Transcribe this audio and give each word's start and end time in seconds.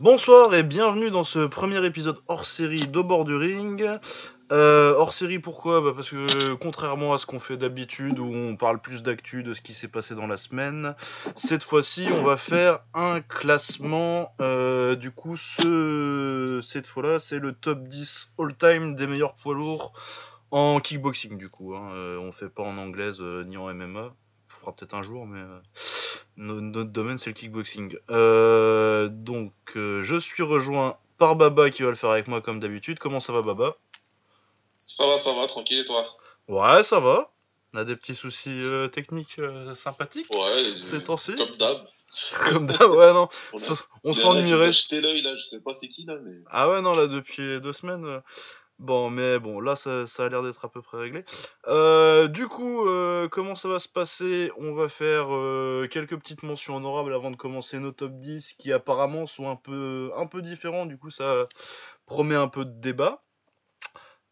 Bonsoir 0.00 0.52
et 0.56 0.64
bienvenue 0.64 1.12
dans 1.12 1.22
ce 1.22 1.46
premier 1.46 1.86
épisode 1.86 2.18
hors 2.26 2.46
série 2.46 2.88
d'Au 2.88 3.04
bord. 3.04 3.28
Euh, 3.28 4.94
hors 4.96 5.12
série 5.12 5.38
pourquoi? 5.38 5.80
Bah 5.80 5.92
Parce 5.94 6.10
que 6.10 6.54
contrairement 6.54 7.14
à 7.14 7.18
ce 7.18 7.26
qu'on 7.26 7.38
fait 7.38 7.56
d'habitude 7.56 8.18
où 8.18 8.24
on 8.24 8.56
parle 8.56 8.80
plus 8.80 9.04
d'actu 9.04 9.44
de 9.44 9.54
ce 9.54 9.60
qui 9.60 9.72
s'est 9.72 9.86
passé 9.86 10.16
dans 10.16 10.26
la 10.26 10.36
semaine, 10.36 10.96
cette 11.36 11.62
fois-ci 11.62 12.08
on 12.10 12.24
va 12.24 12.36
faire 12.36 12.80
un 12.92 13.20
classement. 13.20 14.34
Euh, 14.40 14.96
du 14.96 15.12
coup 15.12 15.36
ce... 15.36 16.60
cette 16.64 16.88
fois-là 16.88 17.20
c'est 17.20 17.38
le 17.38 17.52
top 17.52 17.84
10 17.84 18.32
all-time 18.40 18.96
des 18.96 19.06
meilleurs 19.06 19.36
poids 19.36 19.54
lourds 19.54 19.92
en 20.50 20.80
kickboxing 20.80 21.38
du 21.38 21.48
coup. 21.48 21.76
Hein. 21.76 21.92
Euh, 21.92 22.18
on 22.18 22.32
fait 22.32 22.48
pas 22.48 22.64
en 22.64 22.76
anglaise 22.78 23.20
ni 23.20 23.56
en 23.56 23.72
MMA. 23.72 24.12
Fera 24.60 24.72
peut-être 24.72 24.94
un 24.94 25.02
jour 25.02 25.26
mais 25.26 25.40
euh, 25.40 25.58
no- 26.36 26.60
notre 26.60 26.90
domaine 26.90 27.18
c'est 27.18 27.30
le 27.30 27.34
kickboxing. 27.34 27.96
Euh, 28.10 29.08
donc 29.08 29.52
euh, 29.76 30.02
je 30.02 30.16
suis 30.16 30.42
rejoint 30.42 30.96
par 31.18 31.36
Baba 31.36 31.70
qui 31.70 31.82
va 31.82 31.90
le 31.90 31.94
faire 31.96 32.10
avec 32.10 32.28
moi 32.28 32.40
comme 32.40 32.60
d'habitude. 32.60 32.98
Comment 32.98 33.20
ça 33.20 33.32
va 33.32 33.42
Baba? 33.42 33.76
Ça 34.76 35.06
va, 35.06 35.18
ça 35.18 35.32
va, 35.32 35.46
tranquille 35.46 35.78
et 35.80 35.84
toi? 35.84 36.04
Ouais, 36.48 36.82
ça 36.82 36.98
va. 37.00 37.30
On 37.72 37.78
a 37.78 37.84
des 37.84 37.96
petits 37.96 38.14
soucis 38.14 38.58
euh, 38.60 38.88
techniques 38.88 39.38
euh, 39.38 39.74
sympathiques. 39.74 40.28
Ouais, 40.32 40.74
Ces 40.82 41.02
temps-ci. 41.02 41.34
comme 41.34 41.56
d'hab. 41.56 41.78
Comme 42.48 42.66
d'hab, 42.66 42.90
ouais, 42.92 43.12
non. 43.12 43.28
On, 43.52 43.58
On 44.04 44.12
s'ennuierait. 44.12 44.68
ont 44.68 44.72
jeté 44.72 45.00
l'œil 45.00 45.22
là, 45.22 45.34
je 45.34 45.42
sais 45.42 45.60
pas 45.62 45.72
c'est 45.72 45.88
qui 45.88 46.04
là, 46.04 46.14
mais. 46.22 46.30
Ah 46.48 46.68
ouais, 46.70 46.80
non, 46.80 46.92
là, 46.92 47.08
depuis 47.08 47.60
deux 47.60 47.72
semaines. 47.72 48.04
euh, 48.04 48.20
Bon, 48.80 49.08
mais 49.08 49.38
bon, 49.38 49.60
là, 49.60 49.76
ça, 49.76 50.04
a 50.18 50.28
l'air 50.28 50.42
d'être 50.42 50.64
à 50.64 50.68
peu 50.68 50.82
près 50.82 50.98
réglé. 50.98 51.24
Euh, 51.68 52.26
du 52.26 52.48
coup, 52.48 52.86
euh, 52.88 53.28
comment 53.28 53.54
ça 53.54 53.68
va 53.68 53.78
se 53.78 53.88
passer? 53.88 54.50
On 54.58 54.74
va 54.74 54.88
faire 54.88 55.28
euh, 55.30 55.86
quelques 55.88 56.16
petites 56.18 56.42
mentions 56.42 56.76
honorables 56.76 57.14
avant 57.14 57.30
de 57.30 57.36
commencer 57.36 57.78
nos 57.78 57.92
top 57.92 58.12
10, 58.18 58.54
qui 58.54 58.72
apparemment 58.72 59.26
sont 59.28 59.48
un 59.48 59.56
peu, 59.56 60.10
un 60.16 60.26
peu 60.26 60.42
différents. 60.42 60.86
Du 60.86 60.98
coup, 60.98 61.10
ça 61.10 61.46
promet 62.06 62.34
un 62.34 62.48
peu 62.48 62.64
de 62.64 62.72
débat. 62.80 63.22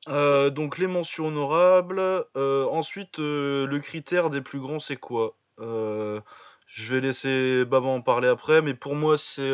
Donc, 0.06 0.78
les 0.78 0.88
mentions 0.88 1.28
honorables. 1.28 2.02
Ensuite, 2.34 3.18
le 3.18 3.78
critère 3.78 4.28
des 4.28 4.40
plus 4.40 4.60
grands, 4.60 4.80
c'est 4.80 4.96
quoi? 4.96 5.36
Je 5.58 6.94
vais 6.94 7.00
laisser 7.00 7.64
Baba 7.64 7.88
en 7.88 8.00
parler 8.02 8.28
après, 8.28 8.60
mais 8.60 8.74
pour 8.74 8.96
moi, 8.96 9.16
c'est 9.16 9.52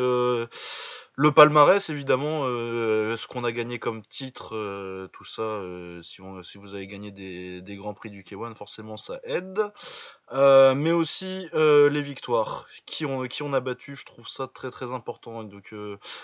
le 1.21 1.33
palmarès, 1.33 1.91
évidemment, 1.91 2.43
euh, 2.45 3.17
ce 3.17 3.27
qu'on 3.27 3.43
a 3.43 3.51
gagné 3.51 3.81
comme 3.81 4.05
titre, 4.05 4.55
euh, 4.55 5.09
tout 5.13 5.25
ça. 5.25 5.43
euh, 5.43 6.01
si, 6.01 6.21
vous 6.21 6.75
avez 6.77 6.87
gagné 6.87 7.11
des, 7.11 7.77
grands 7.77 7.93
prix 7.93 8.09
du 8.09 8.23
K1, 8.23 8.55
forcément, 8.55 8.97
ça 8.97 9.19
aide. 9.25 9.73
Mais 10.33 10.93
aussi 10.93 11.49
les 11.53 12.03
victoires, 12.03 12.69
qui 12.87 13.05
on, 13.05 13.53
a 13.53 13.61
battu, 13.61 13.97
je 13.97 14.07
trouve 14.07 14.29
ça 14.29 14.47
très 14.47 14.71
très 14.71 14.93
important. 14.93 15.43
Donc, 15.43 15.75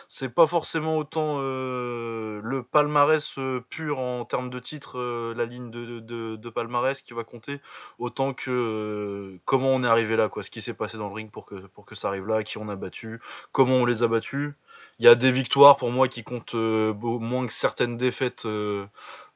c'est 0.06 0.28
pas 0.28 0.47
forcément 0.47 0.97
autant 0.97 1.41
le 1.41 2.62
palmarès 2.62 3.37
pur 3.70 3.98
en 3.98 4.25
termes 4.25 4.50
de 4.50 4.61
titres, 4.61 4.98
euh, 4.98 5.34
la 5.34 5.45
ligne 5.45 5.70
de, 5.70 6.50
palmarès 6.50 7.03
qui 7.03 7.15
va 7.15 7.25
compter, 7.25 7.61
autant 7.98 8.33
que 8.33 9.39
comment 9.45 9.70
on 9.70 9.83
est 9.83 9.89
arrivé 9.89 10.15
là, 10.15 10.28
quoi, 10.28 10.45
ce 10.45 10.50
qui 10.50 10.62
s'est 10.62 10.75
passé 10.75 10.98
dans 10.98 11.09
le 11.09 11.15
ring 11.15 11.31
pour 11.33 11.47
que, 11.47 11.56
pour 11.56 11.84
que 11.84 11.97
ça 11.97 12.09
arrive 12.09 12.27
là, 12.27 12.45
qui 12.45 12.59
on 12.59 12.69
a 12.69 12.77
battu, 12.77 13.20
comment 13.50 13.75
on 13.77 13.84
les 13.84 14.05
a 14.05 14.09
battus. 14.09 14.55
Il 14.98 15.05
y 15.05 15.09
a 15.09 15.14
des 15.14 15.33
victoires 15.33 15.77
pour 15.77 15.91
moi 15.91 16.09
qui 16.09 16.23
comptent 16.23 16.55
euh, 16.55 16.95
moins 16.95 17.47
que 17.47 17.53
certaines 17.53 17.97
défaites 17.97 18.47
euh, 18.47 18.87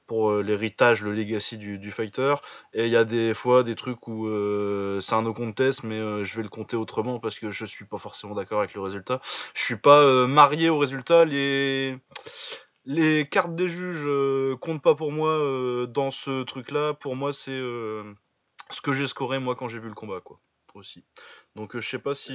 pour 0.07 0.31
euh, 0.31 0.43
l'héritage, 0.43 1.03
le 1.03 1.13
legacy 1.13 1.59
du, 1.59 1.79
du 1.79 1.93
fighter. 1.93 2.35
Et 2.73 2.87
il 2.87 2.91
y 2.91 2.97
a 2.97 3.05
des 3.05 3.35
fois 3.35 3.63
des 3.63 3.75
trucs 3.75 4.09
où 4.09 4.27
euh, 4.27 5.01
c'est 5.01 5.15
un 5.15 5.23
no 5.23 5.35
contest, 5.35 5.85
mais 5.85 5.99
euh, 5.99 6.25
je 6.25 6.37
vais 6.37 6.43
le 6.43 6.49
compter 6.49 6.77
autrement 6.77 7.21
parce 7.21 7.39
que 7.39 7.51
je 7.51 7.67
suis 7.67 7.85
pas 7.85 7.99
forcément 7.99 8.35
d'accord 8.35 8.61
avec 8.61 8.75
le 8.75 8.81
résultat. 8.81 9.21
Je 9.55 9.63
suis 9.63 9.77
pas 9.77 10.01
euh, 10.01 10.27
marié 10.27 10.71
au 10.71 10.79
résultat. 10.79 11.25
Les 11.25 11.97
les 12.87 13.29
cartes 13.29 13.55
des 13.55 13.69
juges 13.69 14.09
comptent 14.61 14.83
pas 14.83 14.95
pour 14.95 15.13
moi 15.13 15.87
dans 15.89 16.11
ce 16.11 16.43
truc-là. 16.43 16.95
Pour 16.95 17.17
moi, 17.17 17.35
c'est 17.35 17.61
ce 18.71 18.81
que 18.83 18.95
j'ai 18.95 19.07
scoré 19.07 19.39
moi 19.39 19.57
quand 19.57 19.69
j'ai 19.69 19.79
vu 19.79 19.89
le 19.89 19.95
combat, 19.95 20.21
quoi. 20.21 20.41
Aussi. 20.75 21.05
Donc 21.55 21.79
je 21.79 21.87
sais 21.87 21.99
pas 21.99 22.15
si 22.15 22.31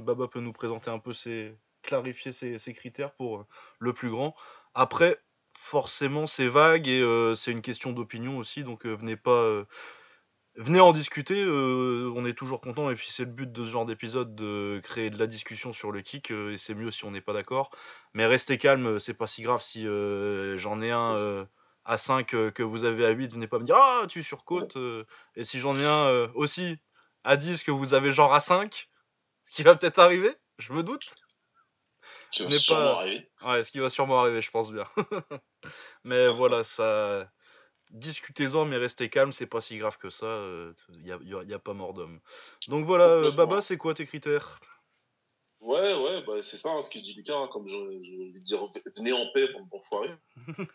Baba 0.00 0.28
peut 0.28 0.40
nous 0.40 0.54
présenter 0.54 0.88
un 0.88 0.98
peu 0.98 1.12
ses 1.12 1.54
clarifier 1.86 2.32
ses, 2.32 2.58
ses 2.58 2.74
critères 2.74 3.12
pour 3.12 3.38
euh, 3.38 3.46
le 3.78 3.92
plus 3.92 4.10
grand. 4.10 4.34
Après, 4.74 5.18
forcément, 5.56 6.26
c'est 6.26 6.48
vague 6.48 6.88
et 6.88 7.00
euh, 7.00 7.34
c'est 7.34 7.52
une 7.52 7.62
question 7.62 7.92
d'opinion 7.92 8.38
aussi. 8.38 8.64
Donc 8.64 8.86
euh, 8.86 8.94
venez 8.94 9.16
pas 9.16 9.64
Venez 10.58 10.80
en 10.80 10.94
discuter, 10.94 11.42
euh, 11.44 12.10
on 12.16 12.24
est 12.24 12.32
toujours 12.32 12.62
content 12.62 12.88
et 12.88 12.94
puis 12.94 13.08
c'est 13.10 13.24
le 13.26 13.30
but 13.30 13.52
de 13.52 13.66
ce 13.66 13.70
genre 13.70 13.84
d'épisode 13.84 14.34
de 14.34 14.80
créer 14.82 15.10
de 15.10 15.18
la 15.18 15.26
discussion 15.26 15.74
sur 15.74 15.92
le 15.92 16.00
kick 16.00 16.30
euh, 16.30 16.54
et 16.54 16.58
c'est 16.58 16.74
mieux 16.74 16.90
si 16.90 17.04
on 17.04 17.10
n'est 17.10 17.20
pas 17.20 17.34
d'accord. 17.34 17.70
Mais 18.14 18.24
restez 18.24 18.56
calme, 18.56 18.98
c'est 18.98 19.12
pas 19.12 19.26
si 19.26 19.42
grave 19.42 19.60
si 19.60 19.86
euh, 19.86 20.56
j'en 20.56 20.80
ai 20.80 20.90
un 20.92 21.14
à 21.84 21.98
5 21.98 22.32
euh, 22.32 22.50
que 22.50 22.62
vous 22.62 22.84
avez 22.84 23.04
à 23.04 23.10
8, 23.10 23.34
venez 23.34 23.46
pas 23.48 23.58
me 23.58 23.64
dire 23.64 23.76
ah 23.78 24.06
tu 24.08 24.22
surcotes 24.22 24.78
et 25.36 25.44
si 25.44 25.58
j'en 25.58 25.78
ai 25.78 25.84
un 25.84 26.30
aussi 26.34 26.78
à 27.22 27.36
10 27.36 27.62
que 27.62 27.70
vous 27.70 27.92
avez 27.92 28.10
genre 28.12 28.32
à 28.32 28.40
5, 28.40 28.88
ce 29.44 29.50
qui 29.50 29.62
va 29.62 29.76
peut-être 29.76 29.98
arriver, 29.98 30.34
je 30.58 30.72
me 30.72 30.82
doute. 30.82 31.14
Qui 32.30 32.42
va 32.44 32.50
sûrement 32.50 32.80
pas- 32.80 32.98
arriver. 33.00 33.30
Ouais, 33.44 33.64
ce 33.64 33.70
qui 33.70 33.78
va 33.78 33.90
sûrement 33.90 34.20
arriver, 34.20 34.42
je 34.42 34.50
pense 34.50 34.70
bien. 34.72 34.86
mais 36.04 36.28
voilà, 36.28 36.64
ça. 36.64 37.30
Discutez-en, 37.90 38.64
mais 38.64 38.76
restez 38.78 39.08
calme, 39.08 39.32
c'est 39.32 39.46
pas 39.46 39.60
si 39.60 39.78
grave 39.78 39.96
que 39.98 40.10
ça. 40.10 40.26
Il 40.94 41.02
n'y 41.02 41.12
a, 41.12 41.18
y 41.22 41.34
a- 41.34 41.42
y 41.44 41.54
a 41.54 41.58
pas 41.58 41.72
mort 41.72 41.94
d'homme. 41.94 42.20
Donc 42.68 42.84
voilà, 42.84 43.04
euh. 43.04 43.30
Baba, 43.30 43.62
c'est 43.62 43.76
quoi 43.76 43.94
tes 43.94 44.06
critères? 44.06 44.60
Ouais, 45.60 45.94
ouais, 45.94 46.22
bah, 46.22 46.42
c'est 46.42 46.58
ça, 46.58 46.70
hein, 46.70 46.82
ce 46.82 46.90
qu'il 46.90 47.02
dit 47.02 47.14
Lucas, 47.14 47.36
hein, 47.36 47.48
comme 47.52 47.66
je, 47.66 47.74
je 47.74 48.32
vais 48.34 48.40
dire, 48.40 48.60
venez 48.96 49.12
en 49.12 49.26
paix, 49.32 49.48
bande 49.52 49.68
d'enfoirés. 49.70 50.14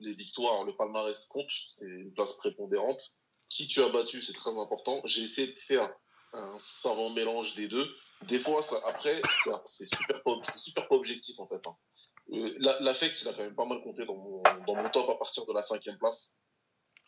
Les 0.00 0.14
victoires, 0.14 0.64
le 0.64 0.74
palmarès 0.76 1.26
compte, 1.26 1.50
c'est 1.68 1.86
une 1.86 2.12
place 2.12 2.34
prépondérante. 2.34 3.18
Qui 3.48 3.68
tu 3.68 3.80
as 3.82 3.88
battu, 3.88 4.20
c'est 4.20 4.32
très 4.32 4.58
important. 4.58 5.00
J'ai 5.04 5.22
essayé 5.22 5.52
de 5.52 5.58
faire 5.58 5.88
un 6.36 6.58
savant 6.58 7.10
mélange 7.10 7.54
des 7.54 7.68
deux. 7.68 7.86
Des 8.22 8.38
fois, 8.38 8.62
ça, 8.62 8.80
après, 8.86 9.20
c'est- 9.44 9.50
c'est 9.66 9.86
super, 9.86 10.22
pas- 10.22 10.42
super 10.56 10.88
pas 10.88 10.94
objectif, 10.94 11.38
en 11.38 11.46
fait. 11.48 11.66
hein. 11.66 11.76
Euh, 12.32 12.54
la- 12.58 12.80
L'affect, 12.80 13.20
il 13.22 13.28
a 13.28 13.32
quand 13.32 13.42
même 13.42 13.54
pas 13.54 13.66
mal 13.66 13.80
compté 13.82 14.04
dans 14.04 14.16
mon, 14.16 14.42
dans 14.66 14.74
mon 14.74 14.88
top 14.90 15.08
à 15.10 15.14
partir 15.16 15.46
de 15.46 15.52
la 15.52 15.62
cinquième 15.62 15.98
place. 15.98 16.36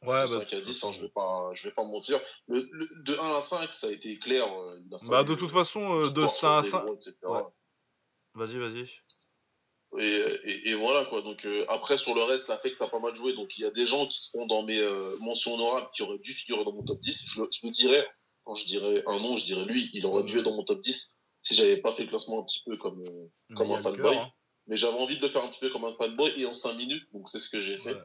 Ouais, 0.03 0.27
5 0.29 0.53
à 0.53 0.61
10, 0.61 0.85
hein, 0.85 0.93
je 0.93 1.01
vais 1.03 1.09
pas, 1.09 1.51
je 1.55 1.65
vais 1.69 1.75
pas 1.75 1.83
mentir. 1.85 2.21
Le, 2.47 2.69
le- 2.71 2.89
de 3.03 3.15
1 3.19 3.37
à 3.37 3.41
5, 3.41 3.73
ça 3.73 3.89
a 3.89 3.91
été 3.91 4.17
clair. 4.21 4.45
euh, 4.45 4.79
il 4.81 4.95
a 4.95 4.99
Bah, 5.09 5.25
de 5.25 5.35
toute 5.35 5.51
façon, 5.51 5.99
euh, 5.99 6.09
de 6.11 6.23
sport 6.27 6.31
5 6.33 6.59
à 6.59 6.63
sur 6.63 6.71
5. 6.71 6.79
des 6.81 6.87
gros, 6.87 6.95
etc. 6.97 7.17
Ouais. 7.25 7.43
Vas-y, 8.35 8.59
vas-y. 8.59 8.89
Et, 9.99 10.05
et, 10.45 10.69
et 10.69 10.75
voilà 10.75 11.05
quoi. 11.07 11.23
Donc 11.23 11.45
euh, 11.47 11.65
après 11.69 11.97
sur 11.97 12.15
le 12.15 12.23
reste, 12.23 12.49
l'affect 12.49 12.81
a 12.83 12.89
pas 12.89 13.01
mal 13.01 13.15
joué. 13.17 13.33
Donc 13.33 13.57
il 13.59 13.63
y 13.63 13.65
a 13.65 13.71
des 13.71 13.87
gens 13.87 14.07
qui 14.07 14.19
seront 14.21 14.47
dans 14.47 14.63
mes 14.63 14.79
euh, 14.79 15.17
mentions 15.19 15.55
honorables 15.55 15.89
qui 15.95 16.03
auraient 16.03 16.19
dû 16.19 16.35
figurer 16.35 16.63
dans 16.65 16.75
mon 16.75 16.85
top 16.85 17.01
10. 17.01 17.25
Je, 17.27 17.43
je 17.51 17.67
le 17.67 17.71
dirais 17.73 18.07
quand 18.49 18.55
je 18.55 18.65
dirais 18.65 19.03
un 19.07 19.21
nom, 19.21 19.37
je 19.37 19.45
dirais 19.45 19.67
lui. 19.67 19.91
Il 19.93 20.07
aurait 20.07 20.25
dû 20.25 20.39
être 20.39 20.47
dans 20.47 20.57
mon 20.57 20.65
top 20.65 20.81
10 20.81 21.19
si 21.43 21.55
j'avais 21.55 21.77
pas 21.77 21.93
fait 21.93 22.05
le 22.05 22.09
classement 22.09 22.41
un 22.41 22.45
petit 22.45 22.63
peu 22.65 22.79
comme 22.79 23.05
euh, 23.07 23.55
Comme 23.55 23.71
un 23.73 23.83
fanboy. 23.83 24.01
cœur, 24.01 24.23
hein. 24.23 24.33
mais 24.67 24.79
j'avais 24.79 24.97
envie 24.97 25.19
de 25.19 25.21
le 25.21 25.29
faire 25.29 25.45
un 25.45 25.49
petit 25.49 25.61
peu 25.61 25.69
comme 25.69 25.85
un 25.85 25.95
fanboy 25.95 26.33
et 26.35 26.47
en 26.47 26.55
5 26.55 26.73
minutes. 26.77 27.05
Donc 27.13 27.29
c'est 27.29 27.41
ce 27.41 27.51
que 27.51 27.61
j'ai 27.61 27.77
fait. 27.77 27.93
Ouais. 27.93 28.03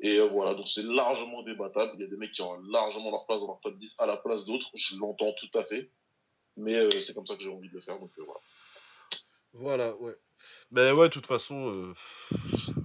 Et 0.00 0.20
euh, 0.20 0.26
voilà, 0.26 0.54
donc 0.54 0.66
c'est 0.68 0.84
largement 0.84 1.42
débattable. 1.42 1.92
Il 1.96 2.00
y 2.00 2.04
a 2.04 2.06
des 2.06 2.16
mecs 2.16 2.32
qui 2.32 2.40
ont 2.40 2.58
largement 2.70 3.10
leur 3.10 3.26
place 3.26 3.42
dans 3.42 3.48
leur 3.48 3.60
top 3.60 3.76
10 3.76 3.96
à 3.98 4.06
la 4.06 4.16
place 4.16 4.46
d'autres. 4.46 4.70
Je 4.72 4.96
l'entends 4.96 5.34
tout 5.34 5.58
à 5.58 5.64
fait. 5.64 5.92
Mais 6.56 6.74
euh, 6.76 6.90
c'est 7.02 7.12
comme 7.12 7.26
ça 7.26 7.36
que 7.36 7.42
j'ai 7.42 7.50
envie 7.50 7.68
de 7.68 7.74
le 7.74 7.82
faire. 7.82 8.00
Donc 8.00 8.10
voilà. 8.16 8.40
Voilà, 9.52 9.96
ouais. 9.96 10.16
Ben 10.70 10.94
ouais, 10.94 11.08
de 11.08 11.12
toute 11.12 11.26
façon, 11.26 11.94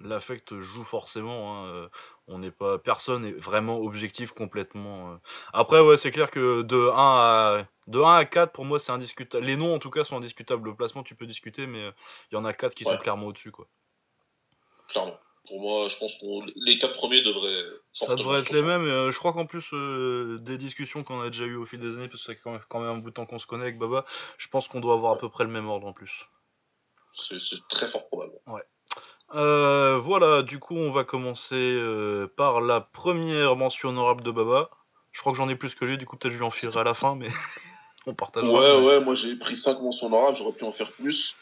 l'affect 0.03 0.59
joue 0.59 0.83
forcément. 0.83 1.63
hein, 1.63 1.67
euh, 1.67 1.89
on 2.27 2.39
n'est 2.39 2.51
pas, 2.51 2.77
personne 2.79 3.23
n'est 3.23 3.31
vraiment 3.33 3.77
objectif 3.79 4.31
complètement. 4.31 5.13
euh. 5.13 5.17
Après, 5.53 5.79
ouais, 5.81 5.97
c'est 5.97 6.11
clair 6.11 6.31
que 6.31 6.61
de 6.61 6.89
1 6.89 6.93
à 6.95 7.67
de 7.87 7.99
1 7.99 8.15
à 8.15 8.25
4, 8.25 8.51
pour 8.53 8.65
moi, 8.65 8.79
c'est 8.79 8.91
indiscutable. 8.91 9.45
Les 9.45 9.57
noms, 9.57 9.75
en 9.75 9.79
tout 9.79 9.89
cas, 9.89 10.03
sont 10.03 10.17
indiscutables. 10.17 10.69
Le 10.69 10.75
placement, 10.75 11.03
tu 11.03 11.15
peux 11.15 11.25
discuter, 11.27 11.67
mais 11.67 11.83
euh, 11.83 11.91
il 12.31 12.35
y 12.35 12.37
en 12.37 12.45
a 12.45 12.53
4 12.53 12.75
qui 12.75 12.85
Ouais. 12.85 12.93
sont 12.93 12.97
clairement 12.97 13.27
au-dessus, 13.27 13.51
quoi. 13.51 13.67
Clairement. 14.87 15.17
Pour 15.47 15.59
moi, 15.59 15.89
je 15.89 15.97
pense 15.97 16.15
que 16.19 16.25
les 16.65 16.77
quatre 16.77 16.93
premiers 16.93 17.21
devraient. 17.21 17.63
Ça 17.91 18.15
devrait 18.15 18.39
être 18.39 18.51
les 18.51 18.63
mêmes. 18.63 18.85
euh, 18.85 19.11
je 19.11 19.19
crois 19.19 19.33
qu'en 19.33 19.45
plus, 19.45 19.65
euh, 19.73 20.37
des 20.39 20.57
discussions 20.57 21.03
qu'on 21.03 21.19
a 21.19 21.29
déjà 21.29 21.43
eues 21.43 21.57
au 21.57 21.65
fil 21.65 21.81
des 21.81 21.87
années, 21.87 22.07
parce 22.07 22.23
que 22.23 22.33
fait 22.33 22.39
quand 22.41 22.79
même, 22.79 22.89
un 22.89 22.97
bout 22.99 23.09
de 23.09 23.13
temps 23.13 23.25
qu'on 23.25 23.39
se 23.39 23.45
connaît 23.45 23.63
avec 23.63 23.77
Baba, 23.77 24.05
je 24.37 24.47
pense 24.47 24.69
qu'on 24.69 24.79
doit 24.79 24.93
avoir 24.93 25.11
à 25.13 25.17
peu 25.17 25.27
près 25.29 25.43
le 25.43 25.49
même 25.49 25.67
ordre 25.67 25.85
en 25.85 25.91
plus. 25.91 26.25
C'est 27.11 27.39
c'est 27.39 27.67
très 27.67 27.87
fort 27.87 28.07
probable. 28.07 28.39
Euh, 29.35 29.97
voilà, 29.97 30.41
du 30.43 30.59
coup, 30.59 30.75
on 30.75 30.91
va 30.91 31.03
commencer 31.03 31.55
euh, 31.55 32.27
par 32.37 32.61
la 32.61 32.81
première 32.81 33.55
mention 33.55 33.89
honorable 33.89 34.23
de 34.23 34.31
Baba. 34.31 34.69
Je 35.11 35.19
crois 35.21 35.31
que 35.31 35.37
j'en 35.37 35.49
ai 35.49 35.55
plus 35.55 35.75
que 35.75 35.85
lui, 35.85 35.97
du 35.97 36.05
coup, 36.05 36.17
peut-être 36.17 36.33
je 36.33 36.37
lui 36.37 36.43
en 36.45 36.51
filerai 36.51 36.79
à 36.79 36.83
la 36.83 36.93
fin, 36.93 37.15
mais 37.15 37.27
on 38.07 38.13
partage. 38.13 38.47
Ouais, 38.47 38.83
ouais, 38.83 38.99
moi 38.99 39.15
j'ai 39.15 39.35
pris 39.35 39.55
5 39.55 39.79
mentions 39.81 40.07
honorables, 40.07 40.37
j'aurais 40.37 40.53
pu 40.53 40.63
en 40.65 40.71
faire 40.71 40.91
plus. 40.91 41.35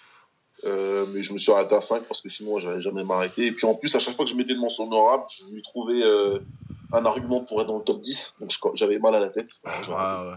Euh, 0.63 1.07
mais 1.09 1.23
je 1.23 1.33
me 1.33 1.39
suis 1.39 1.51
arrêté 1.51 1.73
à 1.73 1.81
5 1.81 2.03
parce 2.03 2.21
que 2.21 2.29
sinon 2.29 2.59
j'allais 2.59 2.81
jamais 2.81 3.03
m'arrêter. 3.03 3.47
Et 3.47 3.51
puis 3.51 3.65
en 3.65 3.73
plus, 3.73 3.95
à 3.95 3.99
chaque 3.99 4.15
fois 4.15 4.25
que 4.25 4.31
je 4.31 4.35
mettais 4.35 4.53
une 4.53 4.59
mention 4.59 4.83
honorable, 4.85 5.23
je 5.39 5.53
lui 5.55 5.61
trouvais 5.63 6.03
euh, 6.03 6.39
un 6.93 7.03
argument 7.05 7.41
pour 7.41 7.61
être 7.61 7.67
dans 7.67 7.79
le 7.79 7.83
top 7.83 7.99
10. 8.01 8.35
Donc 8.39 8.51
j'avais 8.75 8.99
mal 8.99 9.15
à 9.15 9.19
la 9.19 9.29
tête. 9.29 9.49
Ouais, 9.65 9.71
ouais. 9.89 10.35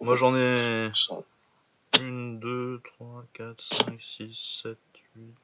Moi, 0.00 0.16
j'en 0.16 0.36
ai 0.36 0.90
Ça- 0.94 1.16
une, 2.02 2.38
deux, 2.40 2.80
4, 3.32 3.64
5, 3.72 3.98
6, 4.02 4.60
7, 4.64 4.76
8. 5.16 5.34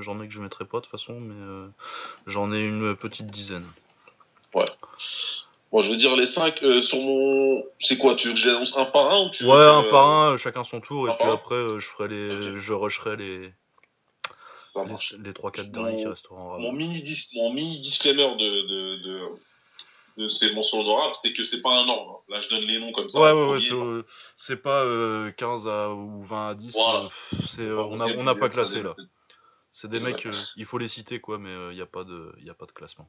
J'en 0.00 0.20
ai 0.22 0.28
que 0.28 0.32
je 0.34 0.40
mettrai 0.40 0.64
pas 0.64 0.78
de 0.78 0.84
toute 0.84 0.90
façon, 0.92 1.16
mais 1.20 1.34
euh, 1.34 1.68
j'en 2.26 2.52
ai 2.52 2.60
une 2.60 2.96
petite 2.96 3.26
dizaine. 3.26 3.66
Ouais. 4.54 4.64
Bon, 5.70 5.82
je 5.82 5.90
veux 5.90 5.96
dire 5.96 6.16
les 6.16 6.24
5 6.26 6.62
euh, 6.62 6.80
sur 6.80 6.98
mon. 7.00 7.62
C'est 7.78 7.98
quoi 7.98 8.14
Tu 8.14 8.28
veux 8.28 8.34
que 8.34 8.40
j'annonce 8.40 8.76
un 8.78 8.86
par 8.86 9.12
un 9.12 9.26
ou 9.26 9.30
tu 9.30 9.44
Ouais, 9.44 9.50
veux 9.50 9.56
que- 9.58 9.88
un 9.88 9.90
par 9.90 10.06
un, 10.08 10.36
chacun 10.38 10.64
son 10.64 10.80
tour, 10.80 11.08
un 11.08 11.12
et 11.12 11.16
puis 11.18 11.28
après, 11.28 11.54
euh, 11.56 11.78
je 11.80 11.86
ferai 11.88 12.08
les, 12.08 12.34
Ok. 12.34 12.56
je 12.56 12.72
rusherai 12.72 13.16
les, 13.16 13.52
Ça 14.54 14.84
marche. 14.86 15.12
les, 15.18 15.24
les 15.24 15.32
3-4 15.32 15.70
derniers 15.70 15.96
qui 16.02 16.06
resteront 16.08 16.52
en 16.54 16.58
Mon 16.58 16.72
mini, 16.72 17.02
dis- 17.02 17.28
mon 17.36 17.52
mini 17.52 17.78
disclaimer 17.80 18.34
de, 18.36 18.62
de, 18.62 18.96
de, 19.04 19.28
de 20.22 20.28
ces 20.28 20.54
mentions 20.54 20.80
honorables, 20.80 21.14
c'est 21.14 21.34
que 21.34 21.44
c'est 21.44 21.60
pas 21.60 21.76
un 21.76 21.86
ordre. 21.88 22.22
hein. 22.28 22.32
Là, 22.32 22.40
je 22.40 22.48
donne 22.48 22.62
les 22.64 22.80
noms 22.80 22.92
comme 22.92 23.10
ça. 23.10 23.20
Ouais, 23.20 23.32
ouais, 23.32 23.48
ouais, 23.50 23.60
c'est, 23.60 23.72
euh, 23.74 24.02
c'est 24.38 24.56
pas 24.56 24.82
euh, 24.84 25.30
15 25.32 25.68
à, 25.68 25.90
ou 25.90 26.24
20 26.24 26.48
à 26.48 26.54
10, 26.54 26.72
Voilà. 26.72 27.04
euh, 27.34 27.58
euh, 27.60 28.14
on 28.16 28.24
n'a 28.24 28.34
pas 28.34 28.48
classé 28.48 28.82
là. 28.82 28.92
C'est 29.70 29.88
des 29.88 30.00
mecs, 30.00 30.26
euh, 30.26 30.32
il 30.56 30.64
faut 30.64 30.78
les 30.78 30.88
citer 30.88 31.20
quoi, 31.20 31.38
mais 31.38 31.52
il 31.72 31.76
n'y 31.76 31.80
a, 31.82 31.86
pas 31.86 32.04
de- 32.04 32.34
y 32.42 32.50
a 32.50 32.54
pas 32.54 32.66
de 32.66 32.72
classement. 32.72 33.08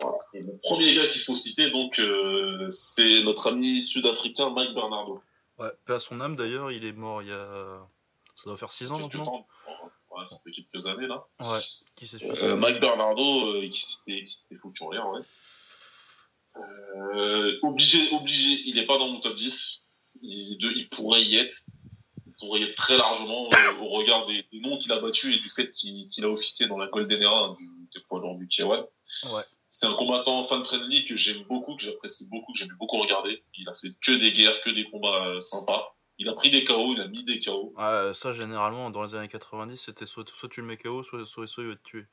Voilà. 0.00 0.16
Et 0.34 0.42
mon 0.42 0.56
premier 0.62 0.94
gars 0.94 1.06
qu'il 1.08 1.22
faut 1.22 1.36
citer, 1.36 1.70
donc, 1.70 1.98
euh, 1.98 2.68
c'est 2.70 3.22
notre 3.22 3.48
ami 3.50 3.82
sud-africain 3.82 4.50
Mike 4.50 4.74
Bernardo. 4.74 5.22
Ouais, 5.58 5.70
paix 5.84 5.94
à 5.94 6.00
son 6.00 6.20
âme 6.20 6.36
d'ailleurs, 6.36 6.70
il 6.72 6.84
est 6.84 6.92
mort 6.92 7.22
il 7.22 7.28
y 7.28 7.32
a. 7.32 7.86
Ça 8.36 8.44
doit 8.46 8.56
faire 8.56 8.72
6 8.72 8.90
ans 8.90 8.98
maintenant 8.98 9.24
temps. 9.24 9.46
Ouais, 10.10 10.26
ça 10.26 10.36
fait 10.44 10.50
quelques 10.50 10.86
années 10.86 11.06
là. 11.06 11.24
Ouais, 11.40 11.60
qui 11.96 12.06
s'est 12.06 12.18
suicidé 12.18 12.42
Euh, 12.42 12.56
Mike 12.56 12.80
Bernardo, 12.80 13.22
euh, 13.56 13.60
qui 13.68 14.26
s'était 14.26 14.56
foutu 14.60 14.82
en 14.82 14.90
l'air, 14.90 15.08
ouais. 15.08 15.20
Euh, 16.56 17.58
obligé, 17.62 17.98
obligé, 18.14 18.60
il 18.66 18.74
n'est 18.74 18.86
pas 18.86 18.98
dans 18.98 19.08
mon 19.08 19.20
top 19.20 19.34
10. 19.34 19.82
Il, 20.22 20.58
de- 20.58 20.72
il 20.76 20.88
pourrait 20.88 21.22
y 21.22 21.36
être. 21.36 21.64
Pourrait 22.42 22.74
très 22.74 22.96
largement 22.96 23.48
euh, 23.52 23.78
au 23.82 23.88
regard 23.90 24.26
des, 24.26 24.44
des 24.50 24.58
noms 24.58 24.76
qu'il 24.76 24.90
a 24.90 24.98
battus 24.98 25.36
et 25.36 25.38
du 25.38 25.48
fait 25.48 25.70
qu'il 25.70 26.24
a 26.24 26.28
officié 26.28 26.66
dans 26.66 26.76
la 26.76 26.88
Golden 26.88 27.22
Era 27.22 27.44
hein, 27.44 27.54
du, 27.56 27.64
des 27.94 28.00
poids 28.08 28.18
lourds 28.18 28.36
du 28.36 28.46
K1. 28.46 28.80
Ouais. 29.32 29.42
C'est 29.68 29.86
un 29.86 29.94
combattant 29.94 30.42
fan-friendly 30.42 31.04
que 31.04 31.16
j'aime 31.16 31.44
beaucoup, 31.44 31.76
que 31.76 31.82
j'apprécie 31.82 32.28
beaucoup, 32.28 32.52
que 32.52 32.58
j'aime 32.58 32.74
beaucoup 32.80 32.96
regarder. 32.96 33.44
Il 33.56 33.68
a 33.68 33.74
fait 33.74 33.90
que 34.04 34.18
des 34.18 34.32
guerres, 34.32 34.60
que 34.60 34.70
des 34.70 34.90
combats 34.90 35.24
euh, 35.28 35.38
sympas. 35.38 35.94
Il 36.18 36.28
a 36.28 36.32
pris 36.32 36.50
des 36.50 36.64
KO, 36.64 36.94
il 36.94 37.00
a 37.00 37.06
mis 37.06 37.22
des 37.22 37.38
KO. 37.38 37.72
Ouais, 37.76 38.12
ça 38.12 38.32
généralement 38.32 38.90
dans 38.90 39.04
les 39.04 39.14
années 39.14 39.28
90, 39.28 39.78
c'était 39.78 40.06
soit, 40.06 40.24
soit 40.36 40.48
tu 40.48 40.62
le 40.62 40.66
mets 40.66 40.78
KO, 40.78 41.04
soit, 41.04 41.24
soit, 41.26 41.46
soit 41.46 41.62
il 41.62 41.70
va 41.70 41.76
te 41.76 41.84
tuer. 41.84 42.06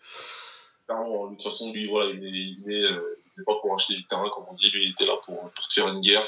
Clairement, 0.86 1.28
de 1.28 1.36
toute 1.38 1.44
façon, 1.44 1.74
lui, 1.74 1.88
voilà, 1.88 2.12
il 2.12 2.24
est, 2.24 2.30
il 2.30 2.72
est, 2.72 2.84
euh, 2.84 3.20
il 3.36 3.42
est 3.42 3.46
pas 3.46 3.56
pour 3.62 3.74
acheter 3.74 3.96
du 3.96 4.06
terrain, 4.06 4.30
comme 4.30 4.46
on 4.48 4.54
dit. 4.54 4.70
Lui, 4.70 4.86
il 4.86 4.92
était 4.92 5.08
là 5.08 5.16
pour, 5.26 5.40
pour 5.40 5.68
te 5.68 5.74
faire 5.74 5.88
une 5.88 6.02
guerre, 6.02 6.24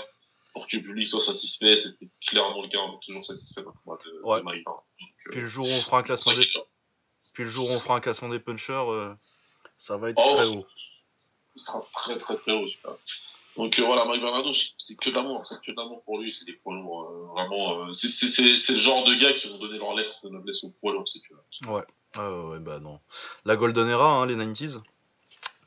pour 0.53 0.67
que 0.67 0.77
le 0.77 0.83
public 0.83 1.07
soit 1.07 1.21
satisfait. 1.21 1.77
C'était 1.77 2.09
clairement 2.25 2.61
le 2.61 2.67
cas. 2.67 2.79
On 2.79 2.95
est 2.97 3.03
toujours 3.05 3.25
satisfait 3.25 3.63
d'un 3.63 3.73
combat 3.83 3.97
de, 4.05 4.21
Ouais. 4.23 4.39
de. 4.41 4.63
Donc, 4.63 4.77
euh, 5.27 5.31
Puis 5.31 5.41
le 5.41 5.47
jour 5.47 5.65
où 5.67 5.71
on 5.71 5.79
fera 5.81 5.99
un 5.99 6.03
classement 6.03 6.33
des, 6.35 6.47
puis 7.33 7.43
le 7.43 7.49
jour 7.49 7.69
où 7.69 7.73
on 7.73 7.79
fera 7.79 7.95
un 7.95 8.01
classement 8.01 8.29
des 8.29 8.39
punchers, 8.39 8.73
euh, 8.73 9.13
ça 9.77 9.97
va 9.97 10.09
être 10.09 10.21
Oh, 10.23 10.35
très 10.35 10.45
haut. 10.47 10.65
Il 11.55 11.61
sera 11.61 11.85
très, 11.93 12.17
très, 12.17 12.35
très 12.35 12.51
haut, 12.53 12.67
celui-là. 12.67 12.95
Donc 13.57 13.77
euh, 13.79 13.83
voilà, 13.85 14.05
Mike 14.05 14.21
Bernardo, 14.21 14.51
c'est 14.77 14.95
que 14.95 15.09
de 15.09 15.15
l'amour, 15.15 15.45
c'est 15.47 15.59
que 15.61 15.71
de 15.71 15.75
l'amour 15.77 16.01
pour 16.03 16.19
lui, 16.19 16.31
c'est 16.33 16.45
des 16.45 16.53
poids 16.53 16.73
lourds, 16.73 17.09
euh, 17.09 17.25
vraiment, 17.33 17.87
euh, 17.87 17.91
c'est- 17.93 18.39
le 18.71 18.77
genre 18.77 19.03
de 19.03 19.13
gars 19.15 19.33
qui 19.33 19.49
vont 19.49 19.57
donner 19.57 19.77
leur 19.77 19.93
lettre 19.93 20.21
de 20.23 20.29
noblesse 20.29 20.63
aux 20.63 20.71
poids 20.79 20.93
lourds, 20.93 21.07
si 21.07 21.21
tu 21.21 21.33
veux. 21.33 21.69
Ouais. 21.69 21.83
Ouais, 22.17 22.27
ouais, 22.27 22.43
ouais, 22.51 22.59
bah 22.59 22.79
non. 22.79 22.99
La 23.45 23.55
Golden 23.57 23.87
Era, 23.89 24.05
hein, 24.09 24.25
les 24.25 24.35
90s. 24.35 24.81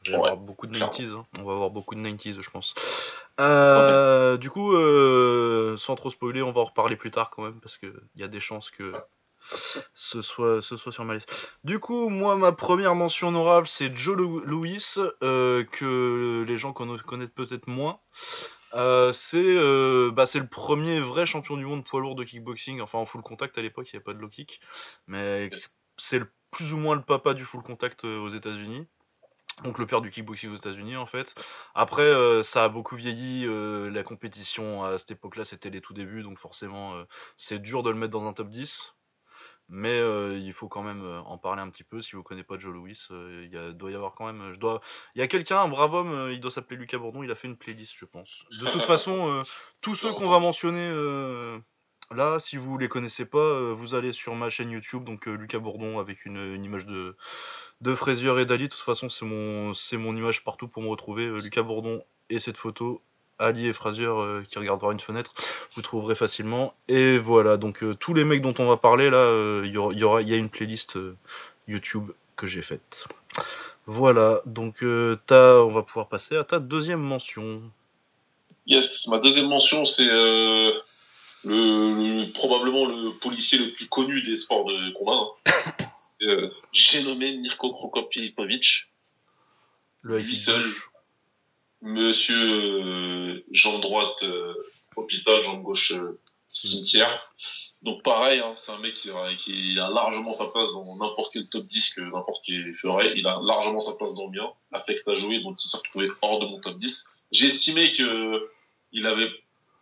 Il 0.06 0.10
va 0.12 0.18
y 0.18 0.20
Ouais, 0.20 0.28
avoir 0.28 0.36
beaucoup 0.36 0.66
de 0.66 0.72
clairement. 0.72 0.92
90s. 0.92 1.14
hein. 1.14 1.22
On 1.38 1.44
va 1.44 1.52
avoir 1.52 1.70
beaucoup 1.70 1.94
de 1.94 2.00
90s, 2.00 2.40
je 2.40 2.50
pense. 2.50 2.74
Euh, 3.40 4.36
Du 4.36 4.50
coup, 4.50 4.74
euh, 4.74 5.76
sans 5.76 5.96
trop 5.96 6.10
spoiler, 6.10 6.42
on 6.42 6.52
va 6.52 6.60
en 6.60 6.64
reparler 6.66 6.96
plus 6.96 7.10
tard 7.10 7.30
quand 7.30 7.42
même, 7.42 7.60
parce 7.60 7.78
qu'il 7.78 7.92
y 8.16 8.22
a 8.22 8.28
des 8.28 8.38
chances 8.40 8.70
que 8.70 8.92
ce 9.94 10.22
soit, 10.22 10.62
ce 10.62 10.76
soit 10.76 10.92
sur 10.92 11.04
ma 11.04 11.14
liste. 11.14 11.30
Du 11.64 11.78
coup, 11.80 12.08
moi, 12.08 12.36
ma 12.36 12.52
première 12.52 12.94
mention 12.94 13.28
honorable, 13.28 13.66
c'est 13.66 13.94
Joe 13.96 14.16
Louis, 14.44 14.78
euh, 15.22 15.64
que 15.64 16.44
les 16.46 16.58
gens 16.58 16.72
conna- 16.72 17.02
connaissent 17.02 17.30
peut-être 17.34 17.66
moins. 17.66 17.98
Euh, 18.74 19.12
c'est 19.12 19.36
euh, 19.38 20.10
bah, 20.10 20.26
c'est 20.26 20.40
le 20.40 20.48
premier 20.48 20.98
vrai 21.00 21.26
champion 21.26 21.56
du 21.56 21.64
monde 21.64 21.84
poids 21.84 22.00
lourd 22.00 22.16
de 22.16 22.24
kickboxing, 22.24 22.80
enfin 22.80 22.98
en 22.98 23.06
full 23.06 23.22
contact 23.22 23.56
à 23.56 23.62
l'époque, 23.62 23.88
il 23.92 23.94
n'y 23.94 23.98
avait 23.98 24.04
pas 24.04 24.14
de 24.14 24.18
low 24.18 24.28
kick, 24.28 24.60
mais 25.06 25.48
Yes. 25.52 25.80
c'est 25.96 26.22
plus 26.50 26.72
ou 26.72 26.76
moins 26.76 26.96
le 26.96 27.02
papa 27.02 27.34
du 27.34 27.44
full 27.44 27.62
contact 27.62 28.04
aux 28.04 28.32
États-Unis. 28.32 28.86
Donc 29.62 29.78
le 29.78 29.86
père 29.86 30.00
du 30.00 30.10
kickboxing 30.10 30.50
aux 30.50 30.56
États-Unis 30.56 30.96
en 30.96 31.06
fait. 31.06 31.34
Après 31.74 32.02
euh, 32.02 32.42
ça 32.42 32.64
a 32.64 32.68
beaucoup 32.68 32.96
vieilli, 32.96 33.46
euh, 33.46 33.88
la 33.90 34.02
compétition 34.02 34.84
à 34.84 34.98
cette 34.98 35.12
époque-là 35.12 35.44
c'était 35.44 35.70
les 35.70 35.80
tout 35.80 35.94
débuts 35.94 36.22
donc 36.22 36.38
forcément 36.38 36.94
euh, 36.94 37.04
c'est 37.36 37.60
dur 37.60 37.82
de 37.82 37.90
le 37.90 37.96
mettre 37.96 38.12
dans 38.12 38.26
un 38.26 38.32
top 38.32 38.48
10. 38.48 38.94
Mais 39.70 39.98
il 39.98 40.52
faut 40.52 40.68
quand 40.68 40.82
même 40.82 41.02
en 41.24 41.38
parler 41.38 41.62
un 41.62 41.70
petit 41.70 41.84
peu. 41.84 42.02
Si 42.02 42.16
vous 42.16 42.22
connaissez 42.22 42.44
pas 42.44 42.58
Joe 42.58 42.74
Louis, 42.74 42.98
il 43.08 43.48
y 43.50 43.56
a- 43.56 43.72
doit 43.72 43.90
y 43.90 43.94
avoir 43.94 44.14
quand 44.14 44.30
même. 44.30 44.52
Je 44.52 44.58
dois, 44.58 44.82
il 45.14 45.20
y 45.20 45.22
a 45.22 45.26
quelqu'un, 45.26 45.58
un 45.58 45.68
brave 45.68 45.94
homme, 45.94 46.30
il 46.30 46.38
doit 46.38 46.50
s'appeler 46.50 46.76
Lucas 46.78 46.98
Bourdon. 46.98 47.22
Il 47.22 47.30
a 47.30 47.34
fait 47.34 47.48
une 47.48 47.56
playlist, 47.56 47.94
je 47.96 48.04
pense. 48.04 48.44
De 48.60 48.70
toute 48.70 48.82
façon, 48.84 49.40
tous 49.80 49.94
ceux 49.94 50.12
qu'on 50.12 50.28
va 50.28 50.38
mentionner 50.38 50.90
là, 52.10 52.38
si 52.40 52.58
vous 52.58 52.76
les 52.76 52.88
connaissez 52.88 53.24
pas, 53.24 53.72
vous 53.72 53.94
allez 53.94 54.12
sur 54.12 54.34
ma 54.34 54.50
chaîne 54.50 54.70
YouTube, 54.70 55.04
donc 55.04 55.24
Lucas 55.24 55.60
Bourdon 55.60 55.98
avec 55.98 56.26
une, 56.26 56.36
une 56.36 56.64
image 56.64 56.84
de 56.84 57.16
de 57.80 57.94
Frazier 57.94 58.32
et 58.40 58.44
d'Ali. 58.44 58.64
De 58.64 58.68
toute 58.72 58.80
façon, 58.80 59.08
c'est 59.08 59.24
mon 59.24 59.74
c'est 59.74 59.96
mon 59.96 60.16
image 60.16 60.44
partout 60.44 60.68
pour 60.68 60.82
me 60.82 60.88
retrouver. 60.88 61.26
Euh, 61.26 61.40
Lucas 61.40 61.62
Bourdon 61.62 62.02
et 62.30 62.40
cette 62.40 62.56
photo. 62.56 63.00
Ali 63.40 63.66
et 63.66 63.72
Frazier 63.72 64.04
euh, 64.06 64.42
qui 64.48 64.60
regardent 64.60 64.80
par 64.80 64.92
une 64.92 65.00
fenêtre, 65.00 65.34
vous 65.74 65.82
trouverez 65.82 66.14
facilement. 66.14 66.72
Et 66.86 67.18
voilà, 67.18 67.56
donc 67.56 67.82
euh, 67.82 67.94
tous 67.96 68.14
les 68.14 68.22
mecs 68.22 68.42
dont 68.42 68.54
on 68.60 68.66
va 68.68 68.76
parler 68.76 69.10
là, 69.10 69.62
il 69.64 69.72
y 69.72 69.76
aura, 70.04 70.22
il 70.22 70.28
y 70.28 70.32
a 70.34 70.36
une 70.36 70.48
playlist 70.48 70.96
YouTube 71.66 72.12
que 72.36 72.46
j'ai 72.46 72.62
faite. 72.62 73.08
Voilà, 73.86 74.40
donc 74.46 74.84
euh, 74.84 75.18
t'as- 75.26 75.56
on 75.64 75.72
va 75.72 75.82
pouvoir 75.82 76.08
passer 76.08 76.36
à 76.36 76.44
ta 76.44 76.60
deuxième 76.60 77.00
mention. 77.02 77.60
Yes, 78.68 79.08
ma 79.08 79.18
deuxième 79.18 79.48
mention, 79.48 79.84
c'est 79.84 80.08
euh, 80.08 80.70
le, 81.44 82.24
le- 82.24 82.32
probablement 82.32 82.86
le 82.86 83.10
policier 83.20 83.58
le 83.58 83.72
plus 83.72 83.88
connu 83.88 84.22
des 84.22 84.36
sports 84.36 84.64
de 84.64 84.90
combat. 84.92 85.18
hein. 85.46 85.52
Euh, 86.24 86.50
J'ai 86.72 87.02
nommé 87.02 87.36
Mirko 87.36 87.74
Le 90.02 90.18
Lui 90.18 90.34
seul. 90.34 90.72
monsieur 91.82 92.36
euh, 92.36 93.44
jambe 93.50 93.80
droite 93.80 94.22
euh, 94.22 94.54
hôpital, 94.96 95.42
jambe 95.42 95.62
gauche 95.62 95.92
euh, 95.92 96.18
cimetière. 96.48 97.32
Donc 97.82 98.02
pareil, 98.02 98.40
hein, 98.40 98.54
c'est 98.56 98.72
un 98.72 98.78
mec 98.78 98.94
qui 98.94 99.10
a, 99.10 99.34
qui 99.36 99.78
a 99.78 99.90
largement 99.90 100.32
sa 100.32 100.50
place 100.50 100.72
dans 100.72 100.96
n'importe 100.96 101.32
quel 101.32 101.46
top 101.48 101.66
10 101.66 101.94
que 101.94 102.00
n'importe 102.00 102.44
qui 102.44 102.72
ferait. 102.72 103.12
Il 103.16 103.26
a 103.26 103.38
largement 103.42 103.80
sa 103.80 103.96
place 103.98 104.14
dans 104.14 104.26
le 104.26 104.38
mien. 104.38 104.50
L'affect 104.72 105.06
a 105.08 105.14
joué, 105.14 105.40
donc 105.40 105.56
il 105.62 105.68
s'est 105.68 105.76
retrouvé 105.76 106.08
hors 106.22 106.38
de 106.40 106.46
mon 106.46 106.60
top 106.60 106.76
10. 106.76 107.10
J'ai 107.32 107.46
estimé 107.46 107.92
que 107.92 108.48
il 108.92 109.06
avait 109.06 109.30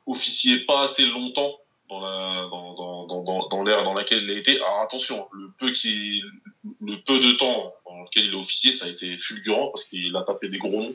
officié 0.06 0.60
pas 0.60 0.82
assez 0.82 1.06
longtemps 1.06 1.56
dans 1.92 2.00
la 2.00 2.48
dans, 2.50 2.74
dans, 2.74 3.06
dans, 3.06 3.22
dans, 3.22 3.48
dans 3.48 3.64
l'ère 3.64 3.84
dans 3.84 3.94
laquelle 3.94 4.22
il 4.22 4.30
a 4.30 4.38
été. 4.38 4.56
Alors 4.56 4.80
attention, 4.80 5.28
le 5.32 5.50
peu 5.58 5.70
qui 5.70 6.22
le 6.80 6.96
peu 7.02 7.18
de 7.18 7.32
temps 7.32 7.74
dans 7.86 8.02
lequel 8.02 8.26
il 8.26 8.34
a 8.34 8.38
officié, 8.38 8.72
ça 8.72 8.86
a 8.86 8.88
été 8.88 9.18
fulgurant 9.18 9.68
parce 9.70 9.84
qu'il 9.84 10.14
a 10.16 10.22
tapé 10.22 10.48
des 10.48 10.58
gros 10.58 10.70
noms. 10.82 10.94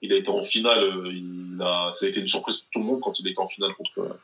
Il 0.00 0.12
a 0.12 0.16
été 0.16 0.30
en 0.30 0.42
finale, 0.42 0.84
euh, 0.84 1.12
il 1.12 1.60
a, 1.60 1.90
ça 1.92 2.06
a 2.06 2.08
été 2.08 2.20
une 2.20 2.28
surprise 2.28 2.58
pour 2.58 2.70
tout 2.70 2.78
le 2.78 2.84
monde 2.84 3.00
quand 3.00 3.18
il 3.18 3.28
était 3.28 3.40
en 3.40 3.48
finale 3.48 3.74
contre 3.74 4.18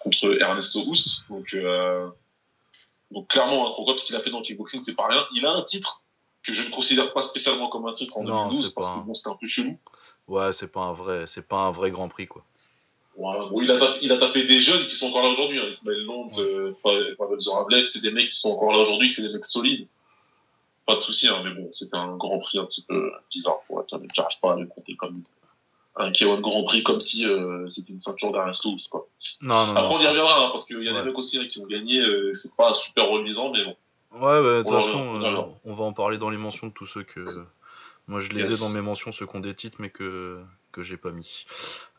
contre 0.00 0.40
Ernesto 0.40 0.80
Houst. 0.86 1.24
Donc 1.28 1.54
euh, 1.54 2.08
donc 3.10 3.28
clairement, 3.28 3.68
un 3.68 3.72
Crocop, 3.72 3.98
ce 3.98 4.04
qu'il 4.04 4.16
a 4.16 4.20
fait 4.20 4.30
dans 4.30 4.38
le 4.38 4.44
kickboxing, 4.44 4.82
c'est 4.82 4.96
pas 4.96 5.06
rien. 5.06 5.24
Il 5.34 5.46
a 5.46 5.52
un 5.52 5.62
titre 5.62 6.02
que 6.42 6.52
je 6.52 6.66
ne 6.66 6.70
considère 6.70 7.12
pas 7.12 7.22
spécialement 7.22 7.68
comme 7.68 7.86
un 7.86 7.92
titre 7.92 8.18
en 8.18 8.24
Non, 8.24 8.48
2012 8.48 8.66
c'est 8.66 8.74
parce 8.74 8.88
pas 8.88 8.94
que 8.94 9.06
bon, 9.06 9.14
c'était 9.14 9.30
un 9.30 9.36
peu 9.40 9.46
chelou. 9.46 9.78
Ouais, 10.26 10.52
c'est 10.52 10.68
pas 10.68 10.80
un 10.80 10.92
vrai, 10.92 11.24
c'est 11.26 11.46
pas 11.46 11.58
un 11.58 11.70
vrai 11.70 11.90
Grand 11.90 12.08
Prix 12.08 12.26
quoi. 12.26 12.44
Voilà. 13.16 13.44
Bon, 13.46 13.60
il, 13.62 13.70
a 13.70 13.78
tapé, 13.78 13.98
il 14.02 14.12
a 14.12 14.18
tapé 14.18 14.44
des 14.44 14.60
jeunes 14.60 14.84
qui 14.86 14.94
sont 14.96 15.06
encore 15.08 15.22
là 15.22 15.28
aujourd'hui. 15.28 15.58
Hein. 15.58 15.68
Ismaël 15.72 16.04
Lond, 16.04 16.30
euh, 16.38 16.72
Pavel 16.82 17.40
Zorablev, 17.40 17.84
c'est 17.84 18.02
des 18.02 18.10
mecs 18.10 18.30
qui 18.30 18.38
sont 18.38 18.50
encore 18.50 18.72
là 18.72 18.78
aujourd'hui, 18.80 19.08
c'est 19.10 19.22
des 19.22 19.32
mecs 19.32 19.44
solides. 19.44 19.86
Pas 20.86 20.96
de 20.96 21.00
souci, 21.00 21.28
hein, 21.28 21.40
mais 21.44 21.50
bon, 21.50 21.68
c'était 21.72 21.96
un 21.96 22.16
grand 22.16 22.38
prix 22.40 22.58
un 22.58 22.64
petit 22.66 22.84
peu 22.86 23.10
bizarre 23.30 23.60
pour 23.66 23.80
être 23.80 23.92
honnête. 23.94 24.10
J'arrive 24.14 24.38
pas 24.42 24.52
à 24.54 24.56
le 24.60 24.66
compter 24.66 24.96
comme 24.96 25.22
un 25.96 26.10
K1 26.10 26.40
Grand 26.40 26.64
Prix 26.64 26.82
comme 26.82 27.00
si 27.00 27.24
euh, 27.24 27.68
c'était 27.68 27.92
une 27.92 28.00
ceinture 28.00 28.32
d'Arresto 28.32 28.68
ou 28.70 28.76
quoi. 28.90 29.06
Non, 29.40 29.66
non, 29.68 29.76
Après, 29.76 29.94
on 29.94 30.00
y 30.00 30.06
reviendra, 30.08 30.44
hein, 30.46 30.48
parce 30.50 30.64
qu'il 30.66 30.82
y 30.82 30.88
a 30.88 30.92
Ouais. 30.92 31.00
des 31.00 31.06
mecs 31.06 31.16
aussi 31.18 31.38
hein, 31.38 31.46
qui 31.48 31.60
ont 31.60 31.66
gagné, 31.66 32.00
euh, 32.00 32.34
c'est 32.34 32.54
pas 32.56 32.74
super 32.74 33.08
reluisant, 33.08 33.52
mais 33.52 33.64
bon. 33.64 33.76
Ouais, 34.12 34.42
bah, 34.42 34.58
de 34.58 34.62
toute 34.62 34.72
façon, 34.72 35.22
euh, 35.22 35.42
on 35.64 35.74
va 35.74 35.84
en 35.84 35.92
parler 35.92 36.18
dans 36.18 36.30
les 36.30 36.36
mentions 36.36 36.66
de 36.66 36.72
tous 36.72 36.86
ceux 36.86 37.04
que. 37.04 37.44
Moi, 38.08 38.20
je 38.20 38.28
les 38.30 38.42
Yes. 38.42 38.54
ai 38.56 38.58
dans 38.60 38.68
mes 38.70 38.82
mentions, 38.82 39.12
ceux 39.12 39.26
qui 39.26 39.34
ont 39.36 39.40
des 39.40 39.54
titres, 39.54 39.76
mais 39.80 39.88
que, 39.88 40.42
que 40.74 40.82
j'ai 40.82 40.96
pas 40.96 41.10
mis. 41.12 41.46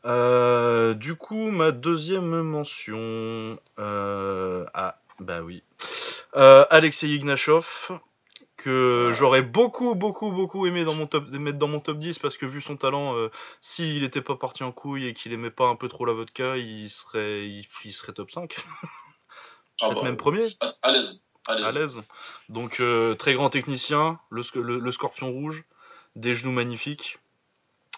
Euh, 0.03 0.93
du 0.93 1.15
coup, 1.15 1.49
ma 1.49 1.71
deuxième 1.71 2.41
mention. 2.41 3.53
Euh, 3.79 4.65
ah, 4.73 4.99
bah 5.19 5.41
oui. 5.41 5.63
Euh, 6.35 6.65
Alexei 6.69 7.07
Ignashov, 7.07 7.97
que 8.57 9.11
j'aurais 9.13 9.41
beaucoup, 9.41 9.95
beaucoup, 9.95 10.29
beaucoup 10.31 10.67
aimé 10.67 10.83
dans 10.83 10.93
mon 10.93 11.07
top, 11.07 11.29
mettre 11.31 11.57
dans 11.57 11.69
mon 11.69 11.79
top 11.79 11.97
10, 11.99 12.19
parce 12.19 12.35
que 12.35 12.45
vu 12.45 12.61
son 12.61 12.75
talent, 12.75 13.15
euh, 13.15 13.29
s'il 13.61 14.03
était 14.03 14.21
pas 14.21 14.35
parti 14.35 14.63
en 14.63 14.73
couille 14.73 15.07
et 15.07 15.13
qu'il 15.13 15.31
aimait 15.31 15.51
pas 15.51 15.67
un 15.67 15.75
peu 15.77 15.87
trop 15.87 16.05
la 16.05 16.13
vodka, 16.13 16.57
il 16.57 16.89
serait, 16.89 17.47
il, 17.47 17.65
il 17.85 17.93
serait 17.93 18.13
top 18.13 18.29
5. 18.31 18.55
Ah 19.81 19.87
peut-être 19.89 20.03
bah, 20.03 20.07
même 20.07 20.15
premier. 20.15 20.47
à, 20.83 20.91
l'aise. 20.93 21.27
À 21.47 21.71
l'aise. 21.73 22.01
Donc 22.47 22.79
euh, 22.79 23.13
très 23.15 23.33
grand 23.33 23.49
technicien, 23.49 24.19
le, 24.29 24.41
sc- 24.41 24.57
le- 24.57 24.79
le 24.79 24.91
scorpion 24.93 25.29
rouge, 25.33 25.65
des 26.15 26.33
genoux 26.33 26.53
magnifiques, 26.53 27.19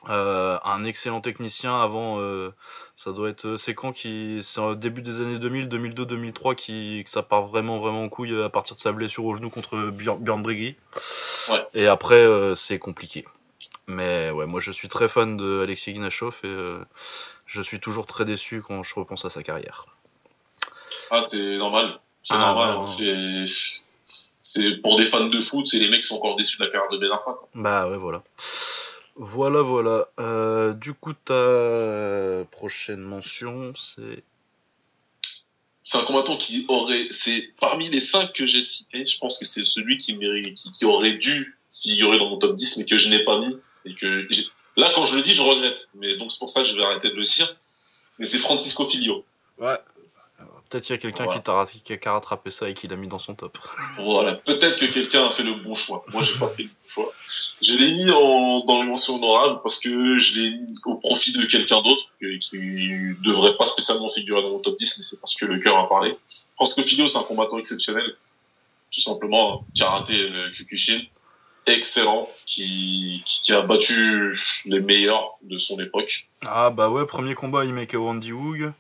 euh, 0.10 0.58
un 0.64 0.86
excellent 0.86 1.22
technicien 1.22 1.80
avant, 1.82 2.20
euh, 2.20 2.54
ça 2.96 3.12
doit 3.12 3.30
être, 3.30 3.46
euh, 3.48 3.58
c'est 3.58 3.74
quand 3.74 3.92
qui, 3.92 4.40
c'est 4.44 4.60
au 4.60 4.76
début 4.76 5.02
des 5.02 5.22
années 5.22 5.40
2000, 5.40 5.68
2002, 5.70 6.06
2003 6.06 6.56
qui, 6.56 7.02
que 7.04 7.10
ça 7.10 7.24
part 7.24 7.48
vraiment 7.48 7.80
vraiment 7.80 8.04
en 8.04 8.10
couille 8.10 8.40
à 8.42 8.50
partir 8.50 8.76
de 8.76 8.82
sa 8.82 8.92
blessure 8.92 9.26
au 9.26 9.36
genou 9.36 9.50
contre 9.50 9.76
Björn, 9.92 10.20
Björn 10.24 10.42
Briggy. 10.44 10.76
Ouais. 11.50 11.66
Et 11.74 11.88
après 11.88 12.16
euh, 12.16 12.54
c'est 12.56 12.80
compliqué. 12.80 13.26
Mais 13.88 14.30
ouais, 14.32 14.46
moi 14.46 14.60
je 14.60 14.72
suis 14.72 14.88
très 14.88 15.08
fan 15.08 15.36
de 15.38 15.62
Alexis 15.64 15.92
Ignashov 15.92 16.36
et 16.44 16.76
je 17.46 17.62
suis 17.62 17.80
toujours 17.80 18.06
très 18.06 18.26
déçu 18.26 18.62
quand 18.62 18.84
je 18.84 18.94
repense 18.96 19.26
à 19.26 19.30
sa 19.30 19.42
carrière. 19.44 19.86
Ah, 21.10 21.22
c'est 21.22 21.58
normal. 21.58 22.00
C'est 22.24 22.34
Ah, 22.36 22.54
normal. 22.54 22.78
hein. 22.82 23.46
C'est, 24.42 24.82
pour 24.82 24.98
des 24.98 25.06
fans 25.06 25.26
de 25.26 25.42
foot, 25.42 25.68
c'est 25.68 25.80
les 25.80 25.90
mecs 25.90 26.02
qui 26.02 26.08
sont 26.08 26.16
encore 26.18 26.36
déçus 26.38 26.58
de 26.60 26.66
la 26.66 26.70
carrière 26.72 26.90
de 26.92 26.98
Ben 26.98 27.12
Arfa. 27.12 27.32
Bah 27.56 27.90
ouais, 27.90 27.98
voilà. 27.98 28.24
Voilà, 29.18 29.62
voilà. 29.62 30.08
Euh, 30.20 30.74
du 30.74 30.94
coup, 30.94 31.14
ta 31.14 32.46
prochaine 32.52 33.02
mention, 33.02 33.74
c'est. 33.76 34.24
C'est 35.82 35.98
un 35.98 36.04
combattant 36.04 36.36
qui 36.36 36.66
aurait, 36.68 37.08
c'est 37.12 37.54
parmi 37.62 37.90
les 37.90 38.02
cinq 38.02 38.34
que 38.34 38.46
j'ai 38.46 38.62
cités, 38.62 39.06
je 39.06 39.18
pense 39.20 39.38
que 39.38 39.46
c'est 39.46 39.64
celui 39.64 39.98
qui 39.98 40.18
mérite, 40.18 40.54
qui, 40.56 40.72
qui 40.74 40.84
aurait 40.84 41.14
dû 41.14 41.58
figurer 41.72 42.20
dans 42.20 42.30
mon 42.30 42.38
top 42.38 42.56
10, 42.56 42.78
mais 42.78 42.86
que 42.86 42.98
je 42.98 43.10
n'ai 43.10 43.24
pas 43.24 43.40
mis. 43.40 43.56
Et 43.86 43.94
que 43.96 44.28
j'ai- 44.30 44.44
là, 44.76 44.92
quand 44.94 45.06
je 45.06 45.16
le 45.16 45.22
dis, 45.22 45.34
je 45.34 45.42
regrette. 45.42 45.88
Mais 45.96 46.18
donc, 46.18 46.32
c'est 46.34 46.40
pour 46.40 46.50
ça 46.50 46.62
que 46.62 46.68
je 46.68 46.76
vais 46.76 46.84
arrêter 46.84 47.10
de 47.10 47.16
le 47.16 47.24
dire. 47.24 47.48
Mais 48.20 48.26
c'est 48.26 48.38
Francisco 48.38 48.86
Filio. 48.90 49.24
Ouais. 49.60 49.78
Peut-être 50.70 50.84
qu'il 50.86 50.96
y 50.96 51.00
a 51.00 51.02
quelqu'un 51.02 51.26
Voilà. 51.26 51.40
qui, 51.66 51.80
t'a 51.82 51.98
qui 51.98 52.08
a 52.08 52.12
rattrapé 52.12 52.52
ça 52.52 52.70
et 52.70 52.74
qui 52.74 52.88
l'a 52.88 52.96
mis 52.96 53.08
dans 53.08 53.20
son 53.20 53.36
top. 53.36 53.58
Voilà. 53.98 54.36
Peut-être 54.36 54.78
que 54.78 54.86
quelqu'un 54.86 55.26
a 55.28 55.30
fait 55.32 55.44
le 55.44 55.54
bon 55.54 55.76
choix. 55.76 56.04
Moi, 56.14 56.24
j'ai 56.24 56.34
pas 56.38 56.50
fait 56.50 56.64
le 56.64 56.70
bon 56.70 56.76
choix. 56.90 57.14
Je 57.62 57.74
l'ai 57.76 57.94
mis 57.96 58.10
en, 58.12 58.64
dans 58.66 58.82
les 58.82 58.88
mentions 58.90 59.16
honorables 59.16 59.60
parce 59.64 59.80
que 59.80 60.18
je 60.20 60.40
l'ai 60.40 60.52
mis 60.52 60.76
au 60.86 60.96
profit 60.96 61.32
de 61.32 61.46
quelqu'un 61.46 61.82
d'autre 61.82 62.04
qui, 62.20 62.40
qui 62.40 62.60
devrait 63.24 63.56
pas 63.58 63.66
spécialement 63.66 64.10
figurer 64.10 64.42
dans 64.42 64.50
mon 64.50 64.60
top 64.60 64.78
10, 64.78 64.98
mais 64.98 65.04
c'est 65.04 65.20
parce 65.22 65.36
que 65.36 65.46
le 65.46 65.60
cœur 65.60 65.78
a 65.78 65.88
parlé. 65.88 66.18
Francisco 66.56 66.82
Filio, 66.84 67.08
c'est 67.08 67.20
un 67.20 67.24
combattant 67.24 67.58
exceptionnel. 67.60 68.16
Tout 68.92 69.02
simplement, 69.02 69.66
karaté, 69.76 70.30
le 70.30 70.50
Kyokushin. 70.52 71.00
Excellent, 71.66 72.30
qui, 72.46 73.22
qui, 73.26 73.42
qui 73.42 73.52
a 73.52 73.60
battu 73.62 74.34
les 74.66 74.80
meilleurs 74.80 75.32
de 75.42 75.58
son 75.58 75.78
époque. 75.82 76.30
Ah 76.46 76.70
bah 76.70 76.90
ouais, 76.90 77.06
premier 77.06 77.36
combat, 77.36 77.66
il 77.66 77.74
met 77.74 77.88
KO 77.88 78.08
Andy 78.08 78.32
Hoog. 78.32 78.72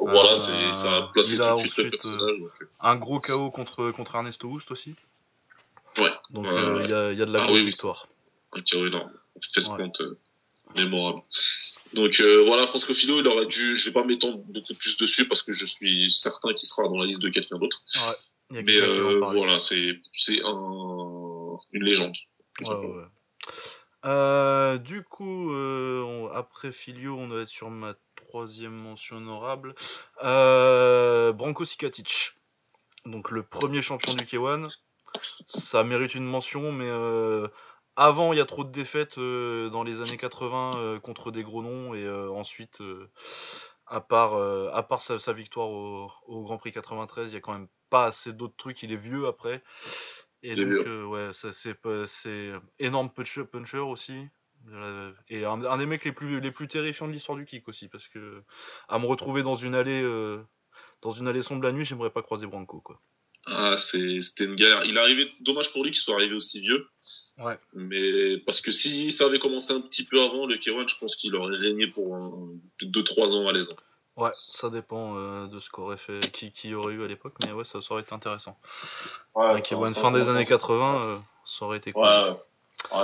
Voilà, 0.00 0.36
c'est, 0.36 0.72
ça 0.72 0.96
a 0.96 1.02
placé 1.12 1.36
tout 1.36 1.44
de 1.52 1.56
suite 1.58 1.76
le 1.78 1.90
personnage. 1.90 2.38
donc, 2.38 2.50
Un 2.80 2.96
gros 2.96 3.20
KO 3.20 3.50
contre, 3.50 3.90
contre 3.92 4.14
Ernesto 4.16 4.48
Houst 4.48 4.70
aussi. 4.70 4.94
Ouais. 5.98 6.10
Donc 6.30 6.46
Ouais, 6.46 6.52
euh, 6.52 6.76
ouais. 6.76 6.84
il 6.84 6.90
y, 6.90 6.94
a, 6.94 7.12
y 7.12 7.22
a 7.22 7.26
de 7.26 7.32
la 7.32 7.42
Ah 7.42 7.46
grosse 7.46 7.58
oui, 7.84 7.90
un 8.54 8.60
tir 8.60 8.86
énorme. 8.86 9.12
Fest 9.54 9.76
compte 9.76 10.00
euh, 10.00 10.18
mémorable. 10.76 11.20
Donc 11.94 12.20
euh, 12.20 12.44
voilà, 12.46 12.66
Francisco 12.66 12.94
Filo, 12.94 13.20
il 13.20 13.26
aurait 13.26 13.46
dû. 13.46 13.78
Je 13.78 13.86
vais 13.86 13.92
pas 13.92 14.04
m'étendre 14.04 14.38
beaucoup 14.38 14.74
plus 14.74 14.96
dessus 14.98 15.26
parce 15.28 15.42
que 15.42 15.52
je 15.52 15.64
suis 15.64 16.10
certain 16.10 16.52
qu'il 16.54 16.66
sera 16.68 16.84
dans 16.88 16.98
la 16.98 17.06
liste 17.06 17.22
de 17.22 17.28
quelqu'un 17.28 17.58
d'autre. 17.58 17.82
Mais 18.50 18.64
euh, 18.76 19.20
voilà, 19.24 19.58
c'est 19.58 20.00
c'est 20.12 20.42
un 20.44 21.56
une 21.72 21.84
légende. 21.84 22.14
Ouais, 22.62 22.74
ouais. 22.74 23.04
Euh, 24.04 24.78
du 24.78 25.02
coup, 25.02 25.52
on- 25.52 26.28
après 26.32 26.72
Filio, 26.72 27.16
on 27.18 27.28
va 27.28 27.42
être 27.42 27.48
sur 27.48 27.70
ma 27.70 27.94
troisième 28.32 28.72
mention 28.72 29.18
honorable. 29.18 29.74
Euh, 30.24 31.34
Branko 31.34 31.66
Sikatic. 31.66 32.32
Donc 33.04 33.30
le 33.30 33.42
premier 33.42 33.82
champion 33.82 34.14
du 34.14 34.24
K1. 34.24 34.74
Ça 35.48 35.84
mérite 35.84 36.14
une 36.14 36.24
mention, 36.24 36.72
mais 36.72 36.88
euh, 36.88 37.46
avant, 37.94 38.32
il 38.32 38.38
y 38.38 38.40
a 38.40 38.46
trop 38.46 38.64
de 38.64 38.72
défaites 38.72 39.18
euh, 39.18 39.68
dans 39.68 39.82
les 39.82 40.00
années 40.00 40.16
80 40.16 40.70
euh, 40.76 40.98
contre 40.98 41.30
des 41.30 41.42
gros 41.42 41.62
noms. 41.62 41.92
Et 41.92 42.08
ensuite, 42.08 42.78
à 43.86 44.00
part, 44.00 44.32
à 44.74 44.82
part 44.82 45.02
sa, 45.02 45.18
sa 45.18 45.34
victoire 45.34 45.68
au, 45.68 46.10
au 46.26 46.42
Grand 46.42 46.56
Prix 46.56 46.72
93, 46.72 47.32
il 47.32 47.34
y 47.34 47.36
a 47.36 47.40
quand 47.40 47.52
même 47.52 47.68
pas 47.90 48.06
assez 48.06 48.32
d'autres 48.32 48.56
trucs. 48.56 48.82
Il 48.82 48.92
est 48.92 48.96
vieux 48.96 49.26
après. 49.26 49.62
Et 50.42 50.56
donc, 50.56 50.86
ouais, 51.10 51.34
ça, 51.34 51.50
c'est 51.52 52.50
énorme 52.78 53.10
puncher, 53.10 53.44
puncher 53.44 53.76
aussi. 53.76 54.26
Euh, 54.70 55.12
Et 55.28 55.44
un, 55.44 55.64
un 55.64 55.78
des 55.78 55.86
mecs 55.86 56.04
les 56.04 56.12
plus, 56.12 56.40
les 56.40 56.50
plus 56.50 56.68
terrifiants 56.68 57.08
de 57.08 57.12
l'histoire 57.12 57.36
du 57.36 57.44
kick 57.46 57.66
aussi. 57.68 57.88
Parce 57.88 58.06
que 58.08 58.42
à 58.88 58.98
me 58.98 59.06
retrouver 59.06 59.42
dans 59.42 59.56
une 59.56 59.74
allée, 59.74 60.02
euh, 60.02 60.42
dans 61.02 61.12
une 61.12 61.26
allée 61.28 61.42
sombre 61.42 61.64
la 61.64 61.72
nuit, 61.72 61.84
j'aimerais 61.84 62.10
pas 62.10 62.22
croiser 62.22 62.46
Branco. 62.46 62.80
Quoi. 62.80 63.00
Ah, 63.46 63.76
c'est 63.76 64.20
c'était 64.20 64.44
une 64.44 64.54
galère. 64.54 64.84
Il 64.84 64.96
est 64.96 65.00
arrivé. 65.00 65.32
Dommage 65.40 65.72
pour 65.72 65.82
lui 65.84 65.90
qu'il 65.90 66.00
soit 66.00 66.14
arrivé 66.14 66.34
aussi 66.34 66.60
vieux. 66.60 66.86
Ouais. 67.38 67.58
Mais 67.74 68.38
parce 68.38 68.60
que 68.60 68.70
si 68.70 69.10
ça 69.10 69.24
avait 69.24 69.40
commencé 69.40 69.72
un 69.72 69.80
petit 69.80 70.04
peu 70.04 70.22
avant 70.22 70.46
le 70.46 70.54
K1, 70.54 70.88
je 70.88 70.96
pense 70.98 71.16
qu'il 71.16 71.34
aurait 71.34 71.56
régné 71.56 71.88
pour 71.88 72.16
2-3 72.80 73.34
ans 73.34 73.48
à 73.48 73.52
l'aise. 73.52 73.74
Ouais, 74.14 74.30
ça 74.34 74.68
dépend 74.68 75.16
euh, 75.16 75.46
de 75.46 75.58
ce 75.58 75.70
qu'aurait 75.70 75.96
fait, 75.96 76.20
qui, 76.32 76.52
qui 76.52 76.74
aurait 76.74 76.92
eu 76.92 77.02
à 77.02 77.08
l'époque, 77.08 77.34
mais 77.42 77.50
ouais, 77.52 77.64
ça, 77.64 77.80
ça 77.80 77.94
aurait 77.94 78.02
été 78.02 78.12
intéressant. 78.12 78.58
Ouais, 79.34 79.46
Un 79.46 79.56
K1 79.56 79.94
fin 79.94 80.12
des 80.12 80.28
années 80.28 80.44
80, 80.44 81.02
euh, 81.02 81.18
ça 81.46 81.64
aurait 81.64 81.78
été 81.78 81.92
cool. 81.92 82.02
Ouais, 82.04 82.34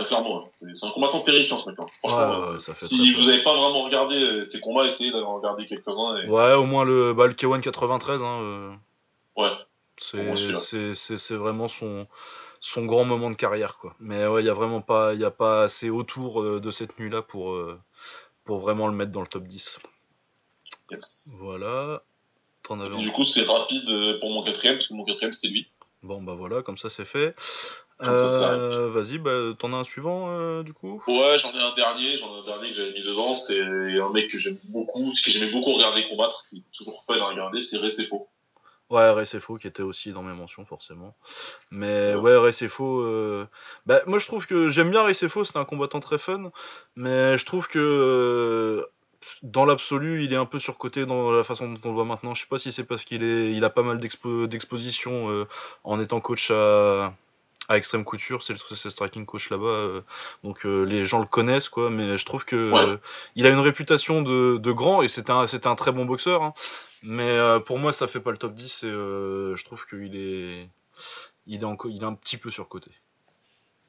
clairement. 0.04 0.44
hein. 0.44 0.66
C'est 0.74 0.86
un 0.86 0.90
combattant 0.90 1.20
terrifiant 1.20 1.58
ce 1.58 1.68
mec-là. 1.68 1.86
Franchement, 2.00 2.40
Ouais, 2.40 2.46
euh, 2.56 2.60
ça 2.60 2.74
fait 2.74 2.86
si 2.86 3.12
vous 3.14 3.26
n'avez 3.26 3.42
pas 3.42 3.52
vraiment 3.52 3.82
regardé 3.84 4.16
euh, 4.16 4.48
ces 4.48 4.60
combats, 4.60 4.86
essayez 4.86 5.10
d'aller 5.10 5.24
en 5.24 5.36
regarder 5.36 5.64
quelques-uns. 5.66 6.16
Et... 6.22 6.28
Ouais, 6.28 6.52
au 6.54 6.64
moins 6.64 6.84
le, 6.84 7.12
bah, 7.14 7.26
le 7.26 7.34
K1 7.34 7.60
93, 7.60 8.22
hein, 8.22 8.40
euh, 8.42 8.74
Ouais. 9.36 9.50
c'est, 9.96 11.34
vraiment 11.34 11.68
son, 11.68 12.06
son 12.60 12.84
grand 12.86 13.04
moment 13.04 13.30
de 13.30 13.36
carrière, 13.36 13.76
quoi. 13.78 13.94
Mais 14.00 14.26
ouais, 14.26 14.42
il 14.42 14.46
y 14.46 14.50
a 14.50 14.54
vraiment 14.54 14.80
pas, 14.80 15.14
y 15.14 15.24
a 15.24 15.30
pas 15.30 15.62
assez 15.62 15.90
autour 15.90 16.42
euh, 16.42 16.60
de 16.60 16.70
cette 16.70 16.98
nuit-là 16.98 17.22
pour, 17.22 17.52
euh, 17.52 17.78
pour 18.44 18.58
vraiment 18.58 18.88
le 18.88 18.94
mettre 18.94 19.12
dans 19.12 19.20
le 19.20 19.26
top 19.28 19.44
10. 19.44 19.78
Yes. 20.90 21.34
Voilà. 21.38 22.02
Avais 22.70 22.98
du 22.98 23.10
coup, 23.10 23.24
c'est 23.24 23.44
rapide 23.44 24.18
pour 24.20 24.30
mon 24.30 24.42
quatrième, 24.42 24.74
parce 24.76 24.88
que 24.88 24.94
mon 24.94 25.04
quatrième, 25.04 25.32
c'était 25.32 25.48
lui. 25.48 25.70
Bon, 26.02 26.22
bah 26.22 26.34
voilà, 26.34 26.62
comme 26.62 26.76
ça 26.76 26.90
c'est 26.90 27.06
fait. 27.06 27.34
Euh, 28.02 28.90
vas-y, 28.90 29.18
bah, 29.18 29.54
t'en 29.58 29.72
as 29.72 29.78
un 29.78 29.84
suivant, 29.84 30.28
euh, 30.28 30.62
du 30.62 30.72
coup? 30.72 31.02
Ouais, 31.08 31.36
j'en 31.38 31.52
ai 31.52 31.60
un 31.60 31.74
dernier, 31.74 32.16
j'en 32.16 32.36
ai 32.36 32.40
un 32.40 32.44
dernier 32.44 32.68
que 32.68 32.74
j'avais 32.74 32.92
mis 32.92 33.02
dedans. 33.02 33.34
C'est 33.34 33.60
un 33.60 34.10
mec 34.10 34.30
que 34.30 34.38
j'aime 34.38 34.58
beaucoup, 34.64 35.12
ce 35.12 35.22
que 35.22 35.30
j'aimais 35.30 35.50
beaucoup 35.50 35.72
regarder 35.72 36.06
combattre, 36.08 36.44
qui 36.48 36.58
est 36.58 36.76
toujours 36.76 37.02
fun 37.04 37.18
à 37.18 37.26
regarder, 37.26 37.60
c'est 37.60 37.78
Recefo. 37.78 38.28
Ouais, 38.90 39.10
Recefo 39.10 39.56
qui 39.56 39.66
était 39.66 39.82
aussi 39.82 40.12
dans 40.12 40.22
mes 40.22 40.32
mentions 40.32 40.64
forcément. 40.64 41.14
Mais 41.70 42.14
ouais, 42.14 42.36
Recefo, 42.36 43.00
euh... 43.00 43.46
bah, 43.84 44.00
moi 44.06 44.18
je 44.18 44.26
trouve 44.26 44.46
que 44.46 44.70
j'aime 44.70 44.90
bien 44.90 45.02
Recefo, 45.02 45.44
c'est 45.44 45.58
un 45.58 45.66
combattant 45.66 46.00
très 46.00 46.18
fun, 46.18 46.52
mais 46.96 47.36
je 47.36 47.44
trouve 47.44 47.68
que 47.68 48.88
dans 49.42 49.66
l'absolu, 49.66 50.24
il 50.24 50.32
est 50.32 50.36
un 50.36 50.46
peu 50.46 50.58
surcoté 50.58 51.04
dans 51.04 51.30
la 51.30 51.44
façon 51.44 51.70
dont 51.70 51.80
on 51.84 51.88
le 51.88 51.94
voit 51.94 52.04
maintenant. 52.06 52.34
Je 52.34 52.42
sais 52.42 52.48
pas 52.48 52.58
si 52.58 52.72
c'est 52.72 52.84
parce 52.84 53.04
qu'il 53.04 53.22
est, 53.22 53.52
il 53.52 53.62
a 53.64 53.70
pas 53.70 53.82
mal 53.82 53.98
d'expo- 53.98 54.46
d'expositions 54.46 55.30
euh, 55.30 55.46
en 55.84 56.00
étant 56.00 56.20
coach 56.20 56.50
à 56.50 57.12
à 57.68 57.76
Extreme 57.76 58.04
Couture, 58.04 58.42
c'est 58.42 58.54
le, 58.54 58.58
c'est 58.74 58.84
le 58.86 58.90
striking 58.90 59.26
coach 59.26 59.50
là-bas, 59.50 59.66
euh, 59.66 60.00
donc 60.44 60.64
euh, 60.66 60.84
les 60.84 61.04
gens 61.04 61.18
le 61.20 61.26
connaissent 61.26 61.68
quoi. 61.68 61.90
Mais 61.90 62.16
je 62.18 62.24
trouve 62.24 62.44
que 62.44 62.56
Ouais. 62.56 62.80
euh, 62.80 62.96
il 63.36 63.46
a 63.46 63.50
une 63.50 63.58
réputation 63.60 64.22
de, 64.22 64.56
de 64.58 64.72
grand 64.72 65.02
et 65.02 65.08
c'était 65.08 65.32
un, 65.32 65.46
un 65.64 65.74
très 65.76 65.92
bon 65.92 66.04
boxeur. 66.06 66.42
hein. 66.42 66.54
Mais 67.02 67.28
euh, 67.30 67.60
pour 67.60 67.78
moi, 67.78 67.92
ça 67.92 68.08
fait 68.08 68.20
pas 68.20 68.30
le 68.32 68.38
top 68.38 68.54
10 68.54 68.82
et 68.84 68.86
euh, 68.86 69.54
je 69.56 69.64
trouve 69.64 69.86
qu'il 69.86 70.16
est, 70.16 70.68
il 71.46 71.60
est, 71.62 71.64
encore, 71.64 71.90
il 71.90 72.02
est 72.02 72.06
un 72.06 72.14
petit 72.14 72.38
peu 72.38 72.50
surcoté. 72.50 72.90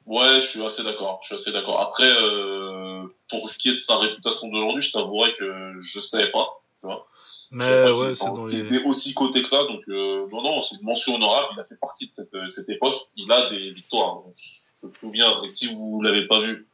Ouais, 0.06 0.40
je 0.42 0.46
suis 0.46 0.64
assez 0.64 0.82
d'accord. 0.82 1.20
Je 1.22 1.26
suis 1.26 1.34
assez 1.36 1.52
d'accord. 1.52 1.80
Après, 1.80 2.04
euh, 2.08 3.06
pour 3.28 3.48
ce 3.48 3.58
qui 3.58 3.70
est 3.70 3.74
de 3.74 3.78
sa 3.80 3.98
réputation 3.98 4.48
d'aujourd'hui, 4.48 4.82
je 4.82 4.92
t'avouerais 4.92 5.32
que 5.34 5.74
je 5.80 6.00
savais 6.00 6.30
pas. 6.30 6.59
Tu 6.80 6.86
vois. 6.86 7.06
Je 7.20 7.56
Mais 7.56 7.90
ouais, 7.90 8.14
c'est 8.16 8.24
dans 8.24 8.46
qu'il 8.46 8.64
les. 8.64 8.76
était 8.76 8.84
aussi 8.84 9.12
coté 9.12 9.42
que 9.42 9.48
ça. 9.48 9.64
Donc, 9.64 9.82
euh, 9.88 10.26
non, 10.30 10.42
non, 10.42 10.62
c'est 10.62 10.76
une 10.76 10.86
mention 10.86 11.16
honorable. 11.16 11.48
Il 11.56 11.60
a 11.60 11.64
fait 11.64 11.78
partie 11.78 12.08
de 12.08 12.14
cette, 12.14 12.34
euh, 12.34 12.48
cette 12.48 12.68
époque. 12.70 12.98
Il 13.16 13.30
a 13.30 13.50
des 13.50 13.72
victoires. 13.72 14.22
On 14.26 14.32
se 14.32 14.90
souvient. 14.90 15.42
Et 15.44 15.48
si 15.48 15.74
vous 15.74 16.00
l'avez 16.02 16.26
pas 16.26 16.40
vu, 16.40 16.66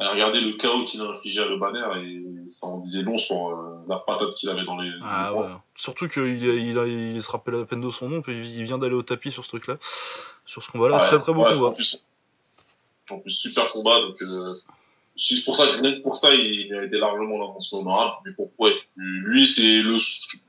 euh, 0.00 0.10
regardez 0.12 0.40
le 0.40 0.52
chaos 0.54 0.84
qu'il 0.84 1.02
a 1.02 1.10
infligé 1.10 1.40
à 1.40 1.46
Le 1.46 1.58
Banner 1.58 1.84
et 1.98 2.48
ça 2.48 2.68
en 2.68 2.78
disait 2.78 3.02
long 3.02 3.18
sur 3.18 3.48
euh, 3.48 3.84
la 3.86 3.96
patate 3.96 4.34
qu'il 4.34 4.48
avait 4.48 4.64
dans 4.64 4.78
les. 4.78 4.90
Ah 5.02 5.34
ouais. 5.34 5.46
Surtout 5.76 6.08
qu'il 6.08 6.42
il, 6.42 7.22
se 7.22 7.30
rappelle 7.30 7.56
à 7.56 7.64
peine 7.66 7.82
de 7.82 7.90
son 7.90 8.08
nom, 8.08 8.22
puis 8.22 8.32
il 8.32 8.64
vient 8.64 8.78
d'aller 8.78 8.94
au 8.94 9.02
tapis 9.02 9.30
sur 9.30 9.44
ce 9.44 9.50
truc-là, 9.50 9.76
sur 10.46 10.62
ce 10.64 10.70
combat-là. 10.70 10.96
Ouais, 10.96 11.08
très 11.08 11.18
très 11.18 11.34
beau 11.34 11.44
ouais, 11.44 11.52
combat. 11.52 11.66
En 11.66 11.72
plus, 11.72 12.06
en 13.10 13.18
plus, 13.18 13.30
super 13.30 13.70
combat. 13.72 14.00
Donc, 14.00 14.22
euh, 14.22 14.54
c'est 15.22 15.44
pour 15.44 15.54
ça 15.56 15.66
que 15.66 16.02
pour 16.02 16.16
ça, 16.16 16.34
il 16.34 16.72
a 16.74 16.84
été 16.84 16.96
largement 16.98 17.38
la 17.38 17.46
mention 17.52 17.78
honorable. 17.80 18.16
Mais 18.24 18.32
pour, 18.32 18.50
ouais, 18.58 18.74
lui, 18.96 19.46
c'est 19.46 19.82
le, 19.82 19.96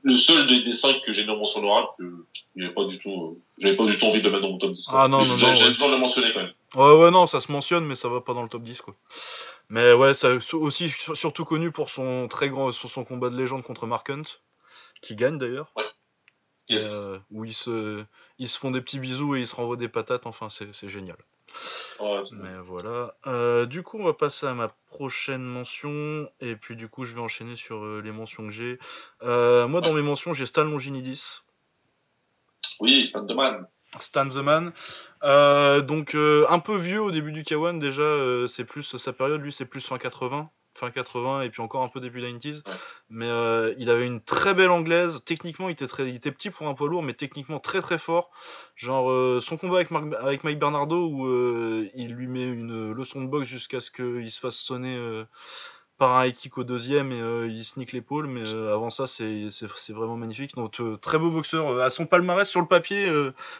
le 0.02 0.16
seul 0.16 0.46
des, 0.46 0.62
des 0.62 0.72
cinq 0.72 1.00
que 1.02 1.12
j'ai 1.12 1.24
mis 1.24 1.30
en 1.30 1.36
mention 1.36 1.60
honorable 1.60 1.88
que 1.98 2.26
j'avais 2.56 2.72
pas 2.72 2.84
du 2.84 2.98
tout, 2.98 3.10
euh, 3.36 3.42
j'avais 3.58 3.76
pas 3.76 3.84
du 3.84 3.98
tout 3.98 4.06
envie 4.06 4.20
de 4.20 4.24
le 4.24 4.30
mettre 4.30 4.42
dans 4.42 4.50
mon 4.50 4.58
top 4.58 4.72
10. 4.72 4.86
quoi. 4.86 5.02
Ah 5.04 5.08
non, 5.08 5.18
Mais 5.22 5.28
non, 5.28 5.36
J'avais 5.36 5.62
ouais. 5.64 5.70
besoin 5.70 5.88
de 5.88 5.92
le 5.94 5.98
mentionner 6.00 6.32
quand 6.32 6.40
même. 6.42 6.52
Ouais, 6.74 7.02
ouais, 7.04 7.10
non, 7.10 7.26
ça 7.26 7.40
se 7.40 7.52
mentionne, 7.52 7.84
mais 7.84 7.94
ça 7.96 8.08
va 8.08 8.20
pas 8.22 8.32
dans 8.34 8.42
le 8.42 8.48
top 8.48 8.62
10, 8.62 8.80
quoi. 8.80 8.94
Mais 9.68 9.92
ouais, 9.92 10.14
ça 10.14 10.30
aussi 10.54 10.88
sur- 10.90 11.16
surtout 11.16 11.44
connu 11.44 11.70
pour 11.70 11.90
son 11.90 12.26
très 12.28 12.48
grand, 12.48 12.72
sur 12.72 12.90
son 12.90 13.04
combat 13.04 13.28
de 13.30 13.36
légende 13.36 13.62
contre 13.62 13.86
Mark 13.86 14.08
Hunt, 14.10 14.24
qui 15.02 15.16
gagne 15.16 15.36
d'ailleurs. 15.38 15.72
euh, 16.70 17.18
où 17.30 17.44
ils 17.44 17.52
se, 17.54 18.04
ils 18.38 18.48
se 18.48 18.58
font 18.58 18.70
des 18.70 18.80
petits 18.80 18.98
bisous 18.98 19.36
et 19.36 19.40
ils 19.40 19.46
se 19.46 19.54
renvoient 19.54 19.76
des 19.76 19.88
patates. 19.88 20.26
Enfin, 20.26 20.48
c'est 20.48 20.88
génial. 20.88 21.16
Mais 22.32 22.58
voilà. 22.64 23.14
Euh, 23.26 23.66
du 23.66 23.82
coup, 23.82 23.98
on 23.98 24.04
va 24.04 24.12
passer 24.12 24.46
à 24.46 24.54
ma 24.54 24.68
prochaine 24.86 25.42
mention. 25.42 26.28
Et 26.40 26.56
puis, 26.56 26.76
du 26.76 26.88
coup, 26.88 27.04
je 27.04 27.14
vais 27.14 27.20
enchaîner 27.20 27.56
sur 27.56 27.84
euh, 27.84 28.02
les 28.04 28.12
mentions 28.12 28.46
que 28.46 28.52
j'ai. 28.52 28.78
moi, 29.22 29.80
dans 29.80 29.92
mes 29.92 30.02
mentions, 30.02 30.32
j'ai 30.32 30.46
Stan 30.46 30.64
Longinidis. 30.64 31.40
Oui, 32.80 33.04
Stan 33.04 33.26
the 33.26 33.34
Man. 33.34 33.66
Stan 34.00 34.28
the 34.28 34.36
Man. 34.36 34.72
donc, 35.86 36.14
un 36.14 36.58
peu 36.58 36.76
vieux 36.76 37.02
au 37.02 37.10
début 37.10 37.32
du 37.32 37.42
K1, 37.42 37.78
déjà, 37.78 38.48
c'est 38.48 38.64
plus 38.64 38.96
sa 38.96 39.12
période, 39.12 39.40
lui, 39.40 39.52
c'est 39.52 39.66
plus 39.66 39.80
fin 39.80 39.98
80 39.98 40.50
fin 40.74 40.90
80 40.90 41.42
et 41.42 41.50
puis 41.50 41.60
encore 41.62 41.82
un 41.82 41.88
peu 41.88 42.00
début 42.00 42.20
90s. 42.20 42.62
Mais 43.10 43.26
euh, 43.26 43.74
il 43.78 43.90
avait 43.90 44.06
une 44.06 44.20
très 44.20 44.54
belle 44.54 44.70
anglaise. 44.70 45.20
Techniquement, 45.24 45.68
il 45.68 45.72
était, 45.72 45.86
très, 45.86 46.08
il 46.08 46.16
était 46.16 46.32
petit 46.32 46.50
pour 46.50 46.66
un 46.66 46.74
poids 46.74 46.88
lourd, 46.88 47.02
mais 47.02 47.14
techniquement 47.14 47.60
très 47.60 47.80
très 47.80 47.98
fort. 47.98 48.30
Genre 48.76 49.10
euh, 49.10 49.40
son 49.40 49.56
combat 49.56 49.76
avec, 49.76 49.90
avec 50.20 50.44
Mike 50.44 50.58
Bernardo 50.58 51.06
où 51.06 51.26
euh, 51.26 51.88
il 51.94 52.12
lui 52.14 52.26
met 52.26 52.44
une 52.44 52.92
leçon 52.92 53.22
de 53.22 53.28
boxe 53.28 53.48
jusqu'à 53.48 53.80
ce 53.80 53.90
qu'il 53.90 54.30
se 54.30 54.40
fasse 54.40 54.56
sonner 54.56 54.98
par 55.98 56.16
un 56.16 56.26
high 56.26 56.34
kick 56.34 56.58
au 56.58 56.64
deuxième 56.64 57.12
et 57.12 57.46
il 57.46 57.64
sneak 57.64 57.92
l'épaule. 57.92 58.26
Mais 58.26 58.48
avant 58.48 58.90
ça, 58.90 59.06
c'est 59.06 59.50
vraiment 59.90 60.16
magnifique. 60.16 60.54
Donc 60.54 60.80
très 61.00 61.18
beau 61.18 61.30
boxeur. 61.30 61.80
à 61.80 61.90
son 61.90 62.06
palmarès 62.06 62.48
sur 62.48 62.60
le 62.60 62.66
papier, 62.66 63.12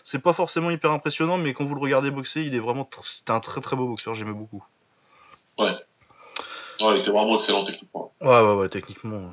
c'est 0.02 0.20
pas 0.20 0.32
forcément 0.32 0.70
hyper 0.70 0.92
impressionnant, 0.92 1.36
mais 1.36 1.52
quand 1.52 1.64
vous 1.64 1.74
le 1.74 1.80
regardez 1.80 2.10
boxer, 2.10 2.42
il 2.42 2.54
est 2.54 2.60
vraiment 2.60 2.88
c'était 3.02 3.32
un 3.32 3.40
très 3.40 3.60
très 3.60 3.76
beau 3.76 3.86
boxeur. 3.86 4.14
J'aimais 4.14 4.32
beaucoup. 4.32 4.64
Ouais 5.58 5.72
il 6.80 6.96
était 6.98 7.10
vraiment 7.10 7.36
excellent 7.36 7.64
techniquement. 7.64 8.12
Ouais, 8.20 8.40
ouais, 8.40 8.54
ouais, 8.54 8.68
techniquement. 8.68 9.32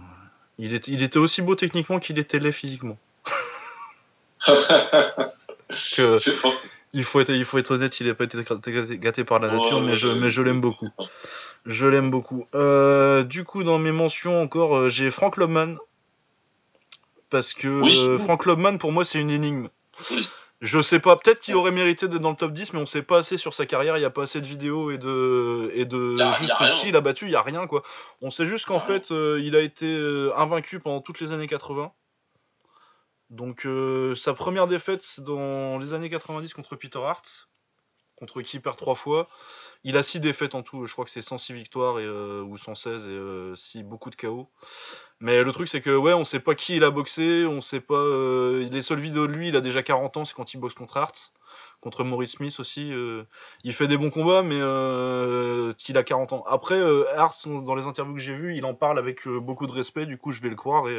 Il 0.58 0.74
était, 0.74 0.92
il 0.92 1.02
était 1.02 1.20
aussi 1.20 1.42
beau 1.42 1.56
techniquement 1.56 2.00
qu'il 2.00 2.20
était 2.20 2.40
laid 2.40 2.52
physiquement. 2.52 2.98
que, 4.48 6.16
il, 6.94 7.04
faut 7.04 7.20
être, 7.22 7.30
il 7.30 7.46
faut 7.46 7.58
être 7.58 7.72
honnête, 7.72 8.00
il 8.00 8.08
n'a 8.08 8.14
pas 8.14 8.26
été 8.26 8.38
gâté 8.98 9.24
par 9.24 9.40
la 9.40 9.52
nature, 9.52 9.82
mais, 9.82 9.96
je, 9.96 10.08
mais 10.08 10.30
je 10.32 10.42
l'aime 10.42 10.62
beaucoup. 10.62 10.88
Je 11.66 11.86
l'aime 11.86 12.10
beaucoup. 12.10 12.46
Euh, 12.56 13.24
du 13.24 13.44
coup, 13.44 13.64
dans 13.64 13.80
mes 13.80 13.92
mentions 13.92 14.42
encore, 14.42 14.76
euh, 14.76 14.90
j'ai 14.90 15.12
Frank 15.12 15.38
Lobman. 15.38 15.78
Parce 17.30 17.54
que 17.54 17.68
euh, 17.68 18.18
Frank 18.18 18.46
Lobman, 18.46 18.78
pour 18.80 18.92
moi, 18.92 19.06
c'est 19.06 19.20
une 19.20 19.30
énigme. 19.30 19.70
Oui. 20.12 20.28
Je 20.62 20.82
sais 20.82 21.00
pas, 21.00 21.16
peut-être 21.16 21.40
qu'il 21.40 21.56
aurait 21.56 21.72
mérité 21.72 22.10
d'être 22.10 22.22
dans 22.22 22.32
le 22.32 22.36
top 22.36 22.52
10, 22.52 22.74
mais 22.74 22.80
on 22.80 22.86
sait 22.86 23.02
pas 23.02 23.20
assez 23.20 23.38
sur 23.38 23.54
sa 23.54 23.66
carrière, 23.66 23.96
il 23.96 24.02
n'y 24.02 24.06
a 24.06 24.10
pas 24.10 24.24
assez 24.24 24.42
de 24.42 24.46
vidéos 24.46 24.92
et 24.92 24.98
de, 24.98 25.72
et 25.74 25.86
de 25.86 26.18
juste 26.38 26.54
qui 26.82 26.90
il 26.90 26.96
a 26.98 27.02
battu, 27.02 27.26
il 27.26 27.30
n'y 27.30 27.36
a 27.36 27.42
rien 27.42 27.66
quoi. 27.66 27.82
On 28.22 28.30
sait 28.30 28.46
juste 28.46 28.66
qu'en 28.66 28.82
fait, 28.82 29.12
euh, 29.12 29.40
il 29.42 29.56
a 29.56 29.62
été 29.62 29.86
euh, 29.86 30.38
invaincu 30.38 30.82
pendant 30.82 31.00
toutes 31.00 31.22
les 31.22 31.32
années 31.32 31.48
80. 31.48 31.94
Donc 33.30 33.66
euh, 33.66 34.16
sa 34.16 34.34
première 34.34 34.68
défaite, 34.68 35.02
c'est 35.02 35.24
dans 35.24 35.78
les 35.78 35.94
années 35.94 36.10
90 36.10 36.54
contre 36.54 36.76
Peter 36.76 37.00
Hart, 37.00 37.48
contre 38.20 38.42
qui 38.42 38.58
il 38.58 38.62
perd 38.62 38.78
trois 38.78 38.96
fois. 38.96 39.30
Il 39.84 39.96
a 39.98 40.04
6 40.04 40.20
défaites 40.20 40.56
en 40.56 40.62
tout, 40.62 40.86
je 40.86 40.92
crois 40.94 41.06
que 41.06 41.12
c'est 41.12 41.22
106 41.22 41.54
victoires 41.54 42.00
et, 42.00 42.08
ou 42.08 42.58
116 42.58 43.08
et 43.08 43.56
6, 43.56 43.84
beaucoup 43.84 44.10
de 44.10 44.16
KO. 44.16 44.50
Mais 45.22 45.44
le 45.44 45.52
truc, 45.52 45.68
c'est 45.68 45.82
que, 45.82 45.96
ouais, 45.96 46.14
on 46.14 46.24
sait 46.24 46.40
pas 46.40 46.56
qui 46.56 46.78
il 46.78 46.84
a 46.84 46.92
boxé, 46.92 47.46
on 47.46 47.62
sait 47.62 47.82
pas. 47.82 47.96
Euh, 47.96 48.70
les 48.70 48.82
seules 48.82 49.00
vidéos 49.00 49.28
de 49.28 49.34
lui, 49.34 49.50
il 49.50 49.56
a 49.56 49.62
déjà 49.62 49.84
40 49.84 50.18
ans, 50.18 50.26
c'est 50.26 50.34
quand 50.34 50.54
il 50.54 50.60
boxe 50.60 50.74
contre 50.76 50.96
Hart, 50.96 51.34
contre 51.82 52.06
Maurice 52.06 52.34
Smith 52.34 52.58
aussi. 52.60 52.94
Euh, 52.94 53.24
il 53.64 53.74
fait 53.74 53.88
des 53.88 53.98
bons 53.98 54.12
combats, 54.12 54.44
mais 54.44 54.60
euh, 54.60 55.74
qu'il 55.74 55.98
a 55.98 56.04
40 56.04 56.34
ans. 56.34 56.44
Après, 56.48 56.76
euh, 56.76 57.04
Hart, 57.18 57.36
dans 57.48 57.76
les 57.76 57.84
interviews 57.84 58.14
que 58.14 58.22
j'ai 58.22 58.36
vues, 58.36 58.56
il 58.56 58.66
en 58.66 58.74
parle 58.74 58.98
avec 58.98 59.28
beaucoup 59.28 59.68
de 59.68 59.74
respect, 59.74 60.06
du 60.06 60.18
coup, 60.18 60.32
je 60.32 60.42
vais 60.42 60.50
le 60.50 60.56
croire. 60.56 60.88
Et 60.88 60.98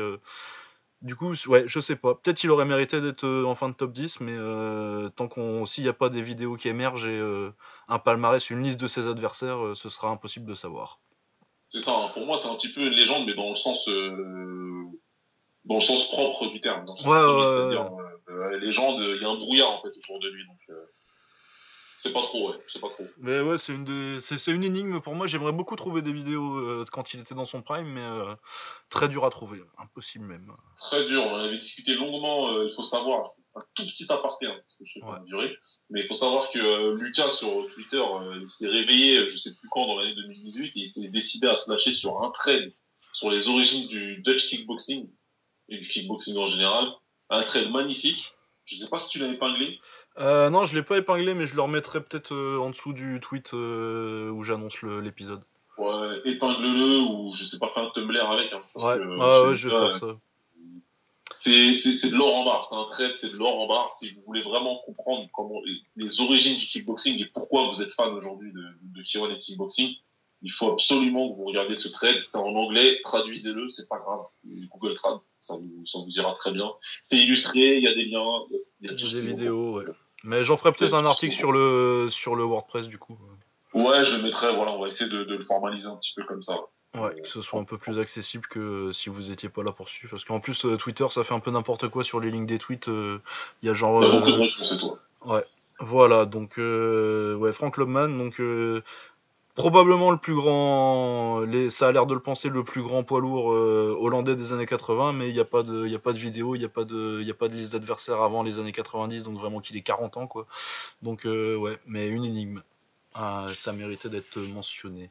du 1.03 1.17
coup, 1.17 1.33
ouais, 1.47 1.65
je 1.67 1.81
sais 1.81 1.97
pas. 1.97 2.15
Peut-être 2.15 2.39
qu'il 2.39 2.51
aurait 2.51 2.65
mérité 2.65 3.01
d'être 3.01 3.27
en 3.45 3.55
fin 3.55 3.69
de 3.69 3.75
top 3.75 3.93
10, 3.93 4.21
mais 4.21 4.37
tant 5.17 5.29
qu'on. 5.29 5.67
S'il 5.67 5.85
n'y 5.85 5.91
a 5.91 5.95
pas 5.95 6.09
des 6.09 6.23
vidéos 6.23 6.57
qui 6.57 6.69
émergent 6.69 7.07
et 7.07 7.51
un 7.89 7.99
palmarès, 7.99 8.51
une 8.51 8.63
liste 8.63 8.81
de 8.81 8.87
ses 8.87 9.07
adversaires, 9.07 9.73
ce 9.75 9.89
sera 9.89 10.11
impossible 10.11 10.47
de 10.47 10.55
savoir. 10.55 11.01
C'est 11.71 11.81
ça, 11.81 11.93
hein. 11.97 12.11
pour 12.15 12.27
moi, 12.27 12.37
c'est 12.37 12.49
un 12.49 12.57
petit 12.57 12.73
peu 12.73 12.81
une 12.81 12.93
légende, 12.93 13.27
mais 13.27 13.35
dans 13.35 13.49
le 13.49 13.55
sens, 13.55 13.89
euh, 13.89 14.85
dans 15.65 15.77
le 15.77 15.81
sens 15.81 16.09
propre 16.09 16.49
du 16.49 16.61
terme. 16.61 16.85
C'est-à-dire, 16.99 17.89
euh, 18.29 18.59
légende, 18.59 18.99
il 18.99 19.23
y 19.23 19.25
a 19.25 19.29
un 19.29 19.37
brouillard 19.37 19.71
en 19.71 19.81
fait 19.81 19.97
autour 19.97 20.19
de 20.19 20.29
lui. 20.31 20.45
Donc, 20.47 20.59
euh, 20.71 20.81
c'est 22.03 22.15
pas 22.15 22.23
trop, 22.23 22.51
ouais. 22.51 22.57
C'est 22.67 22.81
pas 22.81 22.89
trop. 22.89 23.05
Mais 23.19 23.43
ouais, 23.43 23.59
c'est 23.59 23.75
une, 23.75 24.21
c'est, 24.21 24.47
une 24.47 24.65
énigme 24.65 25.01
pour 25.01 25.15
moi. 25.15 25.27
J'aimerais 25.27 25.53
beaucoup 25.53 25.77
trouver 25.77 26.01
des 26.01 26.15
vidéos 26.15 26.57
euh, 26.57 26.87
quand 26.91 27.13
il 27.13 27.21
était 27.21 27.35
dans 27.35 27.45
son 27.45 27.61
prime, 27.61 27.89
mais 27.89 28.01
euh, 28.01 28.35
très 28.89 29.11
dur 29.11 29.27
à 29.27 29.31
trouver. 29.31 29.61
Impossible 29.77 30.25
même. 30.25 30.51
Très 30.79 31.05
dur. 31.05 31.23
On 31.27 31.37
avait 31.37 31.59
discuté 31.59 31.95
longuement. 31.95 32.55
Euh, 32.55 32.69
il 32.69 32.75
faut 32.75 32.83
savoir, 32.83 33.29
un 33.55 33.63
tout 33.75 33.85
petit 33.85 34.11
aparté, 34.11 34.47
hein, 34.47 34.57
parce 34.57 34.77
que 34.77 34.85
je 34.87 34.95
sais 34.95 35.01
pas 35.01 35.21
durer, 35.27 35.55
mais 35.91 36.01
il 36.01 36.07
faut 36.07 36.15
savoir 36.15 36.51
que 36.51 36.95
Lucas 36.95 37.29
sur 37.29 37.67
Twitter, 37.75 38.03
il 38.41 38.49
s'est 38.49 38.69
réveillé, 38.69 39.27
je 39.27 39.37
sais 39.37 39.51
plus 39.61 39.69
quand, 39.71 39.87
dans 39.87 39.99
l'année 39.99 40.15
2018, 40.15 40.69
et 40.69 40.81
il 40.81 40.89
s'est 40.89 41.09
décidé 41.09 41.49
à 41.49 41.57
se 41.57 41.71
lâcher 41.71 41.93
sur 41.93 42.23
un 42.23 42.31
trade 42.31 42.73
sur 43.13 43.31
les 43.31 43.47
origines 43.49 43.89
du 43.89 44.23
Dutch 44.23 44.49
kickboxing 44.49 45.11
et 45.69 45.79
du 45.79 45.87
kickboxing 45.87 46.39
en 46.39 46.47
général. 46.47 46.89
Un 47.29 47.43
trade 47.43 47.71
magnifique. 47.71 48.33
Je 48.71 48.77
sais 48.77 48.89
pas 48.89 48.99
si 48.99 49.09
tu 49.09 49.19
l'as 49.19 49.29
épinglé. 49.29 49.81
Euh, 50.19 50.49
non, 50.49 50.65
je 50.65 50.75
l'ai 50.75 50.83
pas 50.83 50.99
épinglé, 50.99 51.35
mais 51.35 51.47
je 51.47 51.57
le 51.57 51.63
remettrai 51.63 52.01
peut-être 52.01 52.33
euh, 52.33 52.59
en 52.59 52.71
dessous 52.71 52.93
du 52.93 53.19
tweet 53.21 53.53
euh, 53.53 54.31
où 54.31 54.45
j'annonce 54.45 54.81
l'épisode. 54.83 55.43
Ouais, 55.77 56.21
épingle-le 56.25 57.01
ou 57.01 57.33
je 57.35 57.45
sais 57.45 57.59
pas, 57.59 57.69
faire 57.69 57.85
un 57.85 57.91
Tumblr 57.91 58.31
avec. 58.31 58.53
Hein, 58.53 58.63
ouais, 58.77 58.99
ah 59.21 59.45
ouais, 59.47 59.57
je 59.57 59.69
vais 59.69 59.75
faire 59.75 59.99
ça. 59.99 60.17
C'est, 61.33 61.71
de 61.71 62.17
l'or 62.17 62.35
en 62.35 62.45
barre, 62.45 62.67
c'est 62.67 62.75
un 62.75 62.85
trait, 62.85 63.13
c'est 63.17 63.31
de 63.31 63.37
l'or 63.37 63.61
en 63.61 63.67
barre. 63.67 63.93
Si 63.95 64.13
vous 64.13 64.21
voulez 64.27 64.43
vraiment 64.43 64.79
comprendre 64.85 65.29
comment 65.33 65.61
les, 65.97 66.21
origines 66.21 66.59
du 66.59 66.67
kickboxing 66.67 67.21
et 67.21 67.31
pourquoi 67.33 67.69
vous 67.69 67.83
êtes 67.83 67.93
fan 67.93 68.13
aujourd'hui 68.13 68.53
de, 68.53 68.65
de 68.83 69.03
Kiron 69.03 69.31
et 69.31 69.39
kickboxing, 69.39 69.95
il 70.43 70.51
faut 70.51 70.73
absolument 70.73 71.31
que 71.31 71.37
vous 71.37 71.45
regardiez 71.45 71.77
ce 71.77 71.89
trade. 71.89 72.23
C'est 72.23 72.39
en 72.39 72.55
anglais, 72.55 73.01
traduisez-le, 73.05 73.69
c'est 73.69 73.89
pas 73.89 73.99
grave. 73.99 74.25
Google 74.45 74.95
Trad, 74.95 75.19
ça 75.51 75.57
vous, 75.61 75.87
ça 75.87 75.99
ira 76.07 76.35
très 76.35 76.53
bien. 76.53 76.71
C'est 77.03 77.17
illustré, 77.17 77.77
il 77.77 77.83
y 77.83 77.89
a 77.89 77.95
des 77.95 78.05
liens, 78.05 78.45
il 78.81 78.87
y 78.87 78.91
a, 78.91 78.95
des 78.95 79.27
vidéos, 79.27 79.79
ouais. 79.79 79.85
Mais 80.23 80.45
j'en 80.45 80.57
ferai 80.57 80.73
peut-être 80.73 80.95
un 80.95 81.07
article 81.07 81.35
sur 81.35 81.53
le, 81.53 82.09
sur 82.11 82.37
le 82.37 82.45
WordPress 82.45 82.89
du 82.89 82.99
coup. 82.99 83.19
Ouais, 83.73 84.05
je 84.05 84.17
le 84.17 84.23
mettrai, 84.23 84.55
voilà, 84.55 84.73
on 84.73 84.81
va 84.81 84.89
essayer 84.89 85.11
de, 85.11 85.25
de 85.25 85.37
le 85.37 85.43
formaliser 85.43 85.89
un 85.89 85.97
petit 85.97 86.13
peu 86.15 86.25
comme 86.25 86.43
ça. 86.43 86.57
Ouais, 86.95 87.15
que 87.23 87.29
ce 87.29 87.41
soit 87.41 87.61
un 87.61 87.65
peu 87.65 87.79
plus 87.79 88.01
accessible 88.01 88.47
que 88.49 88.91
si 88.93 89.11
vous 89.11 89.31
étiez 89.31 89.49
pas 89.49 89.63
là 89.63 89.71
pour 89.71 89.89
suivre. 89.89 90.11
Parce 90.11 90.25
qu'en 90.25 90.41
plus, 90.41 90.65
euh, 90.65 90.77
Twitter, 90.77 91.07
ça 91.11 91.23
fait 91.23 91.35
un 91.35 91.39
peu 91.39 91.53
n'importe 91.53 91.89
quoi 91.89 92.03
sur 92.03 92.19
les 92.19 92.33
lignes 92.33 92.47
des 92.47 92.59
tweets. 92.59 92.89
Euh, 92.89 93.21
il 93.63 93.67
y 93.67 93.69
a 93.71 93.75
genre. 93.75 94.03
Il 94.03 94.09
y 94.09 94.11
a 94.11 94.19
beaucoup 94.19 94.33
de 94.33 94.43
euh, 94.43 94.65
c'est 94.65 94.79
toi. 94.79 94.99
Ouais, 95.25 95.43
voilà, 95.79 96.25
donc, 96.25 96.57
ouais, 96.57 97.53
Frank 97.53 97.77
Lobman, 97.77 98.09
donc, 98.09 98.41
probablement 99.55 100.11
le 100.11 100.17
plus 100.17 100.35
grand, 100.35 101.45
ça 101.71 101.89
a 101.89 101.93
l'air 101.93 102.07
de 102.07 102.15
le 102.15 102.21
penser, 102.21 102.49
le 102.49 102.65
plus 102.65 102.83
grand 102.83 103.05
poids 103.05 103.21
lourd 103.21 103.53
euh, 103.53 103.97
hollandais 103.99 104.37
des 104.37 104.53
années 104.53 104.67
80, 104.67 105.13
mais 105.13 105.29
il 105.29 105.35
n'y 105.35 105.41
a, 105.41 105.45
pas 105.45 105.63
de, 105.63 105.93
a 105.95 105.99
pas 105.99 106.13
de 106.13 106.19
vidéo, 106.19 106.55
il 106.55 106.61
n'y 106.61 106.65
a, 106.65 106.69
pas 106.69 106.85
de, 106.85 107.29
a 107.29 107.35
pas 107.35 107.49
de 107.49 107.55
liste 107.55 107.73
d'adversaires 107.73 108.23
avant 108.23 108.43
les 108.43 108.59
années 108.59 108.73
90, 108.73 109.23
donc 109.23 109.39
vraiment 109.39 109.61
qu'il 109.61 109.77
ait 109.77 109.83
40 109.83 110.17
ans, 110.17 110.27
quoi. 110.27 110.47
Donc, 111.03 111.27
euh, 111.27 111.57
ouais, 111.57 111.79
mais 111.87 112.09
une 112.09 112.25
énigme. 112.25 112.63
Ah, 113.15 113.47
ça 113.57 113.73
méritait 113.73 114.09
d'être 114.09 114.39
mentionné. 114.39 115.11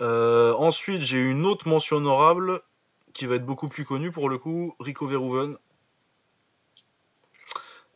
Euh, 0.00 0.52
ensuite, 0.54 1.02
j'ai 1.02 1.20
une 1.20 1.46
autre 1.46 1.68
mention 1.68 1.96
honorable 1.96 2.60
qui 3.12 3.26
va 3.26 3.36
être 3.36 3.46
beaucoup 3.46 3.68
plus 3.68 3.84
connue 3.84 4.10
pour 4.10 4.28
le 4.28 4.38
coup, 4.38 4.74
Rico 4.80 5.06
Verhoeven, 5.06 5.56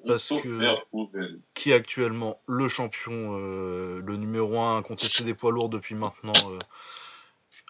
parce 0.08 0.28
que 0.28 0.74
qui 1.52 1.70
est 1.70 1.74
actuellement 1.74 2.40
le 2.46 2.68
champion, 2.68 3.38
euh, 3.38 4.00
le 4.04 4.16
numéro 4.16 4.58
1 4.58 4.82
contesté 4.82 5.22
des 5.22 5.34
poids 5.34 5.52
lourds 5.52 5.68
depuis 5.68 5.94
maintenant 5.94 6.32
euh, 6.50 6.58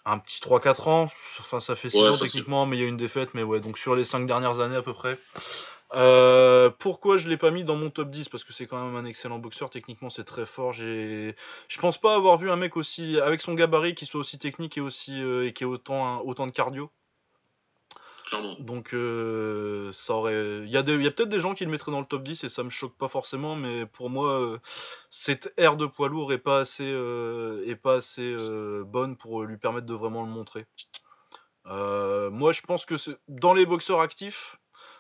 un 0.05 0.19
petit 0.19 0.41
3-4 0.41 0.89
ans. 0.89 1.11
Enfin, 1.41 1.59
ça 1.59 1.75
fait 1.75 1.91
6 1.91 1.99
ans 1.99 2.17
techniquement, 2.17 2.65
mais 2.65 2.77
il 2.77 2.81
y 2.81 2.85
a 2.85 2.89
une 2.89 2.97
défaite. 2.97 3.31
Mais 3.35 3.43
ouais, 3.43 3.59
donc 3.61 3.77
sur 3.77 3.97
les 3.97 4.05
5 4.05 4.25
dernières 4.25 4.61
années 4.61 4.77
à 4.77 4.83
peu 4.83 4.95
près. 4.95 5.19
Euh, 5.95 6.71
pourquoi 6.79 7.17
je 7.17 7.29
l'ai 7.29 7.39
pas 7.39 7.51
mis 7.51 7.65
dans 7.65 7.75
mon 7.75 7.91
top 7.91 8.11
10 8.11 8.29
Parce 8.29 8.45
que 8.45 8.53
c'est 8.53 8.67
quand 8.67 8.83
même 8.85 8.95
un 8.95 9.05
excellent 9.05 9.41
boxeur. 9.41 9.69
Techniquement, 9.69 10.09
c'est 10.09 10.25
très 10.25 10.47
fort. 10.47 10.73
Je 10.73 11.35
pense 11.81 11.99
pas 11.99 12.15
avoir 12.15 12.39
vu 12.39 12.53
un 12.53 12.57
mec 12.57 12.77
aussi 12.77 13.19
avec 13.19 13.41
son 13.41 13.55
gabarit 13.55 13.97
qui 13.97 14.07
soit 14.07 14.21
aussi 14.21 14.39
technique 14.39 14.79
et 14.79 14.81
aussi 14.81 15.21
et 15.21 15.53
qui 15.53 15.65
ait 15.65 15.67
autant 15.67 16.21
autant 16.21 16.47
de 16.47 16.53
cardio. 16.53 16.89
Donc 18.61 18.95
euh, 18.95 19.93
ça 19.93 20.15
aurait. 20.15 20.61
Il 20.65 20.71
y 20.71 20.77
a, 20.77 20.83
peut-être 20.83 21.29
des 21.29 21.41
gens 21.41 21.55
qui 21.55 21.65
le 21.65 21.71
mettraient 21.71 21.93
dans 21.93 22.01
le 22.01 22.07
top 22.07 22.23
10 22.23 22.45
et 22.45 22.49
ça 22.49 22.63
me 22.63 22.71
choque 22.71 22.97
pas 22.97 23.09
forcément, 23.09 23.57
mais 23.57 23.87
pour 23.87 24.11
moi, 24.11 24.41
euh, 24.41 24.59
cette 25.11 25.53
aire 25.57 25.77
de 25.77 25.87
poids 25.87 26.09
lourd 26.09 26.33
est 26.33 26.39
pas 26.39 26.61
assez, 26.61 26.85
euh, 26.85 28.85
bonne 28.85 29.17
pour 29.17 29.43
lui 29.43 29.57
permettre 29.57 29.87
de 29.87 29.95
vraiment 29.95 30.23
le 30.23 30.29
montrer. 30.29 30.67
moi, 31.65 32.53
je 32.53 32.63
pense 32.63 32.85
que 32.85 32.95
dans 33.29 33.55
les 33.55 33.67
boxeurs 33.67 34.01
actifs, 34.01 34.57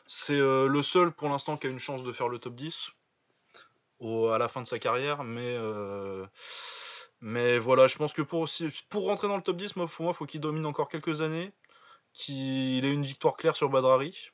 c'est 0.06 0.38
le 0.38 0.82
seul 0.82 1.12
pour 1.12 1.28
l'instant 1.28 1.56
qui 1.56 1.66
a 1.66 1.70
une 1.70 1.78
chance 1.78 2.02
de 2.02 2.12
faire 2.12 2.28
le 2.28 2.38
top 2.38 2.54
10 2.54 2.90
à 4.32 4.38
la 4.38 4.48
fin 4.48 4.62
de 4.62 4.66
sa 4.66 4.78
carrière, 4.78 5.24
mais. 5.24 5.56
Voilà, 7.58 7.88
je 7.88 7.96
pense 7.96 8.12
que 8.12 8.22
pour, 8.22 8.48
pour 8.88 9.06
rentrer 9.06 9.28
dans 9.28 9.36
le 9.36 9.42
top 9.42 9.56
10, 9.56 9.76
moi, 9.76 9.86
pour 9.86 10.04
moi, 10.04 10.12
il 10.14 10.16
faut 10.16 10.26
qu'il 10.26 10.40
domine 10.40 10.66
encore 10.66 10.88
quelques 10.88 11.20
années 11.20 11.52
qu'il 12.12 12.85
ait 12.85 12.92
une 12.92 13.05
victoire 13.05 13.37
claire 13.37 13.57
sur 13.57 13.68
Badrari 13.68 14.31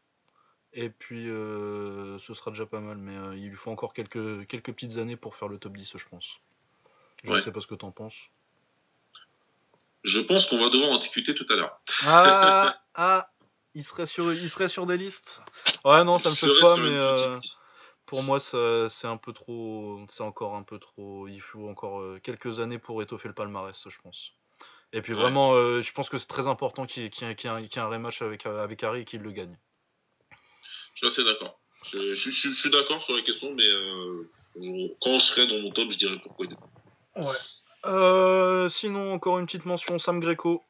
Et 0.73 0.91
puis, 0.91 1.29
euh, 1.29 2.19
ce 2.19 2.35
sera 2.35 2.51
déjà 2.51 2.67
pas 2.67 2.81
mal, 2.81 2.97
mais 2.97 3.17
euh, 3.17 3.37
il 3.37 3.49
lui 3.51 3.57
faut 3.57 3.71
encore 3.71 3.93
quelques, 3.93 4.47
quelques 4.47 4.73
petites 4.73 4.97
années 4.99 5.17
pour 5.17 5.37
faire 5.37 5.49
le 5.49 5.59
top 5.59 5.77
10, 5.77 5.97
je 5.97 6.09
pense. 6.09 6.39
Je 7.23 7.31
Ouais. 7.31 7.41
sais 7.41 7.53
pas 7.53 7.61
ce 7.61 7.67
que 7.67 7.75
t'en 7.75 7.91
penses. 7.91 8.17
Je 10.03 10.21
pense 10.21 10.47
qu'on 10.47 10.59
va 10.59 10.69
devoir 10.69 10.91
en 10.91 10.99
discuter 10.99 11.35
tout 11.35 11.47
à 11.49 11.55
l'heure. 11.55 11.81
Ah, 12.03 12.75
ah, 12.95 13.31
il 13.75 13.85
serait 13.85 14.07
sur, 14.07 14.33
il 14.33 14.51
serait 14.51 14.69
sur 14.69 14.87
des 14.87 14.99
listes. 14.99 15.43
Ouais, 15.85 16.05
non, 16.05 16.19
ça 16.19 16.31
me 16.31 16.35
choque 16.35 16.61
pas, 16.61 16.77
mais 16.77 16.91
euh, 16.91 17.39
pour 18.05 18.23
moi, 18.23 18.39
c'est 18.41 19.07
un 19.07 19.17
peu 19.17 19.33
trop, 19.33 20.05
c'est 20.11 20.23
encore 20.23 20.57
un 20.57 20.63
peu 20.63 20.79
trop. 20.79 21.27
Il 21.29 21.41
faut 21.41 21.69
encore 21.69 22.21
quelques 22.23 22.61
années 22.61 22.79
pour 22.79 23.03
étoffer 23.03 23.29
le 23.29 23.35
palmarès, 23.35 23.89
je 23.89 23.99
pense. 24.03 24.33
Et 24.92 25.03
puis 25.03 25.12
Ouais. 25.12 25.20
vraiment, 25.20 25.55
euh, 25.55 25.83
je 25.83 25.92
pense 25.92 26.09
que 26.09 26.18
c'est 26.18 26.27
très 26.27 26.47
important 26.47 26.87
qu'il 26.87 27.03
y 27.03 27.07
ait, 27.07 27.09
y 27.09 27.25
y 27.25 27.27
un, 27.27 27.35
qu'il 27.35 27.49
y 27.49 27.49
ait 27.51 27.79
un 27.79 27.88
rematch 27.88 28.23
avec, 28.23 28.47
euh, 28.47 28.62
avec 28.62 28.83
Harry 28.85 29.01
et 29.01 29.05
qu'il 29.05 29.20
le 29.20 29.33
gagne. 29.33 29.59
Je 30.94 30.99
suis 30.99 31.07
assez 31.07 31.25
d'accord. 31.25 31.61
Je, 31.85 32.14
je- 32.14 32.31
je- 32.31 32.49
je 32.49 32.53
suis 32.53 32.70
d'accord 32.70 33.03
sur 33.03 33.14
la 33.16 33.23
question, 33.23 33.53
mais 33.55 33.66
euh, 33.66 34.31
je- 34.57 34.88
quand 35.01 35.18
je 35.18 35.25
serai 35.25 35.47
dans 35.47 35.59
mon 35.61 35.70
top, 35.70 35.90
je 35.90 35.99
dirai 35.99 36.18
pourquoi 36.23 36.47
il 36.47 36.53
est 36.53 36.57
pas. 36.57 37.23
Ouais. 37.23 37.37
Euh, 37.87 38.68
sinon, 38.68 39.12
encore 39.12 39.38
une 39.38 39.47
petite 39.47 39.66
mention, 39.66 39.99
Sam 39.99 40.20
Greco. 40.20 40.62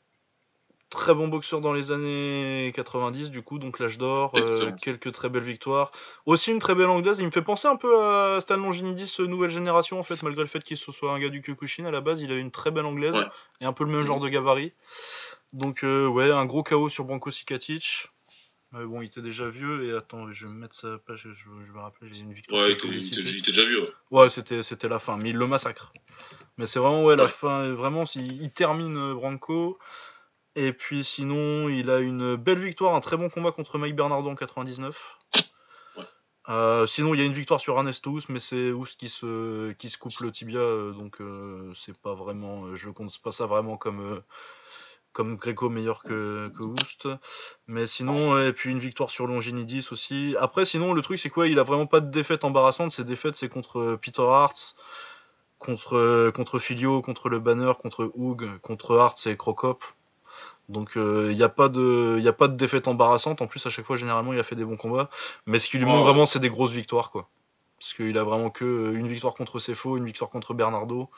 Très 0.94 1.12
bon 1.12 1.26
boxeur 1.26 1.61
dans 1.61 1.72
les 1.72 1.90
années 1.90 2.70
90, 2.74 3.30
du 3.30 3.42
coup, 3.42 3.59
donc 3.59 3.80
l'âge 3.80 3.98
d'or. 3.98 4.30
euh, 4.37 4.70
quelques 4.80 5.11
très 5.12 5.28
belles 5.28 5.42
victoires. 5.42 5.90
Aussi 6.24 6.52
une 6.52 6.61
très 6.61 6.76
belle 6.76 6.87
anglaise. 6.87 7.18
Il 7.18 7.26
me 7.26 7.33
fait 7.33 7.42
penser 7.42 7.66
un 7.66 7.74
peu 7.74 8.00
à 8.00 8.40
Stan 8.40 8.57
Longinidis, 8.57 9.16
euh, 9.18 9.26
nouvelle 9.26 9.50
génération, 9.50 9.98
en 9.98 10.04
fait, 10.04 10.22
malgré 10.22 10.42
le 10.42 10.48
fait 10.48 10.62
qu'il 10.62 10.76
soit 10.76 11.11
un 11.12 11.18
gars 11.18 11.30
du 11.30 11.42
Kyokushin. 11.42 11.85
À 11.85 11.90
la 11.90 12.00
base, 12.00 12.20
il 12.20 12.30
a 12.30 12.37
une 12.37 12.52
très 12.52 12.70
belle 12.70 12.87
anglaise 12.87 13.16
Ouais. 13.16 13.26
et 13.61 13.64
un 13.64 13.72
peu 13.72 13.83
le 13.85 13.90
même 13.90 14.04
genre 14.07 14.20
de 14.20 14.28
gabarit. 14.28 14.72
Donc, 15.52 15.83
euh, 15.83 16.07
ouais, 16.07 16.30
un 16.30 16.46
gros 16.46 16.62
KO 16.62 16.88
sur 16.88 17.04
Branko 17.04 17.30
Sikatic. 17.33 18.09
Mais 18.70 18.85
bon, 18.85 19.02
il 19.02 19.07
était 19.07 19.20
déjà 19.20 19.48
vieux. 19.48 19.88
Et 19.88 19.96
attends, 19.96 20.30
je 20.33 20.46
vais 20.46 20.52
me 20.54 20.61
mettre 20.61 20.76
sa 20.76 20.98
page, 20.98 21.28
je, 21.35 21.48
je 21.66 21.72
vais 21.72 21.80
rappeler, 21.80 22.09
j'ai 22.12 22.20
une 22.22 22.33
victoire. 22.33 22.62
Ouais, 22.62 22.72
il 22.85 23.07
était- 23.09 23.50
déjà 23.50 23.64
vieux. 23.64 23.83
ouais. 24.12 24.20
Ouais, 24.22 24.30
c'était 24.30 24.88
la 24.88 24.98
fin, 25.00 25.16
mais 25.16 25.30
il 25.30 25.37
le 25.37 25.46
massacre. 25.48 25.92
Mais 26.57 26.66
c'est 26.66 26.78
vraiment 26.78 27.02
ouais 27.04 27.16
la 27.16 27.24
Ouais. 27.24 27.28
fin, 27.30 27.72
vraiment 27.72 28.04
il, 28.14 28.40
il 28.42 28.50
termine 28.52 28.96
euh, 28.96 29.14
Branco. 29.14 29.76
Et 30.57 30.73
puis 30.73 31.05
sinon, 31.05 31.69
il 31.69 31.90
a 31.90 31.99
une 31.99 32.37
belle 32.37 32.61
victoire, 32.61 32.95
un 32.95 33.01
très 33.01 33.17
bon 33.17 33.29
combat 33.29 33.53
contre 33.53 33.79
Mike 33.79 33.97
Bernardo 33.97 34.31
en 34.31 34.37
99. 34.37 35.19
Ouais. 35.97 36.05
Euh, 36.49 36.87
sinon, 36.87 37.14
il 37.14 37.21
y 37.21 37.23
a 37.23 37.27
une 37.27 37.33
victoire 37.33 37.61
sur 37.61 37.77
Ernest 37.77 38.07
Ous, 38.07 38.21
mais 38.29 38.38
c'est 38.40 38.71
Ous 38.71 38.87
qui 38.99 39.09
se 39.09 39.73
qui 39.73 39.90
se 39.90 39.99
coupe 39.99 40.19
le 40.21 40.31
tibia, 40.31 40.59
euh, 40.59 40.93
donc 40.93 41.21
euh, 41.21 41.73
c'est 41.75 41.99
pas 41.99 42.14
vraiment, 42.14 42.67
euh, 42.67 42.75
je 42.77 42.90
compte 42.90 43.17
pas 43.23 43.33
ça 43.33 43.47
vraiment 43.47 43.77
comme 43.77 44.23
comme 45.12 45.37
Greco 45.37 45.69
meilleur 45.71 46.03
que, 46.03 46.51
que 46.57 46.62
Oust. 46.62 47.09
Mais 47.69 47.87
sinon, 47.87 48.38
et 48.40 48.53
puis 48.53 48.71
une 48.71 48.81
victoire 48.81 49.11
sur 49.11 49.27
Longinidis 49.29 49.88
aussi. 49.93 50.35
Après, 50.40 50.64
sinon, 50.64 50.93
le 50.93 51.03
truc, 51.03 51.21
c'est 51.21 51.31
quoi 51.31 51.47
Il 51.47 51.59
a 51.61 51.62
vraiment 51.62 51.87
pas 51.87 52.01
de 52.01 52.11
défaite 52.11 52.45
embarrassante. 52.45 52.90
Ses 52.90 53.05
défaites, 53.05 53.37
c'est 53.37 53.49
contre 53.49 53.97
Peter 54.03 54.23
Hart, 54.23 54.75
contre, 55.61 56.33
contre 56.35 56.59
Filio, 56.59 57.01
contre 57.01 57.29
le 57.29 57.38
Banner, 57.38 57.73
contre 57.81 58.11
Hoog, 58.14 58.59
contre 58.61 58.99
Hart 58.99 59.25
et 59.29 59.37
Crocop. 59.37 59.85
Donc, 60.68 60.92
il 60.96 61.37
n'y 61.37 61.42
a, 61.42 61.48
pas 61.48 61.68
de- 61.68 62.18
y 62.22 62.29
a 62.29 62.33
pas 62.33 62.48
de 62.48 62.57
défaite 62.57 62.88
embarrassante. 62.88 63.42
En 63.42 63.46
plus, 63.46 63.64
à 63.66 63.70
chaque 63.70 63.85
fois, 63.85 63.96
généralement, 63.96 64.33
il 64.33 64.38
a 64.38 64.42
fait 64.44 64.57
des 64.57 64.64
bons 64.64 64.77
combats. 64.79 65.11
Mais 65.46 65.59
ce 65.59 65.68
qui 65.68 65.77
lui 65.79 65.85
Ouais, 65.85 65.90
manque 65.90 66.00
ouais. 66.05 66.11
vraiment, 66.11 66.27
c'est 66.27 66.40
des 66.40 66.48
grosses 66.50 66.72
victoires, 66.72 67.11
quoi. 67.11 67.29
Parce 67.79 67.92
qu'il 67.92 68.16
a 68.16 68.24
vraiment 68.24 68.50
que 68.50 68.64
euh, 68.64 68.92
une 68.98 69.09
victoire 69.09 69.35
contre 69.35 69.59
Cefo, 69.61 69.96
une 69.98 70.07
victoire 70.07 70.31
contre 70.31 70.55
Bernardo. 70.55 71.11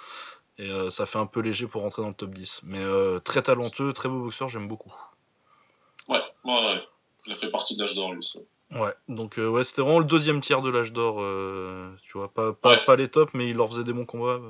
Et 0.58 0.70
euh, 0.70 0.90
ça 0.90 1.06
fait 1.06 1.18
un 1.18 1.26
peu 1.26 1.40
léger 1.40 1.66
pour 1.66 1.82
rentrer 1.82 2.02
dans 2.02 2.08
le 2.08 2.14
top 2.14 2.30
10. 2.34 2.60
Mais 2.64 2.80
euh, 2.82 3.20
très 3.20 3.42
talentueux, 3.42 3.92
très 3.92 4.08
beau 4.08 4.20
boxeur, 4.20 4.48
j'aime 4.48 4.66
beaucoup. 4.68 4.92
Ouais, 6.08 6.20
ouais, 6.44 6.52
ouais. 6.52 6.82
Il 7.26 7.32
a 7.32 7.36
fait 7.36 7.50
partie 7.50 7.76
de 7.76 7.82
l'âge 7.82 7.94
d'or, 7.94 8.12
lui. 8.14 8.24
ça. 8.24 8.38
Ouais, 8.72 8.94
donc 9.08 9.38
euh, 9.38 9.48
ouais, 9.48 9.62
c'était 9.64 9.82
vraiment 9.82 9.98
le 10.00 10.04
deuxième 10.06 10.40
tiers 10.40 10.60
de 10.62 10.70
l'âge 10.70 10.92
d'or, 10.92 11.18
euh, 11.20 11.82
tu 12.02 12.18
vois, 12.18 12.32
pas, 12.32 12.52
pas, 12.52 12.70
Ouais. 12.70 12.84
pas 12.84 12.96
les 12.96 13.08
tops, 13.08 13.32
mais 13.34 13.48
il 13.50 13.56
leur 13.56 13.68
faisait 13.68 13.84
des 13.84 13.92
bons 13.92 14.06
combats. 14.06 14.40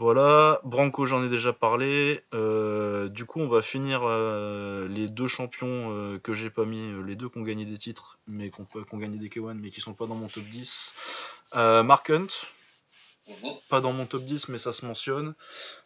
Voilà, 0.00 0.62
Branco, 0.64 1.04
j'en 1.04 1.22
ai 1.22 1.28
déjà 1.28 1.52
parlé. 1.52 2.24
Euh, 2.32 3.10
du 3.10 3.26
coup, 3.26 3.38
on 3.38 3.48
va 3.48 3.60
finir 3.60 4.00
euh, 4.02 4.88
les 4.88 5.08
deux 5.08 5.28
champions 5.28 5.88
euh, 5.90 6.18
que 6.18 6.32
j'ai 6.32 6.48
pas 6.48 6.64
mis, 6.64 6.90
les 7.06 7.16
deux 7.16 7.28
qui 7.28 7.36
ont 7.36 7.42
gagné 7.42 7.66
des 7.66 7.76
titres, 7.76 8.18
mais 8.26 8.50
qui 8.50 8.62
ont, 8.62 8.96
gagné 8.96 9.18
des 9.18 9.28
K1, 9.28 9.58
mais 9.60 9.68
qui 9.68 9.82
sont 9.82 9.92
pas 9.92 10.06
dans 10.06 10.14
mon 10.14 10.28
top 10.28 10.44
10. 10.44 10.94
Euh, 11.54 11.82
Mark 11.82 12.08
Hunt, 12.08 12.28
Mhm. 13.28 13.58
pas 13.68 13.82
dans 13.82 13.92
mon 13.92 14.06
top 14.06 14.24
10, 14.24 14.48
mais 14.48 14.56
ça 14.56 14.72
se 14.72 14.86
mentionne. 14.86 15.34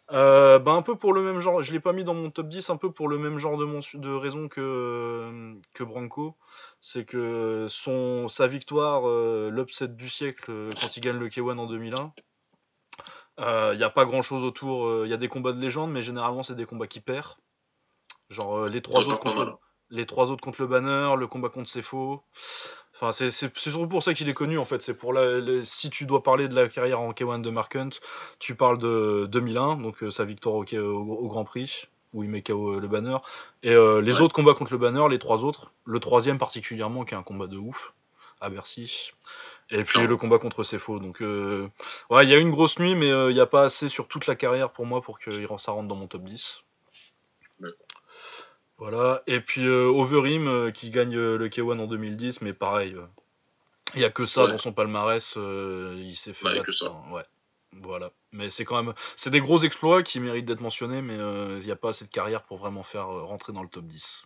Bah, 0.09 0.61
un 0.65 0.81
peu 0.81 0.95
pour 0.95 1.11
le 1.11 1.21
même 1.21 1.41
genre, 1.41 1.61
je 1.61 1.73
l'ai 1.73 1.81
pas 1.81 1.91
mis 1.91 2.05
dans 2.05 2.13
mon 2.13 2.31
top 2.31 2.47
10, 2.47 2.69
un 2.69 2.77
peu 2.77 2.93
pour 2.93 3.09
le 3.09 3.17
même 3.17 3.37
genre 3.37 3.57
de, 3.57 4.15
raison 4.15 4.47
que, 4.47 5.55
que 5.73 5.83
Branco. 5.83 6.37
C'est 6.79 7.03
que 7.03 7.67
son, 7.69 8.29
sa 8.29 8.47
victoire, 8.47 9.01
l'upset 9.49 9.89
du 9.89 10.07
siècle, 10.07 10.69
quand 10.79 10.95
il 10.95 11.01
gagne 11.01 11.17
le 11.19 11.27
K1 11.27 11.57
en 11.57 11.67
2001, 11.67 12.13
il 13.39 13.77
n'y 13.77 13.83
a 13.83 13.89
pas 13.89 14.05
grand 14.05 14.21
chose 14.21 14.43
autour. 14.43 15.05
Il 15.05 15.09
y 15.09 15.13
a 15.13 15.17
des 15.17 15.27
combats 15.27 15.51
de 15.53 15.59
légende, 15.59 15.91
mais 15.91 16.03
généralement, 16.03 16.43
c'est 16.43 16.55
des 16.55 16.65
combats 16.65 16.87
qui 16.87 17.01
perd. 17.01 17.35
Genre 18.29 18.57
euh, 18.57 18.69
les 18.69 18.81
trois 18.81 19.01
autres 19.07 19.19
contre 19.19 19.37
mal. 19.45 19.55
les 19.91 20.05
trois 20.05 20.29
autres 20.31 20.43
contre 20.43 20.61
le 20.61 20.67
banner, 20.67 21.15
le 21.17 21.27
combat 21.27 21.49
contre. 21.49 21.69
Enfin, 22.95 23.11
c'est 23.11 23.29
surtout 23.31 23.87
pour 23.87 24.03
ça 24.03 24.13
qu'il 24.13 24.29
est 24.29 24.33
connu 24.33 24.57
en 24.57 24.63
fait. 24.65 24.81
C'est 24.81 24.93
pour 24.93 25.11
la, 25.13 25.39
les- 25.39 25.65
si 25.65 25.89
tu 25.89 26.05
dois 26.05 26.23
parler 26.23 26.47
de 26.47 26.55
la 26.55 26.67
carrière 26.69 27.01
en 27.01 27.11
K1 27.11 27.39
de 27.41 27.49
Mark 27.49 27.75
Hunt, 27.75 27.89
tu 28.39 28.55
parles 28.55 28.77
de 28.77 29.27
2001, 29.29 29.75
donc 29.77 30.01
euh, 30.01 30.11
sa 30.11 30.23
victoire 30.25 30.55
au, 30.55 30.63
K- 30.63 30.79
au- 30.79 31.01
au 31.17 31.27
Grand 31.27 31.43
Prix 31.43 31.87
où 32.13 32.23
il 32.23 32.29
met 32.29 32.41
KO 32.41 32.75
euh, 32.75 32.79
le 32.79 32.87
banner. 32.87 33.17
Et 33.63 33.71
euh, 33.71 33.99
les 34.01 34.15
Ouais. 34.15 34.21
autres 34.21 34.33
combats 34.33 34.53
contre 34.53 34.71
le 34.71 34.77
banner, 34.77 35.05
les 35.09 35.19
trois 35.19 35.43
autres, 35.43 35.73
le 35.83 35.99
troisième 35.99 36.37
particulièrement 36.37 37.03
qui 37.03 37.13
est 37.13 37.17
un 37.17 37.23
combat 37.23 37.47
de 37.47 37.57
ouf 37.57 37.93
à 38.39 38.49
Bercy. 38.49 39.11
Et 39.71 39.83
puis 39.83 40.05
le 40.05 40.15
combat 40.17 40.37
contre 40.37 40.63
Cefo. 40.63 40.99
Donc 40.99 41.21
euh, 41.21 41.67
ouais, 42.09 42.25
il 42.25 42.29
y 42.29 42.33
a 42.35 42.37
une 42.37 42.51
grosse 42.51 42.77
nuit, 42.79 42.95
mais 42.95 43.09
euh, 43.09 43.31
il 43.31 43.33
n'y 43.33 43.39
a 43.39 43.45
pas 43.47 43.63
assez 43.63 43.89
sur 43.89 44.07
toute 44.07 44.27
la 44.27 44.35
carrière 44.35 44.71
pour 44.71 44.85
moi 44.85 45.01
pour 45.01 45.17
que 45.19 45.31
ça 45.57 45.71
rentre 45.71 45.87
dans 45.87 45.95
mon 45.95 46.07
top 46.07 46.23
10. 46.23 46.63
D'accord. 47.59 47.77
Voilà, 48.77 49.23
et 49.25 49.39
puis 49.39 49.65
euh, 49.65 49.85
Overeem 49.87 50.47
euh, 50.47 50.71
qui 50.71 50.89
gagne 50.89 51.15
le 51.15 51.47
K1 51.47 51.79
en 51.79 51.87
2010, 51.87 52.41
mais 52.41 52.53
pareil, 52.53 52.95
il 53.95 54.01
y 54.01 54.05
a 54.05 54.09
que 54.09 54.25
ça 54.27 54.43
Ouais. 54.43 54.51
dans 54.51 54.57
son 54.57 54.73
palmarès, 54.73 55.35
il 55.37 56.15
s'est 56.17 56.33
fait 56.33 56.43
Bah, 56.43 56.59
que 56.59 56.71
ça. 56.73 56.91
ouais. 57.11 57.23
Voilà, 57.81 58.11
mais 58.31 58.49
c'est 58.49 58.63
quand 58.65 58.81
même, 58.83 58.93
c'est 59.15 59.29
des 59.31 59.39
gros 59.41 59.59
exploits 59.59 60.03
qui 60.03 60.19
méritent 60.19 60.45
d'être 60.45 60.61
mentionnés, 60.61 61.01
mais 61.01 61.15
il 61.15 61.65
n'y 61.65 61.71
a 61.71 61.75
pas 61.75 61.89
assez 61.89 62.05
de 62.05 62.09
carrière 62.09 62.43
pour 62.43 62.57
vraiment 62.57 62.83
faire 62.83 63.07
rentrer 63.07 63.51
dans 63.53 63.63
le 63.63 63.69
top 63.69 63.85
10. 63.85 64.25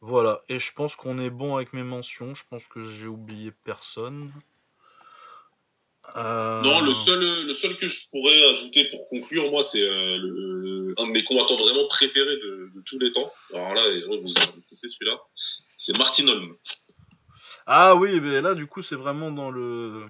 Voilà, 0.00 0.42
et 0.48 0.58
je 0.58 0.72
pense 0.72 0.96
qu'on 0.96 1.18
est 1.18 1.30
bon 1.30 1.56
avec 1.56 1.72
mes 1.72 1.82
mentions, 1.82 2.34
je 2.34 2.44
pense 2.48 2.62
que 2.66 2.82
j'ai 2.82 3.06
oublié 3.06 3.52
personne. 3.64 4.32
Euh, 6.16 6.60
Non, 6.62 6.82
le 6.82 6.92
seul, 6.92 7.46
le 7.46 7.54
seul 7.54 7.76
que 7.76 7.88
je 7.88 8.10
pourrais 8.10 8.44
ajouter 8.50 8.88
pour 8.90 9.08
conclure, 9.08 9.50
moi, 9.50 9.62
c'est 9.62 9.82
euh, 9.82 10.94
un 10.98 11.06
de 11.06 11.12
mes 11.12 11.24
combattants 11.24 11.56
vraiment 11.56 11.86
préférés 11.88 12.36
de, 12.36 12.70
de 12.74 12.82
tous 12.84 12.98
les 12.98 13.12
temps. 13.12 13.32
Alors 13.54 13.74
là, 13.74 13.82
vous 14.08 14.28
c'est 14.66 14.88
celui-là. 14.88 15.18
C'est 15.76 15.96
Martin 15.96 16.28
Holm. 16.28 16.56
Ah 17.66 17.94
oui, 17.94 18.20
mais 18.20 18.42
là 18.42 18.54
du 18.54 18.66
coup 18.66 18.82
c'est 18.82 18.94
vraiment 18.94 19.30
dans 19.30 19.50
le... 19.50 20.06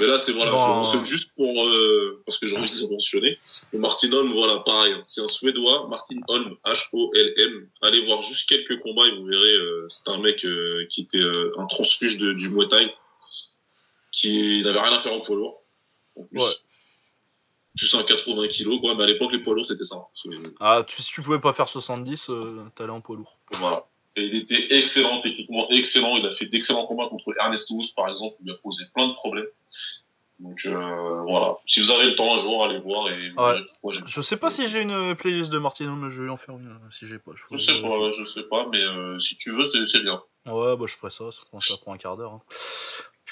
Mais 0.00 0.06
là, 0.06 0.18
c'est 0.18 0.32
voilà, 0.32 0.50
je 0.52 0.56
mentionne 0.56 1.04
juste 1.04 1.34
pour 1.36 1.66
euh, 1.66 2.22
parce 2.26 2.38
que 2.38 2.46
j'ai 2.46 2.56
envie 2.56 2.70
de 2.70 2.80
le 2.80 2.88
mentionner. 2.88 3.38
Martin 3.74 4.10
Holm, 4.12 4.32
voilà, 4.32 4.60
pareil, 4.60 4.94
hein, 4.94 5.00
c'est 5.04 5.20
un 5.20 5.28
Suédois, 5.28 5.86
Martin 5.88 6.16
Holm, 6.28 6.56
H-O-L-M. 6.64 7.68
Allez 7.82 8.04
voir 8.06 8.22
juste 8.22 8.48
quelques 8.48 8.80
combats 8.80 9.06
et 9.06 9.14
vous 9.16 9.26
verrez. 9.26 9.52
euh, 9.54 9.86
c'est 9.88 10.10
un 10.10 10.18
mec 10.18 10.44
euh, 10.46 10.86
qui 10.88 11.02
était 11.02 11.18
euh, 11.18 11.50
un 11.58 11.66
transfuge 11.66 12.16
de, 12.18 12.32
du 12.32 12.48
Muay 12.48 12.68
Thai, 12.68 12.92
qui 14.10 14.62
n'avait 14.62 14.80
rien 14.80 14.92
à 14.92 15.00
faire 15.00 15.12
en 15.12 15.20
poids 15.20 15.36
lourd. 15.36 15.62
En 16.16 16.24
plus. 16.24 16.38
Ouais. 16.40 16.50
Juste 17.74 17.94
un 17.94 18.02
80 18.02 18.48
kilos, 18.48 18.80
quoi. 18.80 18.94
Mais 18.94 19.04
à 19.04 19.06
l'époque, 19.06 19.32
les 19.32 19.38
poids 19.42 19.54
lourds, 19.54 19.64
c'était 19.64 19.84
ça. 19.84 19.96
hein. 19.96 20.42
Ah, 20.60 20.84
tu, 20.86 21.00
si 21.02 21.10
tu 21.10 21.22
pouvais 21.22 21.38
pas 21.40 21.52
faire 21.54 21.68
70, 21.68 22.26
euh, 22.28 22.64
t'allais 22.76 22.90
en 22.92 23.00
poids 23.00 23.16
lourd. 23.16 23.38
Voilà. 23.52 23.86
Et 24.16 24.24
il 24.26 24.36
était 24.36 24.78
excellent, 24.78 25.20
techniquement 25.22 25.68
excellent. 25.70 26.16
Il 26.18 26.26
a 26.26 26.30
fait 26.32 26.46
d'excellents 26.46 26.86
combats 26.86 27.06
contre 27.08 27.34
Ernest 27.40 27.70
par 27.96 28.08
exemple. 28.08 28.36
Il 28.40 28.46
lui 28.46 28.52
a 28.52 28.56
posé 28.62 28.84
plein 28.94 29.08
de 29.08 29.14
problèmes. 29.14 29.46
Donc 30.38 30.60
euh, 30.66 31.22
voilà. 31.22 31.56
Si 31.66 31.80
vous 31.80 31.90
avez 31.92 32.06
le 32.06 32.14
temps 32.14 32.34
un 32.34 32.38
jour, 32.38 32.64
allez 32.64 32.78
voir 32.80 33.08
et 33.10 33.30
Ouais. 33.36 33.62
pourquoi. 33.80 33.92
Je 34.06 34.20
sais 34.20 34.36
pas 34.36 34.50
si 34.50 34.66
j'ai 34.68 34.82
une 34.82 35.14
playlist 35.14 35.50
de 35.50 35.58
Martino, 35.58 35.94
mais 35.94 36.10
je 36.10 36.24
vais 36.24 36.30
en 36.30 36.36
faire 36.36 36.56
une 36.56 36.68
euh, 36.68 36.90
si 36.90 37.06
j'ai 37.06 37.18
pas. 37.18 37.30
Je 37.50 37.56
sais 37.58 37.80
pas, 37.80 37.98
ouais, 37.98 38.12
je 38.12 38.24
sais 38.24 38.42
pas, 38.42 38.66
mais 38.70 38.80
euh, 38.82 39.18
si 39.18 39.36
tu 39.36 39.50
veux, 39.52 39.64
c'est 39.64 39.86
c'est 39.86 40.00
bien. 40.00 40.20
Ouais, 40.46 40.76
bah 40.76 40.84
je 40.88 40.96
ferai 40.96 41.10
ça, 41.10 41.30
ça 41.30 41.38
prend, 41.48 41.60
ça 41.60 41.76
prend 41.80 41.92
un 41.94 41.98
quart 41.98 42.16
d'heure. 42.16 42.32
hein. 42.32 42.42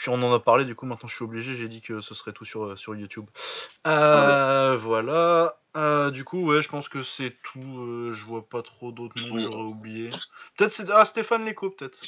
Puis 0.01 0.09
on 0.09 0.15
en 0.15 0.33
a 0.33 0.41
parlé, 0.41 0.65
du 0.65 0.75
coup 0.75 0.87
maintenant 0.87 1.09
je 1.09 1.15
suis 1.15 1.25
obligé, 1.25 1.55
j'ai 1.55 1.69
dit 1.69 1.83
que 1.83 2.01
ce 2.01 2.15
serait 2.15 2.33
tout 2.33 2.47
sur, 2.47 2.65
euh, 2.65 2.77
sur 2.77 2.95
YouTube. 2.95 3.27
Euh, 3.87 4.79
Voilà. 4.81 5.61
Euh, 5.77 6.11
du 6.11 6.25
coup, 6.25 6.43
ouais, 6.47 6.63
je 6.63 6.71
pense 6.71 6.89
que 6.89 7.03
c'est 7.03 7.37
tout. 7.43 7.61
euh, 7.61 8.11
je 8.11 8.25
vois 8.25 8.49
pas 8.49 8.63
trop 8.63 8.93
d'autres 8.93 9.21
noms 9.21 9.35
que 9.35 9.41
j'aurais 9.41 9.71
oublié. 9.77 10.09
Peut-être 10.57 10.73
c'est. 10.73 10.89
Ah, 10.91 11.05
Stéphane 11.05 11.45
Leco, 11.45 11.69
peut-être. 11.69 12.01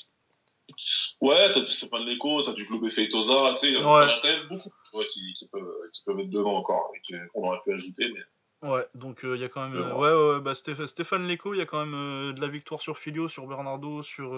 Ouais, 1.20 1.52
t'as 1.52 1.60
du 1.60 1.66
Stéphane 1.66 2.06
Leco, 2.06 2.42
t'as 2.42 2.54
du 2.54 2.64
Globe 2.64 2.88
Feitosa, 2.88 3.50
tu 3.52 3.58
sais, 3.58 3.72
il 3.72 3.78
y 3.78 3.84
en 3.84 3.94
Ouais. 3.94 4.04
a 4.04 4.20
quand 4.22 4.28
même 4.28 4.48
beaucoup 4.48 4.70
vois, 4.94 5.04
qui, 5.04 5.20
qui, 5.34 5.46
peuvent, 5.48 5.74
qui 5.92 6.02
peuvent 6.06 6.18
être 6.20 6.30
dedans 6.30 6.54
encore, 6.54 6.90
et 6.96 7.30
qu'on 7.32 7.46
aurait 7.46 7.60
pu 7.62 7.74
ajouter, 7.74 8.10
mais 8.10 8.70
Ouais, 8.70 8.86
donc 8.94 9.20
il 9.22 9.36
y 9.36 9.44
a 9.44 9.50
quand 9.50 9.68
même. 9.68 9.92
ouais, 9.92 10.14
ouais, 10.14 10.40
bah, 10.40 10.54
Stéphane 10.54 11.28
Leco, 11.28 11.52
il 11.52 11.58
y 11.58 11.62
a 11.62 11.66
quand 11.66 11.84
même 11.84 12.32
de 12.32 12.40
la 12.40 12.48
victoire 12.48 12.80
sur 12.80 12.96
Filio, 12.98 13.28
sur 13.28 13.46
Bernardo, 13.46 14.02
sur, 14.02 14.30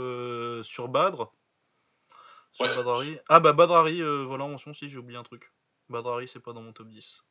sur 0.65 0.89
Badre. 0.89 1.31
Badrari. 2.59 3.19
Ah 3.29 3.41
bah 3.41 3.53
Badrari, 3.53 4.01
voilà, 4.25 4.47
mention 4.47 4.75
si 4.75 4.89
j'ai 4.89 4.99
oublié 4.99 5.19
un 5.19 5.25
truc. 5.25 5.53
Badrari, 5.89 6.29
c'est 6.29 6.41
pas 6.41 6.53
dans 6.53 6.63
mon 6.63 6.73
top 6.73 6.89
10. 6.89 7.23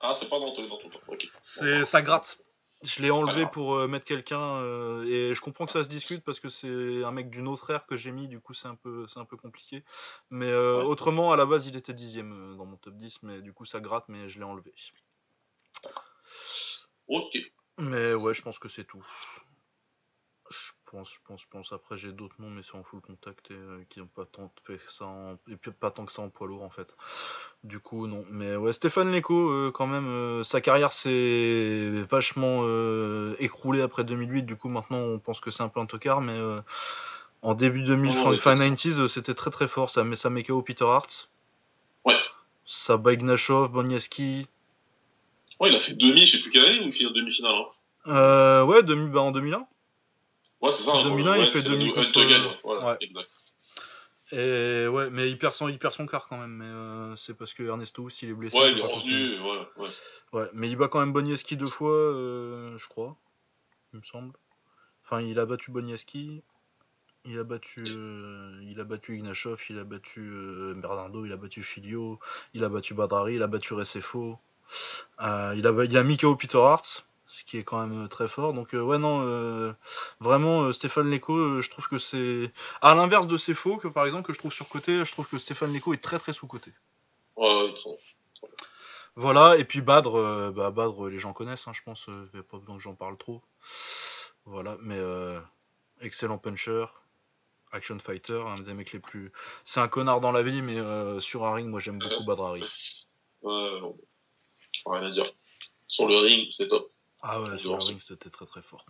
Ah, 0.00 0.12
c'est 0.14 0.28
pas 0.28 0.40
dans 0.40 0.52
ton, 0.52 0.66
top, 0.66 1.02
ok. 1.08 1.30
C'est, 1.42 1.84
ça 1.84 2.00
gratte. 2.00 2.38
Je 2.82 3.02
l'ai 3.02 3.10
enlevé 3.10 3.46
pour 3.46 3.74
euh, 3.74 3.86
mettre 3.86 4.06
quelqu'un 4.06 4.40
euh, 4.40 5.04
et 5.04 5.34
je 5.34 5.40
comprends 5.42 5.66
que 5.66 5.72
ça 5.72 5.84
se 5.84 5.88
discute 5.90 6.24
parce 6.24 6.40
que 6.40 6.48
c'est 6.48 7.04
un 7.04 7.10
mec 7.10 7.28
d'une 7.28 7.46
autre 7.46 7.70
ère 7.70 7.84
que 7.84 7.94
j'ai 7.94 8.10
mis, 8.10 8.26
du 8.26 8.40
coup 8.40 8.54
c'est 8.54 8.68
un 8.68 8.74
peu 8.74 9.06
c'est 9.06 9.20
un 9.20 9.26
peu 9.26 9.36
compliqué. 9.36 9.84
Mais 10.30 10.48
euh, 10.48 10.82
autrement, 10.82 11.30
à 11.30 11.36
la 11.36 11.44
base, 11.44 11.66
il 11.66 11.76
était 11.76 11.92
dixième 11.92 12.56
dans 12.56 12.64
mon 12.64 12.78
top 12.78 12.96
10, 12.96 13.22
mais 13.22 13.42
du 13.42 13.52
coup 13.52 13.66
ça 13.66 13.80
gratte, 13.80 14.06
mais 14.08 14.30
je 14.30 14.38
l'ai 14.38 14.44
enlevé. 14.44 14.72
Ok. 17.08 17.36
Mais 17.76 18.14
ouais, 18.14 18.32
je 18.32 18.40
pense 18.40 18.58
que 18.58 18.70
c'est 18.70 18.84
tout 18.84 19.04
pense, 20.90 21.12
je 21.12 21.18
pense, 21.24 21.42
je 21.42 21.46
pense. 21.48 21.72
Après, 21.72 21.96
j'ai 21.96 22.12
d'autres 22.12 22.34
noms, 22.38 22.50
mais 22.50 22.62
c'est 22.62 22.76
en 22.76 22.82
full 22.82 23.00
contact 23.00 23.50
et 23.50 23.54
euh, 23.54 23.82
qui 23.88 24.00
n'ont 24.00 24.06
pas 24.06 24.24
tant 24.24 24.52
fait 24.64 24.80
ça 24.88 25.06
et 25.48 25.56
puis 25.56 25.70
pas 25.70 25.90
tant 25.90 26.04
que 26.04 26.12
ça 26.12 26.22
en 26.22 26.28
poids 26.28 26.48
lourd 26.48 26.62
en 26.62 26.70
fait. 26.70 26.88
Du 27.64 27.78
coup, 27.78 28.06
non. 28.06 28.24
Mais 28.30 28.56
ouais, 28.56 28.72
Stéphane 28.72 29.12
Leco, 29.12 29.50
euh, 29.50 29.70
quand 29.72 29.86
même, 29.86 30.08
euh, 30.08 30.44
sa 30.44 30.60
carrière 30.60 30.92
s'est 30.92 31.90
vachement 32.08 32.64
écroulée 33.38 33.82
après 33.82 34.04
2008. 34.04 34.42
Du 34.42 34.56
coup, 34.56 34.68
maintenant, 34.68 34.98
on 34.98 35.18
pense 35.18 35.40
que 35.40 35.50
c'est 35.50 35.62
un 35.62 35.68
peu 35.68 35.80
un 35.80 35.86
tocard, 35.86 36.20
mais 36.20 36.38
en 37.42 37.54
début 37.54 37.82
2000, 37.82 38.14
fin, 38.14 38.32
90s, 38.32 39.06
c'était 39.08 39.34
très 39.34 39.50
très 39.50 39.68
fort. 39.68 39.90
Ça 39.90 40.04
met 40.04 40.16
ça 40.16 40.30
met 40.30 40.42
KO 40.42 40.62
Peter 40.62 40.84
Hart. 40.84 41.30
Ouais. 42.04 42.14
Ça 42.66 42.96
bat 42.96 43.12
Ignashov, 43.12 43.70
Boniewski. 43.70 44.46
Ouais, 45.58 45.68
il 45.68 45.76
a 45.76 45.80
fait 45.80 45.94
demi, 45.94 46.24
je 46.24 46.36
sais 46.36 46.42
plus 46.42 46.50
quelle 46.50 46.64
année, 46.64 46.80
ou 46.80 46.88
il 46.88 46.92
fait 46.92 47.04
demi-finale. 47.12 47.54
Hein. 48.06 48.64
ouais, 48.64 48.82
demi, 48.82 49.10
bah, 49.10 49.20
en 49.20 49.30
2001. 49.30 49.66
Ouais, 50.60 50.70
c'est 50.70 50.82
ça. 50.82 51.02
2001, 51.02 51.36
il 51.36 51.46
fait 51.46 51.62
demi 51.62 51.92
contre... 51.92 52.60
Voilà, 52.64 52.96
exact. 53.00 53.30
Et 54.32 54.86
ouais, 54.86 55.10
mais 55.10 55.28
il 55.28 55.38
perd 55.38 55.54
son, 55.54 55.68
il 55.68 55.78
perd 55.78 55.92
son 55.94 56.06
quart 56.06 56.28
quand 56.28 56.38
même. 56.38 56.52
Mais 56.52 56.64
euh, 56.64 57.16
c'est 57.16 57.34
parce 57.34 57.52
que 57.52 57.64
Ernesto 57.64 58.04
aussi 58.04 58.26
il 58.26 58.30
est 58.30 58.34
blessé. 58.34 58.56
Ouais, 58.56 58.72
il 58.72 58.78
est 58.78 58.82
revenu. 58.82 59.40
Ouais, 59.40 59.66
ouais. 59.76 59.88
ouais, 60.32 60.50
mais 60.52 60.68
il 60.68 60.76
bat 60.76 60.88
quand 60.88 61.00
même 61.00 61.12
Boniewski 61.12 61.56
deux 61.56 61.66
fois, 61.66 61.90
euh, 61.90 62.78
je 62.78 62.86
crois. 62.86 63.16
Il 63.92 63.98
me 63.98 64.04
semble. 64.04 64.32
Enfin, 65.04 65.20
il 65.20 65.38
a 65.38 65.46
battu 65.46 65.72
Boniewski. 65.72 66.42
Il 67.26 67.38
a 67.38 67.44
battu, 67.44 67.84
euh, 67.86 68.58
il 68.62 68.80
a 68.80 68.84
battu 68.84 69.18
Ignashov, 69.18 69.60
il 69.68 69.78
a 69.78 69.84
battu 69.84 70.22
Bernardo, 70.76 71.26
il 71.26 71.32
a 71.32 71.36
battu 71.36 71.62
Filio, 71.62 72.18
il 72.54 72.64
a 72.64 72.70
battu 72.70 72.94
Badrari, 72.94 73.34
il 73.34 73.42
a 73.42 73.46
battu 73.46 73.74
Recefo. 73.74 74.38
il 75.18 75.22
a, 75.22 75.54
il 75.54 75.96
a 75.98 76.02
mis 76.02 76.16
KO 76.16 76.36
Peter 76.36 76.56
Hart 76.56 77.04
ce 77.30 77.44
qui 77.44 77.58
est 77.58 77.64
quand 77.64 77.86
même 77.86 78.04
euh, 78.04 78.08
très 78.08 78.28
fort. 78.28 78.52
Donc 78.52 78.74
euh, 78.74 78.82
ouais 78.82 78.98
non, 78.98 79.22
euh, 79.24 79.72
vraiment 80.18 80.72
Stéphane 80.72 81.10
Leco, 81.10 81.62
je 81.62 81.70
trouve 81.70 81.88
que 81.88 81.98
c'est 81.98 82.52
à 82.82 82.94
l'inverse 82.94 83.26
de 83.28 83.36
ses 83.36 83.54
faux 83.54 83.76
que 83.76 83.88
par 83.88 84.04
exemple 84.04 84.26
que 84.26 84.32
je 84.32 84.38
trouve 84.38 84.52
sur 84.52 84.68
côté, 84.68 85.04
je 85.04 85.12
trouve 85.12 85.28
que 85.28 85.38
Stéphane 85.38 85.72
Leco 85.72 85.94
est 85.94 86.02
très 86.02 86.18
très 86.18 86.32
sous 86.32 86.48
côté. 86.48 86.72
Ouais, 87.36 87.72
trop. 87.74 87.98
Voilà 89.14 89.56
et 89.56 89.64
puis 89.64 89.80
Badre, 89.80 90.50
bah, 90.50 90.70
Badre 90.70 91.08
les 91.08 91.18
gens 91.18 91.32
connaissent, 91.32 91.68
hein, 91.68 91.72
je 91.72 91.82
pense, 91.82 92.06
il 92.08 92.30
n'y 92.34 92.40
a 92.40 92.42
pas 92.42 92.58
besoin 92.58 92.76
que 92.76 92.82
j'en 92.82 92.94
parle 92.94 93.16
trop. 93.16 93.42
Voilà, 94.44 94.76
mais 94.80 94.98
excellent 96.00 96.38
puncher, 96.38 96.86
action 97.70 97.98
fighter, 97.98 98.42
un 98.44 98.60
des 98.60 98.74
mecs 98.74 98.92
les 98.92 98.98
plus. 98.98 99.32
C'est 99.64 99.80
un 99.80 99.88
connard 99.88 100.20
dans 100.20 100.32
la 100.32 100.42
vie, 100.42 100.62
mais 100.62 100.78
sur 101.20 101.44
un 101.44 101.54
ring, 101.54 101.68
moi 101.68 101.80
j'aime 101.80 101.98
beaucoup 101.98 102.24
Badrari. 102.24 102.62
Ouais, 103.42 103.80
rien 104.86 105.06
à 105.06 105.10
dire. 105.10 105.26
Sur 105.86 106.06
le 106.06 106.16
ring, 106.16 106.48
c'est 106.50 106.68
top. 106.68 106.90
Ah 107.22 107.40
ouais, 107.40 107.58
sur 107.58 107.76
le 107.76 107.82
ring, 107.82 108.00
c'était 108.00 108.30
très 108.30 108.46
très 108.46 108.62
fort. 108.62 108.84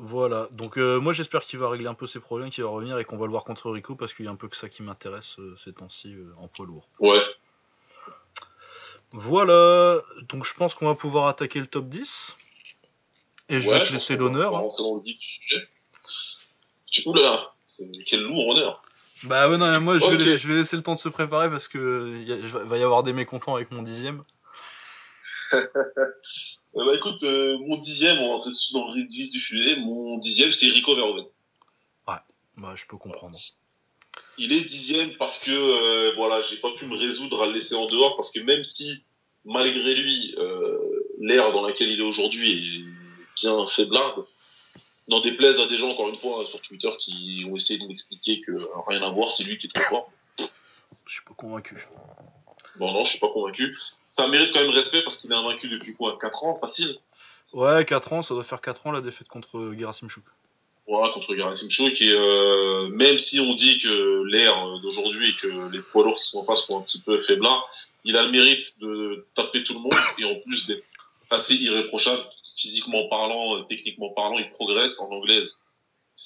Voilà, 0.00 0.48
donc 0.52 0.78
euh, 0.78 1.00
moi 1.00 1.12
j'espère 1.12 1.44
qu'il 1.44 1.58
va 1.58 1.68
régler 1.68 1.88
un 1.88 1.94
peu 1.94 2.06
ses 2.06 2.20
problèmes, 2.20 2.50
qu'il 2.50 2.62
va 2.62 2.70
revenir 2.70 2.98
et 2.98 3.04
qu'on 3.04 3.16
va 3.16 3.26
le 3.26 3.32
voir 3.32 3.42
contre 3.42 3.68
Rico 3.68 3.96
parce 3.96 4.14
qu'il 4.14 4.26
y 4.26 4.28
a 4.28 4.30
un 4.30 4.36
peu 4.36 4.46
que 4.46 4.56
ça 4.56 4.68
qui 4.68 4.84
m'intéresse 4.84 5.34
euh, 5.40 5.56
ces 5.64 5.72
temps-ci 5.72 6.14
euh, 6.14 6.32
en 6.38 6.46
poids 6.46 6.66
lourd. 6.66 6.88
Ouais. 7.00 7.20
Voilà, 9.10 10.00
donc 10.28 10.44
je 10.44 10.54
pense 10.54 10.74
qu'on 10.74 10.86
va 10.86 10.94
pouvoir 10.94 11.26
attaquer 11.26 11.58
le 11.58 11.66
top 11.66 11.88
10. 11.88 12.36
Et 13.48 13.60
je 13.60 13.70
vais 13.70 13.84
te 13.84 13.92
laisser 13.92 14.16
l'honneur. 14.16 14.52
On 14.52 14.56
va 14.56 14.58
rentrer 14.60 14.84
dans 14.84 14.94
le 14.94 15.02
vif 15.02 15.18
du 15.18 15.26
sujet. 15.26 15.68
Oula, 17.06 17.52
quel 18.06 18.22
lourd 18.22 18.48
honneur. 18.48 18.82
Bah 19.24 19.48
ouais, 19.48 19.58
non, 19.58 19.80
moi 19.80 19.98
je, 19.98 20.06
vais, 20.06 20.38
je, 20.38 20.48
vais, 20.48 20.54
laisser 20.54 20.76
le 20.76 20.82
temps 20.82 20.94
de 20.94 21.00
se 21.00 21.08
préparer 21.08 21.50
parce 21.50 21.66
que 21.66 22.22
il 22.24 22.46
va 22.46 22.78
y 22.78 22.82
avoir 22.82 23.02
des 23.02 23.12
mécontents 23.12 23.56
avec 23.56 23.72
mon 23.72 23.82
dixième. 23.82 24.22
Euh, 26.76 26.84
bah 26.84 26.94
écoute, 26.94 27.24
euh, 27.24 27.58
mon 27.58 27.78
dixième, 27.78 28.18
on 28.18 28.38
dessus 28.38 28.72
dans 28.72 28.92
le 28.92 29.02
vif 29.02 29.32
du 29.32 29.40
sujet, 29.40 29.74
mon 29.76 30.18
dixième 30.18 30.52
c'est 30.52 30.66
Rico 30.66 30.94
Verhoeven. 30.94 31.24
Ouais, 32.06 32.14
bah 32.56 32.74
je 32.76 32.84
peux 32.86 32.98
comprendre. 32.98 33.36
Il 34.36 34.52
est 34.52 34.60
dixième 34.60 35.12
parce 35.14 35.38
que 35.38 35.50
euh, 35.50 36.12
voilà, 36.14 36.40
j'ai 36.42 36.58
pas 36.58 36.70
pu 36.78 36.86
me 36.86 36.96
résoudre 36.96 37.42
à 37.42 37.46
le 37.46 37.54
laisser 37.54 37.74
en 37.74 37.86
dehors 37.86 38.14
parce 38.14 38.30
que 38.30 38.40
même 38.40 38.62
si 38.62 39.04
malgré 39.44 39.96
lui 39.96 40.36
l'ère 41.20 41.52
dans 41.52 41.62
laquelle 41.62 41.88
il 41.88 41.98
est 41.98 42.04
aujourd'hui 42.04 42.52
est 42.52 42.84
bien 43.40 43.66
faiblarde, 43.66 44.24
n'en 45.08 45.20
déplaise 45.20 45.58
à 45.58 45.66
des 45.66 45.78
gens 45.78 45.90
encore 45.90 46.10
une 46.10 46.16
fois 46.16 46.46
sur 46.46 46.60
Twitter 46.60 46.90
qui 46.98 47.44
ont 47.50 47.56
essayé 47.56 47.80
de 47.80 47.88
m'expliquer 47.88 48.40
que 48.42 48.52
rien 48.86 49.02
à 49.02 49.10
voir, 49.10 49.28
c'est 49.28 49.42
lui 49.42 49.58
qui 49.58 49.66
est 49.66 49.70
trop 49.70 49.84
fort. 49.84 50.12
Je 51.06 51.12
suis 51.14 51.24
pas 51.24 51.34
convaincu. 51.34 51.88
Bon, 52.78 52.92
non, 52.92 53.04
je 53.04 53.10
suis 53.10 53.18
pas 53.18 53.28
convaincu. 53.28 53.76
Ça 54.04 54.28
mérite 54.28 54.52
quand 54.52 54.60
même 54.60 54.70
respect 54.70 55.02
parce 55.02 55.16
qu'il 55.16 55.32
est 55.32 55.34
invaincu 55.34 55.68
depuis 55.68 55.94
quoi 55.94 56.16
4 56.20 56.44
ans, 56.44 56.54
facile? 56.54 56.96
Ouais, 57.52 57.84
4 57.84 58.12
ans, 58.12 58.22
ça 58.22 58.34
doit 58.34 58.44
faire 58.44 58.60
4 58.60 58.86
ans 58.86 58.92
la 58.92 59.00
défaite 59.00 59.28
contre 59.28 59.72
Gerasim 59.76 60.08
Chouk. 60.08 60.24
Ouais, 60.86 61.10
contre 61.12 61.34
Gerasim 61.34 61.68
Chouk. 61.68 62.00
Et 62.00 62.12
euh, 62.12 62.88
même 62.88 63.18
si 63.18 63.40
on 63.40 63.54
dit 63.54 63.78
que 63.78 64.22
l'ère 64.26 64.78
d'aujourd'hui 64.80 65.30
et 65.30 65.34
que 65.34 65.70
les 65.70 65.80
poids 65.80 66.04
lourds 66.04 66.18
qui 66.18 66.24
sont 66.24 66.38
en 66.40 66.44
face 66.44 66.66
sont 66.66 66.78
un 66.78 66.82
petit 66.82 67.02
peu 67.02 67.18
faiblards, 67.18 67.68
il 68.04 68.16
a 68.16 68.24
le 68.24 68.30
mérite 68.30 68.78
de 68.80 69.26
taper 69.34 69.64
tout 69.64 69.74
le 69.74 69.80
monde 69.80 69.92
et 70.18 70.24
en 70.24 70.36
plus 70.36 70.66
d'être 70.66 70.84
assez 71.30 71.54
irréprochable. 71.54 72.22
Physiquement 72.56 73.08
parlant, 73.08 73.62
techniquement 73.64 74.10
parlant, 74.10 74.38
il 74.38 74.50
progresse 74.50 75.00
en 75.00 75.10
anglaise. 75.10 75.62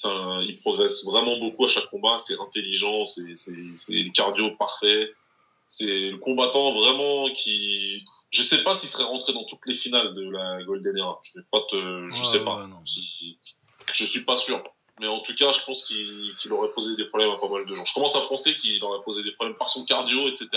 Un, 0.05 0.41
il 0.41 0.57
progresse 0.57 1.05
vraiment 1.05 1.37
beaucoup 1.37 1.65
à 1.65 1.67
chaque 1.67 1.89
combat. 1.91 2.17
C'est 2.17 2.39
intelligent, 2.39 3.05
c'est 3.05 4.11
cardio 4.13 4.51
parfait 4.51 5.13
c'est 5.67 6.09
le 6.09 6.17
combattant 6.17 6.73
vraiment 6.73 7.29
qui. 7.29 8.03
Je 8.31 8.41
sais 8.41 8.63
pas 8.63 8.75
s'il 8.75 8.89
serait 8.89 9.03
rentré 9.03 9.33
dans 9.33 9.45
toutes 9.45 9.65
les 9.65 9.75
finales 9.75 10.13
de 10.15 10.29
la 10.29 10.63
Golden 10.63 10.97
Era. 10.97 11.19
Je 11.23 11.39
vais 11.39 11.45
pas 11.51 11.61
te, 11.69 12.09
je 12.11 12.23
sais 12.23 12.43
pas. 12.43 12.67
Je 13.93 14.05
suis 14.05 14.25
pas 14.25 14.35
sûr. 14.35 14.63
Mais 14.99 15.07
en 15.07 15.19
tout 15.19 15.33
cas, 15.35 15.51
je 15.51 15.59
pense 15.65 15.83
qu'il 15.83 16.53
aurait 16.53 16.71
posé 16.71 16.95
des 16.95 17.05
problèmes 17.05 17.31
à 17.31 17.37
pas 17.37 17.49
mal 17.49 17.65
de 17.65 17.75
gens. 17.75 17.83
Je 17.83 17.93
commence 17.93 18.15
à 18.15 18.21
penser 18.21 18.53
qu'il 18.53 18.83
aurait 18.83 19.03
posé 19.03 19.23
des 19.23 19.31
problèmes 19.31 19.57
par 19.57 19.67
son 19.67 19.85
cardio, 19.85 20.27
etc. 20.27 20.49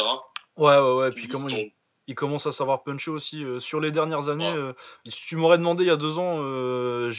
Ouais, 0.57 0.79
ouais, 0.79 0.95
ouais. 0.95 1.11
Puis 1.11 1.27
comment 1.27 1.49
il, 2.07 2.15
commence 2.15 2.47
à 2.47 2.53
savoir 2.53 2.83
puncher 2.83 3.11
aussi. 3.11 3.43
Euh, 3.45 3.61
sur 3.61 3.81
les 3.81 3.91
dernières 3.91 4.29
années, 4.29 4.47
euh, 4.47 4.73
si 5.09 5.23
tu 5.27 5.37
m'aurais 5.37 5.59
demandé 5.59 5.85
il 5.85 5.89
y 5.89 5.91
a 5.91 5.97
deux 5.97 6.19
ans, 6.19 6.37
euh, 6.39 7.11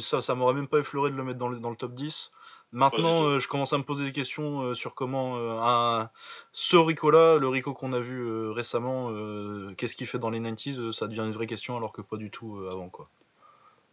ça, 0.00 0.22
ça 0.22 0.34
m'aurait 0.34 0.54
même 0.54 0.68
pas 0.68 0.78
effleuré 0.78 1.10
de 1.10 1.16
le 1.16 1.24
mettre 1.24 1.38
dans 1.38 1.48
le, 1.48 1.60
dans 1.60 1.70
le 1.70 1.76
top 1.76 1.94
10. 1.94 2.30
Maintenant, 2.72 3.24
euh, 3.24 3.40
je 3.40 3.48
commence 3.48 3.72
à 3.72 3.78
me 3.78 3.82
poser 3.82 4.04
des 4.04 4.12
questions 4.12 4.62
euh, 4.62 4.74
sur 4.76 4.94
comment 4.94 5.36
euh, 5.38 5.58
un, 5.60 6.10
ce 6.52 6.76
Rico-là, 6.76 7.36
le 7.38 7.48
Rico 7.48 7.74
qu'on 7.74 7.92
a 7.92 7.98
vu 7.98 8.50
récemment, 8.50 9.12
qu'est-ce 9.76 9.96
qu'il 9.96 10.06
fait 10.06 10.18
dans 10.18 10.30
les 10.30 10.40
90s, 10.40 10.92
ça 10.92 11.08
devient 11.08 11.22
une 11.22 11.32
vraie 11.32 11.48
question 11.48 11.76
alors 11.76 11.92
que 11.92 12.02
pas 12.02 12.16
du 12.16 12.30
tout 12.30 12.64
avant 12.70 12.88
quoi. 12.88 13.08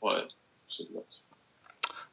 Ouais, 0.01 0.27
c'est. 0.69 0.87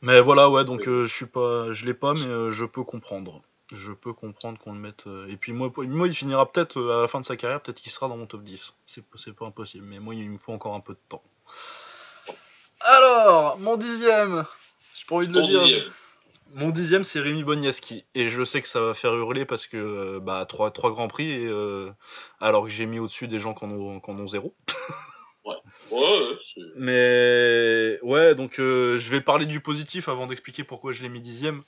Mais 0.01 0.21
voilà, 0.21 0.49
ouais, 0.51 0.65
donc 0.65 0.83
je 0.85 1.07
suis 1.07 1.27
pas, 1.27 1.71
je 1.73 1.85
l'ai 1.85 1.95
pas, 1.95 2.15
mais 2.15 2.51
je 2.51 2.65
peux 2.65 2.83
comprendre. 2.83 3.43
Je 3.73 3.93
peux 3.93 4.13
comprendre 4.13 4.59
qu'on 4.59 4.73
le 4.73 4.79
mette. 4.79 5.05
et 5.29 5.37
puis 5.37 5.53
moi, 5.53 5.73
moi 5.77 6.07
il 6.07 6.15
finira 6.15 6.51
peut-être 6.51 6.81
à 6.81 7.03
la 7.03 7.09
fin 7.09 7.21
de 7.21 7.27
sa 7.27 7.37
carrière, 7.37 7.61
peut-être 7.61 7.81
qu'il 7.81 7.93
sera 7.93 8.09
dans 8.09 8.17
mon 8.17 8.27
top 8.27 8.43
10. 8.43 8.73
C'est 8.87 9.03
pas 9.35 9.47
impossible, 9.47 9.85
mais 9.85 9.99
moi 9.99 10.15
il 10.15 10.31
me 10.31 10.39
faut 10.39 10.53
encore 10.53 10.75
un 10.75 10.81
peu 10.81 10.95
de 10.95 10.99
temps. 11.09 11.23
Alors, 12.81 13.59
mon 13.59 13.77
dixième. 13.77 14.45
J'ai 14.95 15.07
pas 15.07 15.17
envie 15.17 15.29
de 15.29 15.41
le 15.41 15.47
dire. 15.47 15.93
Mon 16.57 16.71
dixième, 16.71 17.03
c'est 17.03 17.19
Rémi 17.19 17.43
Boniaski. 17.43 18.05
Et 18.15 18.29
je 18.29 18.45
sais 18.45 18.63
que 18.63 18.69
ça 18.69 18.81
va 18.81 18.95
faire 18.95 19.13
hurler 19.13 19.45
parce 19.45 19.67
que 19.67 19.77
euh, 19.77 20.21
bah, 20.21 20.47
trois, 20.49 20.71
trois 20.71 20.93
grands 20.93 21.09
prix, 21.09 21.29
et, 21.29 21.47
euh, 21.47 21.91
alors 22.41 22.65
que 22.65 22.71
j'ai 22.71 22.87
mis 22.87 23.01
au-dessus 23.01 23.27
des 23.27 23.41
gens 23.41 23.55
qui 23.55 23.65
en 23.65 23.73
ont, 23.73 24.01
ont 24.07 24.29
zéro. 24.29 24.55
ouais. 25.45 25.57
ouais, 25.91 26.39
Mais 26.77 27.99
ouais, 28.03 28.37
donc 28.37 28.61
euh, 28.61 29.01
je 29.01 29.11
vais 29.11 29.21
parler 29.21 29.47
du 29.47 29.59
positif 29.59 30.09
avant 30.09 30.29
d'expliquer 30.29 30.63
pourquoi 30.63 30.93
je 30.93 31.03
l'ai 31.03 31.09
mis 31.09 31.21
dixième. 31.21 31.65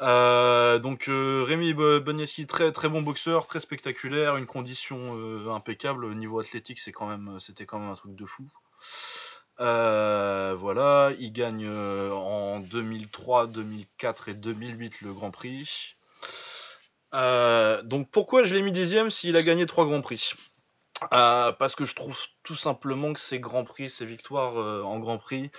donc 0.00 1.06
Rémi 1.08 1.74
Boniaski, 1.74 2.46
très 2.46 2.70
très 2.70 2.88
bon 2.88 3.02
boxeur, 3.02 3.48
très 3.48 3.58
spectaculaire, 3.58 4.36
une 4.36 4.46
condition 4.46 5.52
impeccable. 5.52 6.04
Au 6.04 6.14
niveau 6.14 6.38
athlétique, 6.38 6.78
c'est 6.78 6.92
quand 6.92 7.08
même, 7.08 7.40
c'était 7.40 7.66
quand 7.66 7.80
même 7.80 7.90
un 7.90 7.96
truc 7.96 8.14
de 8.14 8.26
fou. 8.26 8.44
Euh, 9.60 10.56
voilà, 10.58 11.12
il 11.18 11.32
gagne 11.32 11.66
euh, 11.66 12.12
en 12.12 12.60
2003, 12.60 13.46
2004 13.46 14.28
et 14.28 14.34
2008 14.34 15.00
le 15.02 15.12
Grand 15.12 15.30
Prix. 15.30 15.94
Euh, 17.14 17.82
donc 17.82 18.10
pourquoi 18.10 18.42
je 18.42 18.54
l'ai 18.54 18.62
mis 18.62 18.72
dixième 18.72 19.10
s'il 19.10 19.36
a 19.36 19.42
gagné 19.42 19.66
trois 19.66 19.84
Grands 19.86 20.02
Prix? 20.02 20.32
Parce 21.10 21.74
que 21.76 21.84
je 21.84 21.94
trouve 21.94 22.18
tout 22.42 22.56
simplement 22.56 23.12
que 23.12 23.20
ces 23.20 23.38
grands 23.38 23.64
prix, 23.64 23.90
ces 23.90 24.06
victoires 24.06 24.86
en 24.86 24.98
grand 25.00 25.18
prix, 25.18 25.50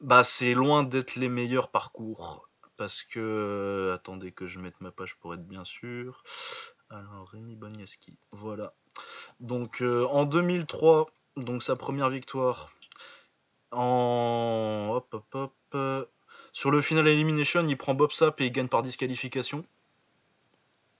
bah 0.00 0.24
c'est 0.24 0.54
loin 0.54 0.82
d'être 0.82 1.16
les 1.16 1.28
meilleurs 1.28 1.70
parcours. 1.70 2.48
Parce 2.76 3.02
que 3.02 3.92
attendez 3.94 4.32
que 4.32 4.46
je 4.46 4.58
mette 4.60 4.80
ma 4.80 4.90
page 4.90 5.16
pour 5.16 5.34
être 5.34 5.46
bien 5.46 5.64
sûr. 5.64 6.24
Alors 6.88 7.28
Rémi 7.28 7.54
Bognaski, 7.54 8.16
voilà. 8.30 8.72
Donc 9.40 9.82
en 9.82 10.24
2003, 10.24 11.10
donc 11.36 11.62
sa 11.62 11.76
première 11.76 12.08
victoire 12.08 12.72
en 13.72 14.90
hop 14.92 15.12
hop 15.12 15.34
hop 15.72 16.08
sur 16.52 16.70
le 16.70 16.82
final 16.82 17.08
elimination, 17.08 17.66
il 17.66 17.76
prend 17.76 17.94
Bob 17.94 18.12
Sap 18.12 18.40
et 18.40 18.46
il 18.46 18.52
gagne 18.52 18.68
par 18.68 18.82
disqualification. 18.82 19.64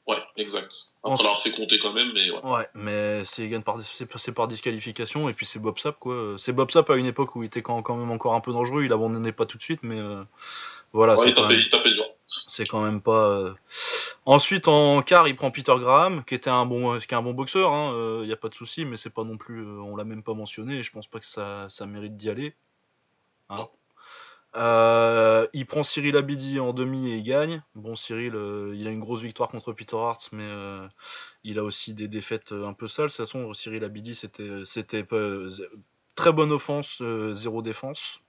Ouais, 0.09 0.17
exact. 0.37 0.75
Après 1.05 1.23
l'avoir 1.23 1.43
fait 1.43 1.53
compter 1.53 1.79
quand 1.79 1.93
même, 1.93 2.11
mais 2.13 2.31
ouais. 2.31 2.41
Ouais, 2.43 2.69
mais 2.75 3.25
c'est 3.25 3.47
par, 3.61 3.79
par 4.35 4.49
disqualification 4.49 5.29
et 5.29 5.35
puis 5.35 5.47
c'est 5.47 5.61
Bob 5.61 5.79
Sap 5.79 5.99
quoi. 5.99 6.37
C'est 6.39 6.53
Bob 6.53 6.71
Sap 6.71 6.91
à 6.91 6.97
une 6.97 7.07
époque 7.07 7.37
où 7.37 7.43
il 7.43 7.47
était 7.47 7.63
quand, 7.63 7.89
même 7.97 8.11
encore 8.11 8.35
un 8.35 8.41
peu 8.41 8.53
dangereux, 8.53 8.85
il 8.85 8.93
abandonnait 8.93 9.33
pas 9.33 9.47
tout 9.47 9.59
de 9.59 9.63
suite, 9.63 9.81
mais 9.83 10.01
euh, 10.01 10.25
voilà. 10.93 11.17
Ouais, 11.17 11.29
il, 11.29 11.35
tapait, 11.35 11.55
il 11.55 11.69
tapait 11.69 11.93
dur. 11.93 12.07
C'est 12.49 12.67
quand 12.67 12.83
même 12.83 13.01
pas. 13.01 13.29
Euh. 13.29 13.55
Ensuite 14.25 14.69
en 14.69 15.03
quart, 15.03 15.29
il 15.29 15.35
prend 15.35 15.51
Peter 15.51 15.75
Graham, 15.79 16.25
qui 16.25 16.35
était 16.35 16.51
un 16.51 16.67
bon, 16.67 16.99
qui 16.99 17.07
est 17.07 17.15
un 17.15 17.23
bon 17.23 17.35
boxeur, 17.35 17.71
il 17.71 17.75
hein, 17.75 18.25
n'y 18.25 18.31
euh, 18.31 18.35
a 18.35 18.37
pas 18.37 18.49
de 18.49 18.55
souci, 18.55 18.85
mais 18.85 18.97
c'est 18.97 19.11
pas 19.11 19.25
non 19.25 19.37
plus, 19.37 19.67
on 19.67 19.97
l'a 19.97 20.05
même 20.05 20.23
pas 20.23 20.35
mentionné, 20.35 20.79
et 20.79 20.83
je 20.83 20.93
pense 20.93 21.07
pas 21.07 21.21
que 21.21 21.27
ça, 21.27 21.67
ça 21.69 21.87
mérite 21.87 22.17
d'y 22.17 22.31
aller. 22.31 22.55
Hein. 23.51 23.69
Euh, 24.55 25.47
il 25.55 25.65
prend 25.67 25.83
Cyril 25.83 26.17
Abidi 26.17 26.61
en 26.61 26.73
demi 26.73 27.11
et 27.11 27.17
il 27.17 27.23
gagne. 27.23 27.63
Bon, 27.75 27.97
Cyril, 27.97 28.35
euh, 28.35 28.75
il 28.77 28.87
a 28.87 28.91
une 28.91 29.01
grosse 29.01 29.23
victoire 29.23 29.49
contre 29.49 29.73
Peter 29.73 29.97
Hart, 29.97 30.29
mais 30.33 30.45
euh, 30.45 30.87
il 31.45 31.59
a 31.59 31.65
aussi 31.65 31.95
des 31.95 32.09
défaites 32.09 32.53
un 32.53 32.75
peu 32.75 32.89
sales. 32.89 33.07
De 33.07 33.13
toute 33.13 33.17
façon, 33.19 33.55
Cyril 33.55 33.85
Abidi, 33.85 34.15
c'était, 34.15 34.63
c'était 34.65 35.07
très 36.15 36.33
bonne 36.33 36.53
offense, 36.53 37.03
zéro 37.35 37.63
défense. 37.63 38.21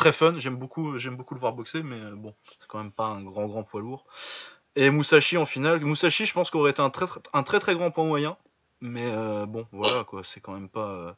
Très 0.00 0.12
fun, 0.12 0.38
j'aime 0.38 0.56
beaucoup, 0.56 0.96
j'aime 0.98 1.16
beaucoup 1.16 1.34
le 1.34 1.40
voir 1.40 1.52
boxer, 1.52 1.82
mais 1.82 2.00
bon, 2.12 2.34
c'est 2.58 2.66
quand 2.68 2.78
même 2.78 2.90
pas 2.90 3.06
un 3.06 3.22
grand, 3.22 3.46
grand 3.46 3.62
poids 3.62 3.80
lourd. 3.80 4.06
Et 4.74 4.90
Musashi 4.90 5.36
en 5.36 5.44
finale. 5.44 5.80
Musashi, 5.80 6.26
je 6.26 6.32
pense 6.32 6.50
qu'aurait 6.50 6.70
été 6.70 6.80
un 6.80 6.90
très, 6.90 7.06
très, 7.44 7.58
très 7.58 7.74
grand 7.74 7.90
point 7.90 8.04
moyen. 8.04 8.36
Mais 8.80 9.12
bon, 9.46 9.66
voilà, 9.72 10.04
quoi, 10.04 10.22
c'est 10.24 10.40
quand 10.40 10.52
même 10.52 10.70
pas. 10.70 11.16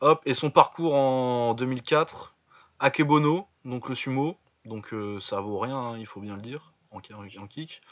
Hop, 0.00 0.20
et 0.26 0.34
son 0.34 0.50
parcours 0.50 0.94
en 0.94 1.54
2004 1.54 2.34
Akebono, 2.80 3.46
donc 3.64 3.88
le 3.88 3.94
sumo, 3.94 4.36
donc 4.64 4.92
euh, 4.92 5.20
ça 5.20 5.40
vaut 5.40 5.58
rien, 5.58 5.76
hein, 5.76 5.98
il 5.98 6.06
faut 6.06 6.20
bien 6.20 6.36
le 6.36 6.42
dire, 6.42 6.72
en, 6.90 7.00
kick. 7.00 7.82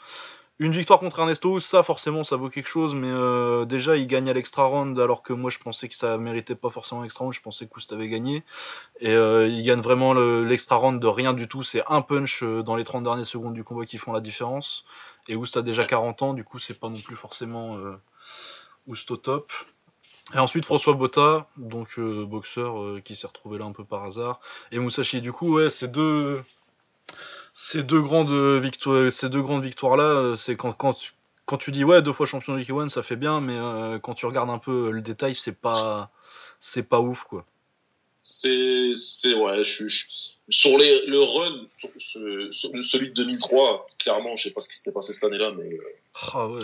Une 0.59 0.71
victoire 0.71 0.99
contre 0.99 1.19
Ernesto, 1.19 1.59
ça 1.59 1.81
forcément 1.81 2.23
ça 2.23 2.35
vaut 2.35 2.49
quelque 2.49 2.67
chose, 2.67 2.93
mais 2.93 3.09
euh, 3.09 3.65
déjà 3.65 3.97
il 3.97 4.05
gagne 4.07 4.29
à 4.29 4.33
l'extra 4.33 4.63
round 4.63 4.97
alors 4.99 5.23
que 5.23 5.33
moi 5.33 5.49
je 5.49 5.57
pensais 5.57 5.89
que 5.89 5.95
ça 5.95 6.17
méritait 6.17 6.55
pas 6.55 6.69
forcément 6.69 7.01
l'extra 7.01 7.23
round, 7.23 7.33
je 7.33 7.41
pensais 7.41 7.65
que 7.65 7.71
Koust 7.71 7.91
avait 7.91 8.07
gagné. 8.07 8.43
Et 8.99 9.11
euh, 9.11 9.47
il 9.47 9.63
gagne 9.63 9.81
vraiment 9.81 10.13
l'extra 10.13 10.75
round 10.75 11.01
de 11.01 11.07
rien 11.07 11.33
du 11.33 11.47
tout, 11.47 11.63
c'est 11.63 11.83
un 11.87 12.01
punch 12.01 12.43
dans 12.43 12.75
les 12.75 12.83
30 12.83 13.03
dernières 13.03 13.25
secondes 13.25 13.53
du 13.53 13.63
combat 13.63 13.85
qui 13.85 13.97
font 13.97 14.13
la 14.13 14.21
différence. 14.21 14.85
Et 15.27 15.35
Oust 15.35 15.57
a 15.57 15.61
déjà 15.63 15.85
40 15.85 16.21
ans, 16.21 16.33
du 16.33 16.43
coup 16.43 16.59
c'est 16.59 16.79
pas 16.79 16.89
non 16.89 16.99
plus 16.99 17.15
forcément 17.15 17.77
au 18.87 19.17
top. 19.17 19.51
Et 20.33 20.39
ensuite 20.39 20.65
François 20.65 20.93
Botta, 20.93 21.47
donc 21.57 21.99
euh, 21.99 22.25
boxeur 22.25 22.81
euh, 22.81 23.01
qui 23.03 23.15
s'est 23.15 23.27
retrouvé 23.27 23.59
là 23.59 23.65
un 23.65 23.71
peu 23.71 23.83
par 23.83 24.03
hasard. 24.03 24.39
Et 24.71 24.79
Musashi, 24.79 25.21
du 25.21 25.31
coup, 25.31 25.55
ouais, 25.55 25.69
ces 25.69 25.87
deux, 25.87 26.41
ces 27.53 27.83
deux 27.83 28.01
grandes 28.01 28.61
victoires, 28.61 29.11
ces 29.11 29.29
deux 29.29 29.41
grandes 29.41 29.63
victoires 29.63 29.97
là, 29.97 30.03
euh, 30.03 30.35
c'est 30.35 30.55
quand, 30.55 30.73
quand, 30.73 30.95
tu, 30.95 31.13
quand 31.45 31.57
tu 31.57 31.71
dis 31.71 31.83
ouais 31.83 32.01
deux 32.01 32.13
fois 32.13 32.25
champion 32.25 32.55
de 32.55 32.61
K1, 32.61 32.89
ça 32.89 33.03
fait 33.03 33.15
bien, 33.15 33.41
mais 33.41 33.57
quand 34.01 34.13
tu 34.13 34.25
regardes 34.25 34.49
un 34.49 34.59
peu 34.59 34.91
le 34.91 35.01
détail, 35.01 35.35
c'est 35.35 35.51
pas, 35.51 36.11
c'est 36.59 36.83
pas 36.83 36.99
ouf 36.99 37.23
quoi. 37.23 37.45
C'est, 38.21 38.91
c'est 38.93 39.33
ouais, 39.33 39.65
je, 39.65 39.85
sur 40.49 40.77
les, 40.77 41.05
le 41.05 41.21
run, 41.21 41.67
sur, 41.71 41.89
celui 42.83 43.09
de 43.09 43.13
2003, 43.13 43.87
clairement, 43.99 44.35
je 44.35 44.43
sais 44.43 44.51
pas 44.51 44.61
ce 44.61 44.67
qui 44.67 44.77
s'était 44.77 44.91
passé 44.91 45.13
cette 45.13 45.23
année-là, 45.23 45.51
mais. 45.51 45.77
Ah 46.33 46.47
ouais. 46.47 46.63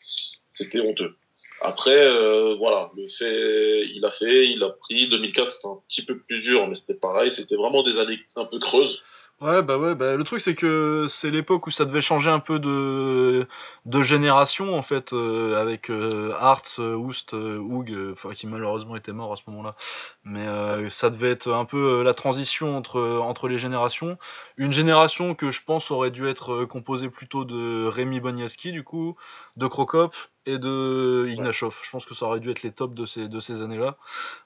C'était 0.00 0.80
honteux. 0.80 1.14
Après, 1.62 1.96
euh, 1.96 2.54
voilà, 2.54 2.90
le 2.96 3.06
fait, 3.08 3.86
il 3.86 4.04
a 4.04 4.10
fait, 4.10 4.48
il 4.48 4.62
a 4.62 4.70
pris. 4.70 5.08
2004, 5.08 5.52
c'était 5.52 5.68
un 5.68 5.80
petit 5.88 6.04
peu 6.04 6.18
plus 6.18 6.40
dur, 6.40 6.66
mais 6.66 6.74
c'était 6.74 6.98
pareil. 6.98 7.30
C'était 7.30 7.56
vraiment 7.56 7.82
des 7.82 7.98
années 7.98 8.18
un 8.36 8.44
peu 8.44 8.58
creuses. 8.58 9.04
Ouais, 9.40 9.62
bah 9.62 9.78
ouais, 9.78 9.94
bah, 9.94 10.16
le 10.16 10.24
truc 10.24 10.40
c'est 10.40 10.56
que 10.56 11.06
c'est 11.08 11.30
l'époque 11.30 11.68
où 11.68 11.70
ça 11.70 11.84
devait 11.84 12.00
changer 12.00 12.28
un 12.28 12.40
peu 12.40 12.58
de, 12.58 13.46
de 13.86 14.02
génération 14.02 14.76
en 14.76 14.82
fait, 14.82 15.12
euh, 15.12 15.54
avec 15.60 15.90
euh, 15.90 16.32
Hart, 16.36 16.74
euh, 16.80 16.96
Oust, 16.96 17.34
Hoog, 17.34 17.96
enfin 18.10 18.32
qui 18.34 18.48
malheureusement 18.48 18.96
était 18.96 19.12
mort 19.12 19.32
à 19.32 19.36
ce 19.36 19.42
moment-là. 19.46 19.76
Mais 20.24 20.90
ça 20.90 21.08
devait 21.10 21.30
être 21.30 21.52
un 21.52 21.64
peu 21.66 22.02
la 22.02 22.14
transition 22.14 22.76
entre, 22.76 23.00
entre 23.22 23.46
les 23.46 23.58
générations. 23.58 24.18
Une 24.56 24.72
génération 24.72 25.36
que 25.36 25.52
je 25.52 25.62
pense 25.62 25.92
aurait 25.92 26.10
dû 26.10 26.26
être 26.26 26.64
composée 26.64 27.08
plutôt 27.08 27.44
de 27.44 27.86
Rémi 27.86 28.18
Boniaski 28.18 28.72
du 28.72 28.82
coup, 28.82 29.16
de 29.56 29.68
Krokop 29.68 30.16
et 30.46 30.58
de 30.58 31.28
Ignashov. 31.30 31.78
Je 31.84 31.90
pense 31.90 32.04
que 32.06 32.14
ça 32.14 32.26
aurait 32.26 32.40
dû 32.40 32.50
être 32.50 32.64
les 32.64 32.72
tops 32.72 32.94
de 32.94 33.06
ces, 33.06 33.28
de 33.28 33.38
ces 33.38 33.62
années-là. 33.62 33.98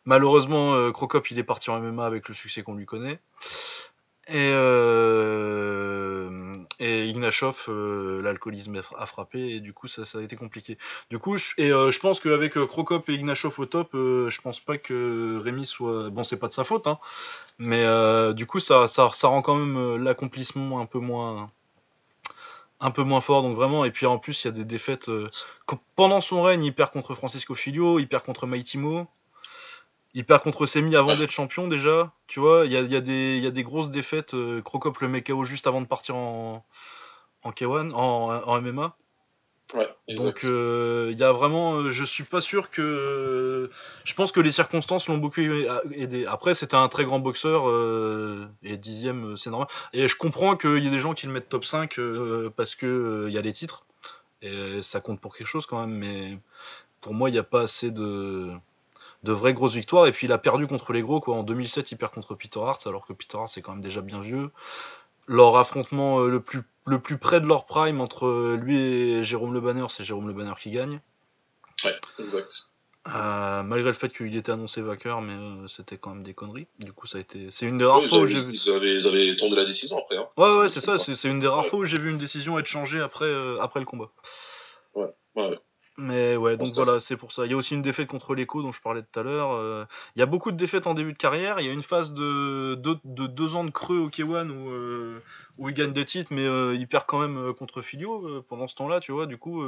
Malheureusement, 0.05 0.93
Krokop 0.93 1.31
il 1.31 1.39
est 1.39 1.45
parti 1.45 1.71
en 1.71 1.81
MMA 1.81 2.05
avec 2.05 2.29
le 2.29 2.35
succès 2.35 2.63
qu'on 2.63 2.75
lui 2.75 2.85
connaît. 2.87 3.21
Et, 4.29 4.53
euh, 4.55 6.31
Ignashov, 6.81 7.65
euh, 7.69 8.23
l'alcoolisme 8.23 8.81
a 8.97 9.07
frappé 9.07 9.57
et 9.57 9.61
du 9.61 9.73
coup 9.73 9.89
ça, 9.89 10.03
a 10.15 10.21
été 10.21 10.37
compliqué. 10.37 10.79
Du 11.11 11.19
coup, 11.19 11.37
je, 11.37 11.53
et 11.59 11.73
euh, 11.73 11.91
je 11.91 11.99
pense 11.99 12.21
qu'avec 12.21 12.55
Krokop 12.55 13.09
et 13.09 13.15
Ignashov 13.15 13.59
au 13.59 13.67
top, 13.67 13.91
je 13.95 14.41
pense 14.41 14.61
pas 14.61 14.79
que 14.79 15.41
Rémi 15.43 15.67
soit. 15.67 16.11
Bon, 16.11 16.23
c'est 16.23 16.37
pas 16.37 16.49
de 16.49 16.53
sa 16.53 16.65
faute, 16.65 16.87
hein, 16.87 16.99
mais 17.59 17.85
du 18.35 18.47
coup 18.47 18.61
ça, 18.61 18.87
ça, 18.89 19.11
ça, 19.13 19.29
rend 19.29 19.43
quand 19.43 19.57
même 19.57 19.97
l'accomplissement 20.03 20.81
un 20.81 20.87
peu 20.87 20.99
moins 21.01 21.51
un 22.81 22.91
peu 22.91 23.03
moins 23.05 23.21
fort 23.21 23.43
donc 23.43 23.55
vraiment 23.55 23.85
et 23.85 23.93
puis 23.93 24.07
en 24.07 24.19
plus 24.19 24.43
il 24.43 24.49
y 24.49 24.51
a 24.51 24.53
des 24.53 24.65
défaites 24.65 25.09
pendant 25.95 26.21
son 26.21 26.43
règne 26.43 26.65
il 26.65 26.75
perd 26.75 26.91
contre 26.91 27.15
Francisco 27.15 27.55
Filio 27.55 28.01
il 28.01 28.09
perd 28.09 28.25
contre 28.25 28.47
Maitimo 28.47 29.07
il 30.15 30.25
perd 30.25 30.43
contre 30.43 30.67
Semi 30.67 30.95
avant 30.95 31.17
d'être 31.17 31.31
champion 31.31 31.69
déjà. 31.69 32.13
Tu 32.27 32.41
vois, 32.41 32.67
il 32.67 32.73
y 32.73 32.77
a, 32.77 32.83
y, 32.83 32.97
a 32.97 32.99
y 32.99 33.47
a, 33.47 33.51
des 33.51 33.63
grosses 33.63 33.91
défaites. 33.91 34.35
Euh, 34.35 34.61
Crocop 34.61 34.99
le 35.01 35.09
met 35.09 35.23
KO 35.23 35.45
juste 35.45 35.67
avant 35.67 35.81
de 35.81 35.87
partir 35.87 36.17
en, 36.17 36.65
en 37.43 37.51
K1, 37.51 37.93
en, 37.93 38.61
MMA. 38.61 38.97
Ouais, 39.75 39.89
Donc 40.17 40.45
euh, 40.45 41.09
il 41.13 41.19
y 41.19 41.25
a 41.25 41.33
vraiment, 41.33 41.77
euh, 41.77 41.93
je 41.93 42.05
suis 42.05 42.25
pas 42.25 42.43
sûr 42.43 42.71
que, 42.71 43.71
je 44.05 44.15
pense 44.15 44.31
que 44.31 44.41
les 44.41 44.53
circonstances 44.53 45.09
l'ont 45.09 45.17
beaucoup 45.17 45.41
aidé. 45.41 46.27
Après 46.27 46.55
c'était 46.55 46.75
un 46.75 46.89
très 46.89 47.05
grand 47.05 47.21
boxeur 47.21 47.65
et 48.63 48.77
dixième 48.77 49.39
c'est 49.39 49.49
normal. 49.49 49.69
Et 49.95 50.09
je 50.09 50.17
comprends 50.17 50.57
qu'il 50.57 50.79
y 50.81 50.87
ait 50.87 50.91
des 50.91 51.01
gens 51.01 51.15
qui 51.15 51.27
le 51.27 51.33
mettent 51.33 51.49
top 51.49 51.65
5 51.65 51.99
parce 52.55 52.75
que 52.75 53.27
il 53.29 53.33
y 53.33 53.39
a 53.39 53.41
les 53.41 53.55
titres 53.55 53.87
et 54.43 54.83
ça 54.83 55.01
compte 55.01 55.21
pour 55.21 55.35
quelque 55.35 55.47
chose 55.47 55.65
quand 55.65 55.81
même. 55.81 55.97
Mais 55.97 56.39
pour 57.01 57.15
moi 57.15 57.31
il 57.31 57.33
n'y 57.33 57.39
a 57.39 57.45
pas 57.45 57.63
assez 57.63 57.91
de, 57.91 58.53
de 59.23 59.33
vraies 59.33 59.55
grosses 59.55 59.75
victoires. 59.75 60.07
Et 60.07 60.13
puis 60.13 60.27
il 60.27 60.33
a 60.33 60.39
perdu 60.39 60.67
contre 60.67 60.93
les 60.93 61.03
gros. 61.03 61.21
Quoi. 61.21 61.37
En 61.37 61.43
2007, 61.43 61.93
il 61.93 61.97
perd 61.97 62.13
contre 62.13 62.35
Peter 62.35 62.61
Hart, 62.61 62.87
alors 62.87 63.07
que 63.07 63.13
Peter 63.13 63.39
Hart 63.39 63.49
c'est 63.49 63.63
quand 63.63 63.73
même 63.73 63.81
déjà 63.81 64.01
bien 64.01 64.21
vieux. 64.21 64.51
Leur 65.27 65.57
affrontement 65.57 66.21
euh, 66.21 66.29
le, 66.29 66.41
plus, 66.41 66.63
le 66.87 66.99
plus 66.99 67.17
près 67.17 67.41
de 67.41 67.47
leur 67.47 67.67
prime 67.67 68.01
entre 68.01 68.27
euh, 68.27 68.57
lui 68.57 68.77
et 68.79 69.25
Jérôme 69.25 69.55
Le 69.55 69.61
Banner, 69.61 69.87
c'est 69.89 70.05
Jérôme 70.05 70.27
Le 70.27 70.35
Banner 70.35 70.55
qui 70.61 70.71
gagne. 70.71 71.01
Ouais, 71.85 71.95
exact. 72.19 72.69
Euh, 73.09 73.65
malgré 73.65 73.89
le 73.89 73.97
fait 73.97 74.11
qu'il 74.11 74.37
était 74.37 74.53
annoncé 74.53 74.81
vainqueur, 74.81 75.23
mais 75.23 75.35
c'était 75.69 75.97
quand 75.97 76.11
même 76.11 76.23
des 76.23 76.35
conneries. 76.35 76.69
Du 76.79 76.93
coup, 76.93 77.09
ça 77.09 77.19
a 77.19 77.21
été. 77.21 77.49
C'est 77.51 77.67
une 77.67 77.79
des 77.79 77.85
rares 77.85 78.05
fois 78.05 78.19
où 78.19 78.27
j'ai 78.27 78.37
vu. 78.37 78.53
Ils 78.53 78.71
avaient, 78.71 78.95
ils 78.95 79.07
avaient 79.09 79.37
tourné 79.37 79.57
la 79.57 79.65
décision 79.65 79.99
après. 79.99 80.17
Hein. 80.17 80.29
Ouais, 80.37 80.57
ouais, 80.59 80.69
c'est 80.69 80.81
ça. 80.81 80.99
C'est 80.99 81.29
une 81.29 81.41
des 81.41 81.49
rares 81.49 81.67
fois 81.67 81.81
où 81.81 81.85
j'ai 81.85 81.99
vu 81.99 82.11
une 82.11 82.19
décision 82.19 82.59
être 82.61 82.67
changée 82.67 83.01
après, 83.01 83.33
après 83.61 83.81
le 83.81 83.87
combat. 83.87 84.11
Ouais, 84.95 85.11
ouais. 85.35 85.59
Mais 85.99 86.37
ouais, 86.37 86.57
donc 86.57 86.69
voilà, 86.75 87.01
c'est 87.03 87.19
pour 87.19 87.33
ça. 87.33 87.45
Il 87.45 87.51
y 87.51 87.55
a 87.55 87.57
aussi 87.57 87.75
une 87.75 87.83
défaite 87.83 88.09
contre 88.09 88.35
l'écho 88.35 88.63
dont 88.63 88.73
je 88.73 88.81
parlais 88.81 89.03
tout 89.03 89.21
à 89.21 89.23
l'heure. 89.23 89.53
Euh, 89.53 89.85
il 90.17 90.21
y 90.21 90.23
a 90.23 90.27
beaucoup 90.27 90.51
de 90.51 90.57
défaites 90.57 90.87
en 90.87 90.95
début 90.95 91.13
de 91.13 91.19
carrière. 91.19 91.61
Il 91.61 91.67
y 91.67 91.69
a 91.69 91.73
une 91.73 91.83
phase 91.83 92.15
de, 92.15 92.75
de, 92.77 93.27
deux 93.27 93.55
ans 93.55 93.65
de 93.65 93.71
creux 93.71 93.99
au 93.99 94.09
K1 94.09 94.49
où, 94.49 94.71
euh, 94.71 95.23
où 95.59 95.69
il 95.69 95.75
gagne 95.75 95.93
des 95.93 96.07
titres, 96.07 96.33
mais 96.33 96.47
euh, 96.47 96.75
il 96.75 96.89
perd 96.89 97.05
quand 97.07 97.19
même 97.19 97.53
contre 97.55 97.83
Filio 97.83 98.43
pendant 98.49 98.69
ce 98.69 98.75
temps-là, 98.77 99.01
tu 99.01 99.13
vois. 99.13 99.27
Du 99.27 99.37
coup, 99.37 99.63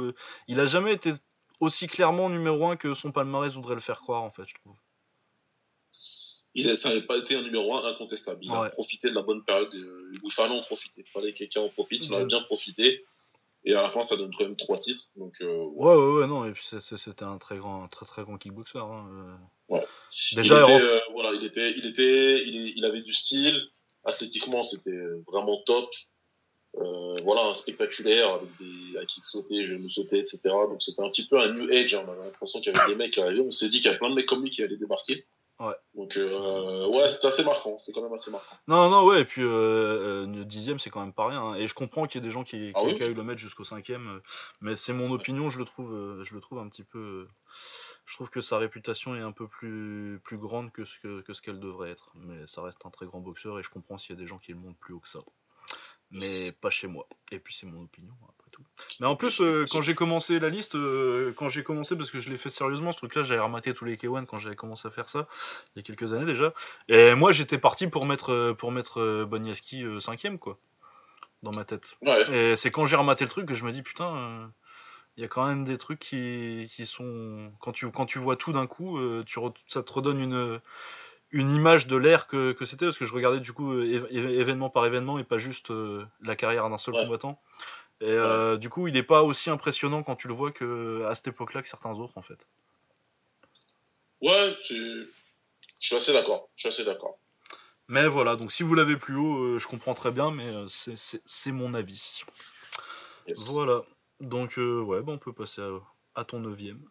il 0.47 0.59
a 0.59 0.65
jamais 0.65 0.93
été 0.93 1.13
aussi 1.59 1.85
clairement 1.85 2.29
numéro 2.29 2.67
1 2.69 2.75
que 2.75 2.95
son 2.95 3.11
palmarès 3.11 3.53
voudrait 3.53 3.75
le 3.75 3.81
faire 3.81 3.99
croire, 3.99 4.23
en 4.23 4.31
fait, 4.31 4.45
je 4.47 4.55
trouve. 4.55 4.75
Il 6.57 6.75
ça 6.75 6.89
n'avait 6.89 7.01
pas 7.01 7.17
été 7.17 7.35
un 7.35 7.41
numéro 7.43 7.75
1 7.75 7.85
incontestable. 7.85 8.39
Il 8.41 8.51
a 8.51 8.69
profité 8.69 9.09
de 9.09 9.13
la 9.13 9.21
bonne 9.21 9.43
période 9.43 9.75
où 9.75 10.27
il 10.27 10.31
fallait 10.31 10.57
en 10.57 10.61
profiter. 10.61 11.03
Il 11.05 11.11
fallait 11.11 11.33
que 11.33 11.39
quelqu'un 11.39 11.61
en 11.61 11.69
profite. 11.69 12.07
Il 12.07 12.13
en 12.15 12.21
a 12.21 12.25
bien 12.25 12.41
profité. 12.41 13.03
Et 13.67 13.73
à 13.73 13.81
la 13.81 13.89
fin, 13.89 14.03
ça 14.03 14.15
donne 14.15 14.31
quand 14.37 14.43
même 14.45 14.55
trois 14.55 14.77
titres. 14.77 15.03
Donc, 15.15 15.33
euh, 15.41 15.65
ouais. 15.73 15.95
ouais, 15.95 16.19
ouais, 16.21 16.27
non. 16.27 16.45
Et 16.45 16.51
puis 16.51 16.63
c'était 16.63 17.23
un 17.23 17.37
très 17.39 17.57
grand, 17.57 17.87
très 17.87 18.05
très 18.05 18.23
grand 18.23 18.37
kickboxer. 18.37 18.77
Hein. 18.77 19.07
Euh. 19.11 19.75
Ouais. 19.75 19.85
Déjà, 20.35 20.59
il 20.59 20.75
était, 20.75 20.85
euh, 20.85 20.99
voilà, 21.13 21.31
il 21.33 21.43
était, 21.43 21.71
il 21.71 21.85
était, 21.87 22.43
il, 22.45 22.85
avait 22.85 23.01
du 23.01 23.13
style. 23.13 23.59
Athlétiquement, 24.03 24.63
c'était 24.63 25.01
vraiment 25.27 25.61
top. 25.65 25.89
euh, 26.77 27.17
voilà, 27.23 27.55
spectaculaire, 27.55 28.29
avec 28.33 28.49
des 28.59 28.97
à 28.97 29.05
kick 29.05 29.23
sautés, 29.25 29.65
genoux 29.65 29.89
sautés, 29.89 30.19
etc. 30.19 30.39
Donc 30.43 30.81
c'était 30.81 31.01
un 31.01 31.09
petit 31.09 31.27
peu 31.27 31.39
un 31.39 31.51
new 31.51 31.69
age. 31.71 31.95
Hein. 31.95 32.03
On 32.07 32.11
avait 32.11 32.25
l'impression 32.25 32.59
qu'il 32.59 32.73
y 32.73 32.77
avait 32.77 32.91
des 32.91 32.95
mecs 32.95 33.13
qui 33.13 33.21
arrivaient. 33.21 33.41
On 33.41 33.51
s'est 33.51 33.69
dit 33.69 33.77
qu'il 33.77 33.85
y 33.85 33.89
avait 33.89 33.97
plein 33.97 34.09
de 34.09 34.15
mecs 34.15 34.25
comme 34.25 34.43
lui 34.43 34.49
qui 34.49 34.61
allaient 34.63 34.75
débarquer. 34.77 35.25
Ouais. 35.59 35.73
Donc 35.93 36.17
euh, 36.17 36.87
ouais, 36.89 37.07
c'était 37.07 37.27
assez 37.27 37.43
marquant. 37.45 37.77
C'était 37.77 37.97
quand 37.97 38.03
même 38.03 38.13
assez 38.13 38.29
marquant. 38.29 38.57
Non, 38.67 38.89
non, 38.89 39.05
ouais, 39.05 39.21
et 39.21 39.25
puis 39.25 39.41
euh, 39.41 40.25
euh, 40.27 40.43
dixième, 40.43 40.79
c'est 40.79 40.89
quand 40.89 40.99
même 40.99 41.13
pas 41.13 41.27
rien. 41.27 41.41
hein. 41.41 41.53
Et 41.55 41.67
je 41.67 41.73
comprends 41.73 42.07
qu'il 42.07 42.21
y 42.21 42.23
ait 42.23 42.27
des 42.27 42.31
gens 42.33 42.43
qui, 42.43 42.57
qui, 42.57 42.71
Ah 42.75 42.81
oui 42.83 42.95
qui 42.97 43.03
aillent 43.03 43.13
le 43.13 43.23
mettre 43.23 43.39
jusqu'au 43.39 43.63
cinquième, 43.63 44.07
euh, 44.17 44.19
mais 44.59 44.75
c'est 44.75 44.91
mon 44.91 45.09
opinion, 45.11 45.49
je 45.49 45.57
le 45.59 45.65
trouve, 45.65 46.23
je 46.23 46.33
le 46.35 46.41
trouve 46.41 46.59
un 46.59 46.67
petit 46.67 46.83
peu. 46.83 47.27
je 48.05 48.15
trouve 48.15 48.29
que 48.29 48.41
sa 48.41 48.57
réputation 48.57 49.15
est 49.15 49.21
un 49.21 49.31
peu 49.31 49.47
plus, 49.47 50.19
plus 50.25 50.37
grande 50.37 50.71
que 50.73 50.83
ce 50.83 50.99
que, 50.99 51.21
que 51.21 51.33
ce 51.33 51.41
qu'elle 51.41 51.61
devrait 51.61 51.89
être. 51.91 52.11
Mais 52.15 52.45
ça 52.47 52.61
reste 52.61 52.85
un 52.85 52.89
très 52.89 53.05
grand 53.05 53.21
boxeur 53.21 53.57
et 53.57 53.63
je 53.63 53.69
comprends 53.69 53.97
s'il 53.97 54.13
y 54.15 54.19
a 54.19 54.21
des 54.21 54.27
gens 54.27 54.39
qui 54.39 54.51
le 54.51 54.57
montent 54.59 54.77
plus 54.79 54.93
haut 54.93 54.99
que 54.99 55.07
ça. 55.09 55.19
Mais 56.11 56.51
pas 56.61 56.69
chez 56.69 56.87
moi. 56.87 57.07
Et 57.31 57.39
puis 57.39 57.53
c'est 57.53 57.65
mon 57.65 57.83
opinion 57.83 58.13
après 58.29 58.44
tout. 58.55 58.63
Mais 58.99 59.07
en 59.07 59.15
plus, 59.15 59.41
euh, 59.41 59.65
quand 59.71 59.81
j'ai 59.81 59.95
commencé 59.95 60.39
la 60.39 60.49
liste, 60.49 60.75
euh, 60.75 61.33
quand 61.35 61.49
j'ai 61.49 61.63
commencé, 61.63 61.95
parce 61.95 62.11
que 62.11 62.19
je 62.19 62.29
l'ai 62.29 62.37
fait 62.37 62.49
sérieusement, 62.49 62.91
ce 62.91 62.97
truc-là, 62.97 63.23
j'avais 63.23 63.41
rematé 63.41 63.73
tous 63.73 63.85
les 63.85 63.97
K1 63.97 64.25
quand 64.25 64.39
j'avais 64.39 64.55
commencé 64.55 64.87
à 64.87 64.91
faire 64.91 65.09
ça, 65.09 65.27
il 65.75 65.79
y 65.79 65.81
a 65.81 65.83
quelques 65.83 66.13
années 66.13 66.25
déjà. 66.25 66.53
Et 66.87 67.13
moi, 67.15 67.31
j'étais 67.31 67.57
parti 67.57 67.87
pour 67.87 68.05
mettre, 68.05 68.31
euh, 68.31 68.53
pour 68.53 68.71
mettre 68.71 69.25
Boniaski 69.25 69.83
euh, 69.83 69.99
cinquième, 69.99 70.39
quoi, 70.39 70.57
dans 71.43 71.51
ma 71.51 71.65
tête. 71.65 71.97
Ouais. 72.01 72.51
Et 72.51 72.55
c'est 72.55 72.71
quand 72.71 72.85
j'ai 72.85 72.95
rematé 72.95 73.23
le 73.25 73.29
truc 73.29 73.45
que 73.47 73.53
je 73.53 73.65
me 73.65 73.71
dis, 73.71 73.81
putain, 73.83 74.49
il 75.17 75.21
y 75.21 75.25
a 75.25 75.27
quand 75.27 75.45
même 75.45 75.63
des 75.63 75.77
trucs 75.77 75.99
qui, 75.99 76.69
qui 76.73 76.85
sont. 76.85 77.51
Quand 77.59 77.71
tu, 77.71 77.89
quand 77.91 78.05
tu 78.05 78.19
vois 78.19 78.35
tout 78.35 78.51
d'un 78.53 78.67
coup, 78.67 78.97
euh, 78.97 79.23
tu 79.25 79.39
re- 79.39 79.53
ça 79.69 79.81
te 79.83 79.91
redonne 79.93 80.19
une, 80.19 80.59
une 81.31 81.51
image 81.51 81.87
de 81.87 81.95
l'ère 81.95 82.27
que, 82.27 82.51
que 82.53 82.65
c'était, 82.65 82.85
parce 82.85 82.97
que 82.97 83.05
je 83.05 83.13
regardais 83.13 83.39
du 83.39 83.53
coup 83.53 83.79
événement 83.79 84.69
par 84.69 84.85
événement 84.85 85.17
et 85.19 85.23
pas 85.23 85.37
juste 85.37 85.71
euh, 85.71 86.05
la 86.21 86.35
carrière 86.35 86.69
d'un 86.69 86.77
seul 86.77 86.95
Ouais. 86.95 87.01
combattant. 87.05 87.39
Et 88.01 88.05
euh, 88.09 88.57
du 88.57 88.69
coup, 88.69 88.87
il 88.87 88.93
n'est 88.93 89.03
pas 89.03 89.23
aussi 89.23 89.49
impressionnant 89.49 90.03
quand 90.03 90.15
tu 90.15 90.27
le 90.27 90.33
vois 90.33 90.51
que 90.51 91.03
à 91.05 91.15
cette 91.15 91.27
époque-là 91.27 91.61
que 91.61 91.67
certains 91.69 91.93
autres, 91.97 92.17
en 92.17 92.21
fait. 92.21 92.45
Ouais. 94.21 94.55
Je 94.69 95.07
suis 95.79 95.95
assez 95.95 96.13
d'accord. 96.13 96.49
Je 96.55 96.61
suis 96.61 96.67
assez 96.69 96.83
d'accord. 96.83 97.17
Mais 97.87 98.07
voilà, 98.07 98.35
donc 98.35 98.51
si 98.51 98.63
vous 98.63 98.73
l'avez 98.73 98.97
plus 98.97 99.15
haut, 99.15 99.37
euh, 99.43 99.59
je 99.59 99.67
comprends 99.67 99.93
très 99.93 100.11
bien, 100.11 100.31
mais 100.31 100.47
euh, 100.47 100.67
c'est- 100.67 101.51
mon 101.51 101.73
avis. 101.73 102.23
Yes. 103.27 103.53
Voilà. 103.53 103.83
Donc, 104.19 104.57
euh, 104.57 104.81
ouais, 104.81 105.01
bah, 105.01 105.11
on 105.13 105.17
peut 105.19 105.33
passer 105.33 105.61
à, 105.61 105.69
à 106.15 106.25
ton 106.25 106.39
neuvième. 106.39 106.81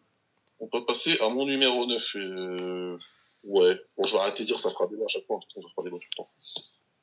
On 0.59 0.67
peut 0.67 0.85
passer 0.85 1.19
à 1.19 1.29
mon 1.29 1.45
numéro 1.45 1.85
9. 1.85 2.15
euh, 2.15 2.97
Ouais. 3.43 3.79
Bon, 3.97 4.05
je 4.05 4.13
vais 4.13 4.19
arrêter 4.19 4.43
de 4.43 4.47
dire 4.47 4.57
ça 4.59 4.71
fera 4.71 4.87
débat 4.87 5.03
à 5.05 5.07
chaque 5.09 5.25
fois. 5.27 5.37
Toute 5.41 5.49
façon, 5.53 5.61
ça 5.61 5.67
fera 5.75 5.83
débat 5.83 5.97
tout 5.97 6.07
le 6.13 6.17
temps. 6.17 6.29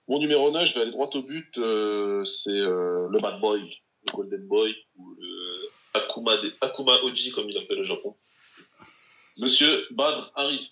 Mon 0.09 0.19
numéro 0.19 0.51
9, 0.51 0.67
je 0.67 0.75
vais 0.75 0.81
aller 0.83 0.91
droit 0.91 1.11
au 1.15 1.23
but. 1.23 1.57
euh, 1.59 2.25
c'est 2.25 2.51
euh, 2.51 3.07
le 3.11 3.21
Bad 3.21 3.41
Boy, 3.41 3.81
Golden 4.13 4.47
Boy, 4.47 4.75
ou 4.97 5.17
Akuma, 5.95 6.39
Oji, 7.03 7.33
comme 7.33 7.51
il 7.51 7.59
appelle 7.59 7.79
le 7.79 7.85
Japon. 7.85 8.17
Monsieur 9.39 9.87
Badr 9.91 10.31
Hari. 10.35 10.69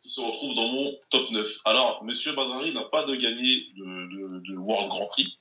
Qui 0.00 0.08
se 0.08 0.20
retrouve 0.20 0.56
dans 0.56 0.66
mon 0.66 0.98
top 1.10 1.30
9. 1.30 1.48
Alors, 1.64 2.02
Monsieur 2.04 2.32
Badr 2.32 2.52
Hari 2.52 2.72
n'a 2.72 2.84
pas 2.84 3.04
de 3.04 3.14
gagné 3.14 3.68
de, 3.76 4.56
World 4.56 4.88
Grand 4.88 5.06
Prix. 5.06 5.38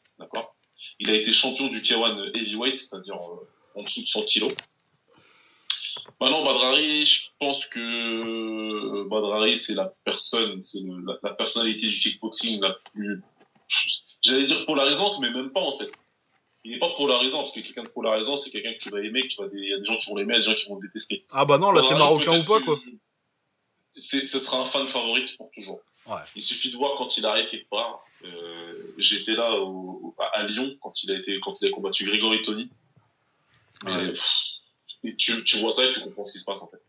Il 0.99 1.09
a 1.09 1.15
été 1.15 1.31
champion 1.31 1.67
du 1.67 1.79
K1 1.79 2.35
Heavyweight, 2.35 2.77
c'est-à-dire 2.77 3.15
euh, 3.15 3.47
en 3.75 3.83
dessous 3.83 4.01
de 4.01 4.07
100 4.07 4.23
kilos. 4.23 4.51
Maintenant, 6.19 6.43
Badrari, 6.43 7.05
je 7.05 7.29
pense 7.39 7.65
que 7.65 9.07
Badrari, 9.09 9.57
c'est 9.57 9.73
la 9.73 9.91
personne, 10.03 10.63
c'est 10.63 10.79
la 11.23 11.33
personnalité 11.33 11.87
du 11.87 11.99
kickboxing 11.99 12.61
la 12.61 12.75
plus, 12.91 13.23
j'allais 14.21 14.45
dire 14.45 14.65
polarisante, 14.65 15.19
mais 15.21 15.31
même 15.31 15.51
pas 15.51 15.61
en 15.61 15.77
fait. 15.77 15.89
Il 16.63 16.71
n'est 16.71 16.79
pas 16.79 16.89
polarisant, 16.93 17.39
parce 17.39 17.53
que 17.53 17.59
quelqu'un 17.61 17.83
de 17.83 17.89
polarisant, 17.89 18.37
c'est 18.37 18.51
quelqu'un 18.51 18.73
que 18.73 18.77
tu 18.77 18.89
vas 18.91 18.99
aimer, 19.01 19.23
que 19.23 19.27
tu 19.27 19.41
vas, 19.41 19.47
il 19.51 19.67
y 19.69 19.73
a 19.73 19.79
des 19.79 19.85
gens 19.85 19.97
qui 19.97 20.09
vont 20.09 20.15
l'aimer, 20.15 20.33
il 20.35 20.37
y 20.37 20.37
a 20.37 20.39
des 20.41 20.45
gens 20.45 20.53
qui 20.55 20.69
vont 20.69 20.75
le 20.75 20.87
détester. 20.87 21.25
Ah 21.31 21.43
bah 21.45 21.57
non, 21.57 21.71
là, 21.71 21.81
t'es 21.87 21.95
marocain 21.95 22.39
ou 22.39 22.45
pas, 22.45 22.61
quoi 22.61 22.79
Ce 23.95 24.19
sera 24.39 24.59
un 24.61 24.65
fan 24.65 24.85
favorite 24.87 25.35
pour 25.37 25.49
toujours. 25.51 25.79
Ouais. 26.05 26.17
Il 26.35 26.41
suffit 26.41 26.69
de 26.71 26.77
voir 26.77 26.97
quand 26.97 27.17
il 27.17 27.25
arrive 27.25 27.47
quelque 27.47 27.69
part. 27.69 28.03
Euh, 28.23 28.93
J'étais 28.97 29.33
là 29.33 29.55
au- 29.59 30.15
à 30.33 30.43
Lyon 30.43 30.75
quand 30.81 31.03
il 31.03 31.11
a 31.11 31.15
été, 31.15 31.39
quand 31.39 31.59
il 31.61 31.67
a 31.67 31.71
combattu 31.71 32.05
Grégory 32.05 32.41
Tony. 32.43 32.69
Mais, 33.83 33.93
Ouais. 33.95 34.07
pff, 34.09 34.37
et 35.03 35.15
tu, 35.15 35.43
tu 35.43 35.57
vois 35.57 35.71
ça 35.71 35.83
et 35.85 35.91
tu 35.91 35.99
comprends 36.01 36.25
ce 36.25 36.33
qui 36.33 36.39
se 36.39 36.45
passe 36.45 36.61
en 36.61 36.67
fait. 36.69 36.81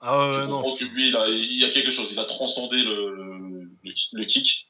Ah 0.00 0.28
ouais, 0.30 0.32
tu 0.34 0.48
non. 0.48 0.56
comprends 0.56 0.74
que 0.76 0.84
lui, 0.84 1.08
il, 1.08 1.16
a, 1.16 1.28
il 1.28 1.58
y 1.60 1.64
a 1.64 1.70
quelque 1.70 1.90
chose. 1.90 2.08
Il 2.10 2.18
a 2.18 2.24
transcendé 2.24 2.76
le, 2.78 3.14
le, 3.14 3.70
le 4.12 4.24
kick. 4.24 4.69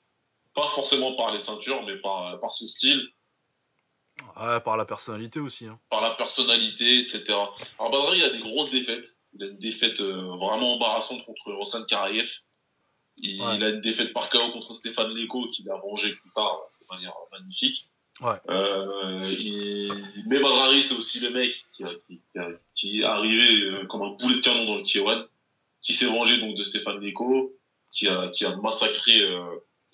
Pas 0.61 0.69
forcément 0.69 1.15
par 1.15 1.33
les 1.33 1.39
ceintures, 1.39 1.83
mais 1.87 1.97
par, 1.97 2.39
par 2.41 2.51
son 2.51 2.67
style, 2.69 3.09
Ouais, 4.39 4.61
par 4.61 4.77
la 4.77 4.85
personnalité 4.85 5.41
aussi. 5.41 5.65
Hein. 5.67 5.79
par 5.89 6.03
la 6.03 6.11
personnalité, 6.11 6.99
etc. 7.01 7.25
Alors 7.79 7.91
Badri, 7.91 8.19
il 8.19 8.25
a 8.25 8.31
des 8.31 8.39
grosses 8.41 8.71
défaites. 8.71 9.19
Il 9.35 9.43
a 9.43 9.47
une 9.47 9.57
défaite 9.59 10.01
euh, 10.01 10.37
vraiment 10.37 10.75
embarrassante 10.75 11.25
contre 11.25 11.53
Rossan 11.53 11.85
Karayev. 11.87 12.29
Il, 13.17 13.41
Ouais. 13.43 13.57
il 13.57 13.65
a 13.65 13.71
une 13.71 13.81
défaite 13.81 14.13
par 14.13 14.29
KO 14.29 14.51
contre 14.53 14.75
Stéphane 14.75 15.15
Leko, 15.15 15.47
qu'il 15.47 15.71
a 15.71 15.77
vengé 15.77 16.15
plus 16.17 16.31
tard 16.35 16.59
de 16.81 16.95
manière 16.95 17.15
magnifique. 17.33 17.87
Ouais. 18.21 18.37
Euh, 18.51 19.25
il... 19.39 19.91
Mais 20.27 20.39
Badrari, 20.39 20.83
c'est 20.83 20.95
aussi 20.97 21.21
le 21.21 21.31
mec 21.31 21.55
qui, 21.73 21.85
a- 21.85 21.95
qui, 22.07 22.21
qui, 22.33 22.39
a- 22.39 22.51
qui 22.75 23.01
est 23.01 23.05
arrivé 23.05 23.63
euh, 23.65 23.87
comme 23.87 24.03
un 24.03 24.11
boulet 24.11 24.37
de 24.37 24.41
canon 24.43 24.67
dans 24.67 24.77
le 24.77 24.83
K1, 24.83 25.27
qui 25.81 25.95
s'est 25.95 26.07
vengé 26.07 26.37
donc 26.39 26.57
de 26.57 26.63
Stéphane 26.63 27.01
Leko, 27.01 27.55
qui 27.91 28.07
a, 28.09 28.29
qui 28.29 28.45
a 28.45 28.55
massacré 28.57 29.21
euh, 29.23 29.45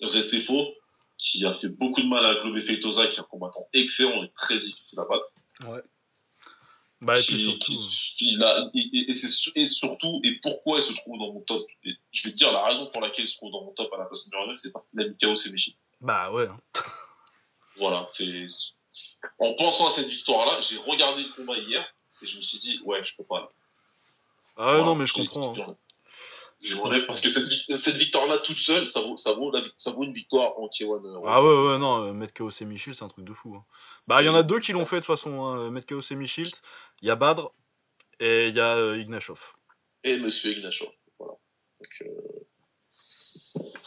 Recefo, 0.01 0.73
qui 1.17 1.45
a 1.45 1.53
fait 1.53 1.69
beaucoup 1.69 2.01
de 2.01 2.07
mal 2.07 2.25
à 2.25 2.35
Globe 2.41 2.59
Feitosa, 2.59 3.07
qui 3.07 3.17
est 3.17 3.19
un 3.19 3.23
combattant 3.23 3.67
excellent 3.73 4.23
et 4.23 4.31
très 4.35 4.59
difficile 4.59 4.99
à 4.99 5.05
battre. 5.05 5.29
Ouais. 5.65 5.81
Bah, 6.99 7.13
et 7.13 7.21
puis 7.23 7.35
qui- 7.35 7.43
surtout. 7.43 7.73
qui- 7.89 8.33
il 8.33 8.43
a- 8.43 8.71
et, 8.73 9.65
surtout, 9.65 10.19
et 10.23 10.39
pourquoi 10.41 10.79
il 10.79 10.81
se 10.81 10.93
trouve 10.93 11.19
dans 11.19 11.31
mon 11.31 11.41
top 11.41 11.67
Je 12.11 12.23
vais 12.23 12.31
te 12.31 12.35
dire 12.37 12.51
la 12.51 12.65
raison 12.65 12.87
pour 12.87 13.01
laquelle 13.01 13.25
il 13.25 13.27
se 13.27 13.37
trouve 13.37 13.51
dans 13.51 13.63
mon 13.63 13.71
top 13.73 13.91
à 13.93 13.97
la 13.97 14.05
place 14.05 14.27
numéro 14.31 14.47
9, 14.49 14.57
c'est 14.57 14.71
parce 14.71 14.87
qu'il 14.87 14.99
a 15.01 15.07
mis 15.07 15.15
KO 15.17 15.35
Semichi. 15.35 15.75
Bah 16.01 16.31
ouais. 16.31 16.47
hein. 16.47 16.59
Voilà, 17.77 18.07
c'est. 18.11 18.45
En 19.39 19.53
pensant 19.53 19.87
à 19.87 19.91
cette 19.91 20.07
victoire-là, 20.07 20.59
j'ai 20.61 20.77
regardé 20.77 21.23
le 21.23 21.29
combat 21.33 21.57
hier 21.57 21.85
et 22.21 22.25
je 22.25 22.37
me 22.37 22.41
suis 22.41 22.57
dit, 22.57 22.79
ouais, 22.85 23.03
je 23.03 23.15
peux 23.15 23.23
pas. 23.23 23.51
Ah 24.55 24.63
Voilà, 24.71 24.83
non, 24.85 24.95
mais 24.95 25.05
je 25.05 25.13
comprends. 25.13 25.55
hein. 25.55 25.75
Je 26.59 26.75
m'enlève 26.75 27.05
parce 27.05 27.21
que 27.21 27.29
cette, 27.29 27.77
cette 27.77 27.95
victoire-là 27.97 28.39
toute 28.39 28.57
seule, 28.57 28.87
ça 28.87 29.01
vaut, 29.01 29.15
ça 29.15 29.33
vaut, 29.33 29.51
la 29.51 29.61
ça 29.77 29.91
vaut 29.91 30.03
une 30.03 30.11
victoire 30.13 30.57
en 30.59 30.67
T1. 30.67 31.05
euh, 31.05 31.21
Ah 31.27 31.43
ouais, 31.43 31.53
ouais, 31.53 31.77
non, 31.77 32.05
euh, 32.05 32.13
mettre 32.13 32.33
KO 32.33 32.49
Michel, 32.65 32.95
c'est 32.95 33.03
un 33.03 33.09
truc 33.09 33.25
de 33.25 33.33
fou. 33.33 33.55
hein. 33.55 33.63
Bah, 34.07 34.21
il 34.23 34.25
y 34.25 34.29
en 34.29 34.33
a 34.35 34.41
deux 34.43 34.59
qui 34.59 34.71
l'ont 34.71 34.85
fait 34.85 34.95
de 34.97 35.01
toute 35.05 35.15
façon. 35.15 35.45
Hein. 35.45 35.69
Mettre 35.69 35.85
KO 35.87 36.01
Michel, 36.15 36.47
il 37.01 37.07
y 37.07 37.11
a 37.11 37.15
Badr 37.15 37.51
et 38.19 38.47
il 38.49 38.55
y 38.55 38.59
a 38.59 38.75
euh, 38.75 38.97
Ignashov. 38.97 39.39
Et 40.03 40.17
Monsieur 40.17 40.51
Ignachov. 40.57 40.89
Voilà. 41.19 41.33
Donc, 41.79 42.01
euh, 42.01 42.11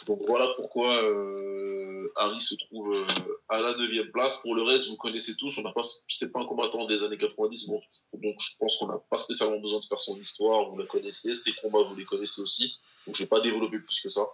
donc 0.05 0.19
voilà 0.27 0.51
pourquoi 0.55 0.91
euh, 1.03 2.11
Harry 2.15 2.41
se 2.41 2.55
trouve 2.55 2.93
euh, 2.93 3.05
à 3.49 3.59
la 3.59 3.75
neuvième 3.77 4.11
place. 4.11 4.41
Pour 4.41 4.55
le 4.55 4.63
reste, 4.63 4.87
vous 4.89 4.97
connaissez 4.97 5.35
tous. 5.35 5.57
On 5.57 5.61
n'a 5.61 5.71
pas, 5.71 5.81
c'est 6.07 6.31
pas 6.31 6.39
un 6.41 6.45
combattant 6.45 6.85
des 6.85 7.03
années 7.03 7.17
90. 7.17 7.67
Bon, 7.67 7.81
donc 8.13 8.35
je 8.39 8.57
pense 8.59 8.77
qu'on 8.77 8.87
n'a 8.87 8.99
pas 9.09 9.17
spécialement 9.17 9.59
besoin 9.59 9.79
de 9.79 9.85
faire 9.85 9.99
son 9.99 10.19
histoire. 10.19 10.69
Vous 10.69 10.77
la 10.77 10.85
connaissez. 10.85 11.33
Ses 11.35 11.53
combats, 11.53 11.83
vous 11.83 11.95
les 11.95 12.05
connaissez 12.05 12.41
aussi. 12.41 12.75
Donc 13.05 13.15
je 13.15 13.23
vais 13.23 13.29
pas 13.29 13.39
développer 13.39 13.79
plus 13.79 13.99
que 13.99 14.09
ça. 14.09 14.25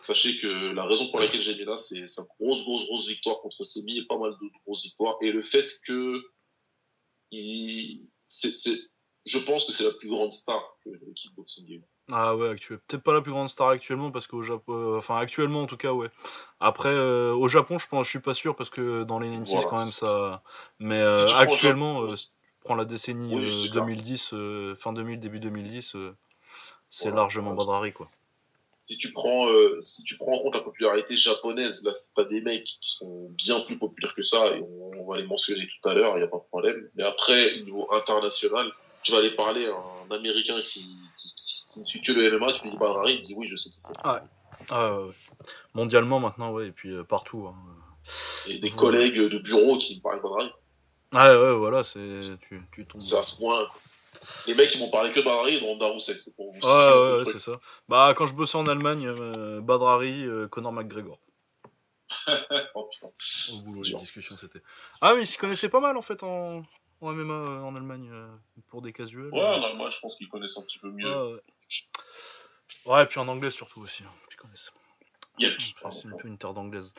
Sachez 0.00 0.38
que 0.38 0.72
la 0.72 0.84
raison 0.84 1.08
pour 1.10 1.20
laquelle 1.20 1.40
j'ai 1.40 1.54
mis 1.54 1.64
là, 1.64 1.76
c'est 1.76 2.08
sa 2.08 2.24
grosse, 2.38 2.64
grosse, 2.64 2.86
grosse 2.86 3.06
victoire 3.06 3.40
contre 3.40 3.62
Semi 3.64 3.98
et 3.98 4.06
pas 4.06 4.18
mal 4.18 4.32
d'autres 4.32 4.58
grosses 4.64 4.82
victoires. 4.82 5.16
Et 5.20 5.30
le 5.30 5.42
fait 5.42 5.68
que 5.86 6.20
je 9.24 9.38
pense 9.46 9.64
que 9.64 9.72
c'est 9.72 9.84
la 9.84 9.92
plus 9.92 10.08
grande 10.08 10.32
star 10.32 10.76
que 10.84 10.90
le 10.90 11.12
kickboxing 11.14 11.70
ait 11.70 11.76
eu. 11.76 11.82
Ah 12.10 12.34
ouais, 12.36 12.48
actuel. 12.50 12.78
Peut-être 12.88 13.02
pas 13.02 13.12
la 13.14 13.20
plus 13.20 13.30
grande 13.32 13.48
star 13.48 13.68
actuellement 13.68 14.10
parce 14.10 14.26
qu'au 14.26 14.42
Japon, 14.42 14.72
euh, 14.74 14.98
enfin 14.98 15.16
actuellement 15.18 15.62
en 15.62 15.66
tout 15.66 15.76
cas 15.76 15.92
ouais. 15.92 16.08
Après 16.60 16.88
euh, 16.88 17.32
au 17.32 17.48
Japon 17.48 17.78
je 17.78 17.86
pense, 17.86 18.06
je 18.06 18.10
suis 18.10 18.18
pas 18.18 18.34
sûr 18.34 18.56
parce 18.56 18.70
que 18.70 19.04
dans 19.04 19.18
les 19.20 19.28
90 19.30 19.50
Voilà. 19.52 19.68
quand 19.68 19.78
même 19.78 19.86
ça. 19.86 20.42
Mais 20.80 21.00
euh, 21.00 21.28
actuellement, 21.28 22.02
euh, 22.02 22.08
prends 22.64 22.74
la 22.74 22.84
décennie 22.84 23.34
Oui, 23.34 23.46
euh, 23.48 23.52
c'est 23.52 23.70
clair. 23.70 23.84
2010, 23.84 24.30
euh, 24.34 24.74
fin 24.74 24.92
2000, 24.92 25.20
début 25.20 25.38
2010, 25.38 25.94
euh, 25.94 26.14
c'est 26.90 27.04
Voilà. 27.04 27.16
largement 27.18 27.54
Badrari 27.54 27.92
quoi. 27.92 28.10
si 28.82 28.98
tu 28.98 29.12
prends 29.12 29.46
si 29.80 30.02
tu 30.02 30.16
prends 30.18 30.32
en 30.34 30.40
compte 30.40 30.54
la 30.56 30.60
popularité 30.60 31.16
japonaise, 31.16 31.84
là 31.84 31.94
c'est 31.94 32.14
pas 32.14 32.24
des 32.24 32.40
mecs 32.40 32.64
qui 32.64 32.90
sont 32.96 33.28
bien 33.30 33.60
plus 33.60 33.78
populaires 33.78 34.14
que 34.14 34.22
ça 34.22 34.48
et 34.56 34.60
on, 34.60 34.90
on 35.02 35.06
va 35.12 35.18
les 35.18 35.26
mentionner 35.26 35.66
tout 35.68 35.88
à 35.88 35.94
l'heure, 35.94 36.18
il 36.18 36.20
y 36.20 36.24
a 36.24 36.28
pas 36.28 36.38
de 36.38 36.48
problème. 36.50 36.88
Mais 36.96 37.04
après 37.04 37.56
niveau 37.60 37.86
international, 37.94 38.70
tu 39.02 39.12
vas 39.12 39.18
aller 39.18 39.30
parler 39.32 39.66
à 39.66 39.74
un 39.74 40.10
américain 40.14 40.60
qui 40.62 40.96
qui, 41.16 41.34
qui, 41.34 41.68
qui 41.72 41.80
ne 41.80 41.84
suit 41.84 42.02
que 42.02 42.12
le 42.12 42.38
MMA, 42.38 42.52
tu 42.52 42.64
lui 42.64 42.70
dis 42.70 42.78
Badrari, 42.78 43.14
il 43.14 43.20
dit 43.20 43.34
oui, 43.36 43.46
je 43.48 43.56
sais 43.56 43.70
qui 43.70 43.78
c'est. 43.80 43.92
Ah 44.04 44.22
ouais, 44.70 45.06
ouais. 45.06 45.14
Mondialement 45.74 46.20
maintenant 46.20 46.52
ouais 46.52 46.68
et 46.68 46.72
puis 46.72 46.90
euh, 46.92 47.04
partout. 47.04 47.46
hein. 47.48 47.56
Et 48.46 48.58
des 48.58 48.70
Ouais. 48.70 48.76
collègues 48.76 49.18
de 49.20 49.38
bureau 49.38 49.76
qui 49.78 49.96
me 49.96 50.02
parlent 50.02 50.18
de 50.18 50.22
Badrari, 50.22 50.50
Ah 51.12 51.38
ouais 51.40 51.54
voilà 51.54 51.84
c'est 51.84 52.20
tu 52.48 52.62
tu 52.72 52.86
tombes. 52.86 53.00
c'est 53.00 53.16
à 53.16 53.22
ce 53.22 53.36
point. 53.38 53.66
Les 54.46 54.54
mecs 54.54 54.68
qui 54.70 54.78
m'ont 54.78 54.90
parlé 54.90 55.10
que 55.10 55.18
de 55.20 55.24
Badrari 55.24 55.58
Ronda 55.58 55.86
Rousseff, 55.86 56.18
c'est 56.18 56.36
pour 56.36 56.46
vous 56.52 56.52
Ouais, 56.54 56.60
situer 56.60 56.92
ouais, 56.94 57.16
ouais, 57.24 57.32
c'est 57.32 57.38
ça. 57.50 57.52
Bah, 57.88 58.14
quand 58.16 58.26
je 58.26 58.34
bossais 58.34 58.56
en 58.58 58.66
Allemagne, 58.66 59.06
euh, 59.08 59.60
Badrari, 59.60 60.24
euh, 60.26 60.46
Conor 60.48 60.72
McGregor. 60.72 61.18
oh 62.74 62.88
putain. 62.92 63.08
Au 63.52 63.62
boulot, 63.62 63.82
les 63.82 63.94
discussions, 63.94 64.36
c'était. 64.36 64.60
Ah, 65.00 65.14
mais 65.14 65.22
ils 65.22 65.26
s'y 65.26 65.38
connaissaient 65.38 65.70
pas 65.70 65.80
mal 65.80 65.96
en 65.96 66.02
fait 66.02 66.22
en, 66.22 66.62
en 67.06 67.12
MMA 67.12 67.32
euh, 67.34 67.60
en 67.62 67.74
Allemagne 67.76 68.08
euh, 68.12 68.28
pour 68.68 68.82
des 68.82 68.92
casuels. 68.92 69.30
Ouais, 69.32 69.42
en 69.42 69.62
Allemagne, 69.62 69.90
je 69.90 70.00
pense 70.00 70.16
qu'ils 70.16 70.28
connaissent 70.28 70.56
un 70.58 70.62
petit 70.62 70.78
peu 70.78 70.90
mieux. 70.90 71.08
Ouais, 71.08 71.32
ouais. 71.34 71.40
Ouais, 72.86 73.02
et 73.02 73.06
puis 73.06 73.20
en 73.20 73.28
anglais 73.28 73.50
surtout 73.50 73.80
aussi. 73.80 74.02
hein, 74.04 74.12
ils 74.30 74.36
connaissent. 74.36 74.72
Yep. 75.38 75.52
C'est 76.00 76.08
un 76.08 76.16
peu 76.16 76.28
une 76.28 76.38
terre 76.38 76.52
d'anglaise. 76.52 76.92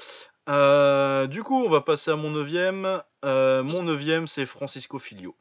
Euh, 0.49 1.27
du 1.27 1.43
coup, 1.43 1.63
on 1.63 1.69
va 1.69 1.81
passer 1.81 2.11
à 2.11 2.15
mon 2.15 2.31
neuvième. 2.31 3.01
Euh, 3.23 3.63
mon 3.63 3.83
neuvième, 3.83 4.27
c'est 4.27 4.45
Francisco 4.45 4.97
Filio. 4.99 5.35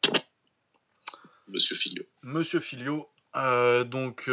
Monsieur 1.48 1.76
Filio. 1.76 2.04
Monsieur 2.22 2.60
Filio, 2.60 3.08
euh, 3.36 3.84
donc 3.84 4.28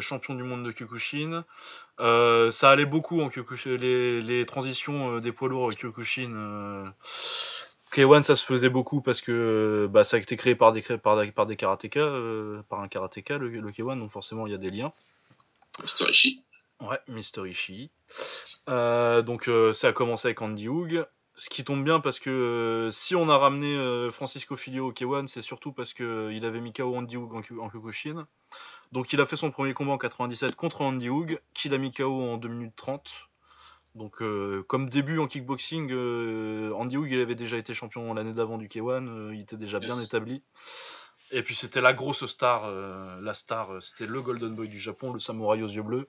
champion 0.00 0.34
du 0.34 0.42
monde 0.42 0.64
de 0.64 0.72
Kyokushin. 0.72 1.44
Ça 1.98 2.70
allait 2.70 2.86
beaucoup 2.86 3.20
en 3.20 3.28
Kyokushin, 3.28 3.76
les, 3.76 4.22
les 4.22 4.46
transitions 4.46 5.18
des 5.18 5.32
poids 5.32 5.48
lourds 5.48 5.72
Kyokushin. 5.74 6.94
Euh, 7.98 8.02
K1, 8.06 8.22
ça 8.22 8.36
se 8.36 8.44
faisait 8.44 8.68
beaucoup 8.68 9.00
parce 9.00 9.20
que 9.20 9.88
bah, 9.90 10.04
ça 10.04 10.16
a 10.16 10.20
été 10.20 10.36
créé 10.36 10.54
par 10.54 10.72
des, 10.72 10.82
par, 10.82 11.16
des- 11.20 11.32
par 11.32 11.46
des 11.46 11.56
karatékas, 11.56 12.00
euh, 12.00 12.62
par 12.68 12.80
un 12.80 12.88
karatéka, 12.88 13.38
le, 13.38 13.48
le 13.48 13.70
K1, 13.70 13.98
donc 13.98 14.10
forcément 14.10 14.46
il 14.46 14.52
y 14.52 14.54
a 14.54 14.58
des 14.58 14.70
liens. 14.70 14.92
Mr. 15.80 16.10
Ishii. 16.10 16.42
Ouais, 16.80 16.98
Mr. 17.08 17.48
Ishii. 17.48 17.90
Euh, 18.68 19.22
donc 19.22 19.48
euh, 19.48 19.72
ça 19.72 19.88
a 19.88 19.92
commencé 19.92 20.28
avec 20.28 20.40
Andy 20.42 20.68
Hug. 20.68 21.04
Ce 21.36 21.48
qui 21.48 21.64
tombe 21.64 21.84
bien 21.84 22.00
parce 22.00 22.18
que 22.18 22.90
si 22.92 23.14
on 23.16 23.28
a 23.30 23.38
ramené 23.38 24.10
Francisco 24.10 24.56
Filio 24.56 24.88
au 24.88 24.92
K1, 24.92 25.26
c'est 25.26 25.40
surtout 25.42 25.72
parce 25.72 25.94
qu'il 25.94 26.44
avait 26.44 26.60
mis 26.60 26.72
KO 26.74 26.94
Andy 26.94 27.16
Hug 27.16 27.32
en, 27.32 27.38
en 27.38 27.70
Kyokushin. 27.70 28.26
Donc 28.92 29.12
il 29.14 29.20
a 29.22 29.26
fait 29.26 29.36
son 29.36 29.50
premier 29.50 29.72
combat 29.72 29.92
en 29.92 29.98
97 29.98 30.54
contre 30.54 30.82
Andy 30.82 31.08
Hug, 31.08 31.40
qu'il 31.54 31.72
a 31.72 31.78
mis 31.78 31.92
KO 31.92 32.22
en 32.22 32.36
2 32.36 32.48
minutes 32.48 32.74
30. 32.76 33.10
Donc 33.94 34.22
euh, 34.22 34.64
comme 34.68 34.88
début 34.88 35.18
en 35.18 35.26
kickboxing, 35.26 35.90
euh, 35.90 36.72
Andy 36.74 36.96
Hug 36.96 37.10
il 37.10 37.20
avait 37.20 37.34
déjà 37.34 37.56
été 37.56 37.74
champion 37.74 38.14
l'année 38.14 38.32
d'avant 38.32 38.56
du 38.56 38.68
K1, 38.68 39.08
euh, 39.08 39.34
il 39.34 39.40
était 39.40 39.56
déjà 39.56 39.80
bien 39.80 39.98
établi. 39.98 40.42
Et 41.32 41.42
puis 41.42 41.54
c'était 41.54 41.80
la 41.80 41.92
grosse 41.92 42.26
star, 42.26 42.68
la 43.20 43.34
star, 43.34 43.80
c'était 43.80 44.06
le 44.06 44.20
Golden 44.20 44.52
Boy 44.52 44.66
du 44.66 44.80
Japon, 44.80 45.12
le 45.12 45.20
samouraï 45.20 45.62
aux 45.62 45.68
yeux 45.68 45.84
bleus. 45.84 46.08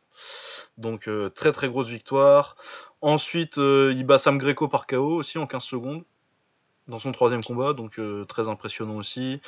Donc 0.79 1.07
très 1.35 1.51
très 1.51 1.69
grosse 1.69 1.89
victoire. 1.89 2.55
Ensuite, 3.01 3.57
il 3.57 4.03
bat 4.03 4.17
Sam 4.17 4.39
Greco 4.39 4.67
par 4.67 4.87
KO 4.87 5.17
aussi 5.17 5.37
en 5.37 5.45
15 5.45 5.63
secondes 5.63 6.03
dans 6.87 6.99
son 6.99 7.11
troisième 7.11 7.43
combat, 7.43 7.73
donc 7.73 7.99
euh, 7.99 8.25
très 8.25 8.47
impressionnant 8.47 8.97
aussi. 8.97 9.41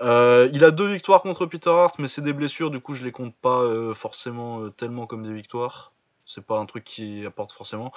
Euh, 0.00 0.50
il 0.52 0.64
a 0.64 0.70
deux 0.70 0.92
victoires 0.92 1.22
contre 1.22 1.46
Peter 1.46 1.70
Hart, 1.70 1.98
mais 1.98 2.08
c'est 2.08 2.22
des 2.22 2.32
blessures, 2.32 2.70
du 2.70 2.80
coup 2.80 2.94
je 2.94 3.04
les 3.04 3.12
compte 3.12 3.34
pas 3.34 3.60
euh, 3.60 3.94
forcément 3.94 4.70
tellement 4.70 5.06
comme 5.06 5.22
des 5.22 5.32
victoires. 5.32 5.92
C'est 6.28 6.44
pas 6.44 6.58
un 6.58 6.66
truc 6.66 6.84
qui 6.84 7.26
apporte 7.26 7.52
forcément. 7.52 7.90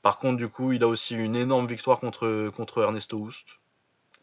Par 0.00 0.18
contre, 0.18 0.38
du 0.38 0.48
coup, 0.48 0.72
il 0.72 0.82
a 0.84 0.88
aussi 0.88 1.14
une 1.14 1.36
énorme 1.36 1.66
victoire 1.66 2.00
contre, 2.00 2.50
contre 2.56 2.80
Ernesto 2.80 3.18
Houst, 3.18 3.46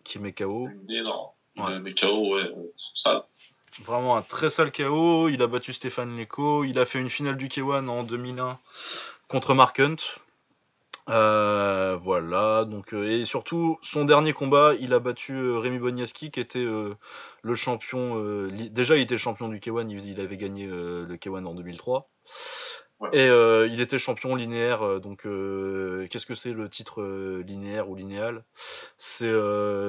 qui 0.03 0.17
met 0.17 0.33
KO. 0.33 0.69
Énorme. 0.87 1.29
Ouais. 1.57 1.79
Mais 1.79 1.93
KO, 1.93 2.35
ouais, 2.35 2.43
euh, 2.43 2.73
sale. 2.93 3.21
Vraiment 3.83 4.17
un 4.17 4.21
très 4.21 4.49
sale 4.49 4.71
KO. 4.71 5.29
Il 5.29 5.41
a 5.41 5.47
battu 5.47 5.73
Stéphane 5.73 6.17
Leco. 6.17 6.63
Il 6.63 6.79
a 6.79 6.85
fait 6.85 6.99
une 6.99 7.09
finale 7.09 7.37
du 7.37 7.47
K1 7.47 7.87
en 7.87 8.03
2001 8.03 8.59
contre 9.27 9.53
Mark 9.53 9.79
Hunt. 9.79 9.97
Euh, 11.09 11.97
voilà. 12.01 12.65
Donc, 12.65 12.93
euh, 12.93 13.21
et 13.21 13.25
surtout, 13.25 13.79
son 13.81 14.05
dernier 14.05 14.33
combat, 14.33 14.73
il 14.79 14.93
a 14.93 14.99
battu 14.99 15.33
euh, 15.33 15.57
Rémi 15.57 15.79
Boniaski, 15.79 16.31
qui 16.31 16.39
était 16.39 16.65
le 16.65 17.55
champion. 17.55 18.47
déjà, 18.71 18.95
il 18.95 19.01
était 19.01 19.17
champion 19.17 19.47
du 19.47 19.59
K1. 19.59 19.89
Il, 19.89 20.05
il 20.05 20.21
avait 20.21 20.37
gagné 20.37 20.67
le 20.67 21.15
K1 21.15 21.45
en 21.45 21.55
2003. 21.55 22.09
Ouais. 22.99 23.11
Et 23.11 23.27
euh, 23.27 23.67
il 23.67 23.81
était 23.81 23.97
champion 23.97 24.35
linéaire. 24.35 24.83
euh, 24.83 24.99
donc, 24.99 25.25
euh, 25.25 26.07
qu'est-ce 26.09 26.25
que 26.25 26.35
c'est 26.35 26.53
le 26.53 26.69
titre 26.69 27.01
euh, 27.01 27.41
linéaire 27.43 27.89
ou 27.89 27.95
linéal? 27.95 28.45
C'est 28.97 29.25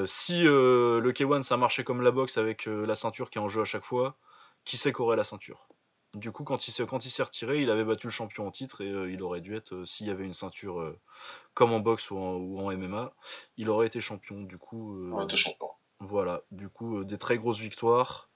si 0.06 0.42
le 0.44 1.12
K1 1.14 1.42
ça 1.42 1.56
marchait 1.56 1.84
comme 1.84 2.02
la 2.02 2.10
boxe 2.12 2.38
avec 2.38 2.66
la 2.66 2.94
ceinture 2.94 3.30
qui 3.30 3.38
est 3.38 3.42
en 3.42 3.48
jeu 3.48 3.62
à 3.62 3.64
chaque 3.66 3.84
fois, 3.84 4.18
qui 4.64 4.76
sait 4.78 4.92
qu'aurait 4.92 5.16
la 5.16 5.24
ceinture? 5.24 5.68
Du 6.14 6.32
coup, 6.32 6.42
quand 6.42 6.66
il 6.66 6.72
s'est 6.72 6.86
quand 6.86 7.04
il 7.04 7.10
s'est 7.10 7.22
retiré, 7.22 7.62
il 7.62 7.70
avait 7.70 7.84
battu 7.84 8.08
le 8.08 8.10
champion 8.12 8.46
en 8.46 8.50
titre 8.50 8.80
et 8.80 8.88
il 9.12 9.22
aurait 9.22 9.40
dû 9.40 9.54
être, 9.56 9.84
s'il 9.84 10.08
y 10.08 10.10
avait 10.10 10.24
une 10.24 10.32
ceinture 10.34 10.96
comme 11.54 11.72
en 11.72 11.80
boxe 11.80 12.10
ou 12.10 12.18
en, 12.18 12.34
ou 12.36 12.60
en 12.60 12.70
MMA, 12.72 13.12
il 13.58 13.68
aurait 13.70 13.88
été 13.88 14.00
champion. 14.00 14.42
Du 14.42 14.58
coup, 14.58 14.98
Ouais, 15.10 15.26
t'es 15.26 15.36
champion. 15.36 15.70
voilà, 16.00 16.42
du 16.52 16.68
coup, 16.68 17.04
des 17.04 17.18
très 17.18 17.38
grosses 17.38 17.60
victoires. 17.60 18.30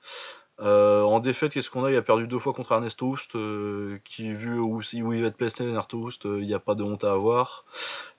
Euh, 0.61 1.03
en 1.03 1.21
défaite, 1.21 1.53
qu'est-ce 1.53 1.71
qu'on 1.71 1.85
a? 1.85 1.91
Il 1.91 1.97
a 1.97 2.03
perdu 2.03 2.29
deux 2.29 2.39
fois 2.39 2.53
contre 2.53 2.73
Ernesto 2.73 3.07
Houst, 3.07 3.35
euh, 3.35 3.99
qui, 4.05 4.33
vu 4.33 4.59
où, 4.59 4.77
où 4.79 5.13
il 5.13 5.23
va 5.23 5.29
être 5.29 5.37
placé, 5.37 5.65
Ernesto 5.65 5.99
Houst, 5.99 6.27
euh, 6.27 6.41
il 6.41 6.47
n'y 6.47 6.55
a 6.55 6.61
pas 6.61 6.75
de 6.75 6.85
honte 6.85 7.05
à 7.05 7.13
avoir. 7.13 7.65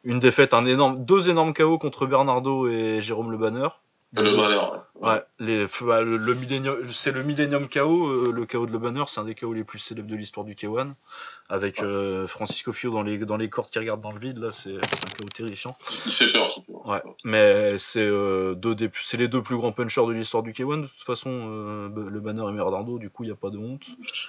Une 0.03 0.19
défaite, 0.19 0.53
un 0.53 0.65
énorme, 0.65 1.05
deux 1.05 1.29
énormes 1.29 1.53
KO 1.53 1.77
contre 1.77 2.05
Bernardo 2.05 2.67
et 2.67 3.01
Jérôme 3.01 3.31
Le 3.31 3.37
Banner. 3.37 3.69
Le 4.13 4.35
malheur. 4.35 4.85
Ouais, 4.95 5.21
les, 5.39 5.67
bah, 5.81 6.01
le, 6.01 6.15
le 6.15 6.33
Millennium- 6.35 6.89
c'est 6.93 7.11
le 7.11 7.21
Millennium 7.21 7.67
KO, 7.67 8.07
euh, 8.07 8.31
le 8.31 8.45
KO 8.45 8.65
de 8.65 8.71
Le 8.71 8.79
Banner, 8.79 9.03
c'est 9.07 9.19
un 9.19 9.25
des 9.25 9.35
KO 9.35 9.51
les 9.51 9.65
plus 9.65 9.77
célèbres 9.79 10.09
de 10.09 10.15
l'histoire 10.15 10.45
du 10.45 10.53
K1, 10.55 10.93
avec 11.49 11.81
euh, 11.83 12.25
Francisco 12.27 12.71
Fio 12.71 12.91
dans 12.91 13.03
les, 13.03 13.17
dans 13.17 13.35
les 13.35 13.49
cordes 13.49 13.69
qui 13.69 13.77
regardent 13.77 14.01
dans 14.01 14.13
le 14.13 14.19
vide, 14.19 14.37
là, 14.37 14.53
c'est 14.53 14.75
c'est 14.89 15.05
un 15.05 15.17
KO 15.17 15.25
terrifiant. 15.35 15.77
Il 16.05 16.11
fait 16.11 16.31
peur. 16.31 16.59
Ouais, 16.85 17.01
mais 17.25 17.77
c'est 17.77 17.99
euh, 18.07 18.55
deux 18.55 18.73
des, 18.73 18.89
c'est 19.03 19.17
les 19.17 19.27
deux 19.27 19.41
plus 19.41 19.57
grands 19.57 19.73
punchers 19.73 20.05
de 20.07 20.13
l'histoire 20.13 20.43
du 20.43 20.51
K1. 20.51 20.83
De 20.83 20.87
toute 20.87 21.03
façon, 21.03 21.89
le 21.93 22.19
Banner 22.21 22.45
et 22.49 22.53
Bernardo, 22.55 22.97
du 22.97 23.09
coup, 23.09 23.23
il 23.23 23.27
n'y 23.27 23.33
a 23.33 23.35
pas 23.35 23.49
de 23.49 23.57
honte. 23.57 23.83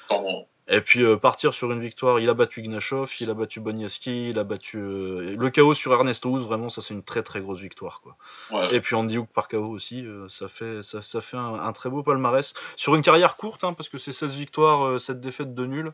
Clairement. 0.09 0.49
Et 0.69 0.81
puis 0.81 1.05
euh, 1.05 1.17
partir 1.17 1.55
sur 1.55 1.71
une 1.71 1.81
victoire, 1.81 2.19
il 2.19 2.29
a 2.29 2.35
battu 2.35 2.61
Ignashov, 2.61 3.13
il 3.21 3.31
a 3.31 3.35
battu 3.35 3.61
Boniaski, 3.61 4.31
il 4.31 4.39
a 4.39 4.43
battu 4.43 4.79
euh, 4.79 5.37
le 5.39 5.51
KO 5.51 5.75
sur 5.75 5.93
Ernesto 5.93 6.29
Houst, 6.29 6.45
vraiment, 6.45 6.71
ça 6.71 6.83
c'est 6.83 6.93
une 6.93 7.05
très 7.05 7.23
très 7.23 7.41
grosse 7.41 7.61
victoire, 7.61 8.01
quoi. 8.01 8.17
Ouais. 8.51 8.75
Et 8.75 8.81
puis 8.81 8.97
Andy 8.97 9.17
Hook 9.17 9.29
par 9.33 9.47
KO 9.47 9.69
aussi, 9.69 10.05
euh, 10.05 10.29
ça 10.29 10.49
fait, 10.49 10.83
ça, 10.83 11.03
ça 11.03 11.21
fait 11.21 11.37
un, 11.37 11.55
un 11.55 11.73
très 11.73 11.89
beau 11.89 12.03
palmarès. 12.03 12.53
Sur 12.77 12.97
une 12.97 13.03
carrière 13.03 13.37
courte, 13.37 13.63
hein, 13.63 13.75
parce 13.75 13.89
que 13.89 13.99
c'est 13.99 14.13
16 14.13 14.35
victoires, 14.35 14.87
euh, 14.87 14.99
7 14.99 15.21
défaites, 15.21 15.55
2 15.55 15.67
nuls. 15.67 15.93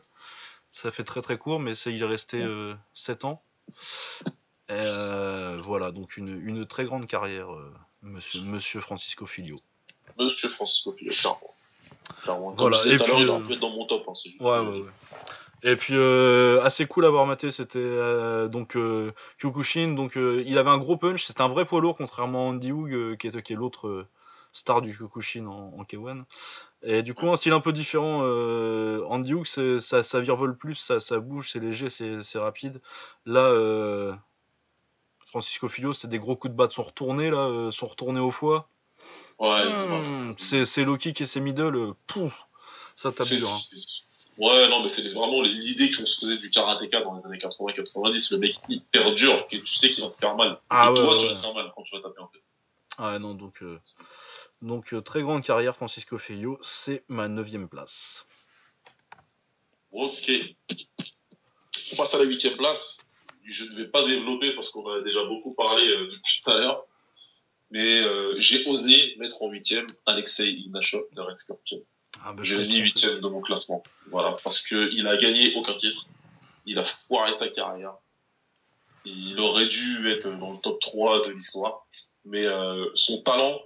Ça 0.71 0.89
fait 0.89 1.03
très 1.03 1.21
très 1.21 1.37
court, 1.37 1.59
mais 1.59 1.75
c'est, 1.75 1.93
il 1.93 2.01
est 2.01 2.07
resté 2.07 2.41
euh, 2.41 2.73
7 2.95 3.25
ans. 3.25 3.43
Et, 4.69 4.77
voilà, 5.59 5.91
donc 5.91 6.17
une, 6.17 6.41
une 6.43 6.65
très 6.65 6.85
grande 6.85 7.05
carrière, 7.05 7.49
monsieur, 8.01 8.41
monsieur 8.41 8.81
Francisco 8.81 9.27
Filio. 9.27 9.57
Monsieur 10.17 10.49
Francisco 10.49 10.91
Filio, 10.93 11.13
clairement. 11.13 11.53
Clairement. 12.23 12.47
Comme 12.51 12.57
Voilà, 12.57 12.77
je 12.77 12.83
disais 12.83 12.95
et 12.95 12.97
tout 12.97 13.03
à 13.03 13.07
l'heure, 13.07 13.15
puis, 13.17 13.23
il 13.25 13.29
aurait 13.29 13.41
euh, 13.41 13.45
pu 13.45 13.53
être 13.53 13.59
dans 13.59 13.69
mon 13.71 13.85
top. 13.85 14.03
Hein, 14.07 14.13
c'est 14.15 14.29
juste 14.29 14.41
Ouais, 14.41 14.49
que- 14.49 14.71
ouais, 14.71 14.81
ouais. 14.81 14.89
Et 15.65 15.77
puis 15.77 15.93
euh, 15.95 16.61
assez 16.61 16.85
cool 16.87 17.05
à 17.05 17.09
voir 17.09 17.25
maté, 17.25 17.49
c'était 17.49 17.79
euh, 17.79 18.49
donc 18.49 18.75
euh, 18.75 19.13
Kyokushin, 19.41 19.93
donc 19.93 20.15
il 20.17 20.57
avait 20.57 20.69
un 20.69 20.77
gros 20.77 20.97
punch, 20.97 21.23
c'était 21.23 21.41
un 21.41 21.47
vrai 21.47 21.63
poids 21.63 21.79
lourd 21.79 21.95
contrairement 21.95 22.47
à 22.47 22.51
Andy 22.51 22.71
euh, 22.71 23.15
qui 23.15 23.27
est, 23.27 23.41
qui 23.41 23.53
est 23.53 23.55
l'autre 23.55 24.05
star 24.51 24.81
du 24.81 24.93
Kyokushin 24.93 25.45
en, 25.47 25.73
en 25.79 25.83
K1. 25.83 26.23
Et 26.81 27.01
du 27.01 27.13
coup 27.13 27.29
un 27.29 27.37
style 27.37 27.53
un 27.53 27.61
peu 27.61 27.71
différent, 27.71 28.23
Andy 29.07 29.33
Hug 29.33 29.45
c'est- 29.47 29.79
ça, 29.79 30.03
ça 30.03 30.19
virevole 30.19 30.57
plus, 30.57 30.75
ça, 30.75 30.99
ça 30.99 31.19
bouge, 31.19 31.49
c'est 31.53 31.59
léger, 31.61 31.89
c'est 31.89 32.37
rapide. 32.39 32.81
Là 33.25 33.49
Francisco 35.27 35.69
Filio 35.69 35.93
c'est 35.93 36.09
des 36.09 36.19
gros 36.19 36.35
coups 36.35 36.51
de 36.51 36.57
batte 36.57 36.73
sont 36.73 36.83
retournés 36.83 37.29
là, 37.31 37.69
sont 37.71 37.87
retournés 37.87 38.19
au 38.19 38.31
foie. 38.31 38.67
Ouais, 39.39 39.63
Mmh, 39.65 40.35
c'est 40.37 40.65
c'est 40.65 40.83
low 40.83 40.97
kick 40.97 41.19
et 41.21 41.25
c'est 41.25 41.39
middle, 41.41 41.75
euh, 41.75 41.93
pouf, 42.07 42.33
ça 42.95 43.11
tape 43.11 43.27
dur. 43.27 43.49
hein. 43.49 43.59
Ouais, 44.37 44.67
non, 44.69 44.81
mais 44.81 44.89
c'est 44.89 45.07
vraiment 45.13 45.41
l'idée 45.43 45.91
qu'on 45.91 46.05
se 46.05 46.19
faisait 46.21 46.37
du 46.39 46.49
karatéka 46.49 47.01
dans 47.01 47.15
les 47.15 47.25
années 47.25 47.37
80-90. 47.37 48.33
Le 48.33 48.39
mec 48.39 48.55
hyper 48.69 49.13
dur, 49.13 49.45
que 49.47 49.57
tu 49.57 49.75
sais 49.75 49.91
qu'il 49.91 50.03
va 50.03 50.09
te 50.09 50.17
faire 50.17 50.35
mal. 50.35 50.59
Ah 50.69 50.85
Et 50.85 50.89
ouais, 50.89 50.95
toi, 50.95 51.13
ouais, 51.13 51.19
tu 51.19 51.27
vas 51.27 51.33
te 51.35 51.39
faire 51.39 51.53
mal 51.53 51.71
quand 51.75 51.83
tu 51.83 51.95
vas 51.95 52.01
taper 52.01 52.19
en 52.21 52.29
fait. 52.29 53.03
Ouais, 53.03 53.19
non, 53.19 53.33
donc, 53.35 53.61
euh, 53.61 53.79
donc 54.63 54.93
euh, 54.93 55.01
très 55.01 55.21
grande 55.21 55.43
carrière, 55.43 55.75
Francisco 55.75 56.17
Feio, 56.17 56.59
c'est 56.63 57.03
ma 57.09 57.27
neuvième 57.27 57.67
place. 57.69 58.25
Ok. 59.91 60.31
On 61.91 61.95
passe 61.95 62.15
à 62.15 62.17
la 62.17 62.23
huitième 62.23 62.57
place. 62.57 62.97
Je 63.45 63.65
ne 63.65 63.75
vais 63.75 63.87
pas 63.87 64.03
développer 64.05 64.53
parce 64.55 64.69
qu'on 64.69 64.87
a 64.89 65.01
déjà 65.01 65.23
beaucoup 65.25 65.53
parlé 65.53 65.87
euh, 65.89 66.07
depuis 66.11 66.41
tout 66.43 66.49
à 66.49 66.57
l'heure. 66.57 66.85
Mais 67.73 68.01
euh, 68.03 68.35
j'ai 68.37 68.67
osé 68.67 69.15
mettre 69.17 69.41
en 69.41 69.49
huitième 69.49 69.87
Alexei 70.05 70.47
Ignashov 70.51 71.05
de 71.11 71.21
Red 71.21 71.39
Scorpion. 71.39 71.81
Ah, 72.23 72.35
Je 72.43 72.55
l'ai 72.55 72.67
mis 72.67 72.77
huitième 72.77 73.19
de 73.19 73.27
mon 73.27 73.41
classement. 73.41 73.81
Voilà, 74.11 74.37
parce 74.43 74.61
que 74.61 74.91
il 74.93 75.07
a 75.07 75.17
gagné 75.17 75.55
aucun 75.55 75.73
titre. 75.73 76.05
Il 76.67 76.77
a 76.77 76.85
foiré 76.85 77.33
sa 77.33 77.47
carrière. 77.47 77.95
Il 79.05 79.39
aurait 79.39 79.65
dû 79.65 80.07
être 80.11 80.29
dans 80.37 80.51
le 80.51 80.59
top 80.59 80.79
3 80.81 81.25
de 81.25 81.31
l'histoire. 81.31 81.87
Mais 82.25 82.45
euh, 82.45 82.85
son 82.93 83.23
talent, 83.23 83.59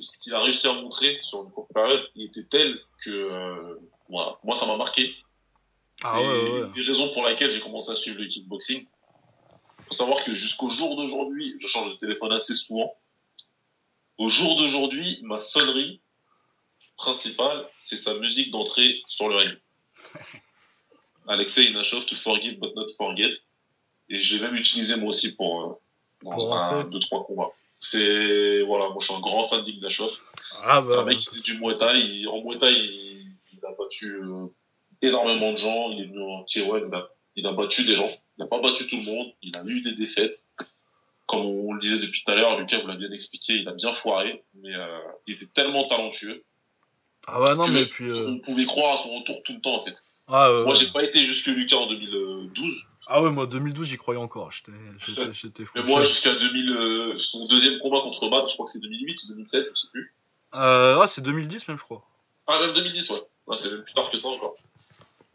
ce 0.00 0.20
qu'il 0.20 0.34
a 0.34 0.40
réussi 0.40 0.66
à 0.66 0.72
montrer 0.72 1.18
sur 1.20 1.44
une 1.44 1.50
courte 1.50 1.70
période, 1.74 2.02
il 2.14 2.28
était 2.28 2.44
tel 2.44 2.80
que 3.04 3.10
euh, 3.10 3.78
voilà, 4.08 4.38
moi 4.42 4.56
ça 4.56 4.64
m'a 4.64 4.78
marqué. 4.78 5.14
C'est 5.96 6.02
Ah 6.04 6.18
ouais, 6.22 6.26
ouais. 6.28 6.60
une 6.60 6.72
des 6.72 6.80
raisons 6.80 7.10
pour 7.10 7.24
laquelle 7.24 7.50
j'ai 7.50 7.60
commencé 7.60 7.90
à 7.90 7.94
suivre 7.94 8.20
le 8.20 8.26
kickboxing. 8.26 8.86
faut 9.86 9.92
savoir 9.92 10.24
que 10.24 10.32
jusqu'au 10.32 10.70
jour 10.70 10.96
d'aujourd'hui, 10.96 11.54
je 11.60 11.66
change 11.66 11.92
de 11.92 11.96
téléphone 11.98 12.32
assez 12.32 12.54
souvent. 12.54 12.96
Au 14.20 14.28
jour 14.28 14.54
d'aujourd'hui, 14.58 15.18
ma 15.22 15.38
sonnerie 15.38 16.02
principale, 16.98 17.66
c'est 17.78 17.96
sa 17.96 18.12
musique 18.18 18.50
d'entrée 18.50 19.00
sur 19.06 19.30
le 19.30 19.36
ring. 19.36 19.58
Alexei 21.26 21.64
Inashov, 21.70 22.04
To 22.04 22.14
Forgive 22.14 22.60
But 22.60 22.76
Not 22.76 22.88
Forget. 22.98 23.34
Et 24.10 24.20
je 24.20 24.36
l'ai 24.36 24.42
même 24.42 24.56
utilisé 24.56 24.96
moi 24.96 25.08
aussi 25.08 25.34
pour, 25.36 25.62
euh, 25.62 25.72
dans 26.22 26.52
un, 26.52 26.84
deux, 26.84 26.98
trois 26.98 27.24
combats. 27.24 27.48
C'est, 27.78 28.60
voilà, 28.60 28.90
moi 28.90 28.98
je 29.00 29.06
suis 29.06 29.14
un 29.14 29.20
grand 29.20 29.48
fan 29.48 29.64
d'Ignashov. 29.64 30.12
Ah, 30.64 30.82
c'est 30.84 30.92
un 30.92 30.96
bah, 30.96 31.04
mec 31.04 31.18
qui 31.20 31.28
était 31.28 31.40
du 31.40 31.58
Muay 31.58 31.78
Thai. 31.78 32.26
en 32.26 32.42
Muay 32.42 32.58
Thai, 32.58 32.74
il, 32.74 33.60
a 33.66 33.72
battu 33.72 34.04
euh, 34.04 34.48
énormément 35.00 35.52
de 35.52 35.56
gens. 35.56 35.92
Il 35.92 36.00
est 36.02 36.06
venu 36.08 36.22
en 36.22 36.44
tier 36.44 36.66
il 36.66 36.94
a, 36.94 37.08
il 37.36 37.46
a 37.46 37.52
battu 37.52 37.84
des 37.84 37.94
gens. 37.94 38.10
Il 38.36 38.42
n'a 38.42 38.48
pas 38.48 38.60
battu 38.60 38.86
tout 38.86 38.96
le 38.96 39.04
monde. 39.04 39.32
Il 39.40 39.56
a 39.56 39.64
eu 39.64 39.80
des 39.80 39.92
défaites. 39.92 40.44
Comme 41.30 41.46
on 41.46 41.74
le 41.74 41.78
disait 41.78 41.98
depuis 41.98 42.24
tout 42.24 42.30
à 42.32 42.34
l'heure, 42.34 42.58
Lucas 42.58 42.80
vous 42.80 42.88
l'a 42.88 42.96
bien 42.96 43.12
expliqué, 43.12 43.52
il 43.54 43.68
a 43.68 43.72
bien 43.72 43.92
foiré. 43.92 44.42
Mais 44.54 44.74
euh, 44.74 44.98
il 45.28 45.34
était 45.34 45.46
tellement 45.46 45.86
talentueux. 45.86 46.42
Ah 47.24 47.40
ouais, 47.40 47.54
non, 47.54 47.68
mais 47.68 47.86
puis. 47.86 48.10
Euh, 48.10 48.26
on 48.26 48.40
pouvait 48.40 48.64
croire 48.64 48.94
à 48.94 48.96
son 48.96 49.20
retour 49.20 49.40
tout 49.44 49.52
le 49.52 49.60
temps, 49.60 49.76
en 49.76 49.84
fait. 49.84 49.94
Ah, 50.26 50.52
moi, 50.64 50.74
j'ai 50.74 50.88
pas 50.88 51.04
été 51.04 51.22
jusque 51.22 51.46
Lucas 51.46 51.76
en 51.76 51.86
2012. 51.86 52.84
Ah 53.06 53.22
ouais, 53.22 53.30
moi 53.30 53.46
2012, 53.46 53.86
j'y 53.86 53.96
croyais 53.96 54.20
encore. 54.20 54.50
J'étais 54.50 55.64
fou. 55.64 55.72
Mais 55.76 55.84
moi, 55.84 56.02
jusqu'à 56.02 56.34
2000, 56.34 56.70
euh, 56.70 57.14
son 57.18 57.46
deuxième 57.46 57.78
combat 57.78 58.00
contre 58.00 58.28
Bad, 58.28 58.48
je 58.48 58.54
crois 58.54 58.66
que 58.66 58.72
c'est 58.72 58.80
2008 58.80 59.22
ou 59.22 59.28
2007, 59.28 59.68
je 59.72 59.80
sais 59.80 59.88
plus. 59.92 60.12
Euh, 60.56 60.98
ah, 61.00 61.06
c'est 61.06 61.20
2010 61.20 61.68
même, 61.68 61.78
je 61.78 61.84
crois. 61.84 62.04
Ah, 62.48 62.58
même 62.60 62.74
2010, 62.74 63.10
ouais. 63.10 63.20
Ah, 63.48 63.56
c'est 63.56 63.70
même 63.70 63.84
plus 63.84 63.94
tard 63.94 64.10
que 64.10 64.16
ça 64.16 64.28
encore. 64.28 64.56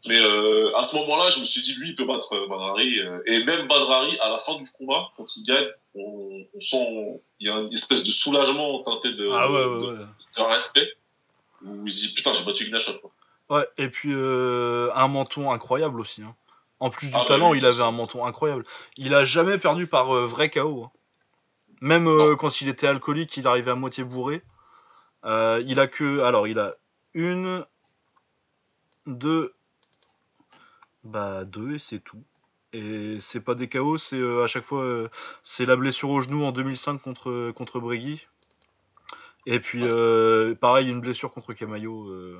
Mais 0.08 0.20
euh, 0.20 0.76
à 0.76 0.82
ce 0.82 0.94
moment-là, 0.96 1.30
je 1.30 1.40
me 1.40 1.44
suis 1.44 1.62
dit, 1.62 1.74
lui, 1.74 1.90
il 1.90 1.96
peut 1.96 2.04
battre 2.04 2.32
euh, 2.34 2.46
Badrari. 2.48 3.00
Euh, 3.00 3.20
et 3.26 3.44
même 3.44 3.66
Badrari, 3.66 4.18
à 4.20 4.28
la 4.28 4.38
fin 4.38 4.54
du 4.56 4.64
combat, 4.78 5.10
quand 5.16 5.36
il 5.36 5.42
gagne, 5.44 5.66
on, 5.94 6.44
on 6.54 6.60
sent, 6.60 7.20
il 7.40 7.48
y 7.48 7.50
a 7.50 7.56
une 7.56 7.72
espèce 7.72 8.04
de 8.04 8.10
soulagement 8.10 8.82
teinté 8.82 9.14
de, 9.14 9.28
ah 9.32 9.50
ouais, 9.50 9.64
ouais, 9.64 9.86
de, 9.86 10.06
de, 10.36 10.42
respect. 10.42 10.88
Où 11.64 11.86
il 11.86 11.92
se 11.92 12.06
dit, 12.06 12.14
putain, 12.14 12.32
j'ai 12.34 12.44
battu 12.44 12.64
Ignashov. 12.66 12.98
Ouais, 13.48 13.66
et 13.78 13.88
puis 13.88 14.10
euh, 14.12 14.90
un 14.94 15.08
menton 15.08 15.50
incroyable 15.50 16.00
aussi. 16.00 16.22
Hein. 16.22 16.34
En 16.78 16.90
plus 16.90 17.08
du 17.08 17.14
ah 17.16 17.24
talent, 17.26 17.54
il 17.54 17.64
avait 17.64 17.82
un 17.82 17.92
menton 17.92 18.24
incroyable. 18.24 18.64
Il 18.96 19.14
a 19.14 19.24
jamais 19.24 19.56
perdu 19.58 19.86
par 19.86 20.14
euh, 20.14 20.26
vrai 20.26 20.50
KO. 20.50 20.84
Hein. 20.84 20.90
Même 21.80 22.36
quand 22.36 22.60
il 22.60 22.68
était 22.68 22.86
alcoolique, 22.86 23.36
il 23.36 23.46
arrivait 23.46 23.70
à 23.70 23.74
moitié 23.74 24.02
bourré. 24.02 24.42
Il 25.24 25.78
a 25.78 25.86
que. 25.86 26.20
Alors, 26.20 26.48
il 26.48 26.58
a 26.58 26.74
une. 27.12 27.66
Deux. 29.06 29.55
Bah, 31.06 31.44
deux 31.44 31.74
et 31.74 31.78
c'est 31.78 32.00
tout. 32.00 32.22
Et 32.72 33.20
c'est 33.20 33.40
pas 33.40 33.54
des 33.54 33.68
KO, 33.68 33.96
c'est 33.96 34.20
à 34.42 34.46
chaque 34.46 34.64
fois. 34.64 35.08
c'est 35.42 35.66
la 35.66 35.76
blessure 35.76 36.10
au 36.10 36.20
genou 36.20 36.44
en 36.44 36.52
2005 36.52 36.98
contre, 37.00 37.52
contre 37.52 37.80
Bregui. 37.80 38.26
Et 39.46 39.60
puis, 39.60 39.82
pareil, 40.60 40.88
une 40.88 41.00
blessure 41.00 41.32
contre 41.32 41.54
Camayo 41.54 42.34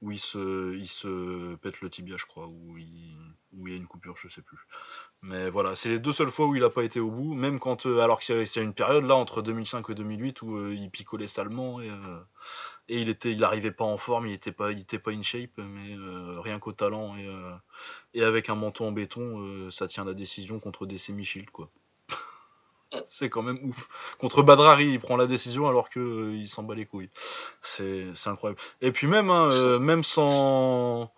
où 0.00 0.12
il 0.12 0.18
se, 0.20 0.74
il 0.76 0.88
se 0.88 1.56
pète 1.56 1.80
le 1.80 1.90
tibia, 1.90 2.16
je 2.16 2.26
crois, 2.26 2.46
où 2.46 2.78
il, 2.78 3.16
où 3.52 3.66
il 3.66 3.72
y 3.72 3.76
a 3.76 3.78
une 3.78 3.86
coupure, 3.86 4.16
je 4.16 4.28
sais 4.28 4.42
plus. 4.42 4.58
Mais 5.22 5.50
voilà, 5.50 5.74
c'est 5.74 5.88
les 5.88 5.98
deux 5.98 6.12
seules 6.12 6.30
fois 6.30 6.46
où 6.46 6.54
il 6.54 6.62
n'a 6.62 6.70
pas 6.70 6.84
été 6.84 7.00
au 7.00 7.10
bout, 7.10 7.34
même 7.34 7.58
quand, 7.58 7.86
euh, 7.86 8.00
alors 8.00 8.20
que 8.20 8.44
c'est 8.44 8.62
une 8.62 8.74
période 8.74 9.04
là 9.04 9.16
entre 9.16 9.42
2005 9.42 9.90
et 9.90 9.94
2008 9.94 10.42
où 10.42 10.56
euh, 10.56 10.74
il 10.74 10.90
picolait 10.90 11.26
salement 11.26 11.80
et, 11.80 11.90
euh, 11.90 12.20
et 12.88 13.00
il 13.00 13.08
était, 13.08 13.32
il 13.32 13.44
arrivait 13.44 13.70
pas 13.70 13.84
en 13.84 13.98
forme, 13.98 14.26
il 14.26 14.32
était 14.32 14.52
pas, 14.52 14.72
il 14.72 14.80
était 14.80 14.98
pas 14.98 15.10
in 15.10 15.22
shape, 15.22 15.58
mais 15.58 15.96
rien 16.40 16.58
qu'au 16.58 16.72
talent 16.72 17.16
et, 17.16 17.28
et 18.14 18.22
avec 18.22 18.48
un 18.48 18.54
menton 18.54 18.88
en 18.88 18.92
béton, 18.92 19.70
ça 19.70 19.86
tient 19.86 20.04
la 20.04 20.14
décision 20.14 20.58
contre 20.60 20.86
des 20.86 20.98
semi-shield 20.98 21.50
quoi. 21.50 21.70
C'est 23.10 23.28
quand 23.28 23.42
même 23.42 23.58
ouf. 23.62 23.88
Contre 24.18 24.42
Badrari, 24.42 24.86
il 24.86 25.00
prend 25.00 25.16
la 25.16 25.26
décision 25.26 25.68
alors 25.68 25.90
que 25.90 26.00
euh, 26.00 26.36
il 26.36 26.48
s'en 26.48 26.62
bat 26.62 26.74
les 26.74 26.86
couilles. 26.86 27.10
C'est 27.62 28.06
incroyable. 28.26 28.60
Et 28.80 28.92
puis 28.92 29.06
même, 29.06 29.30
hein, 29.30 29.48
euh, 29.50 29.78
même 29.78 30.02
sans, 30.02 31.12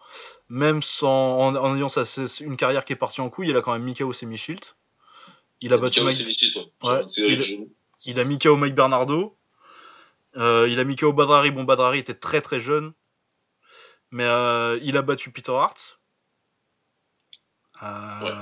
même 0.48 0.82
sans, 0.82 1.54
en, 1.56 1.76
ayant 1.76 1.88
sa, 1.88 2.04
une 2.40 2.56
carrière 2.56 2.84
qui 2.84 2.92
est 2.92 2.96
partie 2.96 3.20
en 3.20 3.30
couille, 3.30 3.48
il 3.48 3.56
a 3.56 3.62
quand 3.62 3.72
même 3.72 3.84
Mikao 3.84 4.12
Semi-Shield. 4.12 4.64
Il 5.60 5.72
a 5.72 5.76
battu 5.76 6.00
Mike... 6.00 6.16
ouais, 6.84 7.04
il, 7.18 7.68
il, 8.06 8.18
a 8.18 8.24
Mikao 8.24 8.56
Mike 8.56 8.74
Bernardo. 8.74 9.36
Euh, 10.37 10.68
il 10.68 10.78
a 10.78 10.85
Mikao 10.85 11.12
Badrari. 11.12 11.51
Bon, 11.51 11.64
Badrari 11.64 11.99
était 11.99 12.14
très 12.14 12.41
très 12.41 12.61
jeune. 12.61 12.93
Mais 14.11 14.24
il 14.83 14.97
a 14.97 15.03
battu 15.03 15.31
Peter 15.31 15.53
Hart. 15.53 16.01
Ouais, 17.83 18.33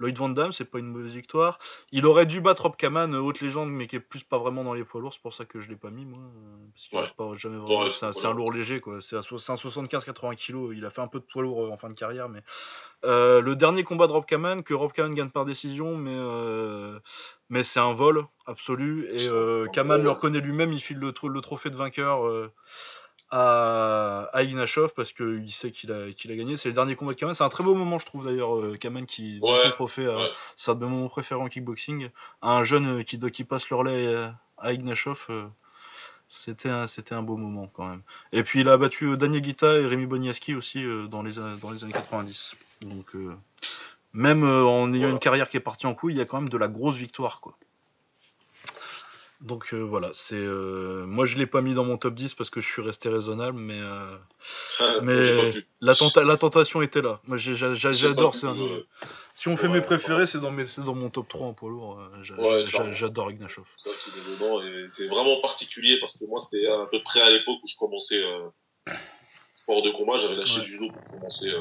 Lloyd 0.00 0.16
Van 0.16 0.28
Damme, 0.28 0.52
c'est 0.52 0.64
pas 0.64 0.78
une 0.78 0.86
mauvaise 0.86 1.12
victoire. 1.12 1.58
Il 1.90 2.06
aurait 2.06 2.26
dû 2.26 2.40
battre 2.40 2.62
Rob 2.62 2.76
Kaman, 2.76 3.12
euh, 3.14 3.18
haute 3.18 3.40
légende, 3.40 3.70
mais 3.70 3.86
qui 3.86 3.96
est 3.96 4.00
plus 4.00 4.22
pas 4.22 4.38
vraiment 4.38 4.62
dans 4.62 4.74
les 4.74 4.84
poids 4.84 5.00
lourds. 5.00 5.12
C'est 5.12 5.22
pour 5.22 5.34
ça 5.34 5.44
que 5.44 5.60
je 5.60 5.68
l'ai 5.68 5.76
pas 5.76 5.90
mis, 5.90 6.04
moi. 6.04 6.18
Parce 6.92 7.12
pas 7.12 7.34
jamais 7.34 7.58
c'est 7.92 8.26
un, 8.26 8.32
lourd 8.32 8.52
léger, 8.52 8.80
quoi. 8.80 9.00
C'est 9.00 9.16
un 9.16 9.20
75-80 9.20 10.36
kg. 10.36 10.76
Il 10.76 10.84
a 10.86 10.90
fait 10.90 11.00
un 11.00 11.08
peu 11.08 11.18
de 11.18 11.24
poids 11.24 11.42
lourd 11.42 11.64
euh, 11.64 11.70
en 11.70 11.76
fin 11.76 11.88
de 11.88 11.94
carrière, 11.94 12.28
mais. 12.28 12.42
Euh, 13.04 13.40
le 13.40 13.54
dernier 13.54 13.84
combat 13.84 14.06
de 14.06 14.12
Rob 14.12 14.24
Kaman, 14.24 14.62
que 14.62 14.74
Rob 14.74 14.92
Kaman 14.92 15.14
gagne 15.14 15.30
par 15.30 15.44
décision, 15.44 15.96
mais, 15.96 16.16
mais 17.48 17.64
c'est 17.64 17.80
un 17.80 17.92
vol 17.92 18.24
absolu. 18.46 19.08
Et 19.12 19.28
Kaman 19.72 20.02
le 20.02 20.10
reconnaît 20.10 20.40
lui-même, 20.40 20.72
il 20.72 20.80
file 20.80 20.98
le, 20.98 21.12
le 21.28 21.40
trophée 21.40 21.70
de 21.70 21.76
vainqueur 21.76 22.50
à, 23.30 24.28
à 24.32 24.42
Ignashov 24.42 24.92
parce 24.94 25.12
qu'il 25.12 25.52
sait 25.52 25.70
qu'il 25.70 25.92
a, 25.92 26.10
qu'il 26.12 26.30
a 26.32 26.36
gagné. 26.36 26.56
C'est 26.56 26.68
le 26.68 26.74
dernier 26.74 26.96
combat 26.96 27.12
de 27.12 27.18
Kaman. 27.18 27.34
C'est 27.34 27.44
un 27.44 27.48
très 27.48 27.64
beau 27.64 27.74
moment, 27.74 27.98
je 27.98 28.06
trouve 28.06 28.24
d'ailleurs, 28.24 28.56
euh, 28.56 28.76
Kaman 28.76 29.06
qui 29.06 29.38
ouais, 29.42 29.60
son 29.64 29.70
trophée. 29.70 30.08
Ouais. 30.08 30.30
C'est 30.56 30.70
un 30.70 30.74
de 30.74 30.84
mes 30.84 30.90
moments 30.90 31.08
préférés 31.08 31.40
en 31.40 31.48
kickboxing. 31.48 32.10
Un 32.42 32.62
jeune 32.62 33.04
qui, 33.04 33.18
qui 33.30 33.44
passe 33.44 33.68
leur 33.70 33.84
lait 33.84 34.14
à 34.58 34.72
Ignashov. 34.72 35.26
Euh, 35.30 35.46
c'était 36.28 36.68
un, 36.68 36.86
c'était 36.86 37.14
un 37.14 37.22
beau 37.22 37.36
moment 37.36 37.70
quand 37.72 37.86
même. 37.86 38.02
Et 38.32 38.42
puis 38.42 38.60
il 38.60 38.68
a 38.68 38.76
battu 38.76 39.06
euh, 39.06 39.16
Daniel 39.16 39.40
Guita 39.40 39.78
et 39.78 39.86
Rémi 39.86 40.06
Boniaski 40.06 40.54
aussi 40.54 40.84
dans, 41.08 41.22
les, 41.22 41.34
dans 41.60 41.70
les 41.70 41.84
années 41.84 41.92
90. 41.92 42.56
Donc 42.82 43.14
même 44.12 44.44
en 44.44 44.92
ayant 44.92 45.10
une 45.10 45.18
carrière 45.18 45.48
qui 45.48 45.56
est 45.56 45.60
partie 45.60 45.86
en 45.86 45.94
couille, 45.94 46.14
il 46.14 46.18
y 46.18 46.20
a 46.20 46.26
quand 46.26 46.40
même 46.40 46.48
de 46.48 46.58
la 46.58 46.68
grosse 46.68 46.96
victoire 46.96 47.40
quoi. 47.40 47.56
Donc 49.40 49.72
euh, 49.72 49.78
voilà, 49.78 50.10
c'est 50.14 50.34
euh, 50.34 51.06
moi 51.06 51.24
je 51.24 51.38
l'ai 51.38 51.46
pas 51.46 51.60
mis 51.60 51.72
dans 51.72 51.84
mon 51.84 51.96
top 51.96 52.14
10 52.14 52.34
parce 52.34 52.50
que 52.50 52.60
je 52.60 52.66
suis 52.66 52.82
resté 52.82 53.08
raisonnable, 53.08 53.56
mais 53.56 53.78
euh, 53.78 54.16
ah, 54.80 54.96
mais 55.00 55.14
la, 55.80 55.94
la, 56.24 56.36
tentation 56.36 56.82
était 56.82 57.02
là. 57.02 57.20
Moi 57.24 57.36
j'adore. 57.36 58.34
Si 59.34 59.46
on 59.46 59.56
fait 59.56 59.68
mes 59.68 59.80
préférés, 59.80 60.26
c'est 60.26 60.40
dans 60.40 60.50
mes 60.50 60.64
dans 60.78 60.96
mon 60.96 61.08
top 61.08 61.28
3 61.28 61.46
en 61.46 61.54
poids 61.54 61.70
lourd. 61.70 62.00
j'adore 62.90 63.30
Ignashov. 63.30 63.64
C'est 63.76 65.06
vraiment 65.06 65.40
particulier 65.40 66.00
parce 66.00 66.18
que 66.18 66.24
moi 66.24 66.40
c'était 66.40 66.66
à 66.66 66.86
peu 66.90 67.00
près 67.04 67.20
à 67.20 67.30
l'époque 67.30 67.58
où 67.62 67.68
je 67.68 67.76
commençais 67.78 68.24
sport 69.52 69.82
de 69.82 69.90
combat, 69.92 70.18
j'avais 70.18 70.34
lâché 70.34 70.60
du 70.62 70.66
judo 70.66 70.88
pour 70.90 71.20
commencer 71.20 71.52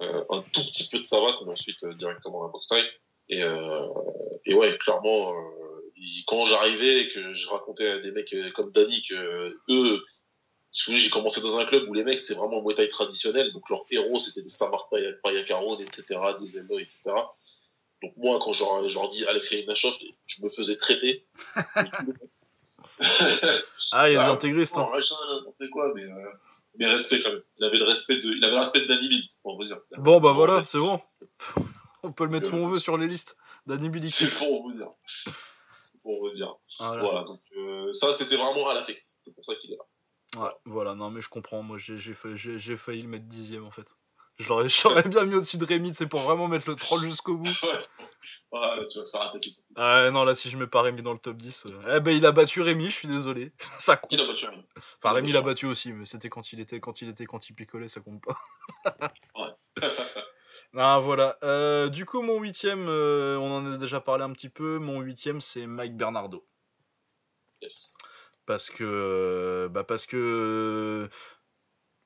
un 0.00 0.42
tout 0.52 0.62
petit 0.66 0.90
peu 0.90 0.98
de 0.98 1.04
savate, 1.04 1.36
mais 1.46 1.52
ensuite 1.52 1.82
directement 1.96 2.44
la 2.44 2.50
boxe 2.50 2.68
taille. 2.68 2.84
Et, 3.30 3.40
et 4.44 4.54
ouais, 4.54 4.76
clairement 4.76 5.32
quand 6.26 6.44
j'arrivais 6.44 7.02
et 7.02 7.08
que 7.08 7.32
je 7.32 7.48
racontais 7.48 7.88
à 7.88 7.98
des 7.98 8.12
mecs 8.12 8.32
euh, 8.34 8.50
comme 8.50 8.70
Danny 8.72 9.02
que 9.02 9.56
eux, 9.70 10.02
si 10.70 10.90
vous 10.90 10.96
j'ai 10.98 11.10
commencé 11.10 11.40
dans 11.40 11.58
un 11.58 11.64
club 11.64 11.88
où 11.88 11.94
les 11.94 12.04
mecs, 12.04 12.18
c'est 12.18 12.34
vraiment 12.34 12.58
un 12.60 12.62
Muay 12.62 12.74
Thai 12.74 12.88
traditionnel, 12.88 13.52
donc 13.52 13.70
leurs 13.70 13.84
héros, 13.90 14.18
c'était 14.18 14.42
des 14.42 14.48
Samar 14.48 14.88
Payakaron, 15.22 15.78
etc., 15.78 16.04
des 16.38 16.46
Zendo, 16.48 16.78
etc. 16.78 16.98
Donc 18.02 18.12
moi, 18.16 18.38
quand 18.42 18.52
je 18.52 18.64
leur 18.64 19.08
dis 19.08 19.24
Alexei 19.26 19.62
Ignashov, 19.62 19.94
je 20.26 20.42
me 20.42 20.48
faisais 20.48 20.76
traiter. 20.76 21.24
ah, 23.92 24.10
il 24.10 24.14
y 24.14 24.16
a 24.16 24.26
des 24.26 24.32
intégristes. 24.32 24.76
Hein. 24.76 24.90
quoi, 25.70 25.92
mais, 25.94 26.04
euh, 26.04 26.30
mais 26.76 26.86
respect 26.86 27.22
quand 27.22 27.30
même. 27.30 27.42
Il 27.58 27.64
avait 27.64 27.78
le 27.78 27.84
respect 27.84 28.16
de, 28.16 28.32
il 28.32 28.44
avait 28.44 28.54
le 28.54 28.60
respect 28.60 28.80
de 28.80 28.86
Danny 28.86 29.08
Bill, 29.08 29.22
on 29.44 29.62
dire. 29.62 29.78
Bon, 29.98 30.20
bah 30.20 30.32
voilà, 30.32 30.64
c'est 30.66 30.78
bon. 30.78 31.00
On 32.02 32.12
peut 32.12 32.24
le 32.24 32.30
mettre 32.30 32.52
où 32.52 32.56
on 32.56 32.68
veut 32.68 32.74
sur 32.74 32.98
les 32.98 33.06
listes. 33.06 33.36
Danny 33.66 33.88
Bill. 33.88 34.06
C'est 34.08 34.34
pour 34.34 34.62
vous 34.62 34.72
dire 34.72 34.90
pour 36.02 36.20
vous 36.20 36.30
dire. 36.30 36.54
Voilà, 36.78 37.24
donc 37.24 37.40
euh, 37.56 37.92
ça 37.92 38.12
c'était 38.12 38.36
vraiment 38.36 38.68
à 38.68 38.74
l'affect, 38.74 39.02
c'est 39.20 39.34
pour 39.34 39.44
ça 39.44 39.54
qu'il 39.56 39.72
est 39.72 39.76
là. 39.76 40.42
Ouais, 40.42 40.50
voilà, 40.64 40.94
non 40.94 41.10
mais 41.10 41.20
je 41.20 41.28
comprends, 41.28 41.62
moi 41.62 41.78
j'ai 41.78 41.98
failli, 42.14 42.76
failli 42.76 43.02
le 43.02 43.08
mettre 43.08 43.26
dixième 43.26 43.64
en 43.64 43.70
fait. 43.70 43.86
Je 44.38 44.48
l'aurais 44.48 44.68
bien 45.08 45.24
mis 45.24 45.34
au-dessus 45.36 45.58
de 45.58 45.64
Rémi, 45.64 45.94
c'est 45.94 46.08
pour 46.08 46.20
vraiment 46.20 46.48
mettre 46.48 46.68
le 46.68 46.74
troll 46.74 47.00
jusqu'au 47.00 47.36
bout. 47.36 47.44
ouais. 47.62 48.86
tu 48.88 48.98
vas 48.98 49.04
te 49.04 49.10
faire 49.10 49.22
attaquer. 49.22 49.50
Ah 49.76 50.10
non, 50.10 50.24
là 50.24 50.34
si 50.34 50.50
je 50.50 50.56
mets 50.56 50.66
pas 50.66 50.82
Rémi 50.82 51.02
dans 51.02 51.12
le 51.12 51.20
top 51.20 51.36
10. 51.36 51.66
Euh, 51.66 51.96
eh 51.96 52.00
ben 52.00 52.10
il 52.10 52.26
a 52.26 52.32
battu 52.32 52.60
Rémi, 52.60 52.86
je 52.86 52.96
suis 52.96 53.08
désolé. 53.08 53.52
ça 53.78 53.96
compte. 53.96 54.12
Il 54.12 54.20
a 54.20 54.26
battu 54.26 54.46
Rémi. 54.46 54.64
Enfin 55.02 55.14
Rémi 55.14 55.30
l'a 55.30 55.42
battu 55.42 55.66
aussi, 55.66 55.92
mais 55.92 56.04
c'était 56.04 56.30
quand 56.30 56.52
il 56.52 56.60
était 56.60 56.80
quand 56.80 57.00
il 57.00 57.08
était 57.08 57.26
quand 57.26 57.48
il 57.48 57.54
picolait, 57.54 57.88
ça 57.88 58.00
compte 58.00 58.22
pas. 58.22 58.36
ouais. 59.36 59.82
Ah, 60.76 60.98
voilà. 61.00 61.38
Euh, 61.44 61.88
du 61.88 62.04
coup, 62.04 62.20
mon 62.20 62.40
huitième, 62.40 62.88
euh, 62.88 63.38
on 63.38 63.56
en 63.56 63.72
a 63.74 63.76
déjà 63.78 64.00
parlé 64.00 64.24
un 64.24 64.32
petit 64.32 64.48
peu. 64.48 64.78
Mon 64.78 65.00
huitième, 65.00 65.40
c'est 65.40 65.66
Mike 65.66 65.96
Bernardo. 65.96 66.44
Yes. 67.62 67.96
Parce 68.46 68.70
que, 68.70 69.68
bah 69.72 69.84
parce 69.84 70.04
que 70.06 71.08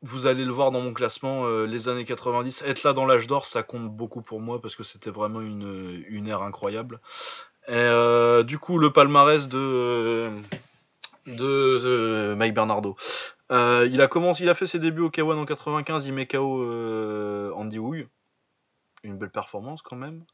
vous 0.03 0.27
allez 0.27 0.45
le 0.45 0.53
voir 0.53 0.71
dans 0.71 0.81
mon 0.81 0.93
classement, 0.93 1.47
euh, 1.47 1.67
les 1.67 1.89
années 1.89 2.05
90, 2.05 2.63
être 2.67 2.85
là 2.85 2.93
dans 2.93 3.07
l'âge 3.07 3.27
d'or, 3.27 3.47
ça 3.47 3.63
compte 3.63 3.89
beaucoup 3.91 4.23
pour 4.23 4.41
moi 4.41 4.61
parce 4.61 4.77
que 4.77 4.85
c'était 4.85 5.11
vraiment 5.11 5.41
une, 5.41 6.05
une 6.09 6.29
ère 6.29 6.43
incroyable. 6.43 7.01
Et, 7.69 8.45
du 8.45 8.59
coup, 8.59 8.79
le 8.79 8.93
palmarès 8.93 9.49
de, 9.49 10.31
de, 11.27 12.35
Mike 12.35 12.55
Bernardo. 12.55 12.97
il 13.51 14.01
a 14.01 14.09
commencé, 14.09 14.45
il 14.45 14.49
a 14.49 14.55
fait 14.55 14.67
ses 14.67 14.79
débuts 14.79 15.03
au 15.03 15.11
K1 15.11 15.37
en 15.37 15.47
95, 15.47 16.07
il 16.07 16.13
met 16.13 16.27
KO 16.27 17.53
Andy 17.55 17.79
Woog. 17.79 18.09
Une 19.03 19.19
belle 19.19 19.31
performance 19.31 19.83
quand 19.83 19.97
même. 19.97 20.25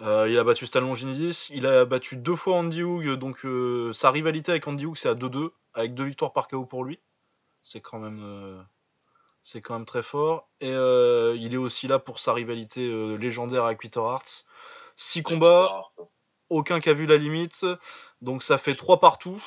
Euh, 0.00 0.28
il 0.28 0.38
a 0.38 0.44
battu 0.44 0.66
Stan 0.66 0.80
Longinidis, 0.80 1.48
il 1.50 1.66
a 1.66 1.84
battu 1.84 2.16
deux 2.16 2.36
fois 2.36 2.56
Andy 2.56 2.82
Hoog, 2.82 3.14
donc 3.14 3.44
euh, 3.44 3.92
sa 3.92 4.10
rivalité 4.10 4.52
avec 4.52 4.66
Andy 4.66 4.86
Hoog 4.86 4.96
c'est 4.96 5.08
à 5.08 5.14
2-2, 5.14 5.50
avec 5.74 5.94
deux 5.94 6.04
victoires 6.04 6.32
par 6.32 6.48
KO 6.48 6.64
pour 6.66 6.84
lui. 6.84 7.00
C'est 7.62 7.80
quand 7.80 7.98
même, 7.98 8.20
euh, 8.22 8.60
c'est 9.42 9.60
quand 9.60 9.74
même 9.74 9.86
très 9.86 10.02
fort. 10.02 10.48
Et 10.60 10.70
il 10.70 11.54
est 11.54 11.58
aussi 11.58 11.86
là 11.86 11.98
pour 11.98 12.18
sa 12.18 12.32
rivalité 12.32 13.16
légendaire 13.18 13.64
avec 13.64 13.80
Peter 13.80 14.00
Hart. 14.00 14.44
Six 14.96 15.22
combats, 15.22 15.82
aucun 16.50 16.80
qui 16.80 16.90
a 16.90 16.94
vu 16.94 17.06
la 17.06 17.16
limite, 17.16 17.64
donc 18.20 18.42
ça 18.42 18.58
fait 18.58 18.74
trois 18.74 19.00
partout. 19.00 19.42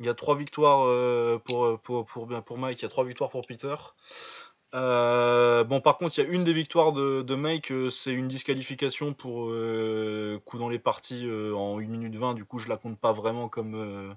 Il 0.00 0.06
y 0.06 0.08
a 0.08 0.14
trois 0.14 0.36
victoires 0.36 0.86
pour, 1.40 1.80
pour, 1.80 2.06
pour, 2.06 2.28
pour 2.44 2.58
Mike, 2.58 2.80
il 2.80 2.82
y 2.82 2.86
a 2.86 2.88
trois 2.88 3.04
victoires 3.04 3.30
pour 3.30 3.44
Peter. 3.46 3.74
Euh, 4.74 5.64
bon, 5.64 5.80
par 5.80 5.96
contre, 5.96 6.18
il 6.18 6.24
y 6.24 6.26
a 6.26 6.30
une 6.30 6.44
des 6.44 6.52
victoires 6.52 6.92
de, 6.92 7.22
de 7.22 7.34
Mike, 7.34 7.72
euh, 7.72 7.88
c'est 7.88 8.12
une 8.12 8.28
disqualification 8.28 9.14
pour 9.14 9.46
euh, 9.48 10.38
coup 10.44 10.58
dans 10.58 10.68
les 10.68 10.78
parties 10.78 11.26
en 11.54 11.78
1 11.78 11.86
minute 11.86 12.14
20. 12.14 12.34
Du 12.34 12.44
coup, 12.44 12.58
je 12.58 12.68
la 12.68 12.76
compte 12.76 12.98
pas 12.98 13.12
vraiment 13.12 13.48
comme, 13.48 14.14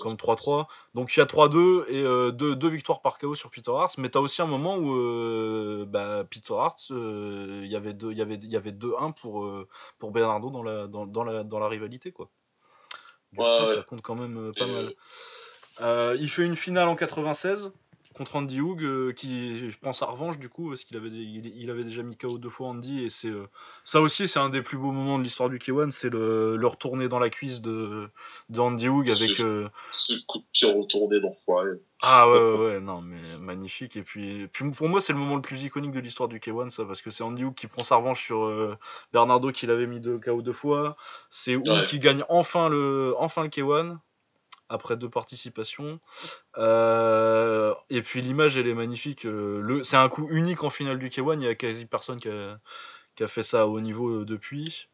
comme 0.00 0.14
3-3. 0.14 0.66
Donc, 0.94 1.16
il 1.16 1.20
y 1.20 1.22
a 1.22 1.26
3-2 1.26 1.88
et 1.88 2.32
deux, 2.32 2.68
victoires 2.68 3.00
par 3.00 3.18
KO 3.18 3.34
sur 3.34 3.50
Peter 3.50 3.70
Hart. 3.70 3.96
Mais 3.96 4.10
tu 4.10 4.18
as 4.18 4.20
aussi 4.20 4.42
un 4.42 4.46
moment 4.46 4.76
où 4.76 5.86
bah, 5.86 6.24
Peter 6.30 6.54
Hart, 6.54 6.78
il 6.90 7.66
y 7.66 7.76
avait 7.76 7.92
2-1 7.92 9.14
pour, 9.14 9.50
pour 9.98 10.10
Bernardo 10.10 10.50
dans 10.50 10.62
la, 10.62 10.86
dans, 10.86 11.06
dans, 11.06 11.24
la, 11.24 11.42
dans 11.42 11.58
la 11.58 11.68
rivalité. 11.68 12.12
Quoi. 12.12 12.28
Du 13.32 13.38
coup, 13.38 13.44
ça 13.44 13.82
compte 13.88 14.02
quand 14.02 14.14
même 14.14 14.52
pas 14.58 14.66
mal. 14.66 16.16
il 16.18 16.28
fait 16.28 16.44
une 16.44 16.56
finale 16.56 16.88
en 16.88 16.96
96 16.96 17.72
contre 18.16 18.36
Andy 18.36 18.60
Hoog, 18.60 18.82
euh, 18.82 19.12
qui 19.12 19.70
prend 19.82 19.92
sa 19.92 20.06
revanche 20.06 20.38
du 20.38 20.48
coup, 20.48 20.70
parce 20.70 20.84
qu'il 20.84 20.96
avait, 20.96 21.10
il, 21.10 21.70
avait 21.70 21.84
déjà 21.84 22.02
mis 22.02 22.16
KO 22.16 22.38
deux 22.38 22.48
fois 22.48 22.68
Andy, 22.68 23.04
et 23.04 23.10
c'est 23.10 23.28
euh, 23.28 23.46
ça 23.84 24.00
aussi, 24.00 24.26
c'est 24.26 24.38
un 24.38 24.48
des 24.48 24.62
plus 24.62 24.78
beaux 24.78 24.90
moments 24.90 25.18
de 25.18 25.24
l'histoire 25.24 25.50
du 25.50 25.58
K1, 25.58 25.90
c'est 25.90 26.08
le, 26.08 26.56
le 26.56 26.66
retourner 26.66 27.08
dans 27.08 27.18
la 27.18 27.28
cuisse 27.28 27.60
de, 27.60 28.08
de 28.48 28.60
Andy 28.60 28.88
Hoog 28.88 29.10
avec. 29.10 29.38
Euh, 29.40 29.68
ce 29.90 30.14
coup 30.26 30.38
de 30.38 30.44
pied 30.52 30.72
retourné 30.72 31.20
d'enfoiré. 31.20 31.70
Ah 32.02 32.30
ouais, 32.30 32.38
ouais, 32.38 32.66
ouais, 32.66 32.80
non, 32.80 33.02
mais 33.02 33.18
magnifique. 33.42 33.96
Et 33.96 34.02
puis, 34.02 34.48
puis 34.48 34.70
pour 34.70 34.88
moi, 34.88 35.00
c'est 35.00 35.12
le 35.12 35.18
moment 35.18 35.36
le 35.36 35.42
plus 35.42 35.62
iconique 35.62 35.92
de 35.92 36.00
l'histoire 36.00 36.28
du 36.28 36.38
K1, 36.38 36.70
ça, 36.70 36.84
parce 36.84 37.02
que 37.02 37.10
c'est 37.10 37.22
Andy 37.22 37.44
Hoog 37.44 37.54
qui 37.54 37.66
prend 37.66 37.84
sa 37.84 37.96
revanche 37.96 38.24
sur 38.24 38.78
Bernardo 39.12 39.52
qui 39.52 39.66
l'avait 39.66 39.86
mis 39.86 40.00
de 40.00 40.16
KO 40.16 40.42
deux 40.42 40.52
fois. 40.52 40.96
C'est 41.30 41.56
Hoog 41.56 41.86
qui 41.88 41.98
gagne 41.98 42.24
enfin 42.28 42.68
le, 42.68 43.14
enfin 43.18 43.42
le 43.42 43.48
K1 43.48 43.98
après 44.68 44.96
deux 44.96 45.08
participations. 45.08 46.00
Euh, 46.58 47.74
et 47.90 48.02
puis 48.02 48.22
l'image, 48.22 48.56
elle 48.56 48.68
est 48.68 48.74
magnifique. 48.74 49.24
Euh, 49.24 49.60
le, 49.60 49.82
c'est 49.82 49.96
un 49.96 50.08
coup 50.08 50.26
unique 50.30 50.64
en 50.64 50.70
finale 50.70 50.98
du 50.98 51.08
K1. 51.08 51.38
Il 51.38 51.44
y 51.44 51.48
a 51.48 51.54
quasi 51.54 51.86
personne 51.86 52.18
qui 52.18 52.28
a, 52.28 53.28
fait 53.28 53.42
ça 53.42 53.62
à 53.62 53.66
haut 53.66 53.80
niveau 53.80 54.08
euh, 54.08 54.24
depuis. 54.24 54.88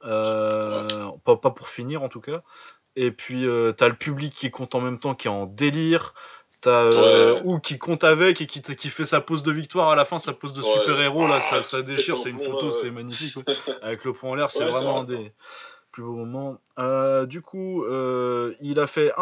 pas, 0.00 1.36
pour 1.36 1.68
finir 1.68 2.02
en 2.02 2.08
tout 2.08 2.20
cas. 2.20 2.42
Et 2.94 3.10
puis 3.10 3.46
t'as 3.76 3.88
le 3.88 3.94
public 3.94 4.34
qui 4.34 4.50
compte 4.50 4.74
en 4.74 4.80
même 4.80 4.98
temps, 4.98 5.14
qui 5.14 5.28
est 5.28 5.30
en 5.30 5.46
délire. 5.46 6.14
T'as 6.60 7.40
ou 7.42 7.58
qui 7.58 7.76
compte 7.76 8.04
avec 8.04 8.40
et 8.40 8.46
qui, 8.46 8.62
qui 8.62 8.88
fait 8.88 9.04
sa 9.04 9.20
pose 9.20 9.42
de 9.42 9.50
victoire 9.50 9.88
à 9.88 9.96
la 9.96 10.04
fin, 10.04 10.20
sa 10.20 10.32
pose 10.32 10.52
de 10.52 10.62
super 10.62 11.00
héros 11.00 11.26
là, 11.26 11.40
ça, 11.50 11.60
ça 11.60 11.82
déchire, 11.82 12.18
c'est 12.18 12.30
une 12.30 12.40
photo, 12.40 12.70
c'est 12.70 12.92
magnifique. 12.92 13.36
Avec 13.82 14.04
le 14.04 14.12
point 14.12 14.30
en 14.30 14.34
l'air, 14.36 14.50
c'est 14.50 14.64
vraiment 14.64 15.00
des, 15.00 15.32
plus 15.92 16.02
beau 16.02 16.14
moment. 16.14 16.58
Euh, 16.78 17.26
du 17.26 17.42
coup, 17.42 17.84
euh, 17.84 18.54
il 18.60 18.80
a 18.80 18.86
fait 18.86 19.12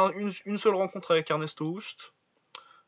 une, 0.46 0.56
seule 0.56 0.76
rencontre 0.76 1.10
avec 1.10 1.30
Ernesto 1.30 1.66
Houst, 1.66 2.14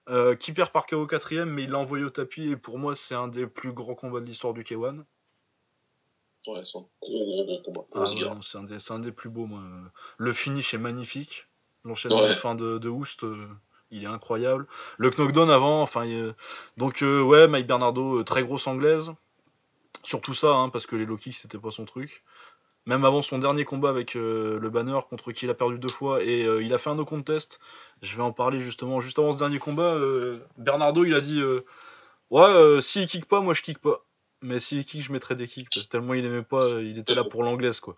euh, 0.08 0.34
qui 0.34 0.52
perd 0.52 0.70
par 0.70 0.86
KO 0.86 1.06
4 1.06 1.44
mais 1.44 1.64
il 1.64 1.70
l'a 1.70 1.78
envoyé 1.78 2.04
au 2.04 2.10
tapis, 2.10 2.50
et 2.50 2.56
pour 2.56 2.78
moi, 2.78 2.96
c'est 2.96 3.14
un 3.14 3.28
des 3.28 3.46
plus 3.46 3.72
grands 3.72 3.94
combats 3.94 4.20
de 4.20 4.24
l'histoire 4.24 4.54
du 4.54 4.62
K1. 4.62 5.04
Ouais, 6.46 6.64
c'est 6.64 6.78
un 6.78 6.86
gros, 7.02 7.26
gros, 7.26 7.44
gros 7.44 7.62
combat. 7.62 7.84
Ah, 7.94 8.04
c'est, 8.42 8.92
un 8.92 8.98
des, 8.98 9.12
plus 9.12 9.28
beaux. 9.28 9.46
Moi. 9.46 9.60
Le 10.16 10.32
finish 10.32 10.74
est 10.74 10.78
magnifique. 10.78 11.46
L'enchaînement 11.84 12.22
de 12.22 12.32
fin 12.32 12.54
de, 12.54 12.78
de 12.78 12.88
Houst, 12.88 13.24
il 13.90 14.04
est 14.04 14.08
incroyable. 14.08 14.66
Le 14.98 15.10
knockdown 15.10 15.50
avant, 15.50 15.82
enfin. 15.82 16.32
Donc, 16.78 16.98
ouais, 17.02 17.46
Mike 17.46 17.68
Bernardo, 17.68 18.24
très 18.24 18.42
grosse 18.42 18.66
anglaise. 18.66 19.12
Surtout 20.02 20.34
ça, 20.34 20.48
hein, 20.48 20.68
parce 20.68 20.86
que 20.86 20.96
les 20.96 21.06
low 21.06 21.16
kicks, 21.16 21.36
c'était 21.36 21.58
pas 21.58 21.70
son 21.70 21.84
truc 21.84 22.24
même 22.86 23.04
avant 23.04 23.22
son 23.22 23.38
dernier 23.38 23.64
combat 23.64 23.90
avec 23.90 24.16
euh, 24.16 24.58
le 24.58 24.70
banner 24.70 24.98
contre 25.08 25.32
qui 25.32 25.46
il 25.46 25.50
a 25.50 25.54
perdu 25.54 25.78
deux 25.78 25.88
fois 25.88 26.22
et 26.22 26.44
euh, 26.44 26.62
il 26.62 26.74
a 26.74 26.78
fait 26.78 26.90
un 26.90 26.96
no 26.96 27.04
contest. 27.04 27.60
Je 28.00 28.16
vais 28.16 28.22
en 28.22 28.32
parler 28.32 28.60
justement 28.60 29.00
juste 29.00 29.18
avant 29.18 29.32
ce 29.32 29.38
dernier 29.38 29.58
combat. 29.58 29.94
Euh, 29.94 30.40
Bernardo 30.56 31.04
il 31.04 31.14
a 31.14 31.20
dit 31.20 31.40
ouais 32.30 32.82
s'il 32.82 33.06
kick 33.06 33.26
pas 33.26 33.40
moi 33.40 33.54
je 33.54 33.62
kick 33.62 33.78
pas. 33.78 34.04
Mais 34.42 34.58
s'il 34.58 34.84
kick 34.84 35.02
je 35.02 35.12
mettrai 35.12 35.36
des 35.36 35.46
kicks 35.46 35.88
tellement 35.90 36.14
il 36.14 36.24
aimait 36.24 36.42
pas 36.42 36.80
il 36.80 36.98
était 36.98 37.14
là 37.14 37.24
pour 37.24 37.44
l'anglaise 37.44 37.80
quoi. 37.80 37.96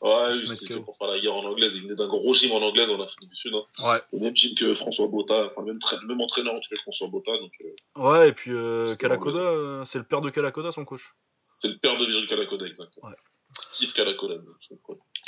Ouais, 0.00 0.34
c'est 0.46 0.80
pour 0.80 0.96
faire 0.96 1.06
la 1.06 1.20
guerre 1.20 1.34
en 1.34 1.44
anglaise. 1.44 1.76
Il 1.76 1.82
venait 1.82 1.94
d'un 1.94 2.08
gros 2.08 2.34
gym 2.34 2.50
en 2.50 2.60
anglaise 2.60 2.90
en 2.90 3.00
Afrique 3.00 3.28
du 3.28 3.36
Sud. 3.36 3.54
Hein. 3.54 3.62
Ouais. 3.86 4.00
Le 4.12 4.18
même 4.18 4.34
gym 4.34 4.52
que 4.56 4.74
François 4.74 5.06
Botta, 5.06 5.46
enfin, 5.46 5.62
même, 5.62 5.78
même 6.08 6.20
entraîneur 6.20 6.54
entre 6.54 6.74
François 6.82 7.06
Botta. 7.06 7.30
Donc, 7.38 7.52
ouais, 7.94 8.30
et 8.30 8.32
puis 8.32 8.50
Kalakoda, 8.98 9.84
c'est 9.86 9.98
le 9.98 10.04
père 10.04 10.20
de 10.20 10.30
Kalakoda, 10.30 10.72
son 10.72 10.84
coach. 10.84 11.14
C'est 11.40 11.68
le 11.68 11.76
père 11.76 11.96
de 11.96 12.04
Virgil 12.04 12.26
Kalakoda, 12.26 12.66
exactement. 12.66 13.10
Ouais. 13.10 13.14
Steve 13.52 13.92
Calacola. 13.92 14.36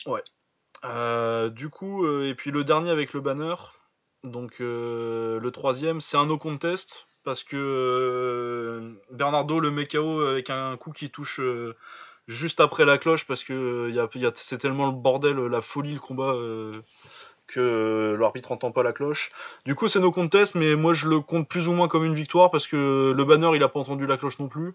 Ouais. 0.07 0.23
Euh, 0.85 1.49
du 1.49 1.69
coup, 1.69 2.05
euh, 2.05 2.29
et 2.29 2.35
puis 2.35 2.51
le 2.51 2.65
dernier 2.65 2.91
avec 2.91 3.13
le 3.13 3.21
banner. 3.21 3.55
Donc 4.23 4.61
euh, 4.61 5.39
le 5.41 5.51
troisième, 5.51 6.01
c'est 6.01 6.17
un 6.17 6.27
no 6.27 6.39
contest 6.39 7.07
parce 7.25 7.43
que 7.43 8.97
Bernardo 9.11 9.61
le 9.61 9.71
met 9.71 9.89
avec 9.97 10.51
un 10.51 10.77
coup 10.77 10.93
qui 10.93 11.11
touche 11.11 11.41
juste 12.29 12.61
après 12.61 12.85
la 12.85 12.99
cloche 12.99 13.27
parce 13.27 13.45
que 13.45 13.91
y 13.91 13.99
a, 13.99 14.33
c'est 14.37 14.59
tellement 14.59 14.87
le 14.87 14.93
bordel, 14.93 15.37
la 15.37 15.63
folie, 15.63 15.95
le 15.95 16.01
combat 16.01 16.35
que 17.47 18.17
l'arbitre 18.19 18.53
entend 18.53 18.73
pas 18.73 18.83
la 18.83 18.93
cloche. 18.93 19.31
Du 19.65 19.75
coup, 19.75 19.89
c'est 19.89 20.01
no 20.01 20.13
contest, 20.13 20.55
mais 20.55 20.77
moi 20.77 20.93
je 20.93 21.09
le 21.09 21.21
compte 21.21 21.49
plus 21.49 21.67
ou 21.67 21.73
moins 21.73 21.89
comme 21.89 22.05
une 22.05 22.15
victoire 22.15 22.51
parce 22.51 22.67
que 22.67 23.15
le 23.17 23.25
banner 23.25 23.51
il 23.55 23.63
a 23.63 23.69
pas 23.69 23.81
entendu 23.81 24.07
la 24.07 24.19
cloche 24.19 24.39
non 24.39 24.49
plus. 24.49 24.75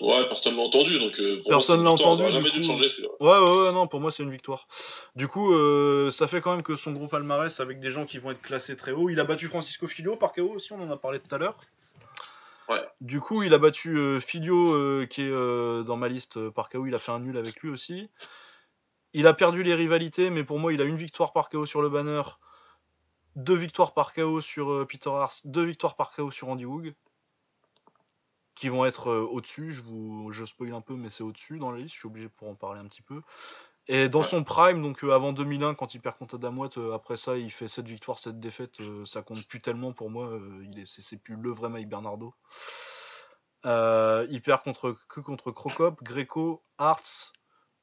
Ouais, 0.00 0.26
personne 0.26 0.56
l'a 0.56 0.62
entendu, 0.62 0.98
donc 0.98 1.18
euh, 1.20 1.38
pour 1.38 1.50
personne 1.50 1.84
l'a 1.84 1.90
entendu. 1.90 2.28
jamais 2.28 2.50
dû 2.50 2.62
changer 2.64 2.88
celui-là. 2.88 3.10
Ouais, 3.20 3.38
ouais, 3.38 3.66
ouais, 3.66 3.72
non, 3.72 3.86
pour 3.86 4.00
moi 4.00 4.10
c'est 4.10 4.24
une 4.24 4.30
victoire. 4.30 4.66
Du 5.14 5.28
coup, 5.28 5.54
euh, 5.54 6.10
ça 6.10 6.26
fait 6.26 6.40
quand 6.40 6.50
même 6.50 6.64
que 6.64 6.76
son 6.76 6.92
gros 6.92 7.06
palmarès 7.06 7.60
avec 7.60 7.78
des 7.78 7.92
gens 7.92 8.04
qui 8.04 8.18
vont 8.18 8.32
être 8.32 8.42
classés 8.42 8.74
très 8.74 8.90
haut. 8.90 9.08
Il 9.08 9.20
a 9.20 9.24
battu 9.24 9.46
Francisco 9.46 9.86
Filio 9.86 10.16
par 10.16 10.32
KO 10.32 10.50
aussi, 10.54 10.72
on 10.72 10.82
en 10.82 10.90
a 10.90 10.96
parlé 10.96 11.20
tout 11.20 11.32
à 11.32 11.38
l'heure. 11.38 11.56
Ouais. 12.68 12.82
Du 13.00 13.20
coup, 13.20 13.44
il 13.44 13.54
a 13.54 13.58
battu 13.58 13.96
euh, 13.96 14.18
Filio 14.18 15.06
qui 15.06 15.22
est 15.22 15.30
dans 15.30 15.96
ma 15.96 16.08
liste 16.08 16.48
par 16.50 16.70
KO. 16.70 16.86
Il 16.86 16.94
a 16.94 16.98
fait 16.98 17.12
un 17.12 17.20
nul 17.20 17.36
avec 17.36 17.60
lui 17.60 17.70
aussi. 17.70 18.10
Il 19.12 19.28
a 19.28 19.32
perdu 19.32 19.62
les 19.62 19.76
rivalités, 19.76 20.28
mais 20.28 20.42
pour 20.42 20.58
moi, 20.58 20.72
il 20.72 20.80
a 20.80 20.84
une 20.84 20.96
victoire 20.96 21.32
par 21.32 21.50
KO 21.50 21.66
sur 21.66 21.82
le 21.82 21.88
banner, 21.88 22.22
deux 23.36 23.54
victoires 23.54 23.94
par 23.94 24.12
KO 24.12 24.40
sur 24.40 24.84
Peter 24.88 25.10
Hars, 25.10 25.34
deux 25.44 25.62
victoires 25.62 25.94
par 25.94 26.12
KO 26.16 26.32
sur 26.32 26.48
Andy 26.48 26.64
Woog 26.64 26.94
qui 28.54 28.68
vont 28.68 28.84
être 28.84 29.12
au-dessus. 29.12 29.72
Je 29.72 29.82
vous, 29.82 30.32
je 30.32 30.44
spoil 30.44 30.72
un 30.72 30.80
peu, 30.80 30.94
mais 30.94 31.10
c'est 31.10 31.22
au-dessus 31.22 31.58
dans 31.58 31.70
la 31.70 31.78
liste. 31.78 31.94
Je 31.94 32.00
suis 32.00 32.06
obligé 32.06 32.28
pour 32.28 32.48
en 32.48 32.54
parler 32.54 32.80
un 32.80 32.86
petit 32.86 33.02
peu. 33.02 33.22
Et 33.86 34.08
dans 34.08 34.22
son 34.22 34.44
prime, 34.44 34.80
donc 34.80 35.04
euh, 35.04 35.12
avant 35.12 35.32
2001, 35.32 35.74
quand 35.74 35.94
il 35.94 36.00
perd 36.00 36.16
contre 36.16 36.36
Adamouette, 36.36 36.78
euh, 36.78 36.94
après 36.94 37.18
ça, 37.18 37.36
il 37.36 37.50
fait 37.50 37.68
7 37.68 37.86
victoires, 37.86 38.18
7 38.18 38.40
défaites. 38.40 38.78
ça 39.04 39.20
compte 39.20 39.46
plus 39.46 39.60
tellement 39.60 39.92
pour 39.92 40.08
moi. 40.10 40.38
il 40.62 40.78
est, 40.78 40.86
c'est, 40.86 41.18
plus 41.18 41.36
le 41.36 41.50
vrai 41.50 41.68
Mike 41.68 41.88
Bernardo. 41.88 42.34
il 43.64 44.40
perd 44.42 44.62
contre, 44.62 44.96
que 45.08 45.20
contre 45.20 45.50
Crocop, 45.50 46.02
Greco, 46.02 46.62
Hartz, 46.78 47.32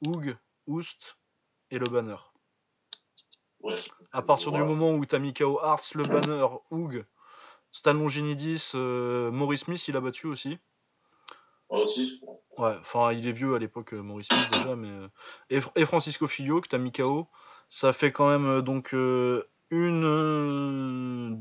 Hoog, 0.03 0.35
Oust 0.65 1.17
et 1.69 1.77
le 1.77 1.85
Banner. 1.85 2.17
À 4.11 4.21
partir 4.21 4.51
du 4.51 4.63
moment 4.63 4.93
où 4.93 5.05
tu 5.05 5.15
as 5.15 5.19
mis 5.19 5.33
KO 5.33 5.59
Hartz, 5.61 5.93
le 5.93 6.05
Banner, 6.05 6.47
Hoog, 6.71 7.05
Stan 7.71 7.93
Longinidis, 7.93 8.71
euh, 8.75 9.31
Maurice 9.31 9.61
Smith, 9.61 9.87
il 9.87 9.95
a 9.95 10.01
battu 10.01 10.27
aussi. 10.27 10.57
Aussi 11.69 12.21
Ouais, 12.57 12.75
enfin, 12.81 13.13
il 13.13 13.27
est 13.27 13.31
vieux 13.31 13.55
à 13.55 13.59
l'époque, 13.59 13.93
euh, 13.93 14.01
Maurice 14.01 14.27
Smith 14.27 14.49
déjà, 14.51 14.75
mais. 14.75 14.89
Euh, 15.51 15.61
et, 15.75 15.85
Francisco 15.85 16.27
Filio, 16.27 16.59
que 16.61 16.67
t'as 16.67 16.77
mis 16.77 16.91
KO. 16.91 17.27
Ça 17.69 17.93
fait 17.93 18.11
quand 18.11 18.27
même 18.27 18.61
donc 18.61 18.91
une, 18.91 19.41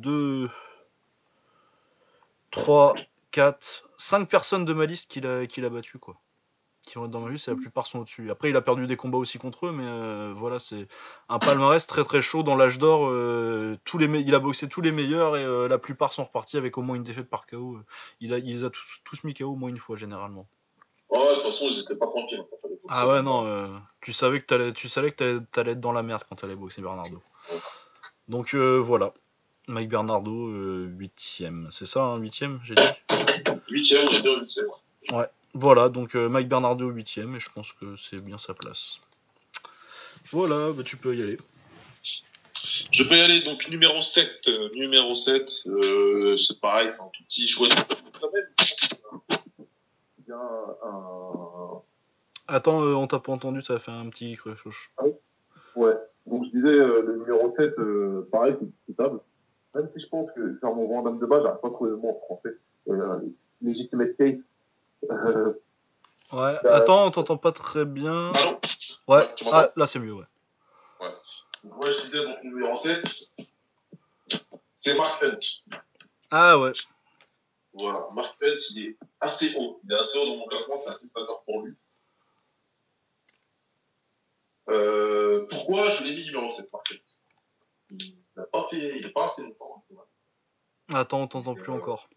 deux, 0.01 0.49
trois, 2.53 2.95
quatre, 3.33 3.89
cinq 3.99 4.29
personnes 4.29 4.65
de 4.65 4.73
ma 4.73 4.87
liste 4.87 5.11
qu'il 5.11 5.27
a, 5.27 5.49
qu'il 5.49 5.65
a 5.65 5.71
battu, 5.71 5.99
quoi 5.99 6.21
qui 6.91 6.99
vont 6.99 7.05
être 7.05 7.11
dans 7.11 7.21
ma 7.21 7.31
liste, 7.31 7.47
la 7.47 7.55
plupart 7.55 7.87
sont 7.87 8.01
au-dessus. 8.01 8.31
Après, 8.31 8.51
il 8.51 8.57
a 8.57 8.61
perdu 8.61 8.87
des 8.87 8.97
combats 8.97 9.19
aussi 9.19 9.39
contre 9.39 9.67
eux, 9.67 9.73
mais 9.73 9.87
euh, 9.87 10.33
voilà, 10.37 10.59
c'est 10.59 10.89
un 11.29 11.39
palmarès 11.39 11.87
très 11.87 12.05
très 12.05 12.21
chaud 12.21 12.43
dans 12.43 12.57
l'âge 12.57 12.79
d'or. 12.79 13.09
Euh, 13.09 13.79
tous 13.85 13.97
les 13.97 14.07
il 14.21 14.35
a 14.35 14.41
boxé 14.41 14.69
tous 14.69 14.81
les 14.81 14.91
meilleurs 14.91 15.37
et 15.37 15.45
euh, 15.45 15.69
la 15.69 15.79
plupart 15.79 16.13
sont 16.13 16.25
repartis 16.25 16.57
avec 16.57 16.77
au 16.79 16.83
moins 16.83 16.97
une 16.97 17.05
défaite 17.05 17.31
par 17.31 17.47
KO. 17.47 17.79
Il, 18.21 18.35
a, 18.35 18.39
il 18.39 18.59
les 18.59 18.65
a 18.65 18.71
tous, 18.71 19.25
mis 19.25 19.35
KO 19.35 19.45
au 19.45 19.55
moins 19.55 19.69
une 19.69 19.79
fois 19.79 19.97
généralement. 19.97 20.49
Ouais, 21.11 21.21
de 21.29 21.35
toute 21.35 21.45
façon, 21.45 21.69
ils 21.71 21.79
étaient 21.81 21.95
pas 21.95 22.07
tranquilles. 22.07 22.45
Ah 22.89 23.09
ouais, 23.09 23.23
non, 23.23 23.81
tu 24.01 24.13
savais 24.13 24.41
que 24.41 24.47
t'allais, 24.47 24.73
tu 24.73 24.89
savais 24.89 25.13
que 25.13 25.39
t'allais 25.53 25.73
être 25.73 25.81
dans 25.81 25.93
la 25.93 26.03
merde 26.03 26.25
quand 26.29 26.37
t'allais 26.37 26.57
boxer 26.57 26.83
Bernardo. 26.83 27.23
Donc 28.29 28.55
voilà. 28.55 29.15
Mike 29.69 29.89
Bernardo, 29.89 30.51
8ème. 30.89 31.71
C'est 31.71 31.87
ça, 31.87 32.17
8ème, 32.17 32.57
hein, 32.57 32.61
j'ai 32.65 32.75
dit? 32.75 32.83
8ème, 33.71 34.11
j'ai 34.11 34.23
dit 34.23 34.29
8ème. 34.29 35.17
Ouais. 35.17 35.27
Voilà, 35.55 35.89
donc 35.89 36.15
euh, 36.15 36.29
Mike 36.29 36.49
Bernardo 36.49 36.87
au 36.89 36.91
8 36.93 37.19
et 37.19 37.41
je 37.41 37.49
pense 37.55 37.73
que 37.73 37.97
c'est 37.97 38.21
bien 38.21 38.39
sa 38.39 38.55
place. 38.55 39.01
Voilà, 40.33 40.73
bah, 40.73 40.83
tu 40.85 40.97
peux 40.97 41.17
y 41.17 41.23
aller. 41.23 41.39
Je 42.93 43.03
peux 43.09 43.17
y 43.17 43.21
aller, 43.21 43.41
donc 43.43 43.69
numéro 43.69 44.01
7. 44.03 44.31
euh, 44.49 44.69
numéro 44.75 45.17
7, 45.17 45.51
euh, 45.67 46.37
c'est 46.37 46.61
pareil, 46.61 46.89
c'est 46.93 47.03
un 47.03 47.09
tout 47.13 47.25
petit. 47.25 47.53
Quand 48.21 48.31
même, 48.33 48.47
il 50.19 50.29
y 50.29 50.33
a 50.33 50.37
un- 50.37 50.89
un, 50.89 51.81
Attends, 52.47 52.83
euh, 52.83 52.95
on 52.95 53.07
t'a 53.07 53.19
pas 53.21 53.33
entendu, 53.33 53.63
ça 53.63 53.75
a 53.75 53.79
fait 53.79 53.91
un 53.93 54.09
petit 54.11 54.35
crochoche. 54.37 54.93
Ouais. 55.77 55.95
Donc 56.27 56.45
je 56.47 56.51
disais, 56.51 56.69
euh, 56.69 57.03
le 57.03 57.17
numéro 57.19 57.51
7, 57.57 57.75
euh, 57.79 58.29
pareil, 58.31 58.55
c'est 58.61 58.67
discutable. 58.67 59.21
Même 59.75 59.89
si 59.93 60.01
je 60.01 60.09
pense 60.09 60.29
que 60.37 60.59
faire 60.61 60.73
mon 60.75 60.87
grand 60.87 61.03
dame 61.03 61.19
de 61.19 61.27
base, 61.27 61.43
j'arrive 61.45 61.61
pas 61.61 61.71
trouvé 61.71 61.91
le 61.91 61.97
mot 61.97 62.11
en 62.11 62.21
français. 62.27 62.57
Euh, 62.89 63.21
legitimate 63.63 64.17
case. 64.17 64.45
Euh, 65.09 65.53
Ouais, 66.33 66.57
Bah, 66.63 66.77
attends, 66.77 67.07
on 67.07 67.11
t'entend 67.11 67.37
pas 67.37 67.51
très 67.53 67.85
bien. 67.85 68.33
Allô 68.33 68.51
Ouais, 69.09 69.17
Ouais, 69.19 69.35
tu 69.35 69.45
ah, 69.53 69.71
là 69.75 69.87
c'est 69.87 69.99
mieux, 69.99 70.13
ouais. 70.15 70.27
Donc, 71.01 71.13
Moi, 71.65 71.91
je 71.91 72.01
disais, 72.01 72.25
donc, 72.25 72.43
numéro 72.45 72.77
7, 72.77 73.05
c'est 74.75 74.97
Mark 74.97 75.23
Hunt. 75.25 75.39
Ah 76.31 76.59
ouais, 76.59 76.73
Voilà, 77.73 78.07
Mark 78.15 78.37
Hunt, 78.43 78.57
il 78.71 78.87
est 78.87 78.97
assez 79.21 79.57
haut. 79.57 79.81
Il 79.85 79.93
est 79.93 79.97
assez 79.99 80.19
haut 80.19 80.27
dans 80.27 80.37
mon 80.37 80.47
classement, 80.47 80.79
c'est 80.79 80.91
assez 80.91 81.09
flatteur 81.11 81.43
pour 81.43 81.63
lui. 81.63 81.75
Euh, 84.69 85.47
pourquoi 85.51 85.91
je 85.91 86.05
l'ai 86.05 86.15
mis 86.15 86.25
numéro 86.27 86.49
7, 86.51 86.73
Mark 86.73 86.93
Hunt? 86.93 87.97
Il 87.99 88.19
n'a 88.37 88.45
pas 88.45 88.69
fait, 88.69 88.97
il 88.99 89.05
est 89.07 89.11
pas 89.11 89.25
assez 89.25 89.43
longtemps. 89.43 89.85
attends, 90.93 91.23
on 91.23 91.27
t'entend 91.27 91.55
plus 91.55 91.73
Euh, 91.73 91.77
encore. 91.77 92.09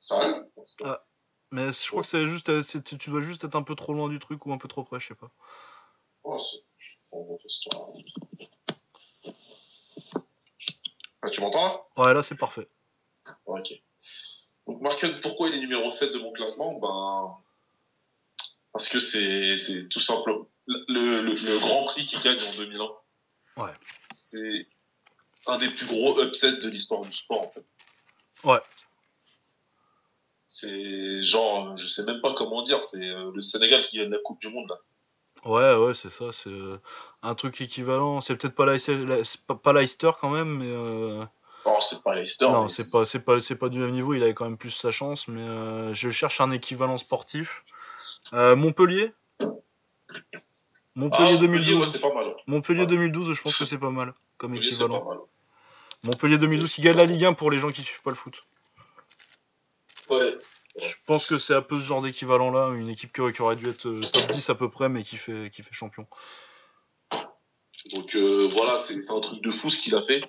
Ça 0.00 0.16
arrive 0.16 0.44
Ah. 0.84 1.04
Mais 1.52 1.72
je 1.72 1.88
crois 1.88 2.02
que 2.02 2.08
c'est 2.08 2.28
juste, 2.28 2.48
euh, 2.48 2.62
c'est- 2.62 2.82
tu 2.98 3.10
dois 3.10 3.20
juste 3.22 3.44
être 3.44 3.56
un 3.56 3.62
peu 3.62 3.74
trop 3.74 3.92
loin 3.92 4.08
du 4.08 4.18
truc 4.18 4.44
ou 4.46 4.52
un 4.52 4.58
peu 4.58 4.68
trop 4.68 4.84
près, 4.84 5.00
je 5.00 5.08
sais 5.08 5.14
pas. 5.14 5.30
Oh, 6.22 6.38
c'est- 6.38 6.64
ce 6.78 7.48
soir. 7.48 7.88
Ah, 11.22 11.30
tu 11.30 11.40
m'entends 11.40 11.64
là? 11.96 12.04
Ouais, 12.04 12.14
là 12.14 12.22
c'est 12.22 12.36
parfait. 12.36 12.66
Ok. 13.46 13.72
Donc 14.66 14.80
Mark 14.80 15.02
Hunt, 15.02 15.18
pourquoi 15.22 15.48
il 15.48 15.56
est 15.56 15.60
numéro 15.60 15.90
7 15.90 16.12
de 16.12 16.18
mon 16.18 16.32
classement? 16.32 16.78
Ben 16.78 17.36
parce 18.72 18.88
que 18.88 19.00
c'est 19.00 19.58
c'est 19.58 19.88
tout 19.88 20.00
simple. 20.00 20.44
Le, 20.66 20.84
le, 21.22 21.34
le 21.34 21.58
Grand 21.58 21.84
Prix 21.86 22.06
qui 22.06 22.18
gagne 22.20 22.40
en 22.42 22.54
2001. 22.54 22.88
Ouais. 23.56 23.72
C'est 24.14 24.68
un 25.46 25.58
des 25.58 25.68
plus 25.70 25.86
gros 25.86 26.22
upsets 26.22 26.58
de 26.60 26.68
l'histoire 26.68 27.02
du 27.02 27.12
sport 27.12 27.42
en 27.48 27.50
fait. 27.50 27.64
Ouais. 28.44 28.60
C'est 30.52 31.22
genre, 31.22 31.76
je 31.76 31.86
sais 31.88 32.02
même 32.04 32.20
pas 32.20 32.34
comment 32.34 32.62
dire, 32.62 32.84
c'est 32.84 33.08
euh, 33.08 33.30
le 33.32 33.40
Sénégal 33.40 33.84
qui 33.86 33.98
gagne 33.98 34.10
la 34.10 34.18
Coupe 34.18 34.40
du 34.40 34.48
Monde 34.48 34.68
là. 34.68 34.76
Ouais, 35.44 35.76
ouais, 35.76 35.94
c'est 35.94 36.10
ça, 36.10 36.24
c'est 36.32 36.50
euh, 36.50 36.76
un 37.22 37.36
truc 37.36 37.60
équivalent. 37.60 38.20
C'est 38.20 38.34
peut-être 38.34 38.56
pas 38.56 38.66
la- 38.66 39.54
pas, 39.62 39.72
Leicester 39.72 40.10
quand 40.20 40.28
même, 40.30 40.58
mais 40.58 40.66
euh, 40.68 41.24
Oh, 41.66 41.76
c'est 41.80 42.02
pas 42.02 42.16
Leicester. 42.16 42.46
non, 42.50 42.66
c'est 42.66 42.90
pas, 42.90 43.06
c'est 43.06 43.20
pas, 43.20 43.40
c'est 43.40 43.54
pas 43.54 43.68
du 43.68 43.78
même 43.78 43.92
niveau. 43.92 44.12
Il 44.12 44.24
avait 44.24 44.34
quand 44.34 44.44
même 44.46 44.58
plus 44.58 44.72
sa 44.72 44.90
chance, 44.90 45.28
mais 45.28 45.40
euh, 45.40 45.94
je 45.94 46.10
cherche 46.10 46.40
un 46.40 46.50
équivalent 46.50 46.98
sportif. 46.98 47.62
Euh, 48.32 48.56
Montpellier? 48.56 49.12
Montpellier 50.96 51.28
Ah, 51.28 51.32
Montpellier, 51.32 51.38
2012. 51.38 51.80
ouais, 51.80 51.86
c'est 51.86 52.00
pas 52.00 52.12
mal. 52.12 52.26
Montpellier 52.48 52.80
Ouais. 52.80 52.86
2012, 52.88 53.32
je 53.34 53.42
pense 53.42 53.56
que 53.56 53.66
c'est 53.66 53.78
pas 53.78 53.90
mal 53.90 54.14
comme 54.36 54.50
Montpellier, 54.50 54.72
c'est 54.72 54.78
pas 54.80 54.84
équivalent. 54.86 55.08
mal. 55.08 55.18
Montpellier 56.02 56.38
2012 56.38 56.72
qui 56.74 56.82
gagne 56.82 56.96
la 56.96 57.04
Ligue 57.04 57.24
1 57.24 57.34
pour 57.34 57.52
les 57.52 57.58
gens 57.58 57.70
qui 57.70 57.82
suivent 57.82 58.02
pas 58.02 58.10
le 58.10 58.16
foot. 58.16 58.34
Ouais. 60.10 60.38
Je 60.76 60.94
pense 61.06 61.26
que 61.26 61.38
c'est 61.38 61.54
un 61.54 61.62
peu 61.62 61.80
ce 61.80 61.84
genre 61.84 62.02
d'équivalent 62.02 62.50
là, 62.50 62.72
une 62.74 62.88
équipe 62.88 63.12
qui, 63.12 63.32
qui 63.32 63.42
aurait 63.42 63.56
dû 63.56 63.68
être 63.68 63.88
euh, 63.88 64.00
top 64.00 64.30
10 64.30 64.50
à 64.50 64.54
peu 64.54 64.70
près, 64.70 64.88
mais 64.88 65.02
qui 65.02 65.16
fait, 65.16 65.50
qui 65.52 65.62
fait 65.62 65.72
champion. 65.72 66.06
Donc 67.92 68.14
euh, 68.14 68.48
voilà, 68.52 68.78
c'est 68.78 69.10
un 69.10 69.20
truc 69.20 69.42
de 69.42 69.50
fou 69.50 69.70
ce 69.70 69.78
qu'il 69.78 69.94
a 69.96 70.02
fait. 70.02 70.20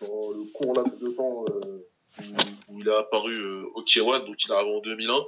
dans 0.00 0.30
le 0.30 0.44
court 0.52 0.74
laps 0.74 0.98
de 0.98 1.08
temps, 1.10 1.44
euh, 1.50 1.88
où, 2.20 2.74
où 2.74 2.80
il 2.80 2.88
a 2.88 2.98
apparu 2.98 3.34
euh, 3.34 3.64
au 3.74 3.82
Kiwan, 3.82 4.24
donc 4.24 4.42
il 4.44 4.50
est 4.50 4.54
arrivé 4.54 4.74
en 4.74 4.80
2001. 4.80 5.24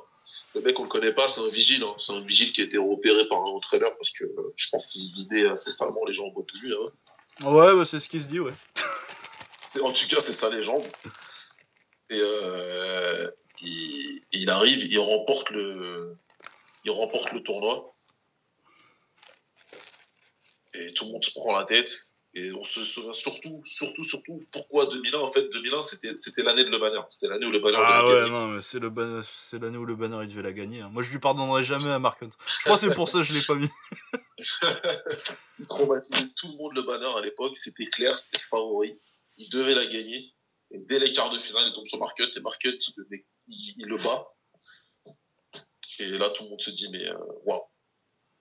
Le 0.55 0.61
mec, 0.63 0.79
on 0.81 0.85
le 0.85 0.89
connaît 0.89 1.13
pas, 1.13 1.29
c'est 1.29 1.41
un 1.41 1.49
vigile. 1.49 1.83
Hein. 1.83 1.95
C'est 1.99 2.13
un 2.13 2.25
vigile 2.25 2.53
qui 2.53 2.63
a 2.63 2.65
été 2.65 2.79
repéré 2.79 3.29
par 3.29 3.41
un 3.41 3.51
entraîneur 3.51 3.95
parce 3.97 4.11
que 4.11 4.25
je 4.57 4.69
pense 4.71 4.87
qu'il 4.87 5.13
vidait 5.13 5.49
assez 5.49 5.73
salement 5.73 6.05
les 6.07 6.15
gens 6.15 6.27
en 6.27 6.31
boîte 6.31 6.47
de. 6.47 6.75
Hein. 6.75 7.51
Ouais, 7.51 7.75
bah, 7.75 7.85
c'est 7.85 8.01
ce 8.01 8.09
qui 8.09 8.21
se 8.21 8.27
dit, 8.27 8.41
ouais. 8.41 8.55
En 9.83 9.93
tout 9.93 10.07
cas, 10.09 10.21
c'est 10.21 10.33
sa 10.33 10.51
légende. 10.51 10.85
Et 12.09 12.21
euh, 12.21 13.29
il, 13.63 14.23
il 14.33 14.51
arrive, 14.51 14.85
il 14.85 14.99
remporte 14.99 15.51
le, 15.51 16.17
il 16.85 16.91
remporte 16.91 17.33
le 17.33 17.43
tournoi. 17.43 17.95
Et 20.75 20.93
tout 20.95 21.05
le 21.07 21.13
monde 21.13 21.25
se 21.25 21.31
prend 21.33 21.57
la 21.57 21.65
tête. 21.65 21.91
Et 22.37 22.51
on 22.53 22.65
se 22.65 22.85
souvient 22.85 23.13
surtout, 23.13 23.63
surtout, 23.65 24.03
surtout, 24.03 24.45
pourquoi 24.51 24.87
2001 24.87 25.21
En 25.21 25.31
fait, 25.31 25.49
2001, 25.51 25.85
c'était 25.85 26.17
c'était 26.17 26.43
l'année 26.43 26.65
de 26.65 26.69
Le 26.69 26.79
Banner. 26.81 26.99
C'était 27.09 27.29
l'année 27.29 27.47
où 27.47 27.53
Le 27.53 27.61
Banner 27.61 27.79
Ah 27.81 28.03
devait 28.03 28.13
ouais, 28.13 28.21
gagner. 28.23 28.31
non, 28.33 28.49
mais 28.49 28.61
c'est 28.63 29.59
l'année 29.61 29.79
où 29.79 29.85
le 29.85 29.95
banner 29.95 30.19
il 30.25 30.29
devait 30.31 30.43
la 30.43 30.53
gagner. 30.53 30.81
hein. 30.81 30.89
Moi 30.93 31.05
je 31.05 31.13
lui 31.13 31.21
pardonnerai 31.21 31.63
jamais 31.63 31.91
à 31.91 32.01
Mark 32.01 32.21
Hunt. 32.25 32.31
Je 32.45 32.59
crois 32.65 32.75
que 32.75 32.81
c'est 32.81 32.95
pour 32.97 33.09
ça 33.09 33.19
que 33.19 33.25
je 33.25 33.35
l'ai 33.35 33.45
pas 33.47 33.55
mis. 33.55 33.69
il 35.61 35.67
traumatisait 35.69 36.27
tout 36.37 36.49
le 36.49 36.57
monde 36.59 36.75
le 36.75 36.83
banner 36.83 37.07
à 37.17 37.21
l'époque, 37.21 37.57
c'était 37.57 37.87
clair, 37.87 38.19
c'était 38.19 38.39
le 38.39 38.49
favori, 38.51 38.99
il 39.37 39.49
devait 39.51 39.77
la 39.77 39.87
gagner. 39.87 40.34
Et 40.75 40.81
dès 40.81 40.99
les 40.99 41.13
quarts 41.13 41.31
de 41.31 41.39
finale, 41.39 41.65
il 41.69 41.73
tombe 41.73 41.87
sur 41.87 42.03
Hunt 42.03 42.09
et 42.19 42.25
Hunt, 42.25 42.33
il, 42.65 42.95
le- 42.97 43.07
il- 43.49 43.75
il 43.79 43.87
le 43.87 43.97
bat. 43.97 44.27
Et 46.01 46.09
là, 46.19 46.29
tout 46.31 46.43
le 46.45 46.51
monde 46.51 46.61
se 46.61 46.71
dit, 46.71 46.89
mais 46.91 47.09
euh, 47.09 47.17
waouh, 47.45 47.63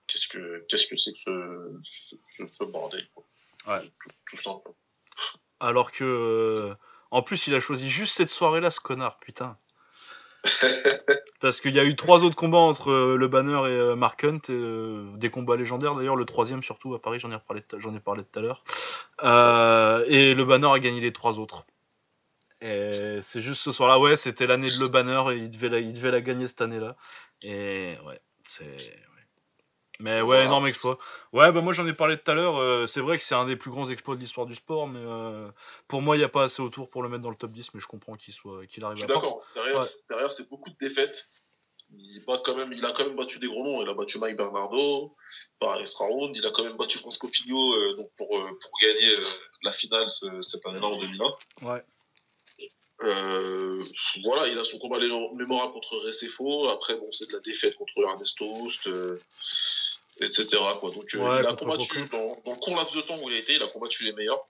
qu'est-ce 0.08 0.26
que 0.28 0.64
qu'est-ce 0.68 0.88
que 0.88 0.96
c'est 0.96 1.12
que 1.12 1.18
ce, 1.18 1.78
ce, 1.80 2.16
ce- 2.24 2.46
ce 2.46 2.64
bordel 2.64 3.08
quoi. 3.14 3.24
Ouais. 3.68 3.88
Tout, 4.02 4.10
tout 4.30 4.36
simple. 4.36 4.70
Alors 5.60 5.92
que. 5.92 6.02
euh, 6.04 6.74
En 7.12 7.22
plus, 7.22 7.46
il 7.46 7.54
a 7.54 7.60
choisi 7.60 7.88
juste 7.88 8.16
cette 8.16 8.30
soirée-là, 8.30 8.70
ce 8.70 8.80
connard, 8.80 9.20
putain. 9.20 9.56
Parce 11.40 11.60
qu'il 11.60 11.74
y 11.74 11.80
a 11.80 11.84
eu 11.84 11.94
trois 11.94 12.24
autres 12.24 12.34
combats 12.36 12.58
entre 12.58 12.90
euh, 12.90 13.16
le 13.16 13.28
banner 13.28 13.60
et 13.70 13.78
euh, 13.78 13.94
Mark 13.96 14.24
Hunt, 14.24 14.40
et, 14.48 14.52
euh, 14.52 15.10
des 15.16 15.30
combats 15.30 15.56
légendaires 15.56 15.94
d'ailleurs, 15.94 16.16
le 16.16 16.24
troisième 16.24 16.62
surtout 16.64 16.94
à 16.94 17.00
Paris, 17.00 17.20
j'en 17.20 17.30
ai, 17.30 17.38
parlé 17.38 17.62
tout 18.24 18.38
à 18.38 18.42
l'heure. 18.42 18.64
Et 20.08 20.34
le 20.34 20.44
banner 20.44 20.66
a 20.72 20.78
gagné 20.80 21.00
les 21.00 21.12
trois 21.12 21.38
autres. 21.38 21.64
Et 22.66 23.20
c'est 23.22 23.40
juste 23.42 23.62
ce 23.62 23.72
soir-là, 23.72 23.98
ouais, 23.98 24.16
c'était 24.16 24.46
l'année 24.46 24.68
de 24.68 24.80
le 24.80 24.88
banner 24.88 25.22
et 25.32 25.36
il 25.36 25.50
devait 25.50 25.68
la, 25.68 25.80
il 25.80 25.92
devait 25.92 26.10
la 26.10 26.20
gagner 26.22 26.48
cette 26.48 26.62
année-là. 26.62 26.96
Et 27.42 27.96
ouais, 28.06 28.20
c'est. 28.46 28.64
ouais. 28.64 29.00
Mais 30.00 30.14
ouais, 30.16 30.22
Voilà. 30.22 30.44
énorme 30.46 30.66
exploit. 30.66 30.96
Ouais, 31.32 31.52
bah 31.52 31.60
moi 31.60 31.72
j'en 31.72 31.86
ai 31.86 31.92
parlé 31.92 32.16
tout 32.16 32.28
à 32.30 32.34
l'heure, 32.34 32.56
euh, 32.56 32.86
c'est 32.86 33.00
vrai 33.00 33.18
que 33.18 33.22
c'est 33.24 33.34
un 33.34 33.44
des 33.44 33.56
plus 33.56 33.70
grands 33.70 33.88
exploits 33.90 34.14
de 34.16 34.20
l'histoire 34.20 34.46
du 34.46 34.54
sport, 34.54 34.86
mais 34.88 34.98
euh, 35.02 35.50
pour 35.88 36.00
moi 36.02 36.16
il 36.16 36.20
n'y 36.20 36.24
a 36.24 36.28
pas 36.28 36.44
assez 36.44 36.62
autour 36.62 36.88
pour 36.90 37.02
le 37.02 37.08
mettre 37.08 37.22
dans 37.22 37.30
le 37.30 37.36
top 37.36 37.52
10, 37.52 37.74
mais 37.74 37.80
je 37.80 37.86
comprends 37.86 38.14
qu'il 38.16 38.32
soit 38.34 38.66
qu'il 38.66 38.80
Je 38.80 38.86
arrive 38.86 38.96
suis 38.96 39.04
à 39.04 39.14
d'accord. 39.14 39.42
Derrière, 39.54 39.76
Ouais. 39.76 39.82
c'est- 39.82 40.08
derrière, 40.08 40.32
c'est 40.32 40.48
beaucoup 40.48 40.70
de 40.70 40.76
défaites. 40.80 41.28
Il, 41.96 42.24
bat 42.26 42.40
quand 42.44 42.56
même, 42.56 42.72
il 42.72 42.84
a 42.84 42.92
quand 42.92 43.04
même 43.06 43.14
battu 43.14 43.38
des 43.38 43.46
gros 43.46 43.62
noms. 43.62 43.82
Il 43.82 43.88
a 43.88 43.94
battu 43.94 44.18
Mike 44.18 44.36
Bernardo 44.36 45.14
par 45.60 45.78
extra 45.80 46.06
round. 46.06 46.34
Il 46.36 46.44
a 46.44 46.50
quand 46.50 46.64
même 46.64 46.76
battu 46.76 46.98
Francisco 46.98 47.28
Figlio 47.28 47.74
euh, 47.74 47.94
donc 47.96 48.10
pour, 48.16 48.36
euh, 48.36 48.48
pour 48.60 48.70
gagner 48.82 49.16
euh, 49.18 49.24
la 49.62 49.70
finale 49.70 50.08
ce- 50.10 50.40
cette 50.40 50.64
année-là 50.66 50.86
en 50.86 50.98
2001. 50.98 51.34
Ouais. 51.62 51.84
Euh, 53.04 53.84
voilà, 54.22 54.48
il 54.48 54.58
a 54.58 54.64
son 54.64 54.78
combat 54.78 54.98
mémorable 54.98 55.72
contre 55.72 55.96
Recefo. 55.98 56.68
Après, 56.68 56.96
bon, 56.96 57.10
c'est 57.12 57.28
de 57.28 57.32
la 57.32 57.40
défaite 57.40 57.74
contre 57.76 57.92
Ernest 58.02 58.38
Toast, 58.38 58.86
euh, 58.86 59.18
etc. 60.20 60.46
Quoi. 60.80 60.90
Donc, 60.90 61.04
euh, 61.14 61.18
Ouais, 61.18 61.40
il 61.40 61.46
a 61.46 61.54
combattu, 61.54 62.08
dans, 62.10 62.40
dans 62.44 62.52
le 62.52 62.58
court 62.58 62.76
laps 62.76 62.96
de 62.96 63.02
temps 63.02 63.18
où 63.22 63.28
il 63.28 63.36
a 63.36 63.38
été, 63.38 63.54
il 63.54 63.62
a 63.62 63.66
combattu 63.66 64.04
les 64.04 64.12
meilleurs. 64.12 64.46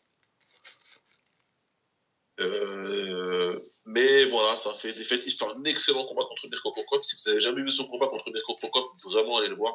Euh, 2.41 3.61
mais 3.85 4.25
voilà, 4.27 4.57
ça 4.57 4.73
fait 4.75 4.93
défaite. 4.93 5.23
Il 5.27 5.33
fait 5.33 5.45
un 5.45 5.65
excellent 5.65 6.05
combat 6.05 6.25
contre 6.25 6.49
Mirko 6.49 6.71
Krokop. 6.73 7.05
Si 7.05 7.17
vous 7.17 7.31
avez 7.31 7.41
jamais 7.41 7.63
vu 7.63 7.71
son 7.71 7.87
combat 7.87 8.09
contre 8.09 8.31
Mirko 8.31 8.55
Krokop, 8.57 8.93
vraiment 9.05 9.39
allez 9.39 9.49
le 9.49 9.57
voir. 9.57 9.75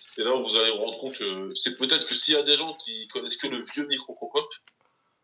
C'est 0.00 0.24
là 0.24 0.34
où 0.34 0.42
vous 0.42 0.56
allez 0.56 0.72
vous 0.72 0.78
rendre 0.78 0.98
compte 0.98 1.16
que 1.16 1.54
c'est 1.54 1.76
peut-être 1.76 2.04
que 2.04 2.14
s'il 2.16 2.34
y 2.34 2.36
a 2.36 2.42
des 2.42 2.56
gens 2.56 2.74
qui 2.74 3.06
connaissent 3.08 3.36
que 3.36 3.46
le 3.46 3.62
vieux 3.62 3.86
Mirko 3.86 4.14
Krokop, 4.14 4.48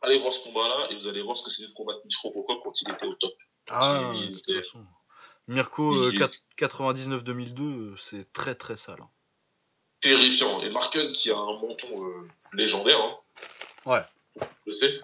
allez 0.05 0.19
voir 0.19 0.33
ce 0.33 0.41
combat-là 0.45 0.89
et 0.91 0.95
vous 0.95 1.07
allez 1.07 1.23
voir 1.23 1.37
ce 1.37 1.43
que 1.45 1.51
c'était 1.51 1.69
de 1.69 1.75
combattre 1.75 2.01
Mirko 2.05 2.31
Krokop 2.31 2.61
quand 2.63 2.81
il 2.83 2.91
était 2.91 3.07
au 3.07 3.15
top. 3.15 3.35
Ah, 3.71 4.13
il 4.15 4.39
était-. 4.39 4.63
Mirko 5.49 5.93
euh, 5.95 6.11
il- 6.13 6.21
4- 6.21 6.31
99-2002, 6.59 7.61
euh, 7.63 7.97
c'est 7.99 8.33
très 8.33 8.55
très 8.55 8.77
sale. 8.77 8.99
hein. 9.03 9.09
terrifiant. 10.01 10.61
Et 10.63 10.71
Mark 10.71 10.95
Hunt, 10.97 11.09
qui 11.09 11.31
a 11.31 11.37
un 11.37 11.59
menton 11.61 12.07
euh, 12.09 12.29
légendaire, 12.53 13.01
hein, 13.01 13.19
Ouais. 13.87 14.05
je 14.67 14.73
sais, 14.73 15.01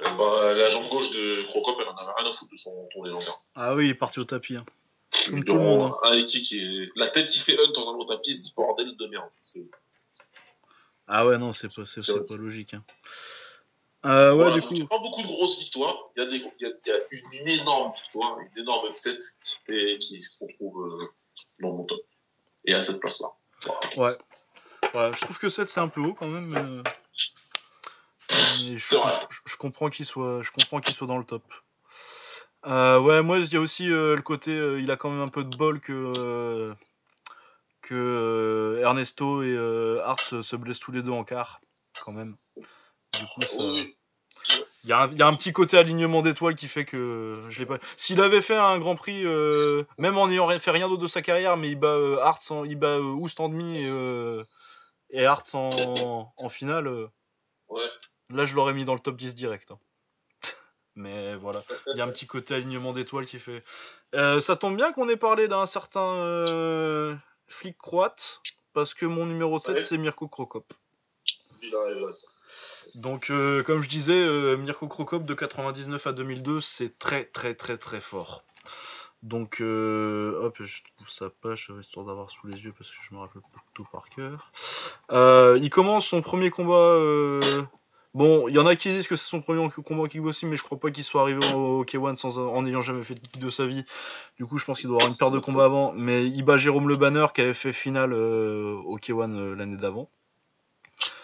euh, 0.00 0.10
bah, 0.16 0.54
la 0.54 0.70
jambe 0.70 0.88
gauche 0.88 1.10
de 1.10 1.42
Crocop, 1.48 1.76
elle 1.80 1.88
en 1.88 1.96
avait 1.96 2.12
rien 2.18 2.30
à 2.30 2.32
foutre 2.32 2.52
de 2.52 2.56
son 2.56 2.74
menton 2.74 3.02
légendaire. 3.04 3.40
Ah 3.56 3.74
oui, 3.74 3.86
il 3.86 3.90
est 3.90 3.94
parti 3.94 4.18
au 4.20 4.24
tapis. 4.24 4.56
hein. 4.56 4.64
Comme 5.28 5.44
tout 5.44 5.54
le 5.54 5.60
monde. 5.60 5.92
Un 6.04 6.12
est... 6.12 6.88
La 6.96 7.08
tête 7.08 7.28
qui 7.28 7.40
fait 7.40 7.56
Hunt 7.58 7.72
en 7.76 7.90
allant 7.90 7.98
au 7.98 8.04
tapis, 8.04 8.34
c'est 8.34 8.54
bordel 8.54 8.96
de 8.96 9.06
merde. 9.08 9.28
Ah 11.08 11.26
ouais, 11.26 11.36
non, 11.38 11.52
c'est 11.52 11.66
pas, 11.66 11.82
pas 12.28 12.36
logique. 12.36 12.74
hein. 12.74 12.84
Euh, 14.06 14.30
ouais, 14.30 14.36
Voilà, 14.36 14.54
du 14.54 14.60
donc, 14.60 14.68
coup. 14.68 14.74
il 14.74 14.80
y 14.80 14.84
a 14.84 14.86
pas 14.86 14.98
beaucoup 14.98 15.22
de 15.22 15.26
grosses 15.26 15.58
victoires. 15.58 16.10
Il 16.16 16.22
y 16.22 16.26
a, 16.26 16.28
des... 16.30 16.36
il 16.36 16.66
y 16.66 16.66
a, 16.66 16.70
il 16.86 16.92
y 16.92 16.92
a 16.92 17.40
une, 17.40 17.48
énorme 17.60 17.92
victoire, 17.94 18.38
une 18.38 18.62
énorme 18.62 18.88
upset 18.88 19.18
et 19.68 19.98
qui 19.98 20.22
se 20.22 20.44
retrouve, 20.44 20.86
euh, 20.86 21.04
dans 21.60 21.72
mon 21.72 21.84
top. 21.84 22.00
Et 22.64 22.74
à 22.74 22.80
cette 22.80 23.00
place-là. 23.00 23.28
Ouais. 23.96 24.10
ouais. 24.94 25.12
Je 25.14 25.20
trouve 25.20 25.38
que 25.38 25.48
7 25.48 25.68
c'est 25.68 25.80
un 25.80 25.88
peu 25.88 26.00
haut 26.00 26.14
quand 26.14 26.28
même. 26.28 26.82
Mais 28.30 28.78
je, 28.78 28.96
vrai. 28.96 29.26
je, 29.28 29.38
je 29.44 29.56
comprends 29.56 29.90
qu'il 29.90 30.06
soit, 30.06 30.42
je 30.42 30.50
comprends 30.50 30.80
qu'il 30.80 30.94
soit 30.94 31.06
dans 31.06 31.18
le 31.18 31.24
top. 31.24 31.42
Euh, 32.66 33.00
ouais, 33.00 33.22
moi 33.22 33.38
il 33.38 33.50
y 33.50 33.56
a 33.56 33.60
aussi 33.60 33.90
euh, 33.90 34.14
le 34.14 34.22
côté, 34.22 34.50
euh, 34.50 34.80
il 34.80 34.90
a 34.90 34.96
quand 34.96 35.10
même 35.10 35.22
un 35.22 35.28
peu 35.28 35.44
de 35.44 35.56
bol 35.56 35.80
que 35.80 36.12
euh, 36.18 36.74
que 37.80 37.94
euh, 37.94 38.82
Ernesto 38.82 39.42
et 39.42 39.46
euh, 39.46 40.02
Hart 40.04 40.20
se 40.20 40.42
se 40.42 40.56
blessent 40.56 40.78
tous 40.80 40.92
les 40.92 41.02
deux 41.02 41.10
en 41.10 41.24
quart, 41.24 41.60
quand 42.04 42.12
même. 42.12 42.36
Du 43.20 43.26
coup, 43.26 43.40
ça, 43.42 43.48
Oui, 43.58 43.70
oui. 43.72 43.96
il 44.84 44.90
y, 44.90 44.92
a 44.92 45.02
un- 45.02 45.10
il 45.12 45.18
y 45.18 45.22
a 45.22 45.26
un 45.26 45.34
petit 45.34 45.52
côté 45.52 45.76
alignement 45.76 46.22
d'étoiles 46.22 46.54
qui 46.56 46.68
fait 46.68 46.84
que 46.86 47.44
je 47.50 47.58
l'ai 47.60 47.66
pas. 47.66 47.78
S'il 47.96 48.20
avait 48.20 48.40
fait 48.40 48.56
un 48.56 48.78
Grand 48.78 48.96
Prix, 48.96 49.24
euh, 49.26 49.84
même 49.98 50.16
en 50.18 50.26
n'ayant 50.28 50.48
fait 50.58 50.70
rien 50.70 50.88
d'autre 50.88 51.02
de 51.02 51.08
sa 51.08 51.20
carrière, 51.22 51.56
mais 51.56 51.68
il 51.68 51.76
bat 51.76 51.88
euh, 51.88 52.18
Hart, 52.20 52.42
en- 52.50 52.64
il 52.64 52.76
bat 52.76 52.96
euh, 52.98 53.02
Oust 53.02 53.38
en 53.40 53.48
demi 53.50 53.78
et, 53.78 53.88
euh, 53.88 54.42
et 55.10 55.26
Hart 55.26 55.46
en, 55.54 56.32
en 56.38 56.48
finale, 56.48 56.88
Ouais. 57.68 57.82
là 58.30 58.44
je 58.46 58.54
l'aurais 58.54 58.72
mis 58.72 58.84
dans 58.86 58.94
le 58.94 59.00
top 59.00 59.16
10 59.16 59.34
direct. 59.34 59.70
hein. 59.70 59.78
Mais 60.96 61.36
voilà, 61.36 61.62
il 61.86 61.98
y 61.98 62.00
a 62.00 62.04
un 62.04 62.10
petit 62.10 62.26
côté 62.26 62.54
alignement 62.54 62.92
d'étoiles 62.92 63.26
qui 63.26 63.38
fait. 63.38 63.62
Ça 64.14 64.56
tombe 64.56 64.76
bien 64.76 64.92
qu'on 64.92 65.08
ait 65.08 65.16
parlé 65.16 65.46
d'un 65.46 65.66
certain 65.66 67.18
flic 67.48 67.76
croate, 67.78 68.40
parce 68.72 68.92
que 68.94 69.06
mon 69.06 69.26
numéro 69.26 69.58
7 69.58 69.74
Ouais. 69.76 69.80
c'est 69.80 69.98
Mirko 69.98 70.26
Krokop. 70.28 70.72
Il 71.62 71.74
arrive 71.74 71.98
là. 72.00 72.08
Donc, 72.94 73.30
euh, 73.30 73.62
comme 73.62 73.82
je 73.82 73.88
disais, 73.88 74.12
euh, 74.12 74.56
Mirko 74.56 74.88
Krokop 74.88 75.24
de 75.24 75.34
99 75.34 76.06
à 76.06 76.12
2002, 76.12 76.60
c'est 76.60 76.98
très 76.98 77.24
très 77.24 77.54
très 77.54 77.76
très 77.76 78.00
fort. 78.00 78.44
Donc, 79.22 79.60
euh, 79.60 80.38
hop, 80.40 80.56
je 80.60 80.82
trouve 80.96 81.10
sa 81.10 81.28
page 81.28 81.70
histoire 81.80 82.06
d'avoir 82.06 82.30
sous 82.30 82.46
les 82.46 82.58
yeux 82.64 82.72
parce 82.76 82.90
que 82.90 82.96
je 83.08 83.14
me 83.14 83.20
rappelle 83.20 83.42
tout 83.74 83.86
par 83.92 84.08
cœur. 84.08 84.50
Euh, 85.12 85.58
il 85.60 85.70
commence 85.70 86.06
son 86.06 86.22
premier 86.22 86.50
combat. 86.50 86.98
Bon, 88.12 88.48
il 88.48 88.54
y 88.54 88.58
en 88.58 88.66
a 88.66 88.74
qui 88.74 88.88
disent 88.88 89.06
que 89.06 89.14
c'est 89.14 89.28
son 89.28 89.40
premier 89.40 89.68
combat 89.70 90.02
au 90.02 90.08
kickboxing, 90.08 90.48
mais 90.48 90.56
je 90.56 90.64
crois 90.64 90.80
pas 90.80 90.90
qu'il 90.90 91.04
soit 91.04 91.20
arrivé 91.20 91.38
au 91.54 91.84
K1 91.84 92.16
sans, 92.16 92.38
en 92.38 92.62
n'ayant 92.62 92.82
jamais 92.82 93.04
fait 93.04 93.14
de 93.14 93.20
kick 93.20 93.38
de 93.38 93.50
sa 93.50 93.66
vie. 93.66 93.84
Du 94.36 94.46
coup, 94.46 94.58
je 94.58 94.64
pense 94.64 94.80
qu'il 94.80 94.88
doit 94.88 94.96
avoir 94.96 95.12
une 95.12 95.16
paire 95.16 95.30
de 95.30 95.38
combats 95.38 95.64
avant. 95.64 95.92
Mais 95.92 96.26
il 96.26 96.42
bat 96.42 96.56
Jérôme 96.56 96.88
Le 96.88 96.96
Banner 96.96 97.26
qui 97.32 97.40
avait 97.40 97.54
fait 97.54 97.72
finale 97.72 98.12
au 98.12 98.98
K1 98.98 99.32
euh, 99.32 99.54
l'année 99.54 99.76
d'avant. 99.76 100.10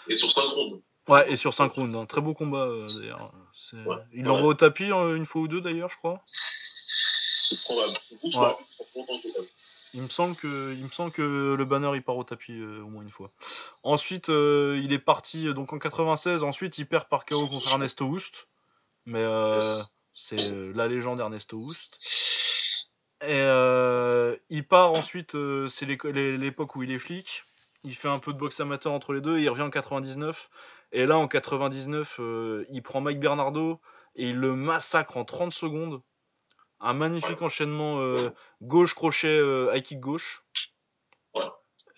Et 0.08 0.14
sur 0.14 0.30
5 0.30 0.42
rondes. 0.42 0.80
Ouais, 1.08 1.30
et 1.30 1.36
sur 1.36 1.54
synchrone, 1.54 1.94
un 1.94 2.06
très 2.06 2.20
beau 2.20 2.34
combat 2.34 2.66
euh, 2.66 2.86
d'ailleurs. 3.00 3.32
Ouais. 3.72 3.96
Il 4.12 4.24
l'envoie 4.24 4.48
au 4.48 4.54
tapis 4.54 4.90
euh, 4.90 5.16
une 5.16 5.26
fois 5.26 5.42
ou 5.42 5.48
deux 5.48 5.60
d'ailleurs, 5.60 5.90
je 5.90 5.96
crois. 5.96 6.20
C'est 6.24 7.60
probable. 7.62 7.92
Ouais. 8.24 8.30
crois. 8.32 8.58
Il 9.94 10.02
me 10.02 10.08
semble 10.08 10.36
que, 10.36 10.74
il 10.74 10.84
me 10.84 10.90
semble 10.90 11.12
que 11.12 11.54
le 11.56 11.64
banner 11.64 11.90
il 11.94 12.02
part 12.02 12.16
au 12.16 12.24
tapis 12.24 12.52
euh, 12.52 12.82
au 12.82 12.88
moins 12.88 13.02
une 13.02 13.10
fois. 13.10 13.30
Ensuite, 13.82 14.28
euh, 14.28 14.80
il 14.82 14.92
est 14.92 14.98
parti 14.98 15.46
euh, 15.46 15.54
donc 15.54 15.72
en 15.72 15.78
96. 15.78 16.42
Ensuite, 16.42 16.76
il 16.78 16.86
perd 16.86 17.08
par 17.08 17.24
KO 17.24 17.46
contre 17.46 17.70
Ernesto 17.70 18.04
Houst. 18.04 18.46
Mais 19.06 19.22
euh, 19.22 19.60
c'est 20.14 20.50
euh, 20.50 20.72
la 20.74 20.88
légende 20.88 21.20
Ernesto 21.20 21.56
Houst. 21.56 22.92
Et 23.22 23.40
euh, 23.40 24.36
il 24.50 24.66
part 24.66 24.92
ensuite, 24.92 25.34
euh, 25.34 25.68
c'est 25.68 25.86
l'époque 25.86 26.76
où 26.76 26.82
il 26.82 26.90
est 26.90 26.98
flic. 26.98 27.44
Il 27.84 27.94
fait 27.94 28.08
un 28.08 28.18
peu 28.18 28.32
de 28.32 28.38
boxe 28.38 28.60
amateur 28.60 28.92
entre 28.92 29.12
les 29.12 29.20
deux. 29.20 29.38
Il 29.38 29.48
revient 29.48 29.62
en 29.62 29.70
99. 29.70 30.50
Et 30.92 31.06
là, 31.06 31.18
en 31.18 31.28
99, 31.28 32.16
euh, 32.20 32.64
il 32.70 32.82
prend 32.82 33.00
Mike 33.00 33.20
Bernardo 33.20 33.80
et 34.14 34.30
il 34.30 34.36
le 34.36 34.54
massacre 34.54 35.16
en 35.16 35.24
30 35.24 35.52
secondes. 35.52 36.00
Un 36.80 36.94
magnifique 36.94 37.42
enchaînement 37.42 38.00
euh, 38.00 38.30
gauche 38.62 38.94
crochet 38.94 39.26
euh, 39.26 39.74
high 39.74 39.82
kick 39.82 40.00
gauche. 40.00 40.44
Ouais. 41.34 41.42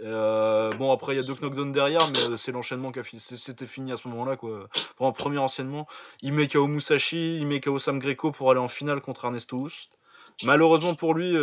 Bon 0.01 0.93
après 0.93 1.15
il 1.15 1.17
y 1.17 1.19
a 1.19 1.27
deux 1.27 1.35
knockdowns 1.35 1.73
derrière 1.73 2.09
mais 2.09 2.37
c'est 2.37 2.53
l'enchaînement 2.53 2.93
qui 2.93 3.01
a 3.01 3.03
fini 3.03 3.21
c'était 3.21 3.67
fini 3.67 3.91
à 3.91 3.97
ce 3.97 4.07
moment-là 4.07 4.37
quoi. 4.37 4.69
Pour 4.97 5.09
un 5.09 5.13
premier 5.13 5.39
enchaînement, 5.39 5.89
il 6.23 6.33
met 6.33 6.47
KO 6.47 6.69
Musashi, 6.69 7.37
il 7.39 7.47
met 7.49 7.61
KO 7.61 7.81
Sam 7.81 7.99
Greco 7.99 8.31
pour 8.31 8.53
aller 8.53 8.61
en 8.61 8.69
finale 8.69 9.01
contre 9.01 9.25
Ernesto 9.25 9.57
Houst. 9.57 9.99
Malheureusement 10.45 10.95
pour 10.95 11.15
lui 11.15 11.37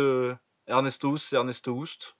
Ernesto 0.66 1.10
Houst 1.10 1.28
c'est 1.28 1.36
Ernesto 1.36 1.72
Houst 1.72 2.15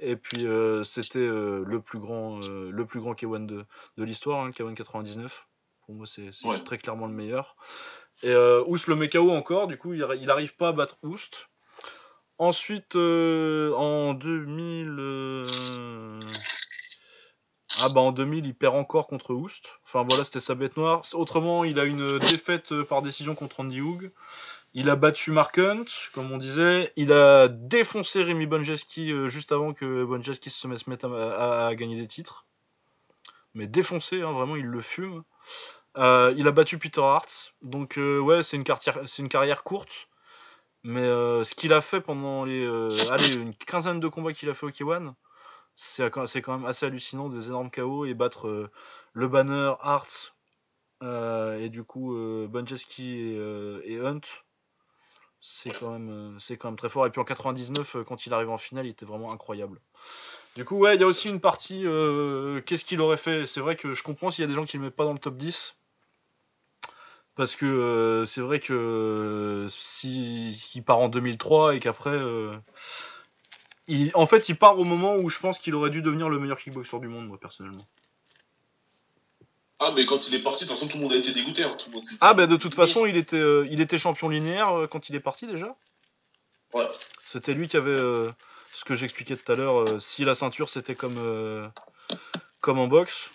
et 0.00 0.16
puis 0.16 0.46
euh, 0.46 0.84
c'était 0.84 1.18
euh, 1.18 1.64
le 1.66 1.80
plus 1.80 1.98
grand 1.98 2.40
euh, 2.44 2.70
le 2.70 2.86
plus 2.86 3.00
grand 3.00 3.14
K1 3.14 3.46
de, 3.46 3.64
de 3.96 4.04
l'histoire 4.04 4.44
hein, 4.44 4.50
K1 4.50 4.74
99. 4.74 5.46
Pour 5.86 5.94
moi 5.94 6.06
c'est 6.06 6.30
Ouais. 6.44 6.62
très 6.64 6.78
clairement 6.78 7.06
le 7.06 7.12
meilleur. 7.14 7.56
Et 8.22 8.34
Houst 8.34 8.88
le 8.88 8.96
met 8.96 9.08
KO 9.08 9.30
encore, 9.30 9.68
du 9.68 9.78
coup 9.78 9.94
il, 9.94 10.04
il 10.20 10.30
arrive 10.30 10.56
pas 10.56 10.68
à 10.68 10.72
battre 10.72 10.98
Houst. 11.02 11.48
Ensuite, 12.38 12.94
en 12.94 14.14
2000. 14.14 14.96
euh, 14.98 16.20
Ah 17.80 17.88
bah 17.88 18.00
en 18.00 18.12
2000, 18.12 18.46
il 18.46 18.54
perd 18.54 18.76
encore 18.76 19.06
contre 19.06 19.34
Houst. 19.34 19.66
Enfin 19.84 20.04
voilà, 20.08 20.24
c'était 20.24 20.40
sa 20.40 20.54
bête 20.54 20.76
noire. 20.76 21.02
Autrement, 21.14 21.64
il 21.64 21.78
a 21.78 21.84
une 21.84 22.18
défaite 22.18 22.82
par 22.84 23.02
décision 23.02 23.34
contre 23.34 23.60
Andy 23.60 23.80
Hoog. 23.80 24.10
Il 24.74 24.90
a 24.90 24.96
battu 24.96 25.30
Mark 25.30 25.58
Hunt, 25.58 25.86
comme 26.12 26.30
on 26.30 26.36
disait. 26.36 26.92
Il 26.96 27.12
a 27.12 27.48
défoncé 27.48 28.22
Rémi 28.22 28.46
Bonjeski 28.46 29.12
euh, 29.12 29.28
juste 29.28 29.50
avant 29.50 29.72
que 29.72 30.04
Bonjeski 30.04 30.50
se 30.50 30.68
mette 30.68 31.04
à, 31.04 31.74
gagner 31.74 31.96
des 31.96 32.06
titres. 32.06 32.46
Mais 33.54 33.66
défoncé, 33.66 34.20
hein, 34.20 34.32
vraiment, 34.32 34.56
il 34.56 34.66
le 34.66 34.82
fume. 34.82 35.24
Euh, 35.96 36.34
il 36.36 36.46
a 36.46 36.52
battu 36.52 36.78
Peter 36.78 37.00
Hart. 37.00 37.54
Donc 37.62 37.98
euh, 37.98 38.20
ouais, 38.20 38.42
c'est 38.42 38.56
une, 38.56 38.64
carrière- 38.64 39.64
courte. 39.64 40.08
Mais 40.84 41.02
ce 41.02 41.54
qu'il 41.54 41.72
a 41.72 41.80
fait 41.80 42.00
pendant 42.00 42.44
les 42.44 42.64
allez, 43.10 43.34
une 43.34 43.54
quinzaine 43.54 44.00
de 44.00 44.08
combats 44.08 44.32
qu'il 44.32 44.48
a 44.50 44.54
fait 44.54 44.66
au 44.66 44.70
K1, 44.70 45.14
c'est 45.76 46.10
quand 46.10 46.56
même 46.56 46.66
assez 46.66 46.86
hallucinant, 46.86 47.28
des 47.28 47.48
énormes 47.48 47.70
KO 47.70 48.04
et 48.04 48.14
battre 48.14 48.70
le 49.12 49.28
banner, 49.28 49.72
Hart 49.80 50.34
et 51.02 51.68
du 51.68 51.82
coup 51.82 52.14
Bonjeski 52.48 53.36
et 53.84 53.98
Hunt, 54.00 54.20
c'est 55.40 55.70
quand 55.70 55.92
même 55.92 56.10
euh, 56.10 56.38
c'est 56.40 56.56
quand 56.56 56.68
même 56.68 56.76
très 56.76 56.88
fort. 56.88 57.06
Et 57.06 57.10
puis 57.10 57.20
en 57.20 57.24
99, 57.24 57.96
euh, 57.96 58.04
quand 58.04 58.26
il 58.26 58.32
arrive 58.34 58.50
en 58.50 58.58
finale, 58.58 58.86
il 58.86 58.90
était 58.90 59.06
vraiment 59.06 59.32
incroyable. 59.32 59.80
Du 60.56 60.64
coup, 60.64 60.76
ouais, 60.76 60.96
il 60.96 61.00
y 61.00 61.04
a 61.04 61.06
aussi 61.06 61.28
une 61.28 61.40
partie. 61.40 61.82
euh, 61.86 62.60
Qu'est-ce 62.62 62.84
qu'il 62.84 63.00
aurait 63.00 63.16
fait? 63.16 63.46
C'est 63.46 63.60
vrai 63.60 63.76
que 63.76 63.94
je 63.94 64.02
comprends 64.02 64.30
s'il 64.30 64.42
y 64.42 64.44
a 64.44 64.48
des 64.48 64.54
gens 64.54 64.64
qui 64.64 64.76
le 64.76 64.84
mettent 64.84 64.96
pas 64.96 65.04
dans 65.04 65.12
le 65.12 65.18
top 65.18 65.36
10. 65.36 65.76
Parce 67.36 67.54
que 67.54 68.24
c'est 68.26 68.40
vrai 68.40 68.58
que 68.58 69.68
si 69.70 70.60
il 70.74 70.82
part 70.82 70.98
en 70.98 71.08
2003 71.08 71.76
et 71.76 71.80
qu'après, 71.80 72.18
en 74.14 74.26
fait, 74.26 74.48
il 74.48 74.56
part 74.56 74.78
au 74.78 74.84
moment 74.84 75.16
où 75.16 75.28
je 75.28 75.38
pense 75.38 75.58
qu'il 75.58 75.74
aurait 75.74 75.90
dû 75.90 76.02
devenir 76.02 76.28
le 76.28 76.38
meilleur 76.38 76.58
kickboxer 76.58 76.98
du 76.98 77.08
monde, 77.08 77.28
moi 77.28 77.38
personnellement. 77.38 77.86
Ah, 79.80 79.92
mais 79.94 80.06
quand 80.06 80.26
il 80.28 80.34
est 80.34 80.42
parti, 80.42 80.64
de 80.64 80.68
toute 80.68 80.76
façon, 80.76 80.88
tout 80.88 80.96
le 80.96 81.04
monde 81.04 81.12
a 81.12 81.16
été 81.16 81.32
dégoûté. 81.32 81.62
Hein. 81.62 81.76
Tout 81.78 81.88
le 81.90 81.94
monde 81.94 82.04
s'est 82.04 82.14
dit- 82.14 82.18
Ah 82.20 82.34
bah 82.34 82.46
de 82.46 82.56
toute 82.56 82.74
façon, 82.74 83.06
il 83.06 83.16
était, 83.16 83.36
euh, 83.36 83.66
il 83.70 83.80
était 83.80 83.98
champion 83.98 84.28
linéaire 84.28 84.76
euh, 84.76 84.86
quand 84.88 85.08
il 85.08 85.14
est 85.14 85.20
parti 85.20 85.46
déjà? 85.46 85.76
Ouais. 86.74 86.88
C'était 87.26 87.54
lui 87.54 87.68
qui 87.68 87.76
avait 87.76 87.90
euh, 87.92 88.30
ce 88.74 88.84
que 88.84 88.96
j'expliquais 88.96 89.36
tout 89.36 89.52
à 89.52 89.54
l'heure. 89.54 90.00
si 90.02 90.24
la 90.24 90.34
ceinture 90.34 90.68
c'était 90.68 90.94
comme 90.96 91.70
comme 92.60 92.78
en 92.80 92.88
boxe, 92.88 93.30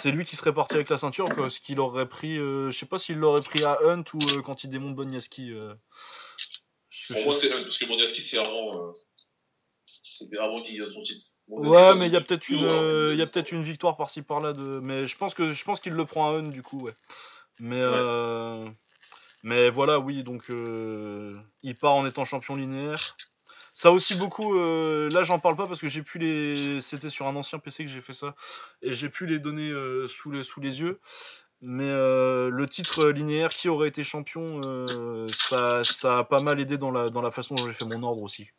c'est 0.00 0.10
lui 0.12 0.24
qui 0.24 0.36
serait 0.36 0.54
parti 0.54 0.74
avec 0.74 0.88
la 0.88 0.98
ceinture. 0.98 1.28
quoi, 1.34 1.50
ce 1.50 1.60
qu'il 1.60 1.80
aurait 1.80 2.08
pris, 2.08 2.36
je 2.36 2.70
sais 2.72 2.86
pas 2.86 2.98
s'il 2.98 3.16
l'aurait 3.16 3.42
pris 3.42 3.64
à 3.64 3.78
Hunt 3.84 4.04
ou 4.14 4.18
quand 4.42 4.64
il 4.64 4.70
démonte 4.70 4.94
Bonyaski. 4.94 5.52
Pour 7.08 7.24
moi, 7.24 7.34
c'est 7.34 7.52
Hunt, 7.52 7.62
parce 7.64 7.78
que 7.78 7.86
Moniaski, 7.86 8.20
c'est 8.20 8.38
avant. 8.38 8.92
C'était 10.10 10.38
avant 10.38 10.62
qu'il 10.62 10.78
gagne 10.78 10.90
son 10.92 11.02
titre. 11.02 11.31
Ouais, 11.48 11.94
mais 11.96 12.06
il 12.06 12.12
y 12.12 12.16
a 12.16 12.20
ça- 12.20 12.24
peut-être 12.24 12.48
une, 12.48 12.64
Ouais, 12.64 12.70
euh, 12.70 13.12
il 13.12 13.18
y 13.18 13.22
a 13.22 13.26
peut-être 13.26 13.52
une 13.52 13.62
victoire 13.62 13.96
par-ci 13.96 14.22
par-là 14.22 14.52
de, 14.52 14.80
mais 14.82 15.06
je 15.06 15.16
pense 15.16 15.34
que 15.34 15.52
je 15.52 15.64
pense 15.64 15.80
qu'il 15.80 15.92
le 15.92 16.04
prend 16.04 16.30
à 16.30 16.38
Hunt 16.38 16.48
du 16.48 16.62
coup, 16.62 16.80
ouais. 16.80 16.94
Mais 17.60 17.80
euh, 17.80 18.68
mais 19.42 19.68
voilà, 19.70 19.98
oui, 19.98 20.22
donc 20.22 20.48
euh, 20.50 21.36
il 21.62 21.74
part 21.76 21.94
en 21.94 22.06
étant 22.06 22.24
champion 22.24 22.54
linéaire. 22.54 23.16
Ça 23.74 23.90
aussi 23.90 24.14
beaucoup. 24.16 24.54
là, 24.54 25.22
j'en 25.22 25.38
parle 25.38 25.56
pas 25.56 25.66
parce 25.66 25.80
que 25.80 25.88
j'ai 25.88 26.02
pu 26.02 26.18
les. 26.18 26.80
C'était 26.80 27.10
sur 27.10 27.26
un 27.26 27.36
ancien 27.36 27.58
PC 27.58 27.84
que 27.84 27.90
j'ai 27.90 28.02
fait 28.02 28.12
ça 28.12 28.34
et 28.82 28.94
j'ai 28.94 29.08
pu 29.08 29.26
les 29.26 29.38
donner 29.38 29.72
sous 30.08 30.30
les 30.30 30.44
sous 30.44 30.60
les 30.60 30.80
yeux. 30.80 31.00
Mais 31.60 31.88
le 31.90 32.66
titre 32.68 33.08
linéaire, 33.08 33.50
qui 33.50 33.68
aurait 33.68 33.88
été 33.88 34.04
champion, 34.04 34.60
ça, 35.32 35.84
ça 35.84 36.18
a 36.18 36.24
pas 36.24 36.40
mal 36.40 36.60
aidé 36.60 36.76
dans 36.76 36.90
la, 36.90 37.08
dans 37.08 37.22
la 37.22 37.30
façon 37.30 37.54
dont 37.54 37.66
j'ai 37.66 37.72
fait 37.72 37.84
mon 37.86 38.02
ordre 38.02 38.22
aussi. 38.22 38.50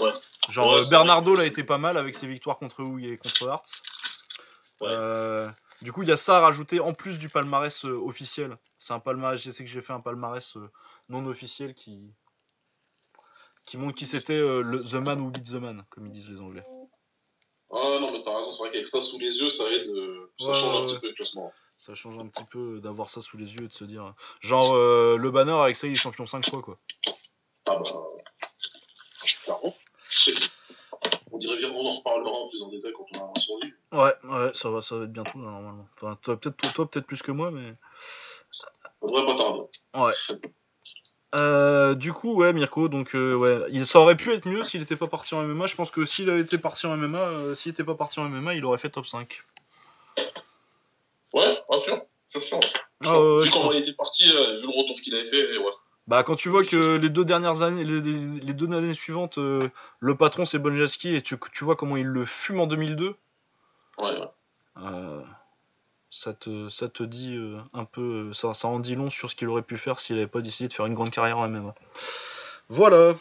Ouais. 0.00 0.12
Genre 0.50 0.72
Ouais, 0.72 0.86
euh, 0.86 0.88
Bernardo 0.90 1.34
l'a 1.34 1.46
été 1.46 1.64
pas 1.64 1.78
mal 1.78 1.96
avec 1.96 2.14
ses 2.14 2.26
victoires 2.26 2.58
contre 2.58 2.82
Wu 2.82 3.12
et 3.12 3.16
contre 3.18 3.48
Hart. 3.48 3.66
Ouais. 4.80 4.88
Euh, 4.90 5.50
du 5.82 5.92
coup, 5.92 6.02
il 6.02 6.08
y 6.08 6.12
a 6.12 6.16
ça 6.16 6.38
à 6.38 6.40
rajouter 6.40 6.80
en 6.80 6.94
plus 6.94 7.18
du 7.18 7.28
palmarès 7.28 7.84
euh, 7.84 7.92
officiel. 7.96 8.56
C'est 8.78 8.92
un 8.92 9.00
palmarès, 9.00 9.40
je 9.40 9.50
sais 9.50 9.64
que 9.64 9.70
j'ai 9.70 9.82
fait 9.82 9.92
un 9.92 10.00
palmarès 10.00 10.56
euh, 10.56 10.70
non 11.08 11.26
officiel 11.26 11.74
qui 11.74 12.00
qui 13.66 13.76
montre 13.76 13.94
qui 13.94 14.06
c'était 14.06 14.40
le 14.40 14.82
The 14.82 14.94
Man 14.94 15.20
who 15.20 15.30
beat 15.30 15.44
the 15.44 15.54
Man, 15.54 15.84
comme 15.90 16.06
ils 16.06 16.12
disent 16.12 16.30
les 16.30 16.40
Anglais. 16.40 16.64
Ah 17.72 17.98
non, 18.00 18.10
mais 18.10 18.22
t'as 18.22 18.36
raison, 18.36 18.50
c'est 18.50 18.62
vrai 18.62 18.70
qu'avec 18.70 18.88
ça 18.88 19.00
sous 19.00 19.18
les 19.18 19.38
yeux, 19.38 19.48
ça 19.50 19.64
aide. 19.70 19.86
Ça 20.40 20.48
Ouais, 20.48 20.54
change 20.54 20.76
un 20.76 20.84
petit 20.86 20.98
peu 20.98 21.08
le 21.08 21.14
classement. 21.14 21.52
Ça 21.76 21.94
change 21.94 22.18
un 22.18 22.26
petit 22.26 22.44
peu 22.44 22.80
d'avoir 22.80 23.10
ça 23.10 23.22
sous 23.22 23.36
les 23.36 23.52
yeux 23.52 23.64
et 23.64 23.68
de 23.68 23.72
se 23.72 23.84
dire. 23.84 24.14
Genre, 24.40 24.74
le 24.74 25.30
banner 25.30 25.52
avec 25.52 25.76
ça, 25.76 25.86
il 25.86 25.92
est 25.92 25.96
champion 25.96 26.26
5 26.26 26.48
fois 26.50 26.62
quoi. 26.62 26.78
Ah 27.66 27.78
bah. 27.78 27.92
C'est- 30.24 30.50
dirait 31.40 31.56
bien 31.56 31.70
qu'on 31.70 31.86
en 31.86 31.92
reparlera 31.92 32.30
en 32.30 32.48
plus 32.48 32.62
en 32.62 32.68
détail 32.68 32.92
quand 32.96 33.06
on 33.14 33.18
aura 33.24 33.40
sur 33.40 33.54
lui. 33.62 33.72
Ouais, 33.92 34.12
ouais, 34.24 34.50
ça 34.54 34.70
va, 34.70 34.82
ça 34.82 34.96
va 34.96 35.04
être 35.04 35.12
bientôt 35.12 35.38
là, 35.38 35.50
normalement. 35.50 35.88
Enfin, 35.96 36.18
toi, 36.22 36.36
peut-être 36.36 36.56
toi, 36.56 36.70
toi, 36.74 36.90
peut-être 36.90 37.06
plus 37.06 37.22
que 37.22 37.32
moi, 37.32 37.50
mais. 37.50 37.74
Ça 38.52 38.68
devrait 39.02 39.26
pas 39.26 39.36
tarder. 39.36 39.64
Ouais. 39.94 40.38
Euh, 41.34 41.94
du 41.94 42.12
coup, 42.12 42.34
ouais, 42.34 42.52
Mirko, 42.52 42.88
donc 42.88 43.14
euh, 43.14 43.34
ouais, 43.34 43.66
il, 43.70 43.86
ça 43.86 44.00
aurait 44.00 44.16
pu 44.16 44.32
être 44.32 44.46
mieux 44.46 44.64
s'il 44.64 44.82
était 44.82 44.96
pas 44.96 45.06
parti 45.06 45.34
en 45.34 45.42
MMA. 45.42 45.66
Je 45.66 45.76
pense 45.76 45.90
que 45.90 46.04
s'il 46.04 46.28
avait 46.28 46.40
été 46.40 46.58
parti 46.58 46.86
en 46.86 46.96
MMA, 46.96 47.18
euh, 47.18 47.54
s'il 47.54 47.72
était 47.72 47.84
pas 47.84 47.94
parti 47.94 48.20
en 48.20 48.28
MMA, 48.28 48.54
il 48.54 48.64
aurait 48.64 48.78
fait 48.78 48.90
top 48.90 49.06
5. 49.06 49.42
Ouais, 51.32 51.62
bien 51.68 51.78
sûr, 51.78 52.04
sûr, 52.28 52.42
sûr. 52.42 52.60
Ah, 53.04 53.18
ouais, 53.18 53.34
ouais, 53.36 53.42
vu 53.42 53.46
je 53.46 53.52
comment 53.52 53.64
crois. 53.66 53.76
il 53.76 53.82
était 53.82 53.92
parti, 53.92 54.24
vu 54.24 54.32
le 54.32 54.78
retour 54.78 55.00
qu'il 55.00 55.14
avait 55.14 55.24
fait, 55.24 55.56
ouais. 55.56 55.70
Bah, 56.10 56.24
quand 56.24 56.34
tu 56.34 56.48
vois 56.48 56.64
que 56.64 56.96
les 56.96 57.08
deux 57.08 57.24
dernières 57.24 57.62
années, 57.62 57.84
les, 57.84 58.00
deux 58.52 58.72
années 58.72 58.94
suivantes, 58.94 59.38
euh, 59.38 59.68
le 60.00 60.16
patron 60.16 60.44
c'est 60.44 60.58
Bonjaski 60.58 61.14
et 61.14 61.22
tu, 61.22 61.38
tu 61.52 61.62
vois 61.62 61.76
comment 61.76 61.96
il 61.96 62.06
le 62.06 62.24
fume 62.24 62.58
en 62.58 62.66
2002, 62.66 63.14
Ouais, 63.96 64.04
ouais. 64.18 64.28
euh, 64.82 65.22
ça 66.10 66.32
te, 66.32 66.68
ça 66.68 66.88
te 66.88 67.04
dit 67.04 67.36
euh, 67.36 67.60
un 67.72 67.84
peu, 67.84 68.32
ça, 68.32 68.54
ça 68.54 68.66
en 68.66 68.80
dit 68.80 68.96
long 68.96 69.08
sur 69.08 69.30
ce 69.30 69.36
qu'il 69.36 69.46
aurait 69.46 69.62
pu 69.62 69.78
faire 69.78 70.00
s'il 70.00 70.16
avait 70.16 70.26
pas 70.26 70.40
décidé 70.40 70.66
de 70.66 70.72
faire 70.72 70.86
une 70.86 70.94
grande 70.94 71.12
carrière 71.12 71.38
en 71.38 71.48
MMA. 71.48 71.76
Voilà. 72.68 73.16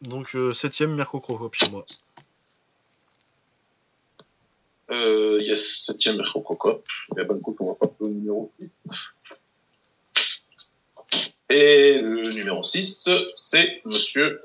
Donc 0.00 0.34
septième 0.54 0.94
Mirko 0.94 1.20
Crocop 1.20 1.54
chez 1.54 1.68
moi. 1.68 1.84
Euh, 4.90 5.38
yes, 5.42 5.82
septième 5.84 6.16
Mirko 6.16 6.40
Crocop. 6.40 6.86
Et 7.18 7.24
bah, 7.24 7.34
écoute, 7.38 7.56
on 7.60 7.66
va 7.66 7.74
passer 7.74 7.96
au 8.00 8.08
numéro 8.08 8.50
6. 8.58 8.72
Et 11.50 12.00
le 12.00 12.30
numéro 12.30 12.62
6, 12.62 13.08
c'est 13.34 13.82
monsieur 13.84 14.40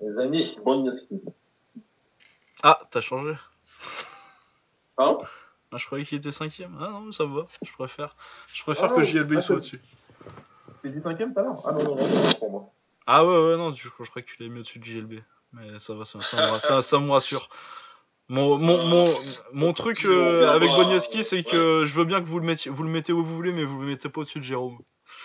Les 0.00 0.18
amis, 0.18 0.54
Bonyaski. 0.62 1.20
Ah, 2.62 2.78
t'as 2.90 3.00
changé 3.00 3.34
Hein? 4.98 5.16
Ah, 5.72 5.76
je 5.78 5.86
croyais 5.86 6.04
qu'il 6.04 6.18
était 6.18 6.30
cinquième. 6.32 6.76
Ah 6.78 6.90
non, 6.90 7.00
mais 7.00 7.12
ça 7.12 7.24
me 7.24 7.34
va. 7.34 7.46
Je 7.62 7.72
préfère. 7.72 8.16
Je 8.52 8.62
préfère 8.64 8.92
Ah, 8.92 8.96
que 8.96 9.02
JLB 9.02 9.34
ah, 9.38 9.40
soit 9.40 9.56
au-dessus. 9.56 9.80
T'es 10.82 10.90
dit 10.90 11.00
cinquième 11.00 11.32
tout 11.32 11.40
à 11.40 11.42
l'heure? 11.42 11.62
Ah 11.64 11.72
non, 11.72 11.84
non, 11.84 11.96
non, 11.96 12.22
non, 12.22 12.32
pour 12.38 12.50
moi. 12.50 12.70
Ah 13.06 13.24
ouais, 13.24 13.46
ouais, 13.46 13.56
non, 13.56 13.74
je, 13.74 13.82
je 13.84 13.88
croyais 13.88 14.24
que 14.24 14.30
tu 14.30 14.36
l'avais 14.40 14.52
mis 14.52 14.60
au-dessus 14.60 14.78
de 14.78 14.84
JLB. 14.84 15.20
Mais 15.54 15.78
ça 15.78 15.94
va, 15.94 16.04
ça, 16.04 16.20
ça, 16.20 16.52
me, 16.52 16.58
ça, 16.58 16.82
ça 16.82 16.98
me 16.98 17.10
rassure. 17.10 17.48
Mon, 18.28 18.58
mon, 18.58 18.84
mon, 18.86 19.14
mon 19.52 19.72
truc 19.72 20.04
euh, 20.04 20.50
avec 20.52 20.70
Bonyaski, 20.70 21.20
euh, 21.20 21.22
c'est 21.22 21.42
que 21.42 21.84
je 21.84 21.94
veux 21.94 22.04
bien 22.04 22.20
que 22.20 22.26
vous 22.26 22.38
le, 22.38 22.46
mettiez, 22.46 22.70
vous 22.70 22.82
le 22.82 22.90
mettez 22.90 23.12
où 23.12 23.24
vous 23.24 23.34
voulez, 23.34 23.52
mais 23.52 23.64
vous 23.64 23.80
le 23.80 23.86
mettez 23.86 24.08
pas 24.08 24.20
au-dessus 24.20 24.38
de 24.38 24.44
Jérôme. 24.44 24.78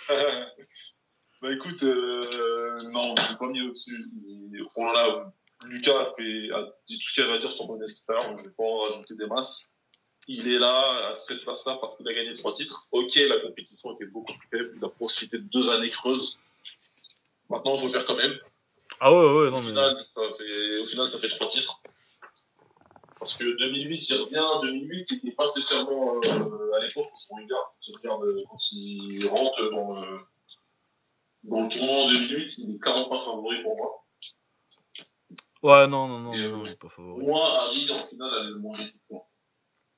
bah 1.42 1.52
écoute, 1.52 1.82
euh, 1.82 2.82
non, 2.90 3.14
je 3.16 3.32
l'ai 3.32 3.38
pas 3.38 3.46
mis 3.48 3.62
au-dessus. 3.62 4.04
On 4.76 4.86
l'a, 4.86 5.32
Lucas 5.64 5.98
a, 5.98 6.12
fait, 6.14 6.50
a 6.52 6.62
dit 6.86 6.98
tout 6.98 7.08
ce 7.08 7.14
qu'il 7.14 7.24
avait 7.24 7.34
à 7.34 7.38
dire 7.38 7.50
sur 7.50 7.64
à 7.64 8.12
l'heure, 8.12 8.28
donc 8.28 8.38
je 8.38 8.44
vais 8.44 8.54
pas 8.56 8.64
en 8.64 8.78
rajouter 8.78 9.14
des 9.14 9.26
masses. 9.26 9.72
Il 10.28 10.48
est 10.52 10.58
là, 10.58 11.08
à 11.08 11.14
cette 11.14 11.42
place-là, 11.42 11.78
parce 11.80 11.96
qu'il 11.96 12.08
a 12.08 12.12
gagné 12.12 12.32
trois 12.32 12.52
titres. 12.52 12.88
Ok, 12.90 13.14
la 13.14 13.38
compétition 13.40 13.94
était 13.94 14.06
beaucoup 14.06 14.32
plus 14.34 14.48
faible, 14.50 14.74
il 14.76 14.84
a 14.84 14.88
profité 14.88 15.38
de 15.38 15.44
deux 15.44 15.70
années 15.70 15.88
creuses. 15.88 16.38
Maintenant, 17.48 17.76
il 17.76 17.80
faut 17.80 17.88
faire 17.88 18.04
quand 18.04 18.16
même. 18.16 18.36
Ah 18.98 19.12
ouais, 19.12 19.18
ouais, 19.18 19.50
non, 19.50 19.58
au, 19.58 19.62
final, 19.62 20.04
ça 20.04 20.22
fait, 20.36 20.78
au 20.78 20.86
final, 20.86 21.08
ça 21.08 21.18
fait 21.18 21.28
trois 21.28 21.48
titres. 21.48 21.80
Parce 23.18 23.34
que 23.36 23.44
2008, 23.44 24.10
il 24.10 24.14
revient. 24.22 24.66
2008, 24.68 25.06
c'était 25.08 25.30
pas 25.32 25.46
spécialement 25.46 26.16
euh, 26.16 26.72
à 26.76 26.80
l'époque 26.80 27.06
où 27.30 27.36
regarde 27.36 28.22
euh, 28.24 28.42
quand 28.48 28.56
il 28.72 29.26
rentre 29.28 29.70
dans 29.70 30.00
le, 30.00 30.18
dans 31.44 31.60
le 31.62 31.68
tournoi 31.68 31.94
en 32.04 32.08
2008, 32.08 32.58
il 32.58 32.74
est 32.74 32.78
clairement 32.78 33.08
pas 33.08 33.24
favori 33.24 33.62
pour 33.62 33.76
moi. 33.76 34.02
Ouais, 35.62 35.86
non, 35.88 36.06
non, 36.06 36.18
non, 36.20 36.32
Et, 36.34 36.46
non, 36.48 36.60
euh, 36.60 36.66
il 36.66 36.72
est 36.72 36.76
pas 36.76 36.88
Pour 36.88 36.92
favori. 36.92 37.24
moi, 37.24 37.62
Harry, 37.62 37.90
en 37.90 38.04
finale, 38.04 38.34
allait 38.34 38.50
le 38.50 38.58
manger 38.60 38.92
temps. 39.08 39.28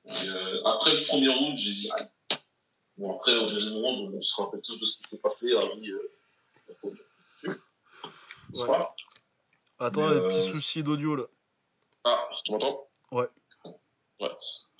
Et, 0.05 0.11
euh, 0.29 0.63
après 0.65 0.95
le 0.95 1.05
premier 1.05 1.27
round, 1.27 1.57
j'ai 1.57 1.71
dit, 1.71 1.89
aïe. 1.95 2.07
Bon, 2.97 3.13
après, 3.15 3.35
au 3.37 3.45
deuxième 3.45 3.73
round, 3.75 4.13
on 4.15 4.19
se 4.21 4.41
rappelle 4.41 4.61
tous 4.61 4.79
de 4.79 4.85
ce 4.85 5.03
qui 5.03 5.09
s'est 5.09 5.19
passé. 5.19 5.53
Harry, 5.55 5.89
euh, 5.91 5.99
Ouais. 8.55 8.65
pas 8.67 8.95
Attends, 9.77 10.07
mais, 10.09 10.15
des 10.15 10.21
petits 10.21 10.37
euh, 10.37 10.51
soucis 10.51 10.83
d'audio 10.83 11.15
là. 11.15 11.23
Ah, 12.03 12.29
tu 12.43 12.51
m'entends? 12.51 12.88
Ouais. 13.11 13.27
Ouais. 14.19 14.29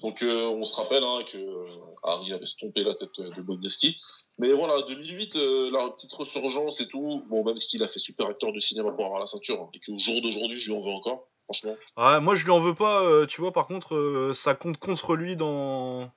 Donc 0.02 0.22
euh, 0.22 0.48
on 0.48 0.66
se 0.66 0.76
rappelle 0.76 1.04
hein, 1.04 1.24
que 1.26 1.38
euh, 1.38 1.66
Harry 2.04 2.34
avait 2.34 2.46
stompé 2.46 2.84
la 2.84 2.94
tête 2.94 3.18
de 3.18 3.42
Bogdaski. 3.42 3.96
Mais 4.38 4.52
voilà, 4.52 4.82
2008, 4.82 5.36
euh, 5.38 5.72
la 5.72 5.90
petite 5.92 6.12
resurgence 6.12 6.82
et 6.82 6.88
tout. 6.90 7.24
Bon, 7.30 7.46
même 7.46 7.56
s'il 7.56 7.82
a 7.84 7.88
fait 7.88 8.00
super 8.00 8.28
acteur 8.28 8.52
de 8.52 8.60
cinéma 8.60 8.92
pour 8.92 9.06
avoir 9.06 9.20
la 9.20 9.28
ceinture, 9.28 9.62
hein, 9.62 9.70
et 9.74 9.80
qu'au 9.80 9.98
jour 9.98 10.22
d'aujourd'hui, 10.22 10.60
je 10.60 10.72
lui 10.72 10.78
en 10.78 10.82
veux 10.82 10.92
encore, 10.92 11.28
franchement. 11.44 11.76
Ouais, 11.96 12.20
moi 12.20 12.36
je 12.36 12.44
lui 12.44 12.52
en 12.52 12.60
veux 12.60 12.76
pas, 12.76 13.26
tu 13.28 13.40
vois, 13.40 13.54
par 13.54 13.68
contre, 13.68 14.32
ça 14.36 14.56
compte 14.56 14.78
contre 14.78 15.16
lui 15.16 15.38
dans. 15.38 16.12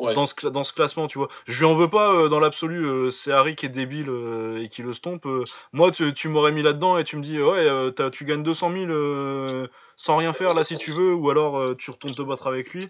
Ouais. 0.00 0.14
Dans, 0.14 0.24
ce, 0.24 0.34
cla- 0.34 0.50
dans 0.50 0.64
ce 0.64 0.72
classement, 0.72 1.08
tu 1.08 1.18
vois. 1.18 1.28
Je 1.46 1.58
lui 1.58 1.66
en 1.66 1.74
veux 1.74 1.90
pas 1.90 2.14
euh, 2.14 2.28
dans 2.28 2.40
l'absolu, 2.40 2.86
euh, 2.86 3.10
c'est 3.10 3.32
Harry 3.32 3.54
qui 3.54 3.66
est 3.66 3.70
débile 3.70 4.08
euh, 4.08 4.62
et 4.62 4.70
qui 4.70 4.80
le 4.82 4.94
stompe. 4.94 5.26
euh. 5.26 5.44
moi, 5.72 5.90
tu, 5.90 6.14
tu 6.14 6.28
m'aurais 6.28 6.52
mis 6.52 6.62
là-dedans 6.62 6.96
et 6.96 7.04
tu 7.04 7.16
me 7.18 7.22
dis, 7.22 7.40
ouais, 7.40 7.66
euh, 7.68 7.90
tu 8.10 8.24
gagnes 8.24 8.42
200 8.42 8.72
000 8.72 8.84
euh, 8.90 9.66
sans 9.96 10.16
rien 10.16 10.32
faire 10.32 10.54
là 10.54 10.64
si 10.64 10.78
tu 10.78 10.90
veux, 10.90 11.12
ou 11.12 11.28
alors 11.28 11.58
euh, 11.58 11.74
tu 11.74 11.90
retournes 11.90 12.14
te 12.14 12.22
battre 12.22 12.46
avec 12.46 12.70
lui. 12.70 12.88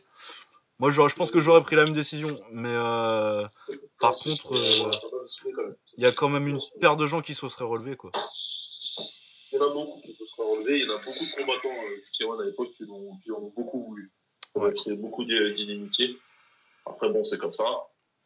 Moi, 0.78 0.90
je 0.90 1.00
pense 1.14 1.30
que 1.32 1.40
j'aurais 1.40 1.62
pris 1.62 1.74
la 1.76 1.84
même 1.84 1.94
décision, 1.94 2.38
mais 2.52 2.72
euh, 2.72 3.44
par 4.00 4.12
contre, 4.12 4.54
euh, 4.54 4.90
il 5.98 6.04
y 6.04 6.06
a 6.06 6.12
quand 6.12 6.28
même 6.28 6.46
une 6.46 6.58
paire 6.80 6.96
de 6.96 7.06
gens 7.06 7.20
qui 7.22 7.34
se 7.34 7.48
seraient 7.48 7.64
relevés, 7.64 7.96
quoi. 7.96 8.12
Il 9.52 9.58
y 9.58 9.58
en 9.58 9.66
a 9.66 9.72
beaucoup 9.74 10.00
qui 10.00 10.12
se 10.14 10.24
seraient 10.26 10.48
relevés. 10.48 10.78
Il 10.78 10.86
y 10.86 10.90
en 10.90 10.94
a 10.94 10.98
beaucoup 10.98 11.24
de 11.24 11.34
combattants 11.36 11.68
euh, 11.68 12.00
qui 12.12 12.22
à 12.22 12.44
l'époque 12.44 12.68
qui 12.76 12.84
l'ont 12.84 13.11
qui 13.24 13.30
beaucoup 13.56 13.80
voulu. 13.82 14.12
Ouais. 14.54 14.68
a 14.68 14.72
créé 14.72 14.94
beaucoup 14.94 15.24
d'i- 15.24 15.54
d'inimitiés. 15.54 16.16
Après, 16.91 17.09
bon, 17.09 17.24
c'est 17.24 17.38
comme 17.38 17.53
ça. 17.53 17.64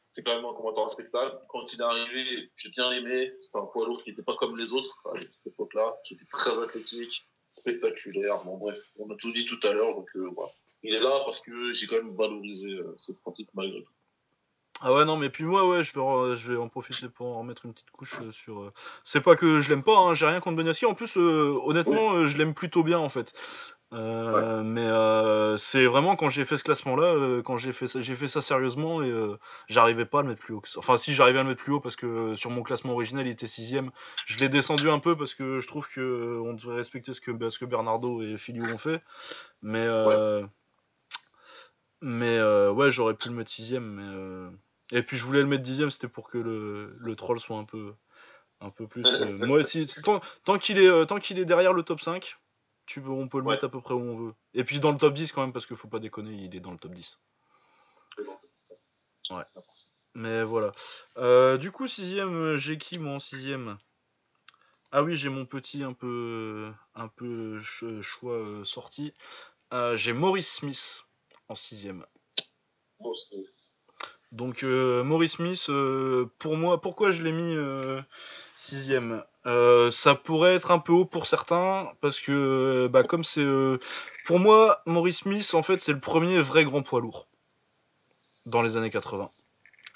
C'est 0.06 0.22
quand 0.22 0.34
même 0.34 0.44
un 0.44 0.52
combattant 0.54 0.84
respectable. 0.84 1.38
Quand 1.48 1.72
il 1.72 1.80
est 1.80 1.84
arrivé, 1.84 2.50
j'ai 2.56 2.70
bien 2.70 2.90
aimé. 2.92 3.32
C'était 3.40 3.58
un 3.58 3.66
poids 3.66 3.86
lourd 3.86 4.02
qui 4.02 4.10
n'était 4.10 4.22
pas 4.22 4.36
comme 4.36 4.56
les 4.56 4.72
autres 4.72 5.00
à 5.14 5.18
cette 5.30 5.46
époque-là, 5.46 5.96
qui 6.04 6.14
était 6.14 6.26
très 6.32 6.58
athlétique, 6.62 7.26
spectaculaire. 7.52 8.44
Bon, 8.44 8.58
bref, 8.58 8.78
on 8.98 9.10
a 9.10 9.16
tout 9.16 9.32
dit 9.32 9.46
tout 9.46 9.60
à 9.66 9.72
l'heure. 9.72 9.94
Donc, 9.94 10.08
euh, 10.16 10.28
voilà. 10.34 10.52
Il 10.82 10.94
est 10.94 11.00
là 11.00 11.22
parce 11.24 11.40
que 11.40 11.72
j'ai 11.72 11.86
quand 11.86 11.96
même 11.96 12.14
valorisé 12.14 12.68
euh, 12.74 12.94
cette 12.98 13.20
pratique 13.22 13.48
malgré 13.54 13.82
tout. 13.82 13.92
Ah 14.80 14.92
ouais 14.92 15.04
non 15.04 15.16
mais 15.16 15.30
puis 15.30 15.44
moi 15.44 15.66
ouais 15.68 15.84
je 15.84 15.94
vais, 15.94 16.00
en- 16.00 16.34
je 16.34 16.52
vais 16.52 16.58
en 16.58 16.68
profiter 16.68 17.08
pour 17.08 17.28
en 17.28 17.38
remettre 17.38 17.64
une 17.64 17.72
petite 17.72 17.90
couche 17.92 18.16
euh, 18.20 18.32
sur. 18.32 18.60
euh, 18.60 18.72
C'est 19.04 19.20
pas 19.20 19.36
que 19.36 19.60
je 19.60 19.68
l'aime 19.70 19.84
pas, 19.84 19.96
hein, 19.96 20.14
j'ai 20.14 20.26
rien 20.26 20.40
contre 20.40 20.56
Beniaski. 20.56 20.84
En 20.84 20.94
plus 20.94 21.16
euh, 21.16 21.56
honnêtement 21.62 22.26
je 22.26 22.36
l'aime 22.36 22.54
plutôt 22.54 22.82
bien 22.82 22.98
en 22.98 23.08
fait. 23.08 23.32
Euh, 23.94 24.62
Mais 24.62 24.86
euh, 24.86 25.56
c'est 25.56 25.84
vraiment 25.86 26.16
quand 26.16 26.28
j'ai 26.28 26.44
fait 26.44 26.56
ce 26.58 26.64
classement 26.64 26.96
là, 26.96 27.40
quand 27.42 27.56
j'ai 27.56 27.72
fait 27.72 27.86
ça, 27.88 28.00
j'ai 28.00 28.16
fait 28.16 28.28
ça 28.28 28.42
sérieusement 28.42 29.02
et 29.02 29.08
euh, 29.10 29.38
j'arrivais 29.68 30.04
pas 30.04 30.18
à 30.18 30.22
le 30.22 30.28
mettre 30.28 30.40
plus 30.40 30.54
haut. 30.54 30.60
que 30.60 30.68
ça. 30.68 30.78
Enfin 30.80 30.98
si 30.98 31.14
j'arrivais 31.14 31.38
à 31.38 31.42
le 31.42 31.50
mettre 31.50 31.62
plus 31.62 31.72
haut 31.72 31.80
parce 31.80 31.96
que 31.96 32.06
euh, 32.06 32.36
sur 32.36 32.50
mon 32.50 32.62
classement 32.62 32.92
original 32.94 33.26
il 33.26 33.30
était 33.30 33.46
sixième. 33.46 33.90
Je 34.26 34.38
l'ai 34.38 34.48
descendu 34.48 34.90
un 34.90 34.98
peu 34.98 35.16
parce 35.16 35.34
que 35.34 35.60
je 35.60 35.66
trouve 35.68 35.86
que 35.88 36.00
euh, 36.00 36.42
on 36.44 36.54
devrait 36.54 36.76
respecter 36.76 37.12
ce 37.12 37.20
que, 37.20 37.30
bah, 37.30 37.50
ce 37.50 37.58
que 37.58 37.64
Bernardo 37.64 38.20
et 38.22 38.36
Filio 38.36 38.64
ont 38.74 38.78
fait. 38.78 39.00
Mais 39.62 39.86
euh, 39.86 40.44
mais 42.00 42.36
euh, 42.36 42.70
ouais 42.72 42.90
j'aurais 42.90 43.14
pu 43.14 43.28
le 43.28 43.34
mettre 43.34 43.50
sixième 43.50 43.84
mais 43.84 44.02
euh, 44.02 44.50
et 44.92 45.02
puis 45.02 45.16
je 45.16 45.24
voulais 45.24 45.40
le 45.40 45.46
mettre 45.46 45.62
dixième, 45.62 45.90
c'était 45.90 46.08
pour 46.08 46.28
que 46.28 46.38
le, 46.38 46.94
le 46.98 47.16
troll 47.16 47.40
soit 47.40 47.56
un 47.56 47.64
peu, 47.64 47.94
un 48.60 48.70
peu 48.70 48.86
plus. 48.86 49.04
euh, 49.06 49.38
moi 49.46 49.58
aussi, 49.58 49.86
tant, 50.04 50.20
tant 50.44 50.58
qu'il 50.58 50.78
est, 50.78 50.86
euh, 50.86 51.06
tant 51.06 51.18
qu'il 51.18 51.38
est 51.38 51.46
derrière 51.46 51.72
le 51.72 51.82
top 51.82 52.00
5, 52.00 52.36
tu 52.86 53.00
peux, 53.00 53.10
on 53.10 53.28
peut 53.28 53.38
le 53.38 53.44
Ouais. 53.44 53.54
mettre 53.54 53.64
à 53.64 53.68
peu 53.68 53.80
près 53.80 53.94
où 53.94 54.00
on 54.00 54.16
veut. 54.16 54.34
Et 54.54 54.64
puis 54.64 54.80
dans 54.80 54.92
le 54.92 54.98
top 54.98 55.14
10 55.14 55.32
quand 55.32 55.42
même, 55.42 55.52
parce 55.52 55.66
qu'il 55.66 55.76
faut 55.76 55.88
pas 55.88 56.00
déconner, 56.00 56.32
il 56.34 56.54
est 56.54 56.60
dans 56.60 56.72
le 56.72 56.78
top 56.78 56.92
10. 56.92 57.18
Mais 60.14 60.44
voilà. 60.44 60.72
Euh, 61.18 61.58
du 61.58 61.72
coup, 61.72 61.86
sixième, 61.88 62.34
euh, 62.34 62.56
j'ai 62.56 62.78
qui 62.78 62.98
moi 62.98 63.14
en 63.14 63.18
sixième? 63.18 63.78
Ah 64.92 65.02
oui, 65.02 65.16
j'ai 65.16 65.28
mon 65.28 65.44
petit 65.44 65.82
un 65.82 65.92
peu, 65.92 66.72
un 66.94 67.08
peu 67.08 67.58
ch- 67.60 68.00
choix 68.00 68.34
euh, 68.34 68.64
sorti. 68.64 69.12
Euh, 69.72 69.96
j'ai 69.96 70.12
Maurice 70.12 70.52
Smith 70.54 71.04
en 71.48 71.56
sixième. 71.56 72.06
Bon, 73.00 73.12
c'est- 73.12 73.42
Donc 74.34 74.64
euh, 74.64 75.04
Maurice 75.04 75.34
Smith, 75.34 75.66
euh, 75.68 76.26
pour 76.40 76.56
moi, 76.56 76.80
pourquoi 76.80 77.12
je 77.12 77.22
l'ai 77.22 77.30
mis 77.30 77.54
euh, 77.54 78.02
sixième? 78.56 79.22
Euh, 79.46 79.92
Ça 79.92 80.16
pourrait 80.16 80.56
être 80.56 80.72
un 80.72 80.80
peu 80.80 80.92
haut 80.92 81.04
pour 81.04 81.28
certains, 81.28 81.92
parce 82.00 82.20
que 82.20 82.88
bah, 82.90 83.04
comme 83.04 83.22
c'est... 83.22 83.40
euh, 83.42 83.78
pour 84.26 84.40
moi, 84.40 84.82
Maurice 84.86 85.18
Smith, 85.18 85.54
en 85.54 85.62
fait, 85.62 85.80
c'est 85.80 85.92
le 85.92 86.00
premier 86.00 86.40
vrai 86.40 86.64
grand 86.64 86.82
poids 86.82 87.00
lourd 87.00 87.28
dans 88.44 88.60
les 88.60 88.76
années 88.76 88.90
80. 88.90 89.30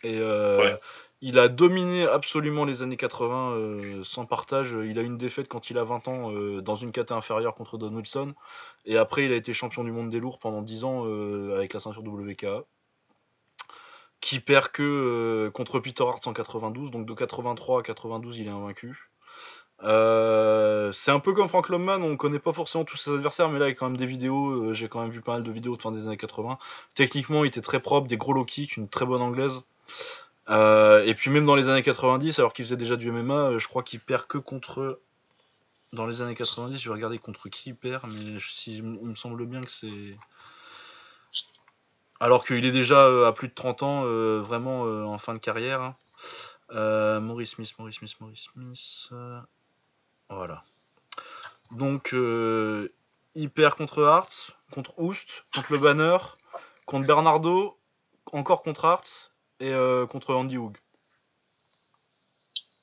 Et 0.05 0.19
euh, 0.21 0.57
Ouais. 0.61 0.81
il 1.21 1.41
a 1.41 1.49
dominé 1.49 2.07
absolument 2.07 2.65
les 2.65 2.83
années 2.83 2.97
80 2.97 3.51
euh, 3.51 4.05
sans 4.05 4.25
partage. 4.25 4.71
Il 4.85 5.01
a 5.01 5.03
une 5.03 5.19
défaite 5.19 5.49
quand 5.49 5.69
il 5.69 5.79
a 5.79 5.83
20 5.85 6.07
ans 6.07 6.31
dans 6.63 6.77
une 6.77 6.93
caté 6.93 7.13
inférieure 7.13 7.57
contre 7.57 7.77
Don 7.77 7.93
Wilson. 7.93 8.35
Et 8.85 8.97
après, 8.97 9.25
il 9.25 9.33
a 9.33 9.37
été 9.37 9.53
champion 9.53 9.83
du 9.83 9.91
monde 9.91 10.11
des 10.11 10.21
lourds 10.21 10.39
pendant 10.39 10.63
10 10.63 10.85
ans 10.85 11.05
avec 11.57 11.75
la 11.75 11.81
ceinture 11.81 12.05
WKA 12.05 12.63
qui 14.21 14.41
perd 14.41 14.69
que 14.69 14.83
euh, 14.83 15.51
contre 15.51 15.79
Peter 15.79 16.05
Hart 16.05 16.27
en 16.27 16.33
92, 16.33 16.91
donc 16.91 17.07
de 17.07 17.15
83 17.15 17.81
à 17.81 17.83
92 17.83 18.39
il 18.39 18.47
est 18.47 18.51
invaincu. 18.51 19.11
Euh, 19.85 20.91
c'est 20.93 21.13
un 21.13 21.21
peu 21.21 21.33
comme 21.33 21.49
Frank 21.49 21.69
Lomman, 21.69 22.03
on 22.03 22.17
connaît 22.17 22.41
pas 22.41 22.53
forcément 22.53 22.85
tous 22.85 22.97
ses 22.97 23.13
adversaires, 23.13 23.49
mais 23.49 23.61
là 23.61 23.67
il 23.67 23.71
y 23.71 23.73
a 23.73 23.75
quand 23.77 23.89
même 23.89 23.97
des 23.97 24.07
vidéos, 24.07 24.51
euh, 24.51 24.73
j'ai 24.73 24.89
quand 24.89 25.01
même 25.01 25.11
vu 25.11 25.21
pas 25.21 25.35
mal 25.35 25.45
de 25.45 25.53
vidéos 25.53 25.77
de 25.77 25.83
fin 25.83 25.93
des 25.93 26.07
années 26.07 26.17
80. 26.17 26.59
Techniquement, 26.95 27.45
il 27.45 27.49
était 27.49 27.61
très 27.61 27.81
propre, 27.81 28.09
des 28.09 28.17
gros 28.17 28.33
low 28.33 28.45
kicks, 28.45 28.77
une 28.77 28.89
très 28.89 29.07
bonne 29.07 29.23
anglaise. 29.23 29.63
Et 30.49 31.15
puis 31.15 31.31
même 31.31 31.45
dans 31.47 31.55
les 31.55 31.69
années 31.69 31.83
90, 31.83 32.39
alors 32.39 32.53
qu'il 32.53 32.65
faisait 32.65 32.77
déjà 32.77 32.97
du 32.97 33.13
MMA, 33.13 33.59
je 33.59 33.69
crois 33.69 33.83
qu'il 33.83 34.01
perd 34.01 34.27
que 34.27 34.39
contre... 34.39 35.01
Dans 35.95 36.05
les 36.05 36.21
années 36.21 36.35
90, 36.35 36.79
je 36.79 36.87
vais 36.91 36.95
regarder 36.95 37.19
contre 37.19 37.49
qui 37.49 37.71
il 37.71 37.75
perd, 37.75 38.03
mais 38.13 38.39
il 38.67 38.83
me 38.83 39.15
semble 39.15 39.47
bien 39.47 39.63
que 39.63 39.71
c'est... 39.71 40.17
Alors 42.21 42.45
qu'il 42.45 42.65
est 42.65 42.73
déjà 42.73 43.27
à 43.27 43.33
plus 43.33 43.49
de 43.49 43.55
30 43.55 43.83
ans, 43.83 44.03
vraiment 44.41 44.83
en 44.83 45.19
fin 45.19 45.35
de 45.35 45.39
carrière. 45.39 45.81
Hein. 46.71 47.21
Maurice 47.21 47.51
Smith, 47.51 47.73
Maurice 47.79 47.97
Smith, 47.97 48.17
Maurice 48.21 48.49
Smith... 48.53 49.11
Voilà. 50.31 50.65
Donc, 51.71 52.13
euh, 52.13 52.93
perd 53.55 53.75
contre 53.75 54.05
Hart, 54.05 54.51
contre 54.71 54.99
Oust, 54.99 55.45
contre 55.55 55.73
le 55.73 55.79
Banner, 55.79 56.19
contre 56.87 57.07
Bernardo, 57.07 57.79
encore 58.33 58.63
contre 58.63 58.85
Hart 58.85 59.33
et 59.61 59.73
euh, 59.73 60.07
contre 60.07 60.35
Andy 60.35 60.57
Hoog. 60.57 60.77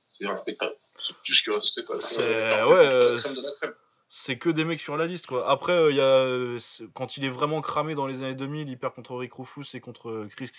C'est 0.07 0.28
respectable. 0.28 0.76
C'est 1.06 1.16
plus 1.18 1.41
que 1.44 1.52
respectable. 1.52 2.02
C'est 2.02 2.18
ouais, 2.18 2.88
euh, 2.88 3.16
de 3.16 3.41
la 3.41 3.52
crème 3.53 3.74
c'est 4.18 4.38
que 4.38 4.50
des 4.50 4.64
mecs 4.64 4.80
sur 4.80 4.96
la 4.96 5.08
liste 5.08 5.28
quoi. 5.28 5.50
Après 5.50 5.74
euh, 5.74 5.92
il 5.92 5.98
y 5.98 6.00
a 6.00 6.06
euh, 6.06 6.58
quand 6.94 7.18
il 7.18 7.26
est 7.26 7.30
vraiment 7.30 7.60
cramé 7.60 7.96
dans 7.96 8.08
les 8.08 8.24
années 8.24 8.34
2000, 8.34 8.70
il 8.70 8.80
perd 8.80 8.94
contre 8.94 9.14
Rick 9.18 9.34
Rufus 9.34 9.66
et 9.74 9.82
contre 9.82 10.10
euh, 10.10 10.30
Chris 10.34 10.50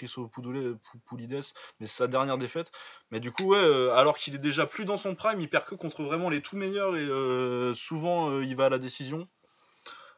Poulides, 1.07 1.41
mais 1.81 1.87
c'est 1.87 1.97
sa 1.97 2.07
dernière 2.07 2.37
défaite. 2.37 2.71
Mais 3.11 3.19
du 3.19 3.33
coup 3.33 3.45
ouais, 3.45 3.91
alors 3.95 4.19
qu'il 4.19 4.35
est 4.35 4.39
déjà 4.39 4.67
plus 4.67 4.85
dans 4.85 4.99
son 4.99 5.15
prime, 5.15 5.41
il 5.41 5.49
perd 5.49 5.65
que 5.65 5.75
contre 5.75 6.03
vraiment 6.03 6.29
les 6.29 6.43
tout 6.43 6.55
meilleurs 6.55 6.97
et 6.97 7.75
souvent 7.75 8.41
il 8.43 8.55
va 8.57 8.67
à 8.67 8.69
la 8.69 8.79
décision. 8.79 9.27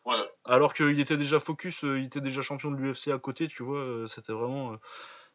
Ouais. 0.05 0.16
Alors 0.44 0.74
qu'il 0.74 0.98
était 0.98 1.16
déjà 1.16 1.39
focus, 1.39 1.82
il 1.82 2.06
était 2.06 2.20
déjà 2.20 2.43
champion 2.43 2.73
de 2.73 2.77
l'UFC 2.77 3.09
à 3.09 3.19
côté, 3.19 3.47
tu 3.47 3.62
vois, 3.62 4.09
c'était 4.09 4.32
vraiment 4.32 4.77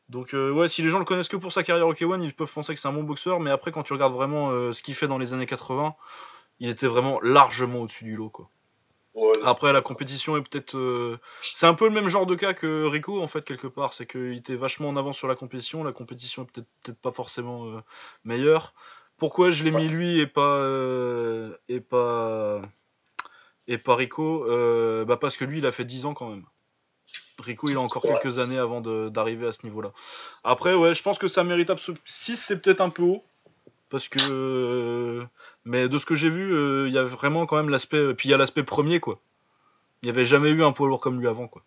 donc 0.10 0.34
ouais, 0.34 0.68
si 0.68 0.82
les 0.82 0.90
gens 0.90 1.00
le 1.00 1.06
connaissent 1.06 1.30
que 1.30 1.38
pour 1.38 1.54
sa 1.54 1.64
carrière 1.64 1.88
au 1.88 1.94
K1, 1.94 2.22
ils 2.22 2.34
peuvent 2.34 2.52
penser 2.52 2.74
que 2.74 2.82
c'est 2.82 2.90
un 2.90 2.94
bon 2.94 3.04
boxeur, 3.04 3.40
mais 3.40 3.50
après 3.50 3.72
quand 3.72 3.84
tu 3.84 3.94
regardes 3.94 4.14
vraiment 4.14 4.74
ce 4.74 4.84
qu'il 4.84 4.94
fait 4.94 5.08
dans 5.08 5.18
les 5.18 5.34
années 5.34 5.46
80, 5.46 5.96
il 6.60 6.70
était 6.70 6.88
vraiment 6.88 7.20
largement 7.22 7.82
au-dessus 7.82 8.06
du 8.06 8.16
lot. 8.16 8.30
Quoi. 8.30 8.50
Après, 9.44 9.74
la 9.74 9.82
compétition 9.82 10.38
est 10.38 10.42
peut-être. 10.42 10.76
Euh, 10.76 11.20
c'est 11.42 11.68
un 11.68 11.74
peu 11.76 11.86
le 11.86 11.94
même 11.94 12.10
genre 12.10 12.26
de 12.26 12.36
cas 12.36 12.54
que 12.54 12.86
Rico, 12.86 13.22
en 13.22 13.28
fait, 13.28 13.46
quelque 13.46 13.68
part. 13.68 13.94
C'est 13.94 14.08
qu'il 14.08 14.34
était 14.34 14.56
vachement 14.56 14.90
en 14.90 14.98
avance 14.98 15.18
sur 15.18 15.28
la 15.28 15.36
compétition. 15.36 15.84
La 15.84 15.92
compétition 15.92 16.44
est 16.44 16.52
peut-être 16.52 16.68
peut 16.84 16.94
pas 16.94 17.12
forcément 17.12 17.68
euh, 17.68 17.82
meilleure. 18.24 18.74
Pourquoi 19.18 19.52
je 19.52 19.64
l'ai 19.64 19.72
mis 19.72 19.88
lui 19.88 20.20
et 20.20 20.28
pas. 20.28 20.58
Euh, 20.58 21.56
et 21.70 21.80
pas. 21.80 22.62
Et 23.68 23.78
pas 23.78 23.96
Rico 23.96 24.46
bah 25.06 25.18
Parce 25.18 25.38
que 25.38 25.46
lui, 25.46 25.60
il 25.60 25.66
a 25.66 25.72
fait 25.72 25.86
10 25.86 26.06
ans 26.06 26.14
quand 26.14 26.30
même. 26.30 26.46
Rico, 27.40 27.70
il 27.70 27.78
a 27.78 27.82
encore 27.82 28.02
quelques 28.02 28.40
années 28.40 28.58
avant 28.58 28.82
d'arriver 28.82 29.48
à 29.48 29.52
ce 29.52 29.64
niveau-là. 29.64 29.92
Après, 30.44 30.74
ouais, 30.74 30.96
je 30.96 31.04
pense 31.04 31.20
que 31.20 31.28
ça 31.28 31.44
mérite 31.44 31.70
absolument. 31.70 32.02
6, 32.06 32.38
c'est 32.38 32.62
peut-être 32.62 32.82
un 32.82 32.90
peu 32.90 33.04
haut. 33.04 33.24
Parce 33.94 34.10
que. 34.10 35.24
Mais 35.66 35.88
de 35.88 36.00
ce 36.00 36.06
que 36.08 36.16
j'ai 36.16 36.32
vu, 36.32 36.52
euh, 36.52 36.88
il 36.88 36.96
y 36.96 36.98
a 36.98 37.04
vraiment 37.04 37.46
quand 37.46 37.58
même 37.58 37.70
l'aspect. 37.70 38.16
Puis 38.16 38.28
il 38.28 38.32
y 38.32 38.34
a 38.34 38.38
l'aspect 38.38 38.64
premier, 38.64 39.00
quoi. 39.00 39.20
Il 40.02 40.08
n'y 40.08 40.10
avait 40.10 40.26
jamais 40.26 40.50
eu 40.50 40.64
un 40.64 40.72
poids 40.72 40.88
lourd 40.88 41.00
comme 41.00 41.20
lui 41.20 41.28
avant, 41.28 41.48
quoi. 41.48 41.62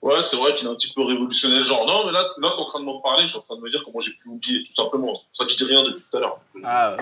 Ouais, 0.00 0.22
c'est 0.22 0.36
vrai 0.36 0.54
qu'il 0.54 0.66
a 0.66 0.70
un 0.70 0.74
petit 0.76 0.94
peu 0.94 1.02
révolutionné 1.02 1.58
le 1.58 1.64
genre. 1.64 1.86
Non, 1.86 2.06
mais 2.06 2.12
là, 2.12 2.26
là 2.38 2.52
t'es 2.56 2.62
en 2.62 2.64
train 2.64 2.80
de 2.80 2.86
m'en 2.86 3.02
parler, 3.02 3.24
je 3.24 3.28
suis 3.28 3.38
en 3.38 3.42
train 3.42 3.56
de 3.56 3.60
me 3.60 3.68
dire 3.68 3.84
comment 3.84 4.00
j'ai 4.00 4.12
pu 4.14 4.28
oublier, 4.28 4.64
tout 4.64 4.72
simplement. 4.72 5.14
C'est 5.14 5.26
pour 5.26 5.36
ça 5.36 5.44
que 5.44 5.50
je 5.50 5.56
dis 5.58 5.64
rien 5.64 5.82
depuis 5.82 6.02
tout 6.10 6.16
à 6.16 6.20
l'heure. 6.20 6.40
Ah, 6.64 6.96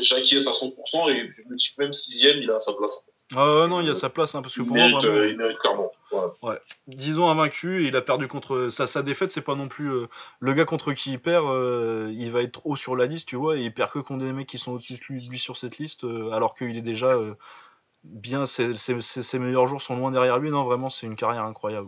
J'acquiesce 0.00 0.46
à 0.46 0.52
100% 0.52 1.10
et 1.10 1.30
je 1.30 1.42
me 1.50 1.56
dis 1.56 1.74
que 1.76 1.82
même 1.82 1.92
sixième, 1.92 2.38
il 2.38 2.50
a 2.50 2.58
sa 2.58 2.72
place. 2.72 3.04
Ah 3.34 3.66
non, 3.68 3.80
il 3.80 3.86
y 3.86 3.90
a 3.90 3.94
sa 3.94 4.10
place, 4.10 4.34
hein, 4.34 4.42
parce 4.42 4.54
que 4.54 4.62
pour 4.62 4.76
moi, 4.76 4.84
vraiment, 4.84 5.04
euh, 5.04 5.28
il 5.28 5.36
mérite 5.36 5.58
clairement. 5.58 5.90
Ouais. 6.42 6.60
Disons 6.86 7.30
un 7.30 7.34
vaincu, 7.34 7.86
il 7.86 7.96
a 7.96 8.02
perdu 8.02 8.28
contre 8.28 8.68
sa, 8.68 8.86
sa 8.86 9.02
défaite, 9.02 9.32
c'est 9.32 9.40
pas 9.40 9.54
non 9.54 9.68
plus 9.68 9.88
euh, 9.88 10.08
le 10.40 10.52
gars 10.52 10.66
contre 10.66 10.92
qui 10.92 11.12
il 11.12 11.18
perd, 11.18 11.46
euh, 11.46 12.12
il 12.14 12.30
va 12.30 12.42
être 12.42 12.66
haut 12.66 12.76
sur 12.76 12.96
la 12.96 13.06
liste, 13.06 13.28
tu 13.28 13.36
vois, 13.36 13.56
et 13.56 13.62
il 13.62 13.72
perd 13.72 13.90
que 13.90 13.98
contre 14.00 14.24
des 14.24 14.32
mecs 14.32 14.48
qui 14.48 14.58
sont 14.58 14.72
au-dessus 14.72 14.94
de 14.94 15.30
lui, 15.30 15.38
sur 15.38 15.56
cette 15.56 15.78
liste, 15.78 16.04
alors 16.32 16.54
qu'il 16.54 16.76
est 16.76 16.82
déjà 16.82 17.16
bien, 18.04 18.46
ses, 18.46 18.74
ses, 18.76 19.38
meilleurs 19.38 19.66
jours 19.66 19.80
sont 19.80 19.96
loin 19.96 20.10
derrière 20.10 20.38
lui. 20.38 20.50
Non, 20.50 20.64
vraiment, 20.64 20.90
c'est 20.90 21.06
une 21.06 21.16
carrière 21.16 21.44
incroyable. 21.44 21.86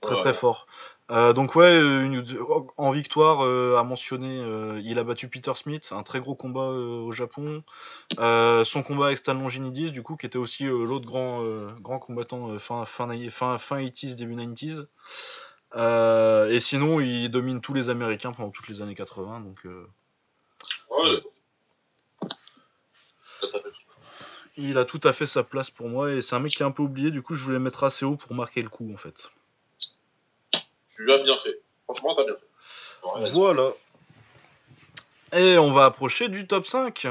très 0.00 0.16
très 0.16 0.34
fort. 0.34 0.66
Euh, 1.10 1.32
donc 1.32 1.56
ouais, 1.56 1.80
en 2.76 2.92
victoire 2.92 3.44
euh, 3.44 3.76
à 3.76 3.82
mentionner, 3.82 4.40
euh, 4.40 4.80
il 4.84 4.98
a 4.98 5.04
battu 5.04 5.28
Peter 5.28 5.52
Smith, 5.56 5.88
un 5.92 6.04
très 6.04 6.20
gros 6.20 6.36
combat 6.36 6.68
au 6.68 7.10
Japon. 7.10 7.64
son 8.16 8.82
combat 8.84 9.06
avec 9.06 9.18
Stan 9.18 9.34
Longinidis, 9.34 9.90
du 9.90 10.02
coup, 10.02 10.16
qui 10.16 10.26
était 10.26 10.38
aussi 10.38 10.64
l'autre 10.64 11.06
grand, 11.06 11.42
grand 11.80 11.98
combattant 11.98 12.58
fin, 12.58 12.84
fin, 12.84 13.08
fin, 13.30 13.58
fin 13.58 13.80
80s, 13.82 14.14
début 14.14 14.36
90s. 14.36 14.86
et 16.50 16.60
sinon, 16.60 17.00
il 17.00 17.28
domine 17.28 17.60
tous 17.60 17.74
les 17.74 17.88
Américains 17.88 18.32
pendant 18.32 18.50
toutes 18.50 18.68
les 18.68 18.80
années 18.80 18.94
80. 18.94 19.40
Donc, 19.40 19.58
ouais. 19.64 21.20
Il 24.56 24.76
a 24.78 24.84
tout 24.84 25.00
à 25.04 25.12
fait 25.12 25.26
sa 25.26 25.42
place 25.42 25.70
pour 25.70 25.88
moi 25.88 26.12
et 26.12 26.22
c'est 26.22 26.36
un 26.36 26.40
mec 26.40 26.52
qui 26.52 26.62
est 26.62 26.66
un 26.66 26.70
peu 26.70 26.82
oublié, 26.82 27.10
du 27.10 27.22
coup 27.22 27.34
je 27.34 27.44
voulais 27.44 27.58
mettre 27.58 27.84
assez 27.84 28.04
haut 28.04 28.16
pour 28.16 28.34
marquer 28.34 28.60
le 28.60 28.68
coup 28.68 28.92
en 28.92 28.96
fait. 28.98 29.30
Tu 31.00 31.12
as 31.12 31.18
bien 31.18 31.36
fait. 31.36 31.62
Franchement, 31.84 32.14
t'as 32.14 32.24
bien 32.24 32.34
fait. 32.34 33.30
Voilà. 33.32 33.72
Et 35.32 35.58
on 35.58 35.72
va 35.72 35.86
approcher 35.86 36.28
du 36.28 36.46
top 36.46 36.66
5. 36.66 37.06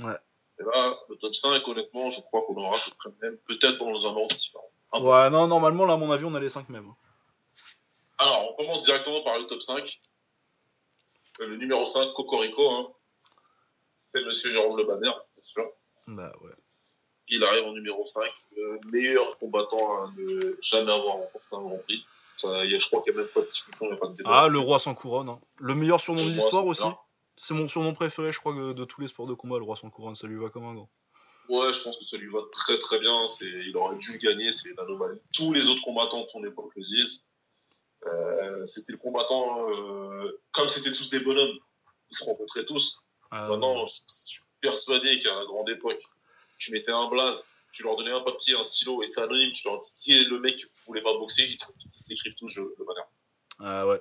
Ouais. 0.00 0.16
Et 0.58 0.62
là, 0.62 0.96
le 1.08 1.16
top 1.16 1.34
5, 1.34 1.66
honnêtement, 1.66 2.10
je 2.10 2.20
crois 2.26 2.42
qu'on 2.46 2.56
aura 2.56 2.76
même 3.22 3.36
peut-être 3.46 3.78
dans 3.78 4.06
un 4.06 4.16
ordre 4.16 4.34
différent. 4.34 4.70
ouais, 4.94 5.30
non, 5.30 5.46
normalement, 5.46 5.86
là, 5.86 5.94
à 5.94 5.96
mon 5.96 6.10
avis, 6.10 6.24
on 6.24 6.34
a 6.34 6.40
les 6.40 6.50
5 6.50 6.68
mêmes. 6.68 6.92
Alors, 8.18 8.50
on 8.50 8.56
commence 8.56 8.84
directement 8.84 9.22
par 9.22 9.38
le 9.38 9.46
top 9.46 9.62
5. 9.62 10.00
Euh, 11.40 11.46
le 11.46 11.56
numéro 11.56 11.86
5, 11.86 12.12
Cocorico, 12.14 12.68
hein. 12.68 12.92
c'est 13.90 14.24
monsieur 14.24 14.50
Jérôme 14.50 14.76
Le 14.76 14.84
Banner, 14.84 15.10
bien 15.10 15.44
sûr. 15.44 15.70
Bah 16.08 16.32
ouais. 16.42 16.52
Il 17.30 17.44
arrive 17.44 17.64
en 17.64 17.72
numéro 17.72 18.04
5, 18.04 18.24
le 18.56 18.80
meilleur 18.90 19.38
combattant 19.38 20.02
à 20.04 20.12
ne 20.16 20.56
jamais 20.62 20.92
avoir 20.92 21.16
remporté 21.16 21.46
un 21.52 21.60
Grand 21.60 21.78
Prix. 21.84 22.04
je 22.42 22.86
crois 22.88 23.02
qu'il 23.02 23.12
n'y 23.12 23.18
a 23.18 23.22
même 23.22 23.30
pas 23.32 23.40
de 23.40 23.46
discussion, 23.46 23.86
il 23.86 23.90
n'y 23.90 23.96
a 23.96 23.98
pas 23.98 24.08
de 24.08 24.14
débat. 24.14 24.30
Ah, 24.32 24.48
le 24.48 24.58
roi 24.58 24.78
sans 24.78 24.94
couronne. 24.94 25.28
Hein. 25.28 25.40
Le 25.56 25.74
meilleur 25.74 26.00
surnom 26.00 26.24
de 26.24 26.30
l'histoire 26.30 26.66
aussi. 26.66 26.84
C'est 27.36 27.54
mon 27.54 27.68
surnom 27.68 27.94
préféré, 27.94 28.32
je 28.32 28.40
crois, 28.40 28.52
de 28.52 28.84
tous 28.84 29.00
les 29.00 29.08
sports 29.08 29.26
de 29.26 29.34
combat, 29.34 29.58
le 29.58 29.64
roi 29.64 29.76
sans 29.76 29.90
couronne. 29.90 30.16
Ça 30.16 30.26
lui 30.26 30.36
va 30.36 30.48
comme 30.48 30.64
un 30.64 30.74
grand. 30.74 30.90
Ouais, 31.48 31.72
je 31.72 31.82
pense 31.82 31.96
que 31.96 32.04
ça 32.04 32.16
lui 32.18 32.28
va 32.28 32.40
très 32.52 32.78
très 32.78 32.98
bien. 32.98 33.26
Il 33.40 33.76
aurait 33.76 33.96
dû 33.96 34.12
le 34.12 34.18
gagner, 34.18 34.52
c'est 34.52 34.70
une 34.70 34.78
anomalie. 34.78 35.20
Tous 35.32 35.52
les 35.52 35.68
autres 35.68 35.82
combattants 35.82 36.22
de 36.22 36.28
son 36.28 36.44
époque 36.44 36.72
le 36.76 36.84
disent. 36.84 37.28
Euh, 38.06 38.66
c'était 38.66 38.92
le 38.92 38.98
combattant, 38.98 39.70
euh, 39.70 40.40
comme 40.52 40.68
c'était 40.68 40.92
tous 40.92 41.10
des 41.10 41.20
bonhommes, 41.20 41.58
ils 42.10 42.16
se 42.16 42.24
rencontraient 42.24 42.64
tous. 42.64 43.06
Ah, 43.30 43.48
Maintenant, 43.48 43.86
je 43.86 43.94
suis 44.06 44.42
persuadé 44.60 45.18
qu'à 45.18 45.34
la 45.34 45.44
grande 45.46 45.68
époque, 45.68 46.02
tu 46.58 46.72
mettais 46.72 46.90
un 46.90 47.08
blaze, 47.08 47.50
tu 47.72 47.82
leur 47.82 47.96
donnais 47.96 48.12
un 48.12 48.20
papier, 48.20 48.54
un 48.56 48.62
stylo, 48.62 49.02
et 49.02 49.06
c'est 49.06 49.20
anonyme, 49.20 49.52
tu 49.52 49.66
leur 49.66 49.78
dis 49.80 49.94
qui 49.98 50.12
est 50.12 50.24
le 50.24 50.40
mec 50.40 50.56
qui 50.56 50.66
voulait 50.86 51.02
pas 51.02 51.12
boxer, 51.14 51.44
ils, 51.44 52.02
s'écrivent 52.02 52.34
tous 52.34 52.54
le, 52.56 52.74
banner. 52.84 53.00
Ah 53.60 53.86
ouais. 53.86 54.00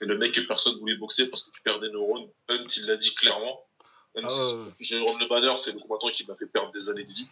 Et 0.00 0.06
le 0.06 0.16
mec 0.16 0.32
que 0.32 0.40
personne 0.40 0.76
voulait 0.78 0.96
boxer 0.96 1.28
parce 1.30 1.44
que 1.44 1.50
tu 1.50 1.62
perds 1.62 1.80
des 1.80 1.90
neurones, 1.90 2.28
Hunt, 2.48 2.66
il 2.76 2.86
l'a 2.86 2.96
dit 2.96 3.14
clairement. 3.14 3.64
Hunt, 4.16 4.28
ah 4.28 4.72
Jérôme 4.80 5.18
Le 5.18 5.28
Banner, 5.28 5.56
c'est 5.56 5.72
le 5.72 5.80
combattant 5.80 6.10
qui 6.10 6.26
m'a 6.26 6.34
fait 6.34 6.46
perdre 6.46 6.70
des 6.72 6.88
années 6.88 7.04
de 7.04 7.10
vie. 7.10 7.30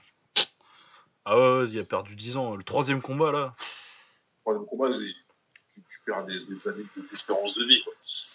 Ah 1.25 1.39
ouais, 1.39 1.69
il 1.71 1.81
a 1.81 1.85
perdu 1.85 2.15
10 2.15 2.37
ans. 2.37 2.55
Le 2.55 2.63
troisième 2.63 3.03
combat, 3.03 3.33
là. 3.33 3.55
Le 3.57 4.41
troisième 4.43 4.67
combat, 4.67 4.91
tu, 4.91 5.81
tu, 5.91 5.99
perds 6.07 6.25
des, 6.27 6.69
années 6.69 6.85
d'espérance 7.11 7.55
de 7.57 7.65
vie. 7.65 7.83
Quoi. 7.83 7.93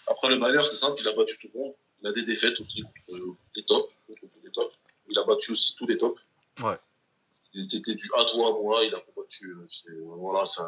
Après, 0.08 0.28
le 0.28 0.36
Banner, 0.36 0.62
c'est 0.66 0.76
simple, 0.76 1.00
il 1.00 1.08
a 1.08 1.12
battu 1.12 1.38
tout 1.38 1.50
le 1.54 1.60
monde. 1.60 1.74
Il 2.02 2.08
a 2.08 2.12
des 2.12 2.24
défaites 2.24 2.60
aussi 2.60 2.82
contre 2.82 3.36
les 3.54 3.64
tops, 3.64 3.92
contre 4.06 4.20
tous 4.20 4.44
les 4.44 4.50
tops. 4.50 4.76
Il 5.08 5.18
a 5.18 5.24
battu 5.24 5.52
aussi 5.52 5.74
tous 5.76 5.86
les 5.86 5.96
tops. 5.96 6.20
Ouais. 6.62 6.78
C'était 7.32 7.94
du 7.94 8.10
à 8.16 8.24
toi, 8.24 8.48
à 8.48 8.52
moi, 8.52 8.84
il 8.84 8.94
a 8.94 9.00
combattu. 9.00 9.54
Euh, 9.54 9.66
voilà, 10.16 10.46
ça. 10.46 10.66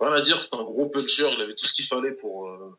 Rien 0.00 0.12
à 0.12 0.20
dire, 0.20 0.42
c'est 0.42 0.54
un 0.54 0.62
gros 0.62 0.86
puncher, 0.86 1.30
il 1.32 1.40
avait 1.40 1.54
tout 1.54 1.66
ce 1.66 1.72
qu'il 1.72 1.86
fallait 1.86 2.12
pour, 2.12 2.48
euh, 2.48 2.78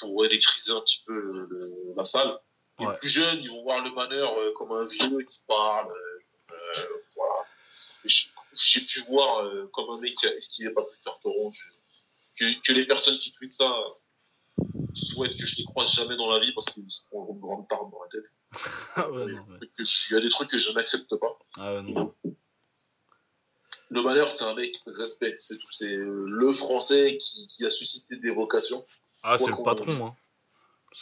pour 0.00 0.24
électriser 0.24 0.72
un 0.72 0.80
petit 0.80 1.02
peu 1.06 1.48
la 1.96 2.04
salle. 2.04 2.38
Les 2.78 2.86
plus 2.98 3.08
jeunes, 3.08 3.38
ils 3.40 3.50
vont 3.50 3.62
voir 3.62 3.84
le 3.84 3.90
banner 3.90 4.16
euh, 4.16 4.52
comme 4.54 4.72
un 4.72 4.86
vieux 4.86 5.22
qui 5.22 5.40
parle. 5.46 5.92
voilà. 7.16 7.46
J'ai 8.04 8.80
pu 8.82 9.00
voir 9.08 9.44
comme 9.72 9.90
un 9.90 10.00
mec 10.00 10.14
qui 10.14 10.26
a 10.26 10.34
esquivé 10.34 10.70
Patrick 10.70 11.02
Tarteron. 11.02 11.50
Que, 12.38 12.44
que 12.66 12.72
les 12.72 12.84
personnes 12.84 13.18
qui 13.18 13.32
tweetent 13.32 13.52
ça 13.52 13.72
souhaite 14.94 15.36
que 15.36 15.46
je 15.46 15.56
les 15.56 15.64
croise 15.64 15.92
jamais 15.92 16.16
dans 16.16 16.30
la 16.30 16.40
vie 16.40 16.52
parce 16.52 16.66
qu'ils 16.66 16.90
se 16.90 17.02
prend 17.08 17.26
une 17.30 17.40
grande 17.40 17.68
tarte 17.68 17.90
dans 17.90 18.02
la 18.02 18.08
tête. 18.08 18.32
Ah 18.96 19.08
il 19.10 20.14
y 20.14 20.16
a 20.16 20.20
des 20.20 20.28
trucs 20.28 20.48
que 20.48 20.58
je 20.58 20.72
n'accepte 20.72 21.14
pas. 21.16 21.38
Ah 21.56 21.82
non. 21.82 22.14
Le 23.90 24.02
malheur, 24.02 24.30
c'est 24.30 24.44
un 24.44 24.54
mec 24.54 24.76
respect, 24.86 25.36
c'est 25.38 25.58
tout. 25.58 25.70
C'est 25.70 25.94
le 25.94 26.52
français 26.52 27.18
qui, 27.18 27.46
qui, 27.48 27.64
a 27.64 27.70
suscité 27.70 28.16
des 28.16 28.30
vocations. 28.30 28.84
Ah, 29.22 29.36
c'est 29.38 29.46
le 29.46 29.64
patron, 29.64 30.06
hein. 30.06 30.14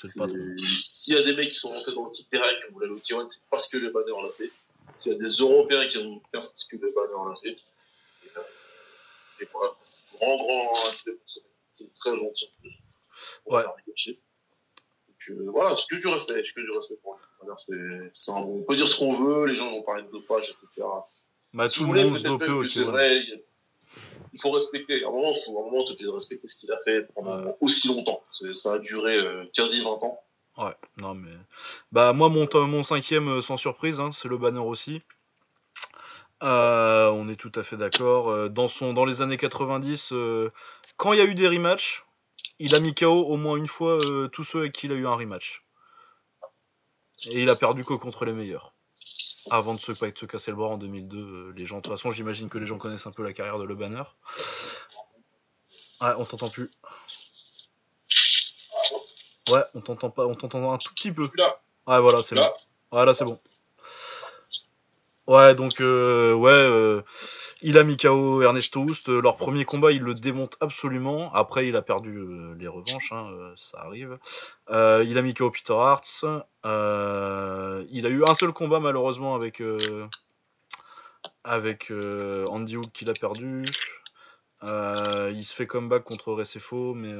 Le 0.03 0.19
patron. 0.19 0.75
S'il 0.75 1.15
y 1.15 1.19
a 1.19 1.23
des 1.23 1.35
mecs 1.37 1.51
qui 1.51 1.59
sont 1.59 1.73
lancés 1.73 1.95
dans 1.95 2.05
le 2.05 2.11
petit 2.11 2.27
terrain 2.29 2.49
qui 2.61 2.71
ont 2.71 2.73
voulu 2.75 2.87
aller 2.87 2.95
au 2.95 2.99
K1, 2.99 3.29
c'est 3.29 3.43
parce 3.51 3.69
que 3.69 3.79
le 3.79 3.91
banner 3.91 4.13
l'a 4.23 4.33
fait. 4.37 4.51
S'il 4.97 5.13
y 5.13 5.15
a 5.15 5.19
des 5.19 5.27
Européens 5.27 5.87
qui 5.89 5.99
ont 5.99 6.21
fait, 6.21 6.41
c'est 6.43 6.51
parce 6.51 6.65
que 6.65 6.77
le 6.77 6.93
banner 6.93 7.31
l'a 7.31 7.37
fait. 7.43 7.63
Et, 8.25 8.39
euh, 8.39 9.41
et 9.41 9.49
voilà. 9.53 9.71
Grand, 10.15 10.37
grand 10.37 10.73
respect 10.87 11.13
pour 11.13 11.29
ça. 11.29 11.41
C'est 11.75 11.93
très 11.95 12.17
gentil 12.17 12.47
en 12.47 12.61
plus. 12.61 12.73
Ouais. 13.47 13.65
Donc 13.65 15.31
euh, 15.31 15.51
voilà, 15.51 15.77
c'est 15.77 15.95
que 15.97 16.01
du 16.01 16.07
respect, 16.09 16.43
c'est 16.45 16.55
que 16.55 16.61
du 16.61 16.71
respect 16.71 16.97
pour 17.03 17.19
c'est 17.57 18.33
un- 18.33 18.37
On 18.37 18.63
peut 18.63 18.77
dire 18.77 18.89
ce 18.89 18.99
qu'on 18.99 19.13
veut, 19.13 19.47
les 19.47 19.57
gens 19.57 19.71
vont 19.71 19.83
parler 19.83 20.03
de 20.05 20.09
dopage, 20.11 20.49
etc. 20.49 20.67
Bah, 21.53 21.67
Si 21.67 21.79
tout 21.79 21.87
vous 21.87 21.93
le 21.93 22.05
monde 22.05 22.17
se 22.17 22.23
que 22.23 22.69
c'est 22.69 22.81
K1. 22.81 22.85
vrai, 22.91 23.19
il 23.19 23.43
il 24.35 24.41
faut 24.41 24.51
respecter. 24.51 25.05
À 25.05 25.09
un 25.09 25.11
moment, 25.11 25.35
il 25.37 25.43
faut, 25.45 25.59
à 25.59 25.61
un 25.61 25.65
moment, 25.71 25.85
de 25.85 26.09
respecter 26.09 26.49
ce 26.49 26.57
qu'il 26.57 26.73
a 26.73 26.79
fait 26.85 27.07
pendant 27.15 27.55
aussi 27.61 27.89
longtemps. 27.89 28.23
Ça 28.53 28.75
a 28.75 28.79
duré 28.79 29.19
euh, 29.19 29.45
quasi 29.53 29.83
20 29.83 29.91
ans. 29.91 30.19
Ouais, 30.57 30.75
non 30.99 31.15
mais. 31.15 31.33
Bah, 31.91 32.15
moi, 32.15 32.31
mon, 32.31 32.49
mon 32.67 32.83
cinquième, 32.85 33.29
euh, 33.29 33.43
sans 33.43 33.59
surprise, 33.59 34.01
hein, 34.01 34.11
c'est 34.15 34.29
le 34.29 34.39
banner 34.39 34.61
aussi. 34.61 35.03
Euh, 36.43 37.09
on 37.11 37.29
est 37.29 37.37
tout 37.37 37.53
à 37.55 37.63
fait 37.63 37.77
d'accord. 37.77 38.49
Dans, 38.51 38.69
son, 38.69 38.95
dans 38.95 39.05
les 39.05 39.21
années 39.21 39.37
90, 39.37 40.13
euh, 40.13 40.51
quand 40.97 41.13
il 41.13 41.19
y 41.19 41.23
a 41.23 41.25
eu 41.27 41.35
des 41.35 41.47
rematchs, 41.49 42.05
il 42.59 42.75
a 42.75 42.81
mis 42.81 42.95
KO 42.95 43.07
au 43.07 43.37
moins 43.37 43.57
une 43.57 43.67
fois 43.67 44.05
euh, 44.05 44.29
tous 44.29 44.45
ceux 44.45 44.61
avec 44.61 44.73
qui 44.73 44.87
il 44.87 44.93
a 44.93 44.95
eu 44.95 45.07
un 45.07 45.15
rematch. 45.15 45.65
Et 47.27 47.43
il 47.43 47.51
a 47.51 47.57
perdu 47.57 47.85
que 47.85 47.95
contre 47.95 48.25
les 48.25 48.33
meilleurs. 48.33 48.75
Avant 49.51 49.75
de 49.75 49.81
se, 49.81 49.93
de 49.93 50.19
se 50.19 50.27
casser 50.27 50.51
le 50.53 50.57
bras 50.57 50.69
en 50.69 50.79
2002, 50.79 51.19
euh, 51.19 51.53
les 51.57 51.65
gens, 51.65 51.79
de 51.79 51.83
toute 51.83 51.93
façon, 51.93 52.11
j'imagine 52.11 52.49
que 52.49 52.59
les 52.59 52.67
gens 52.67 52.79
connaissent 52.79 53.07
un 53.07 53.13
peu 53.13 53.25
la 53.25 53.33
carrière 53.33 53.59
de 53.59 53.65
Le 53.65 53.75
Banner. 53.75 54.03
Ouais, 56.01 56.13
on 56.17 56.25
t'entend 56.25 56.49
plus. 56.49 56.71
Ouais, 59.51 59.63
on 59.75 59.81
t'entend 59.81 60.11
pas, 60.11 60.27
on 60.27 60.35
t'entend 60.35 60.73
un 60.73 60.79
tout 60.79 60.93
petit 60.95 61.11
peu. 61.11 61.27
Là. 61.37 61.61
Ouais, 61.87 62.01
voilà, 62.01 62.23
c'est 62.23 62.37
bon. 62.37 62.43
Là, 62.43 62.53
Ouais, 62.93 63.07
là, 63.07 63.15
c'est 63.15 63.25
bon. 63.25 63.41
Ouais, 65.27 65.55
donc, 65.55 65.81
euh, 65.81 66.35
ouais, 66.35 66.51
euh, 66.51 67.03
il 67.63 67.79
a 67.79 67.85
mis 67.85 67.97
KO 67.97 68.43
Ernesto 68.43 68.81
Houst. 68.81 69.09
Euh, 69.09 69.21
Leur 69.21 69.37
premier 69.37 69.65
combat, 69.65 69.93
il 69.93 70.03
le 70.03 70.15
démonte 70.15 70.57
absolument. 70.61 71.33
Après, 71.33 71.69
il 71.69 71.77
a 71.77 71.83
perdu 71.83 72.17
euh, 72.19 72.55
les 72.59 72.69
revanches, 72.69 73.13
hein, 73.13 73.29
euh, 73.33 73.53
ça 73.57 73.81
arrive. 73.81 74.19
Il 74.71 75.19
a 75.19 75.23
mis 75.23 75.35
KO 75.35 75.51
Peter 75.51 75.75
Hartz. 75.75 76.25
Il 76.65 76.69
a 76.69 78.09
eu 78.09 78.25
un 78.27 78.35
seul 78.35 78.53
combat, 78.53 78.81
malheureusement, 78.81 79.35
avec, 79.35 79.63
Andy 81.45 82.77
Hook 82.77 82.93
qu'il 82.93 83.11
a 83.11 83.15
perdu. 83.15 83.65
Il 84.63 85.45
se 85.45 85.55
fait 85.55 85.67
comeback 85.67 86.03
contre 86.03 86.33
Recefo, 86.33 86.95
mais 86.95 87.15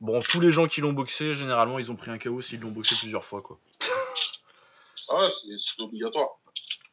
bon, 0.00 0.20
tous 0.20 0.40
les 0.40 0.52
gens 0.52 0.66
qui 0.66 0.80
l'ont 0.80 0.92
boxé, 0.92 1.34
généralement, 1.34 1.78
ils 1.78 1.90
ont 1.90 1.96
pris 1.96 2.10
un 2.10 2.18
KO 2.18 2.42
s'ils 2.42 2.60
l'ont 2.60 2.70
boxé 2.70 2.94
plusieurs 2.98 3.24
fois, 3.24 3.40
quoi. 3.40 3.58
ah 5.10 5.28
c'est 5.30 5.82
obligatoire. 5.82 6.38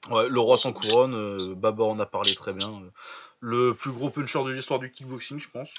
Ouais, 0.09 0.27
le 0.27 0.39
roi 0.39 0.57
sans 0.57 0.73
couronne, 0.73 1.13
euh, 1.15 1.55
Baba 1.55 1.83
en 1.85 1.99
a 1.99 2.05
parlé 2.05 2.35
très 2.35 2.53
bien. 2.53 2.69
euh, 2.69 2.89
le 3.39 3.73
plus 3.73 3.91
gros 3.91 4.09
puncher 4.09 4.43
de 4.43 4.49
l'histoire 4.51 4.79
du 4.79 4.91
kickboxing, 4.91 5.39
je 5.39 5.49
pense. 5.49 5.69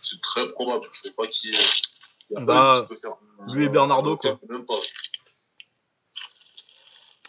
C'est 0.00 0.20
très 0.20 0.48
probable. 0.52 0.86
Je 0.92 1.08
sais 1.08 1.14
pas 1.16 1.26
qui 1.26 1.50
est. 1.50 1.84
Bah, 2.30 2.86
qui 2.88 2.96
faire. 3.00 3.16
lui 3.48 3.64
et 3.64 3.68
Bernardo, 3.68 4.12
euh, 4.12 4.16
quoi. 4.16 4.40
Même 4.48 4.64
pas. 4.64 4.78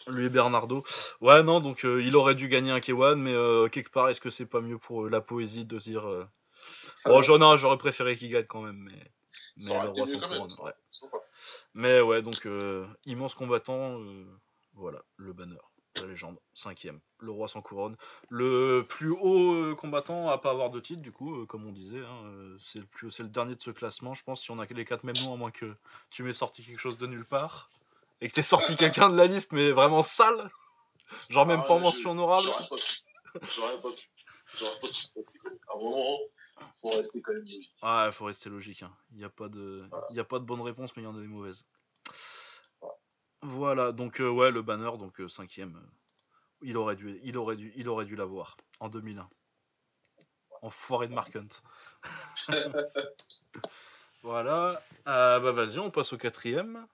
Lui 0.08 0.26
et 0.26 0.30
Bernardo. 0.30 0.84
Ouais, 1.22 1.42
non, 1.42 1.60
donc 1.60 1.84
euh, 1.86 2.04
il 2.04 2.16
aurait 2.16 2.36
dû 2.36 2.48
gagner 2.48 2.72
un 2.72 2.80
K1, 2.80 3.16
mais 3.16 3.34
euh, 3.34 3.68
quelque 3.70 3.90
part, 3.90 4.10
est-ce 4.10 4.22
que 4.22 4.30
c'est 4.30 4.46
pas 4.46 4.62
mieux 4.62 4.78
pour 4.78 5.06
euh, 5.06 5.10
la 5.10 5.22
poésie 5.22 5.66
de 5.66 5.80
dire. 5.80 6.08
euh, 6.08 6.26
Bon, 7.06 7.22
j'en 7.22 7.54
ai- 7.54 7.58
j'aurais 7.58 7.78
préféré 7.78 8.16
qu'il 8.18 8.30
gagne 8.30 8.46
quand 8.46 8.62
même, 8.62 8.78
mais. 8.78 9.12
Mais 9.58 9.84
le 9.84 9.90
roi 9.90 10.06
sans 10.06 10.20
couronne, 10.20 10.52
ouais. 10.64 10.72
Mais 11.74 12.02
ouais, 12.02 12.22
donc 12.22 12.46
euh, 12.46 12.86
immense 13.06 13.36
combattant, 13.36 14.00
euh, 14.00 14.26
voilà, 14.76 15.02
le 15.18 15.34
banner, 15.34 15.58
la 15.96 16.06
légende, 16.06 16.38
cinquième, 16.54 17.00
le 17.20 17.32
roi 17.32 17.48
sans 17.48 17.62
couronne, 17.62 17.96
le 18.30 18.86
plus 18.88 19.12
haut 19.12 19.54
euh, 19.54 19.76
combattant 19.76 20.30
à 20.30 20.38
pas 20.38 20.52
avoir 20.52 20.70
de 20.70 20.80
titre, 20.80 21.02
du 21.02 21.12
coup, 21.12 21.36
euh, 21.42 21.46
comme 21.46 21.66
on 21.66 21.72
disait, 21.72 22.00
hein, 22.04 22.26
euh, 22.26 22.58
c'est 22.62 22.80
le 22.80 22.86
plus, 22.86 23.12
c'est 23.12 23.24
le 23.24 23.30
dernier 23.30 23.56
de 23.56 23.62
ce 23.62 23.72
classement, 23.72 24.14
je 24.14 24.24
pense, 24.24 24.42
si 24.42 24.52
on 24.52 24.60
a 24.60 24.66
les 24.66 24.86
quatre 24.86 25.04
mêmes 25.04 25.16
noms, 25.24 25.34
à 25.34 25.38
moins 25.38 25.52
que 25.52 25.74
tu 26.10 26.24
m'aies 26.24 26.34
sorti 26.34 26.64
quelque 26.64 26.80
chose 26.80 26.98
de 26.98 27.08
nulle 27.08 27.26
part, 27.26 27.72
et 28.22 28.28
que 28.28 28.34
t'aies 28.34 28.42
sorti 28.44 28.76
quelqu'un 28.78 29.10
de 29.10 29.16
la 29.16 29.28
liste, 29.28 29.52
mais 29.54 29.72
vraiment 29.72 30.04
sale, 30.04 30.50
genre 31.30 31.46
même 31.46 31.62
Ah, 31.64 31.68
pas 31.68 31.80
mention 31.80 32.12
honorable. 32.12 32.48
J'aurais 32.48 32.68
pas 32.70 32.76
pu. 32.76 33.46
J'aurais 33.56 33.80
pas 33.80 33.92
pu. 33.92 34.10
J'aurais 34.58 34.80
pas 34.82 34.88
pu. 34.88 35.50
À 35.70 35.76
un 35.76 35.80
moment, 35.80 36.18
faut 36.82 36.90
rester 36.90 37.22
quand 37.22 37.34
même 37.34 37.42
logique. 37.42 37.72
Ouais, 37.84 38.12
faut 38.12 38.26
rester 38.26 38.50
logique. 38.50 38.84
hein. 38.84 38.92
Il 39.12 39.18
n'y 39.18 39.24
a 39.24 39.30
pas 39.30 39.48
de, 39.50 39.88
il 40.10 40.16
y 40.16 40.20
a 40.20 40.24
pas 40.24 40.40
de 40.40 40.46
bonne 40.46 40.62
réponse, 40.62 40.92
mais 40.96 41.04
il 41.04 41.06
y 41.06 41.08
en 41.08 41.18
a 41.18 41.22
des 41.22 41.28
mauvaises. 41.28 41.66
Voilà, 43.48 43.92
donc 43.92 44.22
euh, 44.22 44.30
ouais, 44.30 44.50
le 44.50 44.64
banner, 44.64 44.98
donc 44.98 45.22
euh, 45.22 45.30
cinquième, 45.30 45.76
euh, 45.76 45.90
il 46.64 46.78
aurait 46.78 46.96
dû, 46.96 47.20
il 47.24 47.38
aurait 47.38 47.56
dû, 47.56 47.72
il 47.76 47.88
aurait 47.88 48.06
dû 48.06 48.16
l'avoir 48.16 48.58
en 48.80 48.90
2001. 48.90 49.30
Enfoiré 50.64 51.08
de 51.08 51.14
Mark 51.14 51.36
Hunt. 51.36 51.50
voilà, 54.24 54.82
bah 55.06 55.52
vas-y, 55.52 55.78
on 55.78 55.92
passe 55.92 56.12
au 56.14 56.18
quatrième. 56.18 56.88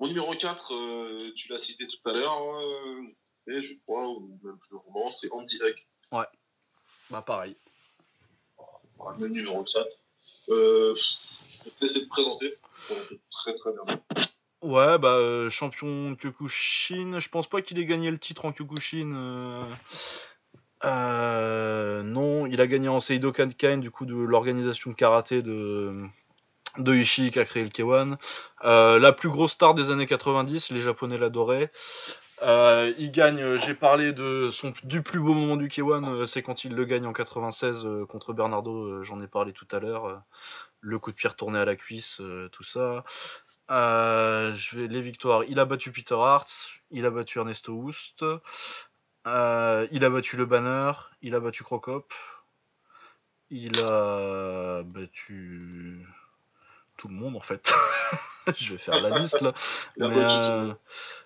Mon 0.00 0.08
numéro 0.08 0.34
4, 0.34 1.32
tu 1.34 1.48
l'as 1.50 1.58
cité 1.58 1.86
tout 1.86 2.08
à 2.08 2.12
l'heure, 2.12 2.56
euh, 2.56 3.02
et 3.46 3.62
je 3.62 3.74
crois, 3.82 4.08
ou 4.08 4.40
même 4.42 4.58
plus 4.58 4.72
longuement, 4.72 5.08
c'est 5.08 5.30
Andy 5.30 5.58
Huck. 5.62 5.86
Bah 7.10 7.22
pareil. 7.22 7.56
Voilà, 8.96 9.18
Le 9.20 9.28
numéro 9.28 9.62
4. 9.62 9.86
Euh, 10.48 10.94
je 11.48 11.64
vais 11.64 11.70
te 11.70 11.82
laisser 11.82 12.02
te 12.02 12.08
présenter. 12.08 12.52
Très 13.30 13.54
très 13.54 13.70
bien. 13.72 14.00
Ouais, 14.66 14.98
bah 14.98 15.14
euh, 15.14 15.48
champion 15.48 16.16
Kyokushin. 16.16 17.20
Je 17.20 17.28
pense 17.28 17.46
pas 17.48 17.62
qu'il 17.62 17.78
ait 17.78 17.84
gagné 17.84 18.10
le 18.10 18.18
titre 18.18 18.44
en 18.46 18.52
Kyokushin. 18.52 19.12
euh, 19.14 19.62
euh, 20.84 22.02
non, 22.02 22.46
il 22.46 22.60
a 22.60 22.66
gagné 22.66 22.88
en 22.88 22.98
Seido 22.98 23.30
Kankai, 23.30 23.76
du 23.76 23.92
coup 23.92 24.06
de 24.06 24.16
l'organisation 24.16 24.90
de 24.90 24.96
karaté 24.96 25.40
de 25.42 26.04
de 26.78 26.94
Ishii 26.94 27.30
qui 27.30 27.38
a 27.38 27.44
créé 27.44 27.62
le 27.62 27.70
K1. 27.70 28.18
Euh, 28.64 28.98
la 28.98 29.12
plus 29.12 29.28
grosse 29.28 29.52
star 29.52 29.74
des 29.74 29.90
années 29.90 30.06
90, 30.06 30.70
les 30.72 30.80
Japonais 30.80 31.16
l'adoraient. 31.16 31.70
Il 32.42 33.10
gagne, 33.12 33.58
j'ai 33.58 33.74
parlé 33.74 34.12
de 34.12 34.50
son 34.50 34.72
du 34.82 35.00
plus 35.00 35.20
beau 35.20 35.32
moment 35.32 35.56
du 35.56 35.68
K1, 35.68 36.04
euh, 36.12 36.26
c'est 36.26 36.42
quand 36.42 36.64
il 36.64 36.74
le 36.74 36.84
gagne 36.84 37.06
en 37.06 37.12
96 37.12 37.86
euh, 37.86 38.04
contre 38.04 38.32
Bernardo, 38.32 39.02
j'en 39.04 39.20
ai 39.20 39.28
parlé 39.28 39.52
tout 39.52 39.68
à 39.70 39.78
l'heure. 39.78 40.22
le 40.80 40.98
coup 40.98 41.12
de 41.12 41.16
pierre 41.16 41.36
tourné 41.36 41.58
à 41.60 41.64
la 41.64 41.76
cuisse, 41.76 42.20
tout 42.52 42.64
ça. 42.64 43.04
Euh, 43.70 44.52
je 44.54 44.78
vais 44.78 44.88
les 44.88 45.00
victoires. 45.00 45.44
Il 45.44 45.58
a 45.58 45.64
battu 45.64 45.90
Peter 45.90 46.14
Hart, 46.14 46.48
il 46.90 47.04
a 47.04 47.10
battu 47.10 47.38
Ernesto 47.38 47.72
Houst, 47.72 48.24
euh, 49.26 49.86
il 49.90 50.04
a 50.04 50.10
battu 50.10 50.36
le 50.36 50.46
Banner, 50.46 50.92
il 51.22 51.34
a 51.34 51.40
battu 51.40 51.64
Crocop, 51.64 52.12
il 53.50 53.80
a 53.80 54.82
battu 54.84 56.06
tout 56.96 57.08
le 57.08 57.14
monde 57.14 57.36
en 57.36 57.40
fait. 57.40 57.72
je 58.56 58.72
vais 58.72 58.78
faire 58.78 59.00
la 59.00 59.18
liste 59.18 59.40
là. 59.40 59.52
Mais, 59.96 60.06
euh. 60.12 60.72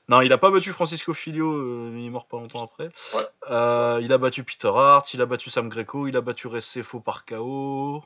Non, 0.09 0.23
il 0.23 0.33
a 0.33 0.39
pas 0.39 0.51
battu 0.51 0.73
Francisco 0.73 1.13
Filio, 1.13 1.53
euh, 1.53 1.93
il 1.95 2.07
est 2.07 2.11
mort 2.11 2.27
pas 2.27 2.39
longtemps 2.39 2.65
après. 2.65 2.91
Ouais. 3.15 4.03
Il 4.03 4.13
a 4.13 4.19
battu 4.19 4.45
Peter 4.45 4.71
Hart, 4.75 5.13
il 5.13 5.21
a 5.21 5.27
battu 5.27 5.51
Sam 5.51 5.69
Greco, 5.69 6.07
il 6.07 6.17
a 6.17 6.23
battu 6.23 6.47
Recefo 6.47 7.01
par 7.01 7.27
KO, 7.27 8.03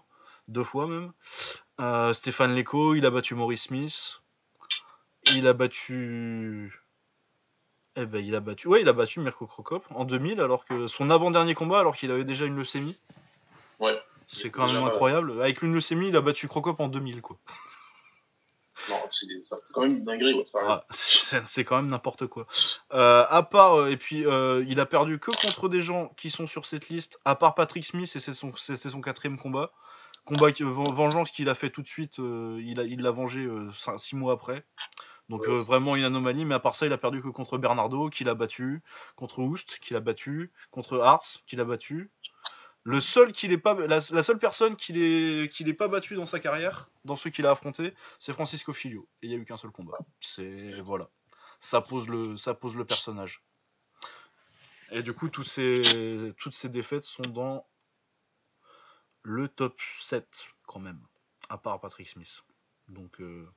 deux 0.48 0.64
fois 0.64 0.86
même. 0.86 1.12
Euh, 1.80 2.14
Stéphane 2.14 2.54
Leco, 2.54 2.94
il 2.94 3.06
a 3.06 3.10
battu 3.10 3.34
Maurice 3.34 3.64
Smith. 3.64 4.20
Il 5.34 5.46
a 5.46 5.52
battu. 5.52 6.80
Eh 7.96 8.06
ben, 8.06 8.24
il 8.24 8.34
a 8.34 8.40
battu. 8.40 8.66
Ouais, 8.68 8.80
il 8.80 8.88
a 8.88 8.92
battu 8.92 9.20
Mirko 9.20 9.46
Crocop 9.46 9.84
en 9.90 10.04
2000, 10.04 10.40
alors 10.40 10.64
que 10.64 10.86
son 10.86 11.10
avant-dernier 11.10 11.54
combat, 11.54 11.80
alors 11.80 11.96
qu'il 11.96 12.10
avait 12.10 12.24
déjà 12.24 12.44
une 12.44 12.56
leucémie. 12.56 12.98
Ouais. 13.78 13.96
C'est 14.26 14.50
quand 14.50 14.66
même 14.72 14.82
incroyable. 14.82 15.40
Avec 15.42 15.62
une 15.62 15.74
leucémie, 15.74 16.08
il 16.08 16.16
a 16.16 16.20
battu 16.20 16.48
Crocop 16.48 16.80
en 16.80 16.88
2000, 16.88 17.20
quoi. 17.22 17.36
Non, 18.90 18.96
c'est 19.10 19.28
quand 19.72 19.82
même 19.82 19.98
une 19.98 20.04
dinguerie. 20.04 20.34
Ouais. 20.34 20.42
Ah, 20.68 20.84
c'est 20.90 21.64
quand 21.64 21.76
même 21.76 21.86
n'importe 21.86 22.26
quoi. 22.26 22.42
Euh, 22.92 23.24
à 23.30 23.42
part, 23.44 23.74
euh, 23.78 23.88
et 23.90 23.96
puis 23.96 24.26
euh, 24.26 24.64
il 24.68 24.80
a 24.80 24.84
perdu 24.84 25.18
que 25.18 25.30
contre 25.30 25.68
des 25.68 25.80
gens 25.80 26.08
qui 26.16 26.30
sont 26.30 26.46
sur 26.46 26.66
cette 26.66 26.88
liste, 26.88 27.18
à 27.24 27.34
part 27.36 27.54
Patrick 27.54 27.84
Smith, 27.84 28.12
et 28.14 28.20
c'est 28.20 28.34
son, 28.34 28.52
son 28.56 29.00
quatrième 29.00 29.38
combat. 29.38 29.70
Combat, 30.24 30.48
vengeance 30.60 31.30
qu'il 31.30 31.48
a 31.48 31.54
fait 31.54 31.70
tout 31.70 31.82
de 31.82 31.86
suite, 31.86 32.18
euh, 32.18 32.60
il 32.62 32.76
l'a 32.76 32.82
il 32.84 33.00
vengé 33.08 33.42
euh, 33.42 33.70
cin- 33.74 33.96
six 33.96 34.16
mois 34.16 34.32
après. 34.34 34.64
Donc 35.28 35.48
euh, 35.48 35.56
vraiment 35.56 35.96
une 35.96 36.04
anomalie, 36.04 36.44
mais 36.44 36.54
à 36.54 36.60
part 36.60 36.76
ça, 36.76 36.86
il 36.86 36.92
a 36.92 36.98
perdu 36.98 37.22
que 37.22 37.28
contre 37.28 37.56
Bernardo, 37.58 38.10
qu'il 38.10 38.28
a 38.28 38.34
battu, 38.34 38.82
contre 39.16 39.38
Houst, 39.40 39.78
qu'il 39.80 39.96
a 39.96 40.00
battu, 40.00 40.52
contre 40.70 41.00
Hartz, 41.00 41.42
qu'il 41.46 41.60
a 41.60 41.64
battu. 41.64 42.10
Le 42.82 43.00
seul 43.00 43.32
qu'il 43.32 43.50
est 43.50 43.58
pas, 43.58 43.74
la, 43.74 44.00
la 44.10 44.22
seule 44.22 44.38
personne 44.38 44.76
qu'il 44.76 44.98
est, 44.98 45.50
qu'il 45.50 45.68
est 45.70 45.74
pas 45.74 45.88
battu 45.88 46.16
dans 46.16 46.26
sa 46.26 46.38
carrière, 46.38 46.90
dans 47.06 47.16
ceux 47.16 47.30
qu'il 47.30 47.46
a 47.46 47.50
affronté, 47.52 47.94
c'est 48.18 48.34
Francisco 48.34 48.74
Filio. 48.74 49.08
Et 49.22 49.26
il 49.28 49.32
y 49.32 49.34
a 49.34 49.38
eu 49.38 49.44
qu'un 49.46 49.56
seul 49.56 49.70
combat. 49.70 49.96
C'est 50.20 50.80
voilà, 50.82 51.08
ça 51.60 51.80
pose 51.80 52.06
le, 52.08 52.36
ça 52.36 52.52
pose 52.52 52.76
le 52.76 52.84
personnage. 52.84 53.42
Et 54.90 55.02
du 55.02 55.14
coup, 55.14 55.30
tous 55.30 55.44
ces, 55.44 55.80
toutes 56.36 56.54
ces 56.54 56.68
défaites 56.68 57.04
sont 57.04 57.22
dans 57.22 57.66
le 59.22 59.48
top 59.48 59.80
7 60.00 60.28
quand 60.66 60.80
même. 60.80 61.00
à 61.48 61.56
part 61.56 61.80
Patrick 61.80 62.08
Smith. 62.08 62.44
Donc 62.88 63.20
euh, 63.20 63.48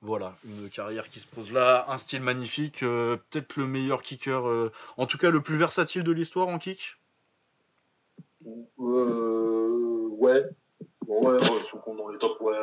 voilà, 0.00 0.36
une 0.44 0.70
carrière 0.70 1.08
qui 1.08 1.20
se 1.20 1.26
pose 1.26 1.50
là, 1.50 1.86
un 1.88 1.98
style 1.98 2.22
magnifique, 2.22 2.82
euh, 2.82 3.16
peut-être 3.30 3.56
le 3.56 3.66
meilleur 3.66 4.02
kicker, 4.02 4.46
euh, 4.48 4.72
en 4.96 5.06
tout 5.06 5.18
cas 5.18 5.30
le 5.30 5.40
plus 5.42 5.56
versatile 5.56 6.04
de 6.04 6.12
l'histoire 6.12 6.48
en 6.48 6.58
kick? 6.58 6.96
Euh, 8.78 10.08
ouais. 10.10 10.44
Ouais, 11.06 11.32
ouais, 11.32 11.62
si 11.64 11.74
on 11.74 11.78
compte 11.78 11.96
dans 11.98 12.08
les 12.08 12.18
top, 12.18 12.40
ouais. 12.40 12.56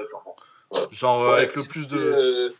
Genre 0.91 1.25
Ouais, 1.27 1.33
avec 1.33 1.55
le 1.55 1.63
si 1.63 1.67
plus 1.67 1.83
vous 1.83 1.89
voulez, 1.89 2.11
de. 2.11 2.55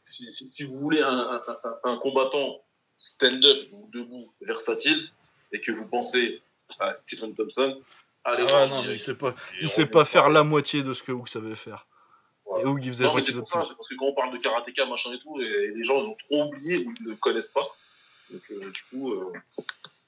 si, 0.00 0.32
si- 0.32 0.48
si 0.48 0.64
vous 0.64 0.78
voulez 0.78 1.02
un, 1.02 1.08
un- 1.18 1.42
un- 1.64 1.78
un 1.92 1.96
combattant 1.98 2.62
stand-up 2.98 3.68
ou 3.72 3.88
debout 3.92 4.32
versatile 4.40 5.08
et 5.52 5.60
que 5.60 5.72
vous 5.72 5.86
pensez 5.88 6.42
à 6.78 6.94
Stephen 6.94 7.34
Thompson, 7.34 7.80
allez 8.24 8.44
Ah 8.48 8.66
voir 8.66 8.68
non, 8.68 8.82
il 8.90 8.98
sait 8.98 9.14
pas, 9.14 9.34
il 9.60 9.70
sait 9.70 9.86
pas 9.86 10.04
faire 10.04 10.30
la 10.30 10.42
moitié 10.42 10.82
de 10.82 10.92
ce 10.92 11.02
que 11.02 11.12
Hook 11.12 11.28
savait 11.28 11.54
faire. 11.56 11.86
Voilà. 12.50 12.64
Et 12.64 12.66
Hook 12.68 12.80
il 12.82 12.88
faisait 12.90 13.04
Non, 13.04 13.14
mais 13.14 13.20
c'est 13.20 13.32
pour 13.32 13.46
ça, 13.46 13.58
parce 13.60 13.88
que 13.88 13.94
quand 13.94 14.06
on 14.06 14.14
parle 14.14 14.32
de 14.32 14.38
karatéka, 14.38 14.84
machin 14.86 15.12
et 15.12 15.18
tout, 15.20 15.40
et 15.40 15.68
les 15.74 15.84
gens 15.84 16.02
ils 16.02 16.08
ont 16.08 16.16
trop 16.16 16.44
oublié 16.44 16.78
ou 16.86 16.92
ils 16.98 17.04
ne 17.04 17.10
le 17.10 17.16
connaissent 17.16 17.48
pas. 17.50 17.66
Donc, 18.30 18.42
euh, 18.50 18.70
du 18.70 18.82
coup, 18.90 19.12
euh, 19.12 19.32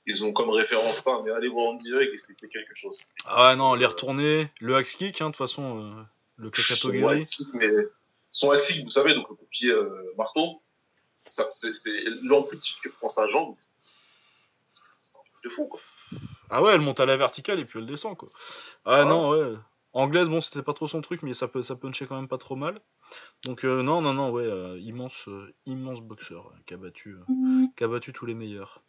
ils 0.07 0.25
ont 0.25 0.33
comme 0.33 0.51
référence 0.51 0.99
ça, 0.99 1.21
mais 1.25 1.31
allez 1.31 1.49
voir 1.49 1.69
en 1.69 1.75
direct 1.75 2.13
et 2.15 2.19
c'était 2.19 2.49
quelque 2.49 2.75
chose. 2.75 3.03
Ah 3.25 3.55
non, 3.57 3.75
les 3.75 3.87
retourner, 3.87 4.51
le 4.61 4.75
axe 4.77 4.95
kick, 4.97 5.21
hein, 5.21 5.27
de 5.27 5.31
toute 5.31 5.39
façon, 5.39 5.79
euh, 5.81 6.03
le 6.37 6.51
Son 6.55 6.63
kakatogiri. 6.63 7.19
axique, 7.19 7.49
mais 7.55 7.71
son 8.33 8.51
axique, 8.51 8.85
vous 8.85 8.91
savez, 8.91 9.15
donc 9.15 9.29
le 9.29 9.35
coup 9.37 9.45
de 9.45 9.49
pied 9.49 9.71
euh, 9.71 10.13
marteau, 10.19 10.61
c'est 11.23 12.03
l'amplitude 12.23 12.77
que 12.83 12.89
prend 12.89 13.09
sa 13.09 13.29
jambe. 13.29 13.55
C'est 15.01 15.13
un 15.17 15.21
truc 15.21 15.45
de 15.45 15.49
fou, 15.51 15.67
quoi. 15.67 15.81
Ah 16.51 16.63
ouais, 16.63 16.75
elle 16.75 16.81
monte 16.81 17.01
à 17.01 17.07
la 17.07 17.17
verticale 17.17 17.61
et 17.61 17.65
puis 17.65 17.79
elle 17.79 17.87
descend 17.87 18.17
quoi. 18.17 18.29
Ah 18.85 19.01
Ah. 19.01 19.05
non, 19.07 19.31
ouais. 19.31 19.55
Anglaise, 19.95 20.29
bon, 20.29 20.41
c'était 20.41 20.63
pas 20.63 20.73
trop 20.73 20.89
son 20.89 21.03
truc, 21.03 21.23
mais 21.23 21.35
ça 21.35 21.49
peut, 21.49 21.63
ça 21.63 21.77
punchait 21.77 22.07
quand 22.07 22.17
même 22.17 22.29
pas 22.29 22.39
trop 22.39 22.57
mal. 22.57 22.81
Donc 23.45 23.65
euh, 23.65 23.83
non, 23.83 24.01
non, 24.01 24.15
non, 24.15 24.31
ouais, 24.31 24.45
euh, 24.45 24.79
immense, 24.81 25.29
euh, 25.29 25.55
immense 25.67 26.01
boxeur 26.01 26.47
euh, 26.47 26.59
qui 26.67 26.73
a 26.73 26.79
battu, 26.79 27.17
euh, 27.17 27.67
qui 27.77 27.85
a 27.85 27.89
battu 27.89 28.13
tous 28.13 28.25
les 28.25 28.35
meilleurs. 28.35 28.83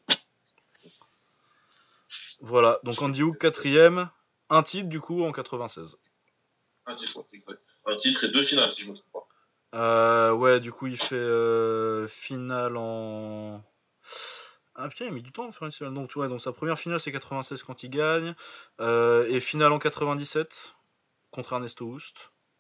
Voilà, 2.40 2.80
donc 2.84 3.02
Andy 3.02 3.22
Hook 3.22 3.38
quatrième, 3.38 4.10
un 4.50 4.64
titre 4.64 4.88
du 4.88 5.02
coup 5.02 5.24
en 5.24 5.32
96. 5.32 5.98
Un 6.86 6.94
titre, 6.94 7.26
exact. 7.34 7.80
Un 7.86 7.96
titre 7.96 8.24
et 8.26 8.30
deux 8.30 8.42
finales, 8.42 8.72
si 8.72 8.82
je 8.84 8.92
me 8.92 8.96
trompe 8.96 9.12
pas. 9.12 9.28
Euh, 9.76 10.32
ouais, 10.34 10.60
du 10.60 10.72
coup 10.72 10.88
il 10.88 10.98
fait 10.98 11.16
euh, 11.16 12.08
finale 12.08 12.78
en. 12.78 13.62
Ah 14.76 14.88
putain, 14.90 15.06
il 15.06 15.08
a 15.10 15.12
mis 15.12 15.22
du 15.22 15.32
temps 15.32 15.50
à 15.50 15.52
faire 15.52 15.66
une 15.66 15.72
finale. 15.72 15.94
Donc, 15.94 16.12
ouais, 16.16 16.30
donc 16.30 16.42
sa 16.42 16.52
première 16.52 16.80
finale 16.80 17.00
c'est 17.00 17.12
96 17.12 17.64
quand 17.64 17.84
il 17.84 17.90
gagne, 17.90 18.36
euh, 18.80 19.26
et 19.28 19.40
finale 19.40 19.72
en 19.72 19.80
97 19.80 20.74
contre 21.34 21.54
Ernesto 21.54 21.86
Houst. 21.86 22.16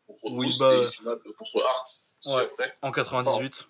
Contre 0.07 0.25
Houst 0.33 0.61
et 0.61 0.75
une 0.77 0.83
finale 0.83 1.19
contre 1.37 1.63
Hart. 1.65 1.87
c'est 2.19 2.33
Ouais. 2.35 2.41
après. 2.43 2.77
En 2.81 2.91
98. 2.91 3.65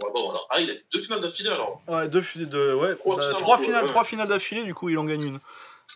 Ouais, 0.00 0.10
bah, 0.14 0.20
voilà. 0.24 0.38
Ah, 0.50 0.60
il 0.60 0.70
a 0.70 0.74
fait 0.74 0.86
deux 0.92 1.00
finales 1.00 1.20
d'affilée 1.20 1.50
alors. 1.50 1.82
Ouais, 1.88 2.08
deux, 2.08 2.22
de, 2.36 2.74
ouais, 2.74 2.94
Trois 2.96 3.16
bah, 3.16 3.22
finales 3.22 3.40
trois, 3.42 3.58
finales, 3.58 3.84
ouais. 3.84 3.90
trois 3.90 4.04
finales 4.04 4.28
d'affilée, 4.28 4.62
du 4.64 4.74
coup 4.74 4.88
il 4.90 4.98
en 4.98 5.04
gagne 5.04 5.24
une. 5.24 5.40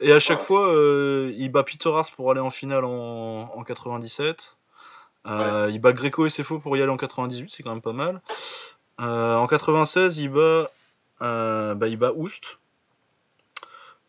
Et 0.01 0.13
à 0.13 0.19
chaque 0.21 0.41
Ouais. 0.41 0.45
fois, 0.47 0.69
euh, 0.75 1.33
il 1.37 1.51
bat 1.53 1.63
Peter 1.63 1.89
Hart 1.91 2.11
pour 2.13 2.31
aller 2.31 2.41
en 2.41 2.51
finale 2.51 2.85
en, 2.85 3.53
en 3.55 3.63
97. 3.65 4.57
Euh, 5.27 5.69
Il 5.71 5.81
bat 5.81 5.93
Greco 5.93 6.27
et 6.27 6.31
Sefo 6.31 6.59
pour 6.59 6.77
y 6.77 6.83
aller 6.83 6.91
en 6.91 6.97
98, 6.97 7.53
c'est 7.55 7.63
quand 7.63 7.71
même 7.71 7.83
pas 7.83 7.93
mal. 7.93 8.21
Euh, 9.01 9.37
en 9.37 9.47
96, 9.47 10.19
il 10.19 10.31
bat, 10.31 10.71
euh, 11.21 11.75
bah, 11.75 11.87
il 11.87 11.97
bat 11.97 12.13
Oust. 12.13 12.59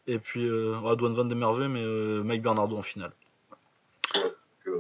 Et 0.07 0.17
puis, 0.19 0.43
euh, 0.45 0.95
Dwayne 0.95 1.13
Van 1.15 1.23
Demerve, 1.25 1.67
mais 1.67 1.81
euh, 1.83 2.23
Mike 2.23 2.41
Bernardo 2.41 2.75
en 2.77 2.81
finale. 2.81 3.11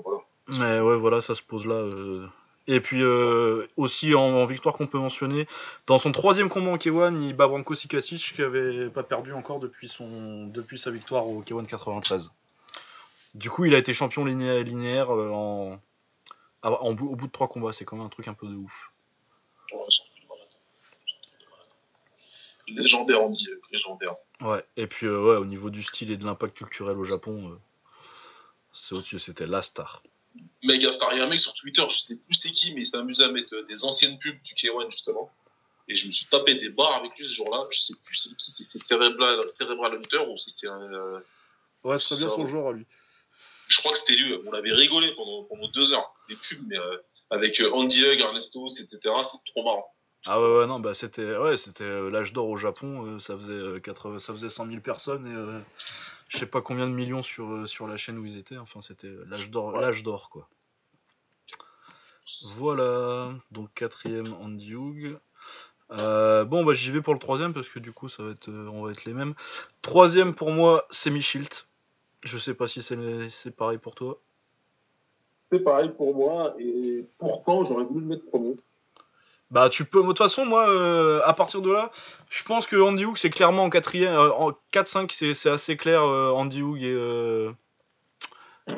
Voilà. 0.03 0.19
Mais 0.47 0.79
ouais, 0.81 0.97
voilà, 0.97 1.21
ça 1.21 1.35
se 1.35 1.41
pose 1.41 1.65
là. 1.65 1.75
euh. 1.75 2.27
Et 2.67 2.79
puis 2.79 3.01
euh, 3.03 3.67
aussi 3.75 4.15
en, 4.15 4.21
en 4.21 4.45
victoire 4.45 4.75
qu'on 4.77 4.87
peut 4.87 4.97
mentionner, 4.97 5.47
dans 5.85 5.97
son 5.97 6.13
troisième 6.13 6.47
combat 6.47 6.71
en 6.71 6.77
K1, 6.77 7.21
il 7.21 7.35
bat 7.35 7.47
Branko 7.47 7.75
Sikatic 7.75 8.33
qui 8.35 8.41
avait 8.41 8.89
pas 8.89 9.03
perdu 9.03 9.33
encore 9.33 9.59
depuis, 9.59 9.89
son, 9.89 10.47
depuis 10.47 10.79
sa 10.79 10.89
victoire 10.91 11.27
au 11.27 11.41
K1 11.41 11.65
93. 11.65 12.31
Du 13.35 13.49
coup, 13.49 13.65
il 13.65 13.75
a 13.75 13.77
été 13.79 13.93
champion 13.93 14.23
liné- 14.23 14.63
linéaire 14.63 15.13
euh, 15.13 15.29
en, 15.31 15.79
au 16.63 16.93
bout 16.93 17.27
de 17.27 17.31
trois 17.31 17.49
combats. 17.49 17.73
C'est 17.73 17.83
quand 17.83 17.97
même 17.97 18.05
un 18.05 18.09
truc 18.09 18.29
un 18.29 18.33
peu 18.33 18.47
de 18.47 18.55
ouf. 18.55 18.91
Ouais, 19.73 19.79
c'est 19.89 20.03
un 20.03 20.05
truc 20.13 20.23
de 20.23 20.29
malade. 20.29 20.47
C'est 20.49 21.15
un 21.17 21.21
truc 21.21 21.41
de 21.41 21.45
malade. 22.75 22.83
Légendaire, 22.83 23.23
on 23.23 23.29
dit. 23.29 23.49
Légendaire. 23.73 24.13
Ouais. 24.41 24.63
Et 24.77 24.87
puis 24.87 25.05
euh, 25.07 25.21
ouais, 25.21 25.35
au 25.35 25.45
niveau 25.45 25.69
du 25.69 25.83
style 25.83 26.11
et 26.11 26.17
de 26.17 26.23
l'impact 26.25 26.55
culturel 26.57 26.97
au 26.97 27.03
Japon, 27.03 27.49
euh, 27.51 27.59
c'est 28.73 28.93
au-dessus. 28.95 29.19
C'était 29.19 29.47
la 29.47 29.61
star. 29.61 30.03
Méga 30.63 30.91
star. 30.91 31.13
Il 31.13 31.19
y 31.19 31.21
a 31.21 31.25
un 31.25 31.29
mec 31.29 31.39
sur 31.39 31.53
Twitter, 31.53 31.83
je 31.89 31.97
sais 31.97 32.15
plus 32.25 32.33
c'est 32.33 32.49
qui, 32.51 32.73
mais 32.73 32.81
il 32.81 32.85
s'est 32.85 32.97
amusé 32.97 33.23
à 33.23 33.29
mettre 33.31 33.53
euh, 33.55 33.63
des 33.63 33.85
anciennes 33.85 34.17
pubs 34.19 34.41
du 34.43 34.53
K1 34.53 34.89
justement. 34.89 35.31
Et 35.87 35.95
je 35.95 36.07
me 36.07 36.11
suis 36.11 36.25
tapé 36.27 36.55
des 36.55 36.69
barres 36.69 36.95
avec 36.95 37.11
lui 37.17 37.27
ce 37.27 37.33
jour-là. 37.35 37.67
Je 37.69 37.79
sais 37.79 37.93
plus 38.05 38.15
c'est 38.15 38.35
qui, 38.35 38.51
si 38.51 38.63
c'est 38.63 38.79
Cerebral, 38.83 39.47
Cerebral 39.49 39.95
Hunter 39.95 40.25
ou 40.29 40.37
si 40.37 40.49
c'est 40.49 40.67
un. 40.67 40.81
euh, 40.93 41.19
Ouais, 41.83 41.97
c'est 41.99 42.15
bien 42.17 42.29
son 42.29 42.47
joueur 42.47 42.69
à 42.69 42.71
lui. 42.71 42.85
Je 43.67 43.77
crois 43.79 43.91
que 43.91 43.97
c'était 43.97 44.15
lui. 44.15 44.33
On 44.47 44.53
avait 44.53 44.71
rigolé 44.73 45.13
pendant, 45.15 45.43
pendant 45.43 45.67
deux 45.69 45.93
heures. 45.93 46.13
Des 46.29 46.35
pubs, 46.35 46.65
mais 46.67 46.77
euh, 46.77 46.97
avec 47.29 47.61
Andy 47.73 48.05
Hug, 48.05 48.19
Ernesto, 48.21 48.67
etc. 48.69 48.99
C'est 49.25 49.37
trop 49.51 49.63
marrant. 49.63 49.85
Ah 50.25 50.41
ouais, 50.41 50.59
ouais, 50.59 50.67
non, 50.67 50.79
bah 50.79 50.93
c'était 50.93 51.35
ouais, 51.35 51.57
c'était 51.57 51.83
l'âge 52.09 52.31
d'or 52.31 52.47
au 52.47 52.55
Japon, 52.55 53.05
euh, 53.05 53.19
ça 53.19 53.37
faisait 53.37 53.51
euh, 53.51 53.79
80 53.81 54.19
ça 54.19 54.31
faisait 54.31 54.49
100 54.49 54.67
000 54.67 54.79
personnes 54.79 55.27
et 55.27 55.35
euh, 55.35 55.59
je 56.33 56.39
sais 56.39 56.45
pas 56.47 56.61
combien 56.61 56.87
de 56.87 56.93
millions 56.93 57.21
sur, 57.21 57.51
euh, 57.51 57.67
sur 57.67 57.87
la 57.87 57.95
chaîne 57.95 58.17
où 58.17 58.25
ils 58.25 58.37
étaient, 58.37 58.57
enfin 58.57 58.81
c'était 58.81 59.07
euh, 59.07 59.23
l'âge 59.27 59.51
d'or, 59.51 59.71
l'âge 59.71 60.01
d'or 60.01 60.29
quoi. 60.29 60.49
Voilà, 62.55 63.33
donc 63.51 63.71
quatrième 63.75 64.33
Andy 64.33 64.73
Hug. 64.73 65.19
Euh, 65.91 66.43
bon 66.43 66.63
bah 66.63 66.73
j'y 66.73 66.89
vais 66.89 67.01
pour 67.01 67.13
le 67.13 67.19
troisième 67.19 67.53
parce 67.53 67.69
que 67.69 67.77
du 67.77 67.91
coup 67.91 68.09
ça 68.09 68.23
va 68.23 68.31
être, 68.31 68.49
on 68.49 68.83
va 68.83 68.91
être 68.91 69.05
les 69.05 69.13
mêmes. 69.13 69.35
Troisième 69.83 70.33
pour 70.33 70.49
moi 70.49 70.87
c'est 70.89 71.11
Michilt. 71.11 71.67
Je 72.23 72.37
sais 72.39 72.55
pas 72.55 72.67
si 72.67 72.81
c'est 72.81 72.97
c'est 73.29 73.55
pareil 73.55 73.77
pour 73.77 73.93
toi. 73.93 74.19
C'est 75.37 75.59
pareil 75.59 75.91
pour 75.95 76.15
moi. 76.15 76.55
Et 76.57 77.05
pourtant, 77.17 77.65
j'aurais 77.65 77.83
voulu 77.83 77.99
le 77.99 78.07
mettre 78.07 78.25
premier. 78.25 78.55
Bah 79.53 79.69
tu 79.69 79.85
peux, 79.85 80.01
de 80.01 80.07
toute 80.07 80.17
façon 80.17 80.45
moi 80.45 80.67
euh, 80.67 81.21
à 81.25 81.33
partir 81.33 81.61
de 81.61 81.71
là, 81.71 81.91
je 82.29 82.43
pense 82.43 82.65
que 82.65 82.75
Andy 82.75 83.05
Hook 83.05 83.19
c'est 83.19 83.29
clairement 83.29 83.63
en 83.65 83.69
quatrième, 83.69 84.15
euh, 84.15 84.31
en 84.33 84.51
4-5 84.73 85.11
c'est, 85.13 85.35
c'est 85.35 85.49
assez 85.51 85.77
clair 85.77 86.01
euh, 86.01 86.31
Andy 86.31 86.63
Hook 86.63 86.79
et 86.79 87.49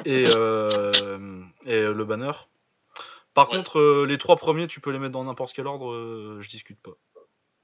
et, 0.05 0.23
et 0.23 1.81
le 1.81 2.03
banner. 2.05 2.33
Par 3.33 3.49
Ouais. 3.49 3.55
contre 3.57 4.05
les 4.05 4.17
trois 4.17 4.35
premiers 4.35 4.67
tu 4.67 4.81
peux 4.81 4.91
les 4.91 4.99
mettre 4.99 5.13
dans 5.13 5.23
n'importe 5.23 5.53
quel 5.53 5.65
ordre, 5.65 6.39
je 6.41 6.49
discute 6.49 6.81
pas. 6.83 6.91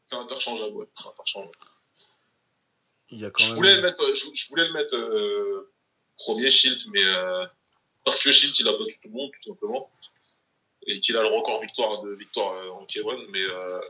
C'est 0.03 0.15
interchangeable, 0.15 0.75
ouais. 0.75 0.87
C'est 0.93 1.07
interchangeable. 1.09 1.51
Il 3.09 3.19
y 3.19 3.25
a 3.25 3.29
quand 3.31 3.43
Je 3.43 3.47
même. 3.49 3.55
voulais 3.57 3.75
le 3.75 3.81
mettre, 3.81 4.03
je, 4.15 4.25
je 4.33 4.49
voulais 4.49 4.67
le 4.67 4.73
mettre 4.73 4.95
premier 6.17 6.49
Shield, 6.49 6.79
mais 6.93 7.03
parce 8.05 8.23
que 8.23 8.31
Shield 8.31 8.57
il 8.57 8.67
a 8.69 8.71
battu 8.71 8.99
tout 9.01 9.09
le 9.09 9.15
monde 9.15 9.31
tout 9.33 9.49
simplement 9.51 9.91
et 10.87 10.99
qu'il 10.99 11.17
a 11.17 11.21
le 11.21 11.27
record 11.27 11.61
victoire 11.61 12.01
de 12.03 12.11
victoire 12.13 12.53
euh, 12.53 12.69
en 12.69 12.85
K1, 12.85 13.27
mais 13.29 13.43
euh, 13.43 13.81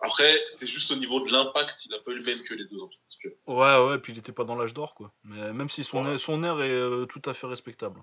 après 0.00 0.38
c'est 0.48 0.66
juste 0.66 0.90
au 0.90 0.96
niveau 0.96 1.20
de 1.20 1.30
l'impact, 1.30 1.84
il 1.86 1.94
a 1.94 1.98
pas 2.00 2.10
eu 2.12 2.16
le 2.16 2.24
même 2.24 2.42
que 2.42 2.54
les 2.54 2.64
deux 2.64 2.82
autres. 2.82 2.96
Ouais 3.46 3.86
ouais, 3.86 3.98
puis 3.98 4.12
il 4.12 4.18
était 4.18 4.32
pas 4.32 4.44
dans 4.44 4.56
l'âge 4.56 4.74
d'or 4.74 4.94
quoi. 4.94 5.12
Mais 5.24 5.52
même 5.52 5.68
si 5.68 5.84
son 5.84 6.06
air, 6.06 6.20
son 6.20 6.42
air 6.42 6.62
est 6.62 6.70
euh, 6.70 7.06
tout 7.06 7.22
à 7.24 7.34
fait 7.34 7.46
respectable. 7.46 8.02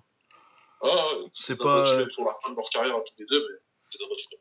ah, 0.82 1.08
C'est 1.34 1.58
pas- 1.62 2.08
sur 2.10 2.24
la 2.24 2.34
fin 2.44 2.52
de 2.52 2.56
leur 2.56 2.70
carrière 2.70 2.96
à 2.96 3.02
tous 3.02 3.14
les 3.20 3.26
deux, 3.26 3.48
mais 3.50 3.58
les. 4.00 4.38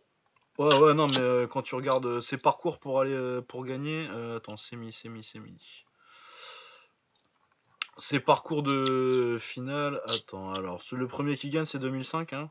Ouais, 0.59 0.74
ouais, 0.78 0.93
non, 0.93 1.06
mais 1.06 1.19
euh, 1.19 1.47
quand 1.47 1.62
tu 1.62 1.74
regardes 1.74 2.20
ses 2.20 2.36
parcours 2.36 2.78
pour 2.78 3.01
aller 3.01 3.40
pour 3.48 3.64
gagner, 3.64 4.06
attends, 4.36 4.59
c'est 4.59 4.77
mis, 4.77 4.93
c'est 4.93 5.09
mis, 5.09 5.24
c'est 5.24 5.39
mis. 5.39 5.85
Ses 7.98 8.20
parcours 8.20 8.62
de 8.62 9.39
finale, 9.40 10.01
attends, 10.06 10.52
alors 10.55 10.82
le 10.93 11.06
premier 11.06 11.36
qui 11.36 11.51
gagne 11.51 11.66
c'est 11.66 11.78
2005, 11.78 12.32
hein. 12.32 12.51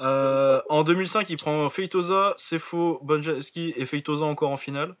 Euh, 0.00 0.60
en 0.68 0.82
2005, 0.84 1.28
il 1.30 1.36
prend 1.36 1.68
Feitosa, 1.68 2.34
Sefo, 2.36 2.98
Bonjaski 3.02 3.74
et 3.76 3.86
Feitosa 3.86 4.24
encore 4.24 4.50
en 4.50 4.56
finale. 4.56 4.96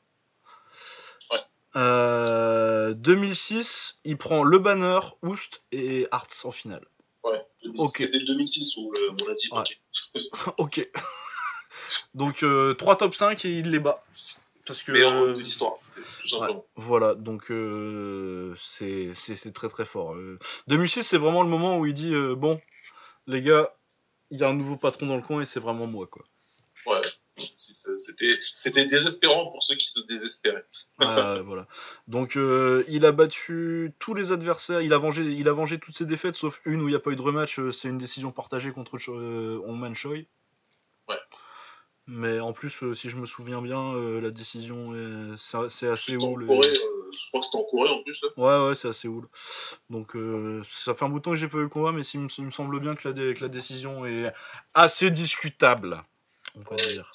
Ouais. 1.30 1.38
Euh, 1.76 2.94
2006, 2.94 3.96
il 4.04 4.16
prend 4.16 4.44
Le 4.44 4.58
Banner, 4.58 5.00
Oust 5.22 5.62
et 5.72 6.06
Hartz 6.10 6.44
en 6.44 6.52
finale. 6.52 6.86
Ouais. 7.24 7.40
2006. 7.64 8.04
C'était 8.04 8.18
le 8.18 8.26
2006 8.26 8.76
où 8.76 8.92
le, 8.92 9.10
on 9.10 9.26
l'a 9.26 9.34
dit. 9.34 9.48
Ouais. 9.52 10.52
ok. 10.58 10.90
Donc 12.14 12.44
3 12.78 12.96
top 12.96 13.14
5 13.14 13.44
et 13.44 13.50
il 13.50 13.70
les 13.70 13.78
bat. 13.78 14.04
Parce 14.66 14.82
que 14.82 14.92
Meilleur 14.92 15.12
euh, 15.14 15.34
de 15.34 15.40
l'histoire, 15.40 15.74
tout 16.20 16.28
simplement. 16.28 16.58
Ouais, 16.60 16.64
voilà, 16.76 17.14
donc 17.16 17.50
euh, 17.50 18.54
c'est 18.56 19.12
très 19.52 19.68
très 19.68 19.84
fort. 19.84 20.14
Euh, 20.14 20.38
2006, 20.68 21.02
c'est 21.02 21.18
vraiment 21.18 21.42
le 21.42 21.48
moment 21.48 21.78
où 21.78 21.86
il 21.86 21.94
dit 21.94 22.14
euh, 22.14 22.36
Bon, 22.36 22.60
les 23.26 23.42
gars, 23.42 23.74
il 24.32 24.40
y 24.40 24.44
a 24.44 24.48
un 24.48 24.54
nouveau 24.54 24.76
patron 24.76 25.06
dans 25.06 25.16
le 25.16 25.22
coin 25.22 25.42
et 25.42 25.46
c'est 25.46 25.60
vraiment 25.60 25.86
moi, 25.86 26.06
quoi. 26.06 26.24
Ouais. 26.86 27.00
C'était 27.56 28.86
désespérant 28.86 29.50
pour 29.50 29.62
ceux 29.62 29.74
qui 29.76 29.88
se 29.88 30.00
désespéraient. 30.06 30.64
Ah, 30.98 31.40
voilà. 31.44 31.66
Donc 32.08 32.36
euh, 32.36 32.84
il 32.88 33.04
a 33.04 33.12
battu 33.12 33.92
tous 33.98 34.14
les 34.14 34.32
adversaires, 34.32 34.80
il 34.80 34.92
a 34.92 34.98
vengé, 34.98 35.22
il 35.22 35.48
a 35.48 35.52
vengé 35.52 35.78
toutes 35.78 35.96
ses 35.96 36.06
défaites 36.06 36.34
sauf 36.34 36.60
une 36.64 36.80
où 36.82 36.88
il 36.88 36.92
n'y 36.92 36.96
a 36.96 37.00
pas 37.00 37.10
eu 37.10 37.16
de 37.16 37.22
rematch, 37.22 37.58
euh, 37.58 37.72
c'est 37.72 37.88
une 37.88 37.98
décision 37.98 38.32
partagée 38.32 38.72
contre 38.72 38.98
euh, 39.10 39.62
Hongman 39.66 39.94
Choi. 39.94 40.26
Ouais. 41.08 41.16
Mais 42.06 42.40
en 42.40 42.52
plus, 42.52 42.82
euh, 42.82 42.94
si 42.94 43.10
je 43.10 43.16
me 43.16 43.26
souviens 43.26 43.62
bien, 43.62 43.94
la 44.20 44.30
décision 44.30 44.94
est, 44.94 45.36
c'est 45.68 45.88
à 45.88 45.96
C'était 45.96 46.18
je 47.12 47.28
crois 47.28 47.40
que 47.40 47.46
c'était 47.46 47.58
en 47.58 47.64
Corée 47.64 47.90
en 47.90 48.02
plus. 48.02 48.22
Là. 48.22 48.28
Ouais, 48.36 48.68
ouais, 48.68 48.74
c'est 48.74 48.88
à 48.88 48.92
Séoul. 48.92 49.28
Donc 49.90 50.16
euh, 50.16 50.62
ça 50.64 50.94
fait 50.94 51.04
un 51.04 51.08
bout 51.08 51.18
de 51.18 51.22
temps 51.24 51.30
que 51.30 51.36
j'ai 51.36 51.48
pas 51.48 51.58
eu 51.58 51.62
le 51.62 51.68
combat, 51.68 51.92
mais 51.92 52.02
il 52.02 52.20
me, 52.20 52.28
il 52.38 52.44
me 52.44 52.50
semble 52.50 52.80
bien 52.80 52.94
que 52.94 53.08
la, 53.08 53.14
dé- 53.14 53.34
que 53.34 53.40
la 53.42 53.48
décision 53.48 54.04
est 54.06 54.32
assez 54.74 55.10
discutable. 55.10 56.02
On 56.54 56.60
va 56.60 56.70
Ouais, 56.76 56.92
dire. 56.92 57.12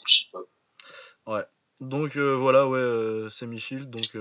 pas. 1.26 1.46
Donc 1.80 2.16
euh, 2.16 2.34
voilà, 2.36 2.68
ouais, 2.68 2.80
euh, 2.80 3.30
c'est 3.30 3.46
Michiel. 3.46 3.90
Donc 3.90 4.18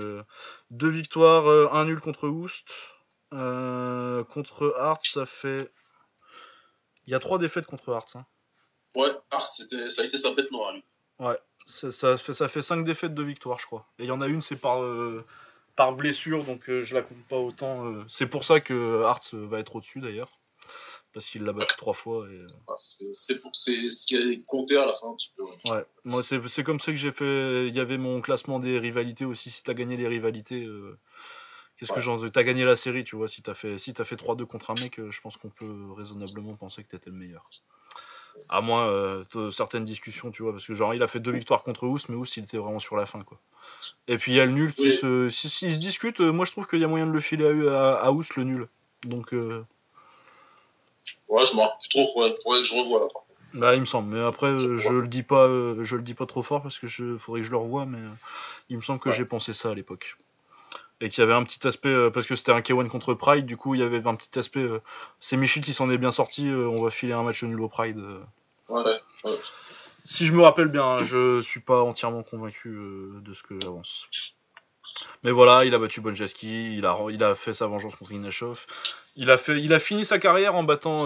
deux 0.69 0.89
victoires, 0.89 1.73
un 1.73 1.85
nul 1.85 1.99
contre 1.99 2.27
Oust. 2.27 2.67
Contre 3.31 4.75
Hart, 4.77 5.03
ça 5.05 5.25
fait. 5.25 5.71
Il 7.07 7.11
y 7.11 7.15
a 7.15 7.19
trois 7.19 7.39
défaites 7.39 7.65
contre 7.65 7.93
Hart. 7.93 8.15
hein. 8.15 8.25
Ouais, 8.95 9.09
Art, 9.31 9.49
c'était, 9.49 9.89
ça 9.89 10.01
a 10.01 10.05
été 10.05 10.17
sa 10.17 10.33
bête 10.33 10.51
noire, 10.51 10.73
lui. 10.73 10.83
Ça, 11.65 11.91
ça 11.91 12.17
fait, 12.17 12.33
ça 12.33 12.47
fait 12.47 12.61
cinq 12.61 12.83
défaites, 12.83 13.13
deux 13.13 13.23
victoires, 13.23 13.59
je 13.59 13.65
crois. 13.65 13.87
Et 13.99 14.03
il 14.03 14.07
y 14.07 14.11
en 14.11 14.21
a 14.21 14.27
une, 14.27 14.41
c'est 14.41 14.55
par, 14.55 14.81
euh, 14.83 15.25
par 15.77 15.95
blessure, 15.95 16.43
donc 16.43 16.69
euh, 16.69 16.83
je 16.83 16.93
la 16.93 17.01
compte 17.01 17.23
pas 17.29 17.37
autant. 17.37 17.85
euh. 17.85 18.03
C'est 18.09 18.27
pour 18.27 18.43
ça 18.43 18.59
que 18.59 19.03
Hart 19.03 19.29
euh, 19.33 19.47
va 19.47 19.59
être 19.59 19.77
au-dessus 19.77 20.01
d'ailleurs. 20.01 20.37
Parce 21.13 21.29
qu'il 21.29 21.43
l'a 21.43 21.53
battu 21.53 21.77
trois 21.77 21.93
fois. 21.93 22.27
Et... 22.29 22.41
Enfin, 22.67 22.75
c'est, 23.13 23.39
pour, 23.39 23.55
c'est 23.55 23.89
ce 23.89 24.05
qui 24.05 24.17
a 24.17 24.21
compté 24.45 24.75
à 24.75 24.85
la 24.85 24.93
fin 24.93 25.07
un 25.09 25.15
petit 25.15 25.31
peu. 25.35 25.43
ouais. 25.43 25.71
Ouais, 25.71 25.85
moi 26.03 26.21
c'est 26.23 26.63
comme 26.63 26.79
ça 26.79 26.91
que 26.91 26.97
j'ai 26.97 27.11
fait. 27.13 27.67
Il 27.67 27.73
y 27.73 27.79
avait 27.79 27.97
mon 27.97 28.21
classement 28.21 28.59
des 28.59 28.77
rivalités 28.77 29.23
aussi. 29.23 29.49
Si 29.49 29.63
t'as 29.63 29.73
gagné 29.73 29.95
les 29.97 30.07
rivalités, 30.07 30.67
qu'est-ce 31.77 31.93
que 31.93 32.01
j'en. 32.01 32.29
T'as 32.29 32.43
gagné 32.43 32.65
la 32.65 32.75
série, 32.75 33.03
tu 33.03 33.15
vois. 33.15 33.29
Si 33.29 33.41
t'as 33.41 33.55
fait, 33.55 33.77
si 33.79 33.93
fait 33.93 34.15
3-2 34.15 34.45
contre 34.45 34.69
un 34.71 34.75
mec, 34.75 34.99
je 35.09 35.21
pense 35.21 35.37
qu'on 35.37 35.49
peut 35.49 35.91
raisonnablement 35.93 36.55
penser 36.55 36.83
que 36.83 36.89
t'étais 36.89 37.09
le 37.09 37.15
meilleur. 37.15 37.49
À 38.49 38.61
moins 38.61 38.87
euh, 38.87 39.23
de 39.33 39.51
certaines 39.51 39.83
discussions, 39.83 40.31
tu 40.31 40.43
vois. 40.43 40.51
Parce 40.53 40.65
que 40.65 40.73
genre, 40.73 40.93
il 40.93 41.03
a 41.03 41.07
fait 41.07 41.19
deux 41.19 41.31
victoires 41.31 41.63
contre 41.63 41.85
Oust, 41.85 42.07
mais 42.09 42.15
Oust 42.15 42.37
il 42.37 42.43
était 42.43 42.57
vraiment 42.57 42.79
sur 42.79 42.95
la 42.95 43.05
fin, 43.05 43.21
quoi. 43.23 43.37
Et 44.07 44.17
puis 44.17 44.31
il 44.31 44.35
y 44.35 44.39
a 44.39 44.45
le 44.45 44.51
nul 44.53 44.73
qui 44.73 44.83
Oui. 44.83 44.93
se. 44.93 45.29
Si, 45.29 45.49
s'ils 45.49 45.73
se 45.73 45.79
discutent, 45.79 46.21
euh, 46.21 46.31
moi 46.31 46.45
je 46.45 46.51
trouve 46.51 46.65
qu'il 46.67 46.79
y 46.79 46.83
a 46.83 46.87
moyen 46.87 47.05
de 47.07 47.11
le 47.11 47.19
filer 47.19 47.67
à, 47.67 47.95
à, 47.95 48.11
Oust, 48.11 48.35
le 48.35 48.43
nul. 48.43 48.67
Donc. 49.03 49.33
euh, 49.33 49.63
Ouais, 51.27 51.45
je 51.45 51.55
me 51.55 51.59
rappelle 51.61 51.77
plus 51.79 51.89
trop, 51.89 52.13
faudrait, 52.13 52.33
faudrait 52.43 52.59
que 52.61 52.65
je 52.65 52.73
revoie 52.75 52.99
là. 53.01 53.07
par 53.13 53.23
contre. 53.23 53.39
Bah, 53.53 53.75
il 53.75 53.81
me 53.81 53.85
semble. 53.85 54.15
Mais 54.15 54.23
après, 54.23 54.47
euh, 54.47 54.77
je 54.77 54.93
le 54.93 55.07
dis 55.07 55.23
pas, 55.23 55.47
je 55.47 55.95
le 55.95 56.01
dis 56.01 56.13
pas 56.13 56.25
trop 56.25 56.43
fort 56.43 56.61
parce 56.61 56.79
que 56.79 56.87
je 56.87 57.17
faudrait 57.17 57.41
que 57.41 57.47
je 57.47 57.51
le 57.51 57.57
revoie. 57.57 57.85
Mais 57.85 57.99
il 58.69 58.77
me 58.77 58.81
semble 58.81 58.99
que 58.99 59.09
Ouais. 59.09 59.15
j'ai 59.15 59.25
pensé 59.25 59.53
ça 59.53 59.71
à 59.71 59.73
l'époque. 59.73 60.17
Et 60.99 61.09
qu'il 61.09 61.21
y 61.21 61.23
avait 61.23 61.33
un 61.33 61.43
petit 61.43 61.65
aspect 61.67 61.89
euh, 61.89 62.09
parce 62.09 62.25
que 62.25 62.35
c'était 62.35 62.51
un 62.51 62.61
K1 62.61 62.87
contre 62.87 63.13
Pride. 63.13 63.45
Du 63.45 63.55
coup, 63.55 63.75
il 63.75 63.81
y 63.81 63.83
avait 63.83 64.05
un 64.07 64.15
petit 64.15 64.39
aspect. 64.39 64.61
euh, 64.61 64.81
c'est 65.19 65.37
Michel 65.37 65.63
qui 65.63 65.73
s'en 65.73 65.91
est 65.91 65.97
bien 65.99 66.11
sorti. 66.11 66.47
euh, 66.47 66.67
on 66.67 66.81
va 66.81 66.89
filer 66.89 67.13
un 67.13 67.21
match 67.23 67.43
nul 67.43 67.61
au 67.61 67.69
Pride. 67.69 68.01
Ouais, 68.69 68.81
ouais. 68.83 69.31
Si 70.03 70.25
je 70.25 70.33
me 70.33 70.41
rappelle 70.41 70.67
bien, 70.67 70.83
hein, 70.83 70.97
je 71.05 71.41
suis 71.41 71.59
pas 71.59 71.81
entièrement 71.81 72.23
convaincu 72.23 72.69
de 72.69 73.33
ce 73.33 73.43
que 73.43 73.59
j'avance. 73.61 74.07
Mais 75.23 75.31
voilà, 75.31 75.65
il 75.65 75.73
a 75.73 75.79
battu 75.79 76.01
Bonjaski, 76.01 76.75
il 76.75 76.85
a, 76.85 76.97
il 77.09 77.23
a 77.23 77.35
fait 77.35 77.53
sa 77.53 77.67
vengeance 77.67 77.95
contre 77.95 78.11
Inashov. 78.11 78.65
Il 79.15 79.29
a, 79.29 79.37
fait, 79.37 79.61
il 79.61 79.73
a 79.73 79.79
fini 79.79 80.03
sa 80.03 80.19
carrière 80.19 80.55
en 80.55 80.63
battant 80.63 81.05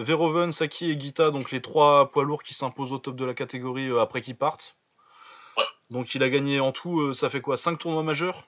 Veroven, 0.00 0.52
Saki 0.52 0.90
et 0.90 0.98
Gita, 0.98 1.30
donc 1.30 1.50
les 1.50 1.60
trois 1.60 2.10
poids 2.10 2.24
lourds 2.24 2.42
qui 2.42 2.54
s'imposent 2.54 2.92
au 2.92 2.98
top 2.98 3.16
de 3.16 3.24
la 3.24 3.34
catégorie 3.34 3.90
après 3.98 4.20
qu'ils 4.20 4.36
partent. 4.36 4.74
Ouais. 5.56 5.64
Donc 5.90 6.14
il 6.14 6.22
a 6.22 6.28
gagné 6.28 6.60
en 6.60 6.72
tout, 6.72 7.12
ça 7.14 7.30
fait 7.30 7.40
quoi 7.40 7.56
5 7.56 7.78
tournois 7.78 8.02
majeurs? 8.02 8.46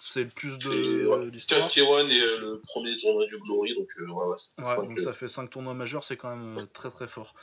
C'est 0.00 0.22
le 0.24 0.28
plus 0.30 0.56
de 0.64 1.28
l'histoire. 1.30 1.68
4 1.68 1.74
K1 1.74 2.08
et 2.08 2.20
euh, 2.22 2.38
le 2.40 2.60
premier 2.60 2.96
tournoi 2.98 3.26
du 3.26 3.36
Glory, 3.38 3.74
donc 3.74 3.88
euh, 3.98 4.06
ouais, 4.06 4.26
ouais, 4.28 4.36
c'est 4.38 4.58
Ouais, 4.58 4.64
cinq, 4.64 4.88
donc 4.88 4.98
euh, 4.98 5.04
ça 5.04 5.12
fait 5.12 5.28
5 5.28 5.50
tournois 5.50 5.74
majeurs, 5.74 6.04
c'est 6.04 6.16
quand 6.16 6.34
même 6.34 6.66
très 6.72 6.90
très 6.90 7.06
fort. 7.06 7.34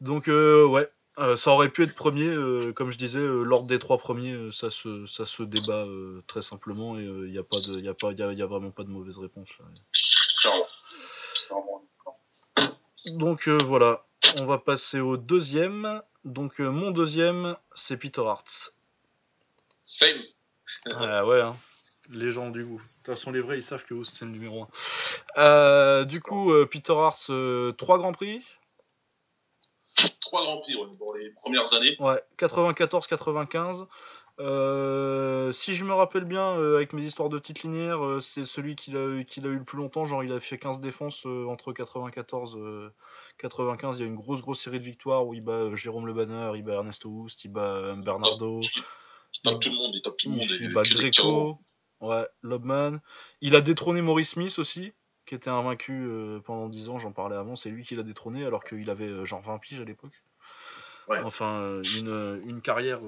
Donc 0.00 0.28
ouais, 0.28 0.88
euh, 1.18 1.36
ça 1.36 1.50
aurait 1.50 1.68
pu 1.70 1.82
être 1.82 1.94
premier, 1.96 2.28
euh, 2.28 2.72
comme 2.72 2.92
je 2.92 2.98
disais, 2.98 3.18
euh, 3.18 3.42
l'ordre 3.42 3.66
des 3.66 3.80
trois 3.80 3.98
premiers, 3.98 4.50
ça, 4.52 4.70
se, 4.70 5.06
ça 5.06 5.26
se 5.26 5.42
débat 5.42 5.84
très 6.28 6.42
simplement 6.42 6.96
et 6.98 7.02
il 7.02 7.32
n'y 7.32 7.38
a, 7.38 7.42
pas 7.42 7.56
de- 7.56 7.80
y 7.82 7.88
a, 7.88 7.94
pas- 7.94 8.12
y 8.12 8.22
a, 8.22 8.32
y 8.32 8.42
a 8.42 8.46
vraiment 8.46 8.70
pas 8.70 8.84
de 8.84 8.90
mauvaise 8.90 9.18
réponse. 9.18 9.48
Là. 9.58 10.52
Donc 13.16 13.48
voilà, 13.48 14.04
on 14.38 14.46
va 14.46 14.58
passer 14.58 15.00
au 15.00 15.16
deuxième. 15.16 16.02
Donc 16.24 16.58
mon 16.60 16.90
deuxième, 16.90 17.56
c'est 17.74 17.96
Peter 17.96 18.22
Hartz. 18.24 18.74
Same. 19.82 20.22
Ah 20.94 21.26
ouais, 21.26 21.40
hein. 21.40 21.54
les 22.10 22.30
gens 22.32 22.50
du 22.50 22.64
goût. 22.64 22.78
De 22.78 22.82
toute 22.82 23.06
façon, 23.06 23.30
les 23.30 23.40
vrais, 23.40 23.58
ils 23.58 23.62
savent 23.62 23.84
que 23.84 23.94
Host, 23.94 24.14
c'est 24.16 24.24
le 24.24 24.30
numéro 24.30 24.66
1. 25.36 26.04
du 26.04 26.20
coup, 26.20 26.52
euh, 26.52 26.66
Peter 26.66 26.92
Hartz, 26.92 27.28
euh, 27.30 27.72
trois 27.72 27.98
Grands 27.98 28.12
Prix. 28.12 28.42
Trois 30.20 30.42
grands 30.44 30.58
prix 30.58 30.76
ouais, 30.76 30.86
dans 31.00 31.12
les 31.12 31.30
premières 31.30 31.72
années. 31.74 31.96
Ouais, 31.98 32.22
94-95. 32.38 33.86
Euh, 34.40 35.50
si 35.52 35.74
je 35.74 35.84
me 35.84 35.92
rappelle 35.92 36.24
bien, 36.24 36.56
euh, 36.56 36.76
avec 36.76 36.92
mes 36.92 37.02
histoires 37.02 37.28
de 37.28 37.40
titre 37.40 37.62
linéaire, 37.66 38.04
euh, 38.04 38.20
c'est 38.20 38.44
celui 38.44 38.76
qu'il 38.76 38.96
a, 38.96 39.04
eu- 39.04 39.24
qu'il 39.24 39.44
a 39.46 39.48
eu 39.48 39.56
le 39.56 39.64
plus 39.64 39.78
longtemps. 39.78 40.06
Genre, 40.06 40.22
il 40.22 40.32
a 40.32 40.38
fait 40.38 40.58
15 40.58 40.80
défenses 40.80 41.26
euh, 41.26 41.46
entre 41.48 41.72
94 41.72 42.56
et 42.56 42.88
95. 43.38 43.98
Il 43.98 44.02
y 44.02 44.04
a 44.04 44.08
une 44.08 44.14
grosse, 44.14 44.40
grosse 44.40 44.60
série 44.62 44.78
de 44.78 44.84
victoires 44.84 45.26
où 45.26 45.34
il 45.34 45.40
bat 45.40 45.52
euh, 45.52 45.74
Jérôme 45.74 46.06
Le 46.06 46.12
Banner, 46.14 46.52
il 46.54 46.62
bat 46.62 46.74
Ernesto 46.74 47.08
Houst, 47.08 47.44
il 47.44 47.48
bat 47.50 47.62
euh, 47.62 47.96
Bernardo, 47.96 48.60
Il 49.34 49.42
tape 49.42 49.60
tout 49.60 49.70
le 49.70 49.76
monde, 49.76 49.94
il 49.94 50.02
tape 50.02 50.16
tout 50.16 50.30
le 50.30 50.36
monde. 50.36 50.48
il, 50.48 50.72
bat 50.72 50.82
Greco, 50.82 51.52
ouais, 52.00 52.26
Lobman. 52.42 53.00
Il 53.40 53.54
a 53.56 53.60
détrôné 53.60 54.02
Maurice 54.02 54.30
Smith 54.30 54.58
aussi, 54.58 54.92
qui 55.26 55.34
était 55.34 55.50
invaincu 55.50 55.92
euh, 55.92 56.40
pendant 56.40 56.68
10 56.68 56.88
ans. 56.88 56.98
J'en 56.98 57.12
parlais 57.12 57.36
avant. 57.36 57.56
C'est 57.56 57.70
lui 57.70 57.84
qui 57.84 57.94
l'a 57.94 58.02
détrôné 58.02 58.44
alors 58.44 58.64
qu'il 58.64 58.88
avait 58.90 59.08
euh, 59.08 59.24
genre 59.24 59.42
20 59.42 59.58
piges 59.58 59.80
à 59.80 59.84
l'époque. 59.84 60.22
Ouais. 61.08 61.20
Enfin, 61.24 61.60
euh, 61.60 61.82
une, 61.82 62.42
une 62.46 62.60
carrière 62.60 63.00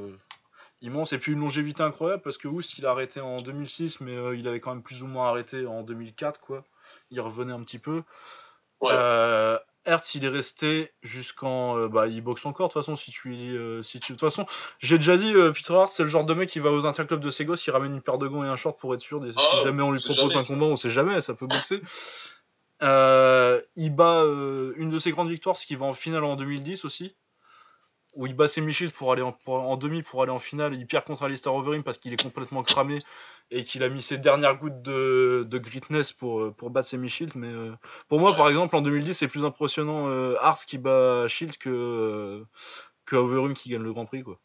immense 0.83 1.13
et 1.13 1.19
puis 1.19 1.33
une 1.33 1.41
longévité 1.41 1.83
incroyable 1.83 2.23
parce 2.23 2.39
que 2.39 2.49
Oust 2.49 2.79
il 2.79 2.87
a 2.87 2.91
arrêté 2.91 3.21
en 3.21 3.41
2006 3.43 4.01
mais 4.01 4.17
euh, 4.17 4.37
il 4.37 4.49
avait 4.49 4.61
quand 4.61 4.75
même 4.75 4.83
plus 4.83 5.03
ou 5.03 5.07
moins 5.07 5.29
arrêté 5.29 5.67
en 5.67 5.83
2004 5.83 6.41
quoi. 6.41 6.65
Il 7.11 7.21
revenait 7.21 7.53
un 7.53 7.63
petit 7.63 7.79
peu. 7.79 8.03
Ouais. 8.81 8.91
Euh, 8.93 9.59
Hertz 9.87 10.15
il 10.15 10.25
est 10.25 10.29
resté 10.29 10.93
jusqu'en 11.03 11.79
euh, 11.79 11.89
bah 11.89 12.07
il 12.07 12.21
boxe 12.21 12.45
encore 12.45 12.69
de 12.69 12.73
toute 12.73 12.83
façon 12.83 12.97
si 12.97 13.11
tu 13.11 13.33
euh, 13.33 13.83
si 13.83 13.99
tu 13.99 14.13
de 14.13 14.19
toute 14.19 14.29
façon 14.29 14.47
j'ai 14.79 14.99
déjà 14.99 15.17
dit 15.17 15.33
euh, 15.35 15.53
Peter 15.53 15.75
Hart 15.75 15.91
c'est 15.91 16.03
le 16.03 16.09
genre 16.09 16.27
de 16.27 16.35
mec 16.35 16.49
qui 16.51 16.59
va 16.59 16.71
aux 16.71 16.85
interclubs 16.85 17.21
de 17.21 17.31
ses 17.31 17.45
gosses 17.45 17.67
il 17.67 17.71
ramène 17.71 17.95
une 17.95 18.03
paire 18.03 18.19
de 18.19 18.29
gants 18.29 18.45
et 18.45 18.49
un 18.49 18.57
short 18.57 18.79
pour 18.79 18.95
être 18.95 19.01
sûr 19.01 19.21
des, 19.21 19.33
si 19.33 19.63
jamais 19.65 19.83
on 19.83 19.93
lui 19.93 20.01
propose 20.01 20.33
jamais. 20.33 20.45
un 20.45 20.45
combat 20.45 20.67
on 20.67 20.77
sait 20.77 20.91
jamais 20.91 21.21
ça 21.21 21.35
peut 21.35 21.47
boxer. 21.47 21.81
Il 22.83 23.95
bat 23.95 24.25
une 24.77 24.91
de 24.91 24.99
ses 24.99 25.11
grandes 25.13 25.31
victoires, 25.31 25.57
ce 25.57 25.67
qui 25.67 25.77
va 25.77 25.87
en 25.87 25.93
finale 25.93 26.25
en 26.25 26.37
2010 26.37 26.85
aussi, 26.85 27.15
où 28.13 28.27
il 28.27 28.35
bat 28.35 28.49
ses 28.49 28.63
pour 28.89 29.13
aller 29.13 29.23
en, 29.23 29.77
demi 29.77 30.03
pour 30.03 30.23
aller 30.23 30.33
en 30.33 30.39
finale. 30.39 30.75
Il 30.75 30.87
perd 30.87 31.05
contre 31.05 31.23
Alistair 31.25 31.55
Overeem 31.55 31.83
parce 31.83 31.99
qu'il 31.99 32.13
est 32.13 32.23
complètement 32.23 32.63
cramé 32.63 33.03
et 33.51 33.65
qu'il 33.65 33.83
a 33.83 33.89
mis 33.89 34.03
ses 34.03 34.19
dernières 34.19 34.57
gouttes 34.57 34.83
de, 34.83 35.47
de 35.49 35.59
gritness 35.59 36.13
pour, 36.13 36.41
euh, 36.41 36.51
pour 36.53 36.71
battre 36.71 36.89
ses. 36.89 36.99
Mais 36.99 37.49
euh, 37.49 37.73
pour 38.09 38.21
moi, 38.21 38.35
par 38.35 38.49
exemple, 38.49 38.75
en 38.77 38.81
2010, 38.81 39.15
c'est 39.15 39.29
plus 39.29 39.45
impressionnant 39.45 40.09
euh, 40.09 40.37
Hart 40.41 40.65
qui 40.65 40.79
bat 40.79 41.27
Shield 41.29 41.57
que, 41.57 41.69
euh, 41.69 43.55
qui 43.55 43.71
gagne 43.71 43.83
le 43.83 43.93
Grand 43.93 44.07
Prix. 44.07 44.23
Quoi. 44.23 44.39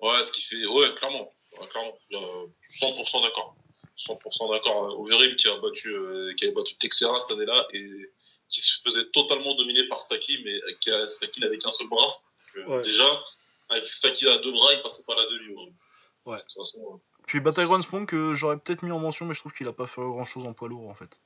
Ouais, 0.00 0.22
ce 0.22 0.32
qui 0.32 0.42
fait. 0.42 0.66
Ouais, 0.66 0.94
clairement. 0.94 1.32
Ouais, 1.58 1.66
clairement. 1.68 1.98
Euh, 2.12 2.46
100% 2.62 3.22
d'accord. 3.22 3.56
100% 3.96 4.50
d'accord. 4.50 5.00
Overeem 5.00 5.36
qui 5.36 5.48
a 5.48 5.58
battu, 5.58 5.88
euh, 5.88 6.32
qui 6.36 6.44
avait 6.44 6.54
battu 6.54 6.76
Texera 6.78 7.18
cette 7.18 7.32
année-là 7.32 7.66
et 7.72 7.86
qui 8.48 8.60
se 8.60 8.80
faisait 8.82 9.06
totalement 9.12 9.54
dominer 9.54 9.86
par 9.88 9.98
Saki, 9.98 10.40
mais 10.44 10.58
qui 10.80 10.90
a, 10.90 11.06
Saki 11.06 11.40
n'avait 11.40 11.58
qu'un 11.58 11.72
seul 11.72 11.88
bras. 11.88 12.22
Donc, 12.56 12.66
euh, 12.68 12.76
Ouais. 12.76 12.82
Déjà, 12.82 13.04
avec 13.68 13.84
Saki 13.84 14.28
à 14.28 14.38
deux 14.38 14.52
bras, 14.52 14.72
il 14.74 14.82
passait 14.82 15.04
pas 15.04 15.14
la 15.14 15.24
demi. 15.26 15.72
Ouais. 16.26 16.36
De 16.36 16.42
toute 16.42 16.52
façon, 16.52 16.78
euh, 16.94 16.96
Puis 17.26 17.40
bat 17.40 17.52
Tyrone 17.52 17.82
Spong 17.82 18.06
que 18.06 18.34
j'aurais 18.34 18.56
peut-être 18.58 18.82
mis 18.82 18.90
en 18.92 18.98
mention, 18.98 19.26
mais 19.26 19.34
je 19.34 19.40
trouve 19.40 19.52
qu'il 19.52 19.68
a 19.68 19.72
pas 19.72 19.86
fait 19.86 20.00
grand 20.02 20.24
chose 20.24 20.44
en 20.46 20.52
poids 20.52 20.68
lourd 20.68 20.88
en 20.88 20.94
fait. 20.94 21.18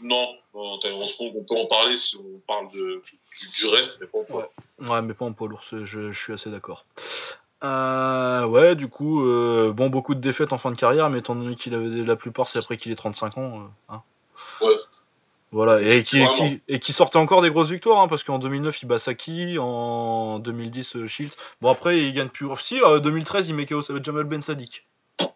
non, 0.00 0.36
non, 0.54 0.78
t'as- 0.80 0.88
on, 0.92 1.06
se- 1.06 1.14
on 1.22 1.44
peut 1.44 1.56
en 1.56 1.66
parler 1.66 1.96
si 1.96 2.16
on 2.16 2.40
parle 2.48 2.68
de, 2.72 3.00
du, 3.06 3.48
du 3.54 3.66
reste, 3.68 3.98
mais 4.00 4.06
pas 4.08 4.18
en 4.18 4.36
Ouais. 4.36 4.50
Ouais, 4.80 5.02
mais 5.02 5.14
pas 5.14 5.24
en 5.24 5.32
poids 5.32 5.48
lourd, 5.48 5.62
je, 5.70 5.84
je 5.84 6.12
suis 6.12 6.32
assez 6.32 6.50
d'accord. 6.50 6.84
Euh, 7.62 8.44
ouais, 8.46 8.74
du 8.74 8.88
coup, 8.88 9.24
euh, 9.24 9.72
bon, 9.72 9.88
beaucoup 9.88 10.14
de 10.14 10.20
défaites 10.20 10.52
en 10.52 10.58
fin 10.58 10.70
de 10.72 10.76
carrière, 10.76 11.08
mais 11.08 11.20
étant 11.20 11.34
donné 11.34 11.54
qu'il 11.56 11.74
avait 11.74 12.02
la 12.02 12.16
plupart, 12.16 12.48
c'est 12.48 12.58
après 12.58 12.76
qu'il 12.76 12.92
ait 12.92 12.96
35 12.96 13.38
ans. 13.38 13.60
euh, 13.60 13.94
hein. 13.94 14.02
Ouais. 14.60 14.74
Voilà, 15.54 15.80
et 15.80 16.02
qui, 16.02 16.92
sortait 16.92 17.18
encore 17.18 17.40
des 17.40 17.48
grosses 17.48 17.68
victoires, 17.68 18.00
hein, 18.00 18.08
parce 18.08 18.24
qu'en 18.24 18.40
2009, 18.40 18.82
il 18.82 18.86
bat 18.86 18.98
Saki, 18.98 19.56
en 19.60 20.40
2010, 20.40 20.96
euh, 20.96 21.06
Shield. 21.06 21.32
Bon, 21.60 21.70
après, 21.70 22.00
il 22.00 22.12
gagne 22.12 22.28
plus. 22.28 22.48
Si, 22.60 22.82
en 22.82 22.98
2013, 22.98 23.50
il 23.50 23.54
met 23.54 23.64
KO 23.64 23.80
avec 23.88 24.04
Jamal 24.04 24.24
Ben 24.24 24.42
Sadik. 24.42 24.84
Ouais, 25.20 25.28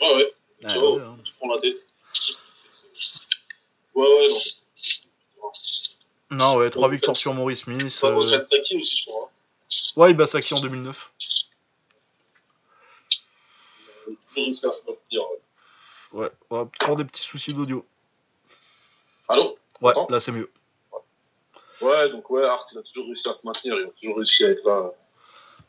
ouais. 0.00 0.34
Ah, 0.64 0.74
KO, 0.74 0.98
hein. 0.98 1.16
prends 1.38 1.54
la 1.54 1.60
tête. 1.60 1.76
Ouais, 3.94 4.04
ouais, 4.04 4.28
non. 6.30 6.36
Non, 6.38 6.56
ouais, 6.56 6.68
3 6.68 6.88
victoires 6.88 7.14
sur 7.14 7.32
Maurice 7.32 7.60
Smith. 7.60 8.00
Euh. 8.02 8.08
Hein. 8.08 8.14
Ouais, 8.14 8.16
aussi, 8.16 10.10
il 10.10 10.16
bat 10.16 10.26
Saki 10.26 10.54
en 10.54 10.60
2009. 10.60 11.12
Toujours 14.06 14.44
réussi 14.44 14.66
ouais. 14.66 14.96
Ouais, 16.12 16.30
ouais, 16.50 16.58
encore 16.58 16.96
des 16.96 17.04
petits 17.04 17.22
soucis 17.22 17.54
d'audio. 17.54 17.86
Allô 19.28 19.58
Ouais, 19.80 19.90
Attends. 19.90 20.06
là 20.10 20.20
c'est 20.20 20.32
mieux. 20.32 20.50
Ouais, 21.82 22.08
donc 22.10 22.30
ouais, 22.30 22.44
Hart, 22.44 22.66
il 22.72 22.78
a 22.78 22.82
toujours 22.82 23.06
réussi 23.06 23.28
à 23.28 23.34
se 23.34 23.46
maintenir, 23.46 23.74
il 23.78 23.86
a 23.86 23.90
toujours 23.90 24.16
réussi 24.16 24.44
à 24.44 24.50
être 24.50 24.64
là. 24.66 24.90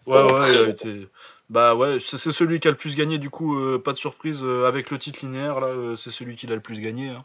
Ouais, 0.06 0.24
ouais, 0.32 0.52
il 0.54 0.58
a 0.58 0.70
été. 0.70 1.08
Bah 1.49 1.76
ouais, 1.76 1.99
c'est 2.02 2.18
celui 2.34 2.60
qui 2.60 2.68
a 2.68 2.72
le 2.72 2.78
plus 2.78 2.95
gagné, 2.95 3.19
du 3.19 3.30
coup, 3.30 3.57
euh, 3.57 3.80
pas 3.80 3.94
de 3.94 3.98
surprise, 3.98 4.41
euh, 4.44 4.68
avec 4.68 4.91
le 4.91 4.99
titre 4.99 5.19
linéaire, 5.24 5.61
là, 5.61 5.68
euh, 5.68 5.95
c'est 5.95 6.11
celui 6.11 6.36
qui 6.36 6.45
l'a 6.45 6.56
le 6.56 6.61
plus 6.61 6.82
gagné, 6.82 7.07
hein, 7.07 7.24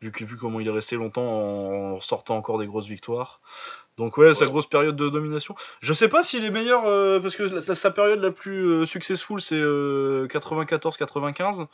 vu, 0.00 0.10
que, 0.10 0.24
vu 0.24 0.36
comment 0.36 0.58
il 0.58 0.66
est 0.66 0.70
resté 0.72 0.96
longtemps 0.96 1.22
en 1.22 2.00
sortant 2.00 2.36
encore 2.36 2.58
des 2.58 2.66
grosses 2.66 2.88
victoires. 2.88 3.40
Donc 3.98 4.16
ouais, 4.16 4.34
sa 4.34 4.46
grosse 4.46 4.66
période 4.66 4.96
de 4.96 5.08
domination. 5.10 5.54
Je 5.80 5.92
sais 5.92 6.08
pas 6.08 6.24
s'il 6.24 6.44
est 6.44 6.50
meilleur, 6.50 6.86
euh, 6.86 7.20
parce 7.20 7.36
que 7.36 7.60
sa, 7.60 7.76
sa 7.76 7.90
période 7.92 8.20
la 8.20 8.32
plus 8.32 8.64
euh, 8.66 8.86
successful, 8.86 9.40
c'est 9.40 9.54
euh, 9.54 10.26
94-95, 10.26 11.66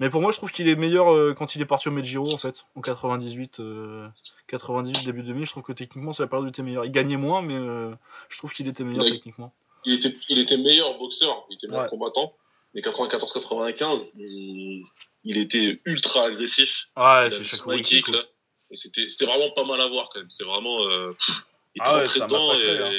mais 0.00 0.08
pour 0.08 0.22
moi, 0.22 0.30
je 0.32 0.38
trouve 0.38 0.50
qu'il 0.50 0.68
est 0.68 0.76
meilleur 0.76 1.12
euh, 1.12 1.34
quand 1.36 1.56
il 1.56 1.60
est 1.60 1.66
parti 1.66 1.88
au 1.88 1.90
Medjiro, 1.90 2.32
en 2.32 2.38
fait, 2.38 2.64
en 2.74 2.80
98, 2.80 3.60
euh, 3.60 4.08
98, 4.46 5.04
début 5.04 5.22
2000, 5.24 5.44
je 5.44 5.50
trouve 5.50 5.62
que 5.64 5.72
techniquement, 5.72 6.12
c'est 6.14 6.22
la 6.22 6.26
période 6.28 6.44
où 6.44 6.48
il 6.48 6.50
était 6.50 6.62
meilleur. 6.62 6.84
Il 6.86 6.92
gagnait 6.92 7.16
moins, 7.18 7.42
mais 7.42 7.56
euh, 7.56 7.90
je 8.30 8.38
trouve 8.38 8.52
qu'il 8.52 8.66
était 8.68 8.84
meilleur 8.84 9.04
Ouais. 9.04 9.10
techniquement. 9.10 9.52
Il 9.86 9.94
était, 9.94 10.14
il 10.28 10.38
était 10.38 10.56
meilleur 10.56 10.96
boxeur, 10.98 11.46
il 11.50 11.54
était 11.54 11.66
meilleur 11.66 11.84
Ouais. 11.84 11.88
combattant, 11.90 12.34
mais 12.74 12.80
94-95, 12.80 14.12
il, 14.18 14.82
il 15.24 15.38
était 15.38 15.80
ultra 15.84 16.24
agressif. 16.26 16.86
Ouais, 16.96 17.28
il 17.28 17.34
avait 17.70 17.82
kick, 17.82 18.08
là. 18.08 18.22
Et 18.70 18.76
c'était, 18.76 19.06
c'était 19.08 19.26
vraiment 19.26 19.50
pas 19.50 19.64
mal 19.64 19.80
à 19.80 19.86
voir 19.88 20.08
quand 20.12 20.20
même. 20.20 20.30
C'était 20.30 20.48
vraiment. 20.48 20.82
Euh, 20.88 21.12
pff, 21.12 21.36
il 21.74 21.80
était 21.82 21.90
Ah 21.90 21.98
ouais, 21.98 22.04
dedans 22.04 22.48
massacré, 22.48 22.74
et, 22.74 22.78
hein. 22.80 22.92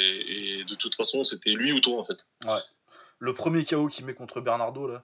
et 0.61 0.63
de 0.65 0.75
toute 0.75 0.95
façon, 0.95 1.23
c'était 1.23 1.51
lui 1.51 1.71
ou 1.71 1.79
toi 1.79 1.97
en 1.99 2.03
fait. 2.03 2.17
Le 3.19 3.33
premier 3.33 3.63
KO 3.65 3.87
qu'il 3.87 4.05
met 4.05 4.13
contre 4.13 4.41
Bernardo 4.41 4.87
là. 4.87 5.03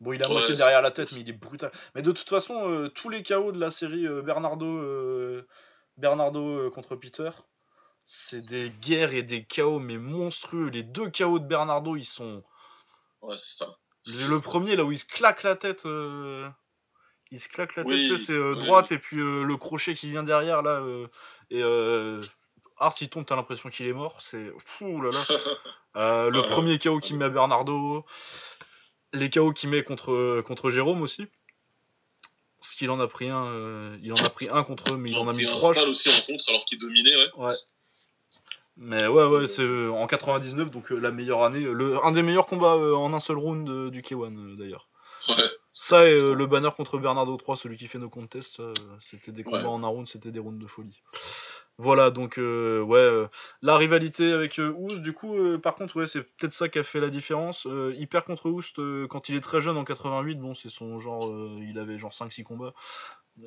Bon, 0.00 0.12
il 0.12 0.22
a 0.22 0.26
Ouais, 0.26 0.34
moitié 0.34 0.54
derrière 0.56 0.82
la 0.82 0.90
tête, 0.90 1.12
mais 1.12 1.20
il 1.20 1.28
est 1.28 1.32
brutal. 1.32 1.70
Mais 1.94 2.02
de 2.02 2.10
toute 2.10 2.28
façon, 2.28 2.68
euh, 2.68 2.88
tous 2.88 3.08
les 3.08 3.22
KO 3.22 3.52
de 3.52 3.58
la 3.60 3.70
série 3.70 4.04
euh, 4.06 4.20
Bernardo, 4.20 4.66
Bernardo 5.96 6.70
contre 6.70 6.96
Peter, 6.96 7.30
c'est 8.14 8.44
des 8.44 8.68
guerres 8.82 9.14
et 9.14 9.22
des 9.22 9.42
KO 9.42 9.78
mais 9.78 9.96
monstrueux. 9.96 10.68
Les 10.68 10.82
deux 10.82 11.10
KO 11.10 11.38
de 11.38 11.46
Bernardo, 11.46 11.96
ils 11.96 12.04
sont. 12.04 12.42
Ouais, 13.22 13.36
c'est 13.38 13.64
ça. 13.64 13.78
Le, 14.06 14.38
premier 14.42 14.76
là 14.76 14.84
où 14.84 14.92
il 14.92 14.98
se 14.98 15.06
claque 15.06 15.42
la 15.44 15.56
tête, 15.56 15.86
euh, 15.86 16.46
il 17.30 17.40
se 17.40 17.48
claque 17.48 17.74
la 17.76 17.84
tête, 17.84 17.92
Oui, 17.92 18.06
tu 18.08 18.18
sais, 18.18 18.24
c'est 18.26 18.32
euh, 18.32 18.54
oui, 18.54 18.64
droite 18.66 18.92
et 18.92 18.98
puis 18.98 19.18
euh, 19.18 19.44
le 19.44 19.56
crochet 19.56 19.94
qui 19.94 20.10
vient 20.10 20.24
derrière 20.24 20.60
là. 20.60 20.82
et 21.50 21.62
Hart 22.76 23.00
il 23.00 23.08
tombe, 23.08 23.24
t'as 23.24 23.36
l'impression 23.36 23.70
qu'il 23.70 23.86
est 23.86 23.92
mort. 23.94 24.20
C'est 24.20 24.52
fou 24.66 25.00
là 25.00 25.10
là. 25.10 26.28
Le 26.30 26.40
Ouais. 26.40 26.48
premier 26.48 26.78
KO 26.78 26.98
qu'il 26.98 27.16
met 27.16 27.24
à 27.24 27.30
Bernardo, 27.30 28.04
les 29.14 29.30
KO 29.30 29.52
qu'il 29.52 29.70
met 29.70 29.84
contre, 29.84 30.42
contre 30.42 30.70
Jérôme 30.70 31.00
aussi. 31.00 31.26
Parce 32.62 32.76
qu'il 32.76 32.90
en 32.90 33.00
a 33.00 33.08
pris 33.08 33.28
un, 33.28 33.44
euh, 33.46 33.98
il 34.02 34.12
en 34.12 34.24
a 34.24 34.30
pris 34.30 34.48
un 34.48 34.62
contre 34.62 34.92
eux, 34.92 34.96
mais 34.96 35.10
il 35.10 35.16
en 35.16 35.26
a 35.26 35.32
mis 35.32 35.44
un 35.46 35.56
trois. 35.56 35.74
sale 35.74 35.88
aussi 35.88 36.08
en 36.10 36.32
contre 36.32 36.48
alors 36.48 36.64
qu'il 36.64 36.78
dominait, 36.78 37.16
ouais. 37.16 37.30
Ouais. 37.36 37.54
Mais 38.76 39.06
ouais, 39.06 39.26
ouais, 39.26 39.46
c'est 39.46 39.62
euh, 39.62 39.90
en 39.90 40.06
99, 40.06 40.70
donc 40.70 40.92
euh, 40.92 40.98
la 40.98 41.10
meilleure 41.10 41.42
année, 41.42 41.60
le, 41.60 42.02
un 42.04 42.12
des 42.12 42.22
meilleurs 42.22 42.46
combats 42.46 42.74
euh, 42.74 42.94
en 42.94 43.12
un 43.12 43.20
seul 43.20 43.36
round 43.36 43.90
du 43.90 44.00
K1 44.00 44.36
euh, 44.36 44.56
d'ailleurs. 44.56 44.88
Ouais. 45.28 45.34
Ça 45.68 46.08
et 46.08 46.14
euh, 46.14 46.34
le 46.34 46.46
banner 46.46 46.70
contre 46.76 46.98
Bernardo 46.98 47.36
3, 47.36 47.56
celui 47.56 47.76
qui 47.76 47.86
fait 47.86 47.98
nos 47.98 48.08
contests, 48.08 48.60
euh, 48.60 48.72
c'était 48.98 49.30
des 49.30 49.44
combats 49.44 49.58
Ouais. 49.58 49.66
en 49.66 49.84
un 49.84 49.88
round, 49.88 50.08
c'était 50.08 50.32
des 50.32 50.40
rounds 50.40 50.60
de 50.60 50.66
folie. 50.66 51.00
Voilà, 51.78 52.10
donc 52.10 52.38
euh, 52.38 52.80
ouais, 52.80 53.26
la 53.62 53.76
rivalité 53.76 54.32
avec 54.32 54.60
Oust, 54.76 54.98
du 55.00 55.12
coup, 55.14 55.34
par 55.62 55.74
contre, 55.74 55.96
ouais, 55.96 56.06
c'est 56.06 56.22
peut-être 56.22 56.52
ça 56.52 56.68
qui 56.68 56.78
a 56.78 56.84
fait 56.84 57.00
la 57.00 57.08
différence. 57.08 57.66
Il 57.96 58.06
perd 58.08 58.26
contre 58.26 58.50
Oust 58.50 58.76
quand 59.08 59.28
il 59.30 59.36
est 59.36 59.40
très 59.40 59.60
jeune 59.62 59.76
en 59.78 59.84
88, 59.84 60.36
bon, 60.36 60.54
c'est 60.54 60.68
son 60.68 61.00
genre, 61.00 61.32
il 61.60 61.78
avait 61.78 61.98
genre 61.98 62.12
5-6 62.12 62.44
combats. 62.44 62.74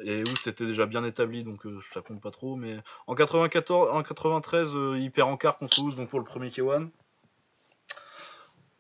Et 0.04 0.24
Oust 0.24 0.48
était 0.48 0.66
déjà 0.66 0.86
bien 0.86 1.04
établi, 1.04 1.44
donc 1.44 1.66
euh, 1.66 1.80
ça 1.94 2.02
compte 2.02 2.22
pas 2.22 2.32
trop. 2.32 2.56
Mais 2.56 2.78
en 3.08 3.16
94, 3.16 3.90
en 3.92 4.04
93, 4.04 4.72
euh, 4.74 4.98
il 5.00 5.12
perd 5.12 5.30
en 5.30 5.38
quart 5.38 5.58
contre 5.58 5.80
Oust, 5.80 5.98
donc 5.98 6.10
pour 6.10 6.20
le 6.20 6.26
premier 6.26 6.50
K1. 6.50 6.90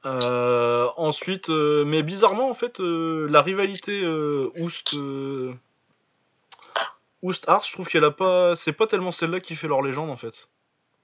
Euh, 0.06 0.88
ensuite, 0.98 1.49
euh, 1.49 1.86
mais 1.86 2.03
bizarrement, 2.03 2.49
en 2.49 2.53
fait, 2.53 2.80
la 2.80 3.41
rivalité 3.41 4.06
Oust. 4.57 4.95
Oust 7.22 7.49
Ars, 7.49 7.64
je 7.64 7.72
trouve 7.72 7.88
qu'elle 7.88 8.03
a 8.03 8.11
pas. 8.11 8.56
C'est 8.56 8.73
pas 8.73 8.88
tellement 8.88 9.11
celle-là 9.11 9.40
qui 9.40 9.56
fait 9.56 9.68
leur 9.68 9.82
légende 9.82 10.11
en 10.11 10.18
fait. 10.18 10.48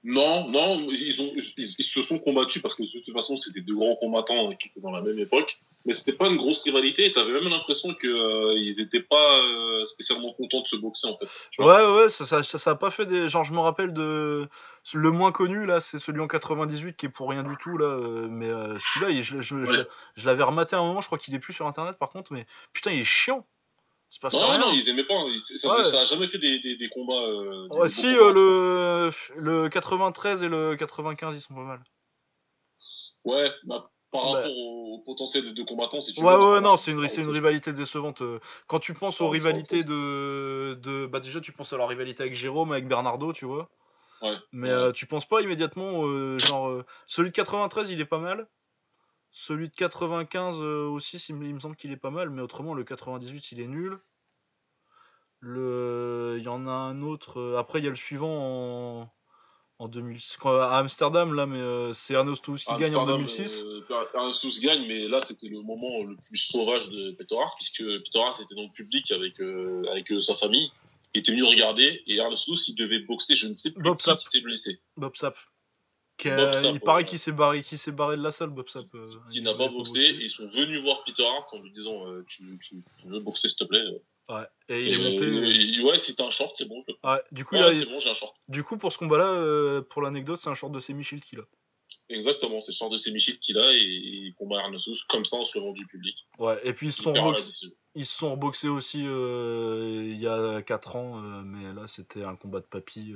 Non, 0.04 0.48
non, 0.48 0.86
ils, 0.88 1.54
ils 1.56 1.84
se 1.84 2.02
sont 2.02 2.18
combattus 2.18 2.60
parce 2.60 2.74
que 2.74 2.82
de 2.82 2.88
toute 2.88 3.12
façon, 3.12 3.36
c'était 3.36 3.60
deux 3.60 3.74
grands 3.74 3.96
combattants 3.96 4.52
qui 4.54 4.68
étaient 4.68 4.80
dans 4.80 4.90
la 4.90 5.02
même 5.02 5.18
époque. 5.18 5.60
Mais 5.84 5.94
c'était 5.94 6.12
pas 6.12 6.28
une 6.28 6.36
grosse 6.36 6.62
rivalité 6.62 7.12
t'avais 7.12 7.32
même 7.32 7.48
l'impression 7.48 7.92
qu'ils 7.94 8.10
euh, 8.10 8.54
ils 8.56 8.80
étaient 8.80 9.02
pas 9.02 9.38
euh, 9.40 9.84
spécialement 9.84 10.32
contents 10.32 10.60
de 10.62 10.68
se 10.68 10.76
boxer 10.76 11.08
en 11.08 11.16
fait. 11.16 11.26
Ouais, 11.58 11.84
ouais, 12.04 12.10
ça, 12.10 12.24
ça, 12.24 12.42
ça, 12.44 12.70
a 12.70 12.74
pas 12.76 12.90
fait 12.90 13.04
des. 13.06 13.28
Genre, 13.28 13.42
je 13.44 13.52
me 13.52 13.58
rappelle 13.58 13.92
de. 13.92 14.48
Le 14.94 15.10
moins 15.10 15.32
connu 15.32 15.66
là, 15.66 15.80
c'est 15.80 15.98
celui 15.98 16.20
en 16.20 16.28
98 16.28 16.96
qui 16.96 17.06
est 17.06 17.08
pour 17.08 17.30
rien 17.30 17.42
du 17.42 17.56
tout 17.56 17.76
là. 17.78 17.86
euh, 17.86 18.28
Mais 18.30 18.48
euh, 18.48 18.78
celui-là, 18.78 19.10
il- 19.10 19.22
je, 19.24 19.40
je, 19.40 19.64
je- 19.64 19.72
Ouais. 19.72 19.86
je 20.16 20.26
l'avais 20.26 20.42
rematé 20.44 20.76
à 20.76 20.78
un 20.78 20.82
moment, 20.84 21.00
je 21.00 21.06
crois 21.06 21.18
qu'il 21.18 21.34
est 21.34 21.38
plus 21.40 21.52
sur 21.52 21.66
internet 21.66 21.96
par 21.98 22.10
contre, 22.10 22.32
mais 22.32 22.46
putain, 22.72 22.92
il 22.92 23.00
est 23.00 23.04
chiant. 23.04 23.46
C'est 24.08 24.20
pas 24.20 24.28
Non, 24.32 24.40
rien. 24.50 24.58
non, 24.58 24.72
ils 24.72 24.88
aimaient 24.88 25.04
pas. 25.04 25.14
ils- 25.28 25.40
ça, 25.40 25.68
Ouais. 25.68 25.84
ça 25.84 26.02
a 26.02 26.04
jamais 26.04 26.26
fait 26.28 26.38
des, 26.38 26.58
des, 26.60 26.76
des 26.76 26.88
combats. 26.90 27.14
des 27.70 27.76
Ouais, 27.78 27.88
si, 27.88 28.02
combats. 28.02 28.32
le, 28.32 29.10
le 29.36 29.68
93 29.68 30.42
et 30.42 30.48
le 30.48 30.76
95, 30.76 31.34
ils 31.34 31.40
sont 31.40 31.54
pas 31.54 31.62
mal. 31.62 31.82
Ouais, 33.24 33.50
bah, 33.64 33.90
par 34.12 34.22
Bah. 34.24 34.32
rapport 34.36 34.56
au, 34.56 34.94
au 34.94 34.98
potentiel 34.98 35.54
deux 35.54 35.64
combattants, 35.64 36.00
si 36.00 36.12
tu 36.12 36.22
Ouais, 36.22 36.34
veux. 36.36 36.52
ouais, 36.54 36.60
non, 36.60 36.76
c'est 36.76 36.92
une, 36.92 37.00
rivalité 37.00 37.72
décevante. 37.72 38.22
euh. 38.22 38.38
Quand 38.68 38.78
tu 38.78 38.94
penses 38.94 39.20
aux 39.20 39.30
rivalités 39.30 39.82
de, 39.82 40.78
de. 40.80 41.06
Bah, 41.06 41.20
déjà, 41.20 41.40
tu 41.40 41.52
penses 41.52 41.72
à 41.72 41.76
leur 41.78 41.88
rivalité 41.88 42.22
avec 42.22 42.34
Jérôme, 42.34 42.72
avec 42.72 42.86
Bernardo, 42.86 43.32
tu 43.32 43.46
vois. 43.46 43.68
Ouais. 44.20 44.36
Mais 44.52 44.68
Ouais. 44.68 44.74
euh, 44.74 44.92
tu 44.92 45.06
penses 45.06 45.26
pas 45.26 45.40
immédiatement, 45.40 46.04
euh, 46.06 46.38
genre. 46.38 46.68
euh, 46.68 46.84
celui 47.06 47.30
de 47.30 47.34
93, 47.34 47.90
il 47.90 48.00
est 48.00 48.04
pas 48.06 48.18
mal. 48.18 48.46
Celui 49.32 49.68
de 49.70 49.74
95 49.74 50.58
euh, 50.60 50.86
aussi, 50.88 51.16
il 51.30 51.34
me 51.34 51.58
semble 51.60 51.74
qu'il 51.76 51.90
est 51.90 51.96
pas 51.96 52.10
mal, 52.10 52.28
mais 52.30 52.42
autrement, 52.42 52.74
le 52.74 52.84
98, 52.84 53.52
il 53.52 53.60
est 53.60 53.66
nul. 53.66 53.98
Le... 55.40 56.36
Il 56.38 56.44
y 56.44 56.48
en 56.48 56.66
a 56.66 56.70
un 56.70 57.02
autre. 57.02 57.56
Après, 57.58 57.80
il 57.80 57.84
y 57.84 57.88
a 57.88 57.90
le 57.90 57.96
suivant 57.96 58.28
en, 59.02 59.12
en 59.82 59.88
2006. 59.88 60.36
quand- 60.38 60.60
à 60.60 60.76
Amsterdam, 60.78 61.34
là, 61.34 61.46
mais 61.46 61.58
euh, 61.58 61.92
c'est 61.92 62.14
Ernesto 62.14 62.54
qui 62.54 62.64
gagne 62.66 62.74
en 62.94 63.00
Amsterdam, 63.08 63.16
2006. 63.18 63.62
euh, 63.62 63.80
Ernst 64.14 64.60
gagne, 64.62 64.86
mais 64.86 65.08
là 65.08 65.20
c'était 65.20 65.48
le 65.48 65.60
moment 65.60 66.04
le 66.04 66.16
plus 66.16 66.38
sauvage 66.38 66.88
de 66.88 67.10
Peter 67.12 67.36
Hars, 67.36 67.54
puisque 67.56 67.82
Peter 67.82 68.20
Hars 68.20 68.40
était 68.40 68.54
dans 68.54 68.62
le 68.62 68.72
public 68.72 69.10
avec, 69.10 69.40
euh, 69.40 69.82
avec 69.90 70.10
euh, 70.12 70.20
sa 70.20 70.34
famille, 70.34 70.70
il 71.14 71.18
était 71.20 71.32
venu 71.32 71.42
regarder, 71.44 72.02
et 72.06 72.16
Ernst 72.16 72.48
il 72.68 72.74
devait 72.76 73.00
boxer, 73.00 73.34
je 73.34 73.48
ne 73.48 73.54
sais 73.54 73.72
plus 73.72 73.82
Bob 73.82 73.96
qui, 73.96 74.16
qui 74.16 74.28
s'est 74.28 74.40
blessé. 74.40 74.80
Bob 74.96 75.16
Sapp. 75.16 75.36
Qui 76.18 76.28
a- 76.28 76.36
Bob 76.36 76.52
Sapp, 76.52 76.74
il 76.74 76.80
paraît 76.80 77.02
ouais. 77.02 77.08
qu'il 77.08 77.18
s'est 77.18 77.32
barré, 77.32 77.62
s'est 77.62 77.90
barré 77.92 78.16
de 78.16 78.22
la 78.22 78.30
salle, 78.30 78.50
Bob 78.50 78.68
Sapp. 78.68 78.86
Qui 79.30 79.38
il 79.38 79.42
n'a 79.42 79.54
pas 79.54 79.68
boxé, 79.68 80.00
et 80.00 80.22
ils 80.22 80.30
sont 80.30 80.46
venus 80.46 80.80
voir 80.82 81.02
Peter 81.04 81.24
Hart 81.26 81.52
en 81.54 81.58
lui 81.60 81.72
disant 81.72 82.04
tu, 82.28 82.42
tu, 82.60 82.76
tu 83.00 83.08
veux 83.08 83.20
boxer 83.20 83.48
s'il 83.48 83.58
te 83.58 83.64
plaît 83.64 83.82
Ouais. 84.28 84.44
Et 84.68 84.82
il 84.86 84.88
Et, 84.88 84.92
est 84.94 84.98
monté. 85.12 85.24
euh, 85.82 85.84
Ouais, 85.90 85.98
si 85.98 86.14
t'as 86.16 86.26
un 86.26 86.30
short, 86.30 86.54
c'est 86.56 86.66
bon, 86.66 86.80
je 86.86 86.92
le 86.92 86.98
prends. 87.02 87.14
Ouais, 87.14 87.22
du 87.32 87.44
coup, 87.44 87.54
Ouais, 87.56 87.62
là, 87.62 87.72
c'est 87.72 87.82
il- 87.82 87.88
bon, 87.88 87.98
j'ai 87.98 88.10
un 88.10 88.14
short. 88.14 88.36
du 88.48 88.62
coup, 88.64 88.76
pour 88.78 88.92
ce 88.92 88.98
combat-là, 88.98 89.26
euh, 89.28 89.82
pour 89.82 90.00
l'anecdote, 90.02 90.38
c'est 90.40 90.48
un 90.50 90.54
short 90.54 90.72
de 90.72 90.80
Semi-Shield 90.80 91.24
qu'il 91.24 91.40
a. 91.40 91.44
Exactement, 92.08 92.60
c'est 92.60 92.72
le 92.72 92.76
short 92.76 92.92
de 92.92 92.98
Semichil 92.98 93.38
qu'il 93.38 93.58
a, 93.58 93.72
et 93.72 93.78
il 93.78 94.34
combat 94.34 94.60
Ernst 94.60 94.88
comme 95.08 95.24
ça 95.24 95.36
en 95.36 95.44
se 95.44 95.58
levant 95.58 95.72
du 95.72 95.86
public. 95.86 96.26
Ouais, 96.38 96.58
et 96.64 96.72
puis 96.72 96.88
ils 96.88 96.92
se 96.92 97.02
sont, 97.02 97.12
perd 97.12 97.26
la 97.26 97.32
rebox- 97.32 97.46
décision. 97.48 97.76
ils 97.94 98.06
se 98.06 98.16
sont 98.18 98.30
reboxés 98.32 98.68
aussi 98.68 99.02
euh, 99.06 100.02
il 100.06 100.18
y 100.20 100.26
a 100.26 100.62
4 100.62 100.96
ans, 100.96 101.22
euh, 101.22 101.42
mais 101.44 101.72
là 101.74 101.86
c'était 101.88 102.22
un 102.24 102.34
combat 102.36 102.60
de 102.60 102.66
papy. 102.66 103.12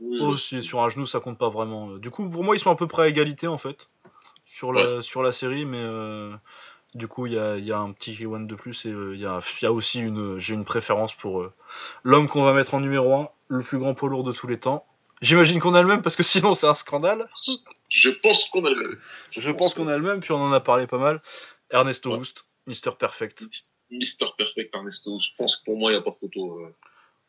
Oui, 0.00 0.18
Oh, 0.20 0.34
oui. 0.52 0.62
sur 0.64 0.80
un 0.80 0.88
genou, 0.88 1.06
ça 1.06 1.20
compte 1.20 1.38
pas 1.38 1.48
vraiment. 1.48 1.96
Du 1.96 2.10
coup, 2.10 2.28
pour 2.28 2.42
moi, 2.44 2.56
ils 2.56 2.60
sont 2.60 2.70
à 2.70 2.76
peu 2.76 2.86
près 2.88 3.02
à 3.02 3.08
égalité 3.08 3.46
en 3.46 3.58
fait 3.58 3.88
sur 4.46 4.72
la, 4.72 5.00
sur 5.02 5.22
la 5.22 5.32
série, 5.32 5.64
mais 5.64 5.82
du 6.94 7.08
coup, 7.08 7.26
il 7.26 7.32
y 7.34 7.38
a, 7.38 7.56
il 7.56 7.64
y 7.64 7.72
a 7.72 7.78
un 7.78 7.92
petit 7.92 8.26
one 8.26 8.46
de 8.46 8.54
plus 8.54 8.84
et 8.84 8.90
euh, 8.90 9.14
il 9.14 9.20
y, 9.20 9.26
a, 9.26 9.40
il 9.60 9.64
y 9.64 9.66
a 9.66 9.72
aussi 9.72 10.00
une. 10.00 10.38
J'ai 10.38 10.54
une 10.54 10.64
préférence 10.64 11.14
pour 11.14 11.40
euh, 11.40 11.52
l'homme 12.04 12.28
qu'on 12.28 12.42
va 12.44 12.52
mettre 12.52 12.74
en 12.74 12.80
numéro 12.80 13.14
1, 13.14 13.28
le 13.48 13.62
plus 13.62 13.78
grand 13.78 13.94
poids 13.94 14.08
lourd 14.08 14.24
de 14.24 14.32
tous 14.32 14.46
les 14.46 14.58
temps. 14.58 14.84
J'imagine 15.22 15.60
qu'on 15.60 15.74
a 15.74 15.82
le 15.82 15.88
même 15.88 16.02
parce 16.02 16.16
que 16.16 16.22
sinon 16.22 16.54
c'est 16.54 16.66
un 16.66 16.74
scandale. 16.74 17.28
Je 17.88 18.10
pense 18.10 18.48
qu'on 18.50 18.64
a 18.64 18.70
le 18.70 18.76
même. 18.76 18.98
Je 19.30 19.50
pense 19.50 19.74
qu'on 19.74 19.88
a 19.88 19.96
le 19.96 20.02
même, 20.02 20.20
puis 20.20 20.32
on 20.32 20.42
en 20.42 20.52
a 20.52 20.60
parlé 20.60 20.86
pas 20.86 20.98
mal. 20.98 21.22
Ernesto 21.70 22.10
Ouais. 22.10 22.18
Houst, 22.18 22.44
Mister 22.66 22.90
Perfect. 22.98 23.44
Mister 23.90 24.26
Perfect 24.36 24.74
Ernesto. 24.74 25.18
Je 25.20 25.28
pense 25.38 25.56
que 25.56 25.64
pour 25.64 25.78
moi, 25.78 25.90
il 25.92 25.94
n'y 25.94 26.00
a 26.00 26.02
pas 26.02 26.10
de 26.10 26.16
photo. 26.16 26.58
euh. 26.58 26.74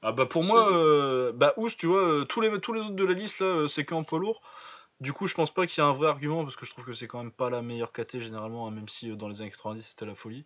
Ah 0.01 0.11
bah 0.11 0.25
pour 0.25 0.43
moi, 0.43 0.73
euh, 0.73 1.31
bah 1.33 1.53
Houst, 1.55 1.77
tu 1.77 1.85
vois, 1.87 2.25
tous 2.27 2.41
les, 2.41 2.59
tous 2.59 2.73
les 2.73 2.81
autres 2.81 2.95
de 2.95 3.05
la 3.05 3.13
liste 3.13 3.39
là, 3.39 3.67
c'est 3.69 3.85
qu'en 3.85 4.03
poids 4.03 4.19
lourd. 4.19 4.41
Du 5.03 5.11
coup, 5.11 5.27
je 5.27 5.33
pense 5.33 5.53
pas 5.53 5.67
qu'il 5.67 5.81
y 5.81 5.85
a 5.85 5.87
un 5.87 5.93
vrai 5.93 6.07
argument 6.07 6.43
parce 6.45 6.55
que 6.55 6.65
je 6.65 6.71
trouve 6.71 6.85
que 6.85 6.93
c'est 6.93 7.07
quand 7.07 7.17
même 7.17 7.31
pas 7.31 7.49
la 7.49 7.61
meilleure 7.61 7.91
KT 7.91 8.19
généralement, 8.19 8.67
hein, 8.67 8.71
même 8.71 8.87
si 8.87 9.11
euh, 9.11 9.15
dans 9.15 9.27
les 9.27 9.41
années 9.41 9.51
90 9.51 9.83
c'était 9.83 10.05
la 10.05 10.15
folie. 10.15 10.45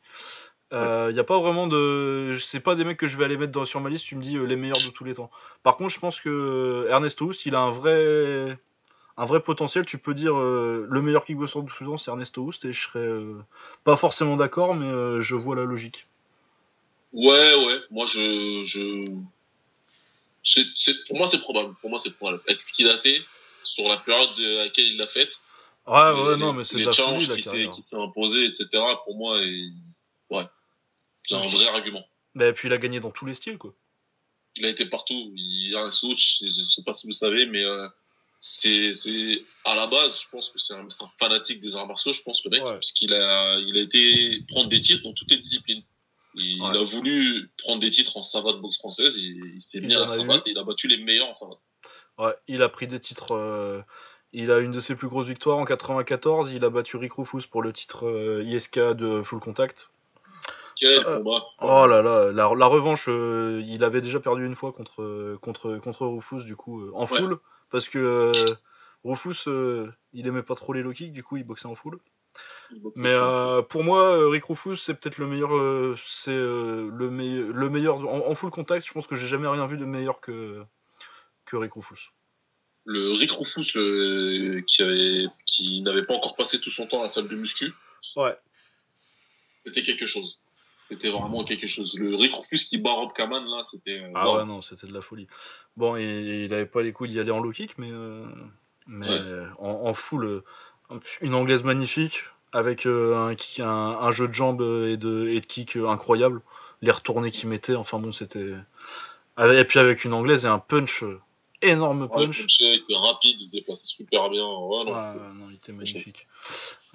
Il 0.71 1.13
n'y 1.13 1.19
a 1.19 1.23
pas 1.23 1.39
vraiment 1.39 1.67
de. 1.67 2.37
C'est 2.41 2.59
pas 2.59 2.75
des 2.75 2.83
mecs 2.83 2.97
que 2.97 3.07
je 3.07 3.17
vais 3.17 3.23
aller 3.25 3.37
mettre 3.37 3.51
dans, 3.53 3.65
sur 3.65 3.79
ma 3.79 3.89
liste, 3.89 4.05
tu 4.05 4.15
me 4.15 4.21
dis 4.21 4.35
euh, 4.35 4.45
les 4.45 4.55
meilleurs 4.55 4.79
de 4.79 4.89
tous 4.89 5.03
les 5.05 5.13
temps. 5.13 5.29
Par 5.63 5.77
contre, 5.77 5.93
je 5.93 5.99
pense 5.99 6.19
que 6.19 6.27
euh, 6.29 6.89
Ernesto 6.89 7.25
Houst, 7.25 7.45
il 7.45 7.55
a 7.55 7.59
un 7.61 7.71
vrai. 7.71 8.57
un 9.15 9.25
vrai 9.25 9.41
potentiel. 9.41 9.85
Tu 9.85 9.97
peux 9.97 10.13
dire 10.13 10.35
euh, 10.35 10.87
le 10.89 11.01
meilleur 11.01 11.23
kickboxer 11.23 11.61
de 11.61 11.69
Soudan, 11.69 11.97
c'est 11.97 12.09
Ernesto 12.11 12.41
Houst, 12.41 12.65
et 12.65 12.73
je 12.73 12.81
serais 12.81 12.99
euh, 12.99 13.35
pas 13.83 13.95
forcément 13.95 14.35
d'accord, 14.35 14.75
mais 14.75 14.87
euh, 14.87 15.21
je 15.21 15.35
vois 15.35 15.55
la 15.55 15.63
logique. 15.63 16.07
Ouais, 17.13 17.53
ouais. 17.55 17.79
Moi, 17.91 18.05
je, 18.05 18.63
je... 18.65 19.05
pour 21.07 21.17
moi, 21.17 21.27
c'est 21.27 21.39
probable. 21.39 21.75
Pour 21.79 21.89
moi, 21.89 21.99
c'est 21.99 22.15
probable. 22.17 22.41
Avec 22.47 22.61
ce 22.61 22.73
qu'il 22.73 22.89
a 22.89 22.97
fait 22.97 23.21
sur 23.67 23.87
la 23.87 23.97
période 23.97 24.33
de 24.35 24.57
laquelle 24.57 24.85
il 24.87 24.97
l'a 24.97 25.07
faite, 25.07 25.41
Ouais, 25.87 26.13
les- 26.13 26.21
ouais, 26.21 26.35
non, 26.37 26.51
mais 26.53 26.65
c'est 26.65 26.75
les 26.75 26.91
challenges 26.91 27.33
qui 27.33 27.41
s'est 27.41 27.49
carrière. 27.49 27.69
qui 27.69 27.81
s'est 27.81 27.95
imposé, 27.95 28.45
etc. 28.45 28.67
Pour 29.05 29.15
moi, 29.15 29.41
et... 29.41 29.69
ouais, 30.31 30.43
c'est 31.25 31.35
un 31.35 31.47
vrai 31.47 31.67
argument. 31.69 32.05
Bah, 32.35 32.47
et 32.47 32.53
puis 32.53 32.67
il 32.67 32.73
a 32.73 32.77
gagné 32.77 32.99
dans 32.99 33.11
tous 33.11 33.25
les 33.25 33.35
styles, 33.35 33.57
quoi. 33.57 33.73
Il 34.57 34.65
a 34.65 34.69
été 34.69 34.85
partout. 34.85 35.31
Il 35.35 35.73
a 35.75 35.83
un 35.83 35.91
switch, 35.91 36.39
je 36.43 36.47
sais 36.49 36.83
pas 36.83 36.91
si 36.93 37.07
vous 37.07 37.13
savez, 37.13 37.45
mais 37.45 37.63
euh, 37.63 37.87
c'est, 38.41 38.91
c'est 38.91 39.41
à 39.63 39.75
la 39.75 39.87
base, 39.87 40.19
je 40.21 40.27
pense 40.29 40.49
que 40.49 40.59
c'est 40.59 40.73
un, 40.73 40.87
fanatique 41.19 41.61
des 41.61 41.75
arts 41.77 41.87
martiaux, 41.87 42.11
je 42.11 42.21
pense 42.21 42.43
le 42.43 42.49
mec, 42.51 42.63
Ouais. 42.65 42.73
parce 42.73 42.91
qu'il 42.91 43.13
a, 43.13 43.57
il 43.59 43.77
a 43.77 43.81
été 43.81 44.41
prendre 44.49 44.67
des 44.67 44.81
titres 44.81 45.03
dans 45.03 45.13
toutes 45.13 45.31
les 45.31 45.37
disciplines. 45.37 45.83
Il, 46.35 46.61
Ouais. 46.61 46.77
a 46.77 46.83
voulu 46.83 47.49
prendre 47.59 47.79
des 47.79 47.89
titres 47.91 48.17
en 48.17 48.23
savate 48.23 48.57
boxe 48.59 48.77
française, 48.77 49.15
il, 49.17 49.53
il 49.55 49.61
s'est 49.61 49.77
Il 49.77 49.87
mis 49.87 49.95
à 49.95 49.99
la 49.99 50.05
eu. 50.05 50.09
savate 50.09 50.47
et 50.47 50.51
il 50.51 50.57
a 50.57 50.63
battu 50.63 50.87
les 50.89 50.97
meilleurs 50.97 51.29
en 51.29 51.33
savate. 51.33 51.59
Ouais, 52.17 52.35
il 52.47 52.61
a 52.61 52.69
pris 52.69 52.87
des 52.87 52.99
titres. 52.99 53.35
euh, 53.35 53.81
il 54.33 54.51
a 54.51 54.59
une 54.59 54.71
de 54.71 54.79
ses 54.79 54.95
plus 54.95 55.07
grosses 55.07 55.27
victoires 55.27 55.57
en 55.57 55.65
94. 55.65 56.51
Il 56.51 56.65
a 56.65 56.69
battu 56.69 56.97
Rick 56.97 57.13
Rufus 57.13 57.47
pour 57.49 57.61
le 57.61 57.71
titre 57.73 58.07
euh, 58.07 58.43
ISK 58.43 58.79
de 58.79 59.21
Full 59.23 59.39
Contact. 59.39 59.89
Quel 60.75 60.99
Euh, 61.05 61.17
combat 61.17 61.43
Oh 61.61 61.87
là 61.87 62.01
là, 62.01 62.31
la, 62.31 62.53
la 62.55 62.65
revanche, 62.67 63.07
il 63.07 63.83
avait 63.83 64.01
déjà 64.01 64.19
perdu 64.19 64.45
une 64.45 64.55
fois 64.55 64.71
contre, 64.73 65.37
contre, 65.41 65.77
contre 65.77 66.05
Rufus, 66.05 66.43
du 66.43 66.55
coup, 66.55 66.91
en 66.93 67.01
Ouais. 67.01 67.07
full. 67.07 67.39
Parce 67.71 67.89
que 67.89 68.55
Rufus, 69.03 69.49
il 70.13 70.27
aimait 70.27 70.43
pas 70.43 70.55
trop 70.55 70.73
les 70.73 70.83
low 70.83 70.93
kicks, 70.93 71.13
du 71.13 71.23
coup, 71.23 71.37
il 71.37 71.43
boxait 71.43 71.67
en 71.67 71.75
full. 71.75 71.97
Mais 72.97 73.13
euh, 73.13 73.61
pour 73.61 73.83
moi, 73.83 74.29
Rick 74.29 74.45
Rufus, 74.45 74.75
c'est 74.77 74.93
peut-être 74.93 75.17
le 75.17 75.25
meilleur. 75.27 75.55
euh, 75.55 75.95
c'est 76.05 76.31
euh, 76.31 76.89
le, 76.93 77.07
le 77.51 77.69
meilleur. 77.69 77.97
En, 78.07 78.29
en 78.29 78.35
full 78.35 78.51
contact, 78.51 78.85
je 78.85 78.93
pense 78.93 79.07
que 79.07 79.15
j'ai 79.15 79.27
jamais 79.27 79.47
rien 79.47 79.65
vu 79.67 79.77
de 79.77 79.85
meilleur 79.85 80.19
que, 80.19 80.63
que 81.47 81.55
Rick 81.57 81.73
Rufus. 81.73 82.11
Le 82.85 83.11
Rick 83.13 83.31
Rufus, 83.31 83.73
le- 83.75 84.61
qui, 84.61 84.81
avait, 84.83 85.25
qui 85.45 85.81
n'avait 85.81 86.03
pas 86.05 86.13
encore 86.13 86.35
passé 86.35 86.59
tout 86.61 86.69
son 86.69 86.87
temps 86.87 86.99
à 86.99 87.03
la 87.03 87.07
salle 87.09 87.27
de 87.27 87.35
muscu, 87.35 87.73
Ouais. 88.15 88.37
c'était 89.55 89.81
quelque 89.83 90.07
chose. 90.07 90.39
C'était 90.87 91.09
vraiment 91.09 91.43
quelque 91.43 91.67
chose. 91.67 91.99
Le 91.99 92.15
Rick 92.15 92.33
Rufus 92.33 92.59
qui 92.69 92.77
bat 92.77 92.91
Rob 92.93 93.11
Kaman, 93.13 93.43
là, 93.45 93.61
c'était. 93.63 94.01
euh, 94.01 94.11
Ah 94.15 94.33
ouais, 94.37 94.45
non, 94.45 94.61
c'était 94.61 94.87
de 94.87 94.93
la 94.93 95.01
folie. 95.01 95.27
Bon, 95.75 95.97
il, 95.97 96.05
il 96.45 96.53
avait 96.53 96.65
pas 96.65 96.81
les 96.81 96.93
couilles 96.93 97.09
d'y 97.09 97.19
aller 97.19 97.31
en 97.31 97.41
low 97.41 97.51
kick, 97.51 97.77
mais, 97.77 97.89
euh, 97.91 98.25
mais 98.87 99.05
Ouais. 99.09 99.17
euh, 99.19 99.47
en, 99.59 99.87
en 99.89 99.93
full, 99.93 100.25
euh, 100.25 100.43
une 101.19 101.35
anglaise 101.35 101.63
magnifique, 101.63 102.23
avec 102.53 102.85
euh, 102.85 103.17
un, 103.17 103.35
kick- 103.35 103.59
un, 103.61 103.67
un 103.99 104.11
jeu 104.11 104.29
de 104.29 104.33
jambes 104.33 104.61
euh, 104.61 104.93
et 104.93 104.95
de, 104.97 105.27
et 105.27 105.41
de 105.41 105.45
kick 105.45 105.75
euh, 105.75 105.89
incroyable, 105.89 106.41
les 106.81 106.91
retournées 106.91 107.31
qu'il 107.31 107.49
mettait, 107.49 107.75
enfin 107.75 107.99
bon, 107.99 108.13
c'était. 108.13 108.53
Et 109.39 109.65
puis 109.65 109.79
avec 109.79 110.05
une 110.05 110.13
anglaise 110.13 110.45
et 110.45 110.47
un 110.47 110.57
punch, 110.59 111.03
énorme 111.61 112.03
Ouais, 112.03 112.07
punch. 112.27 112.41
punché, 112.41 112.63
il 112.65 112.81
était 112.83 112.95
rapide, 112.95 113.39
il 113.39 113.45
se 113.45 113.51
déplaçait 113.51 113.85
super 113.87 114.29
bien. 114.29 114.45
Ouais, 114.45 114.83
non, 114.85 114.91
Ouais, 114.93 115.33
non, 115.33 115.49
il 115.49 115.55
était 115.55 115.71
magnifique. 115.71 116.27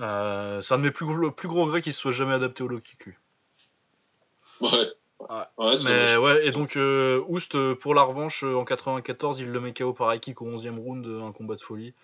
Euh, 0.01 0.63
c'est 0.63 0.75
un 0.75 0.79
de 0.79 0.85
mes 0.85 0.91
plus 0.91 1.07
gros, 1.07 1.31
plus 1.31 1.49
gros 1.49 1.65
regrets 1.65 1.83
qu'il 1.83 1.93
soit 1.93 2.13
jamais 2.13 2.35
adapté 2.35 2.63
au 2.63 2.69
low 2.69 2.81
kick, 2.81 3.05
lui. 3.07 3.15
Ouais. 4.61 4.71
Ouais. 5.21 5.45
Ouais, 5.57 5.75
Mais 5.85 6.17
ouais, 6.17 6.47
et 6.47 6.51
donc 6.51 6.77
euh, 6.77 7.23
Oust, 7.29 7.55
euh, 7.55 7.77
pour 7.77 7.95
la 7.95 8.03
revanche, 8.03 8.43
euh, 8.43 8.57
en 8.57 8.65
94, 8.65 9.39
il 9.39 9.47
le 9.53 9.61
met 9.61 9.73
KO 9.73 9.93
par 9.93 10.19
kick 10.19 10.43
au 10.43 10.47
11 10.47 10.67
e 10.67 10.71
round, 10.71 11.07
euh, 11.07 11.23
un 11.23 11.31
combat 11.33 11.55
de 11.55 11.61
folie. 11.61 11.95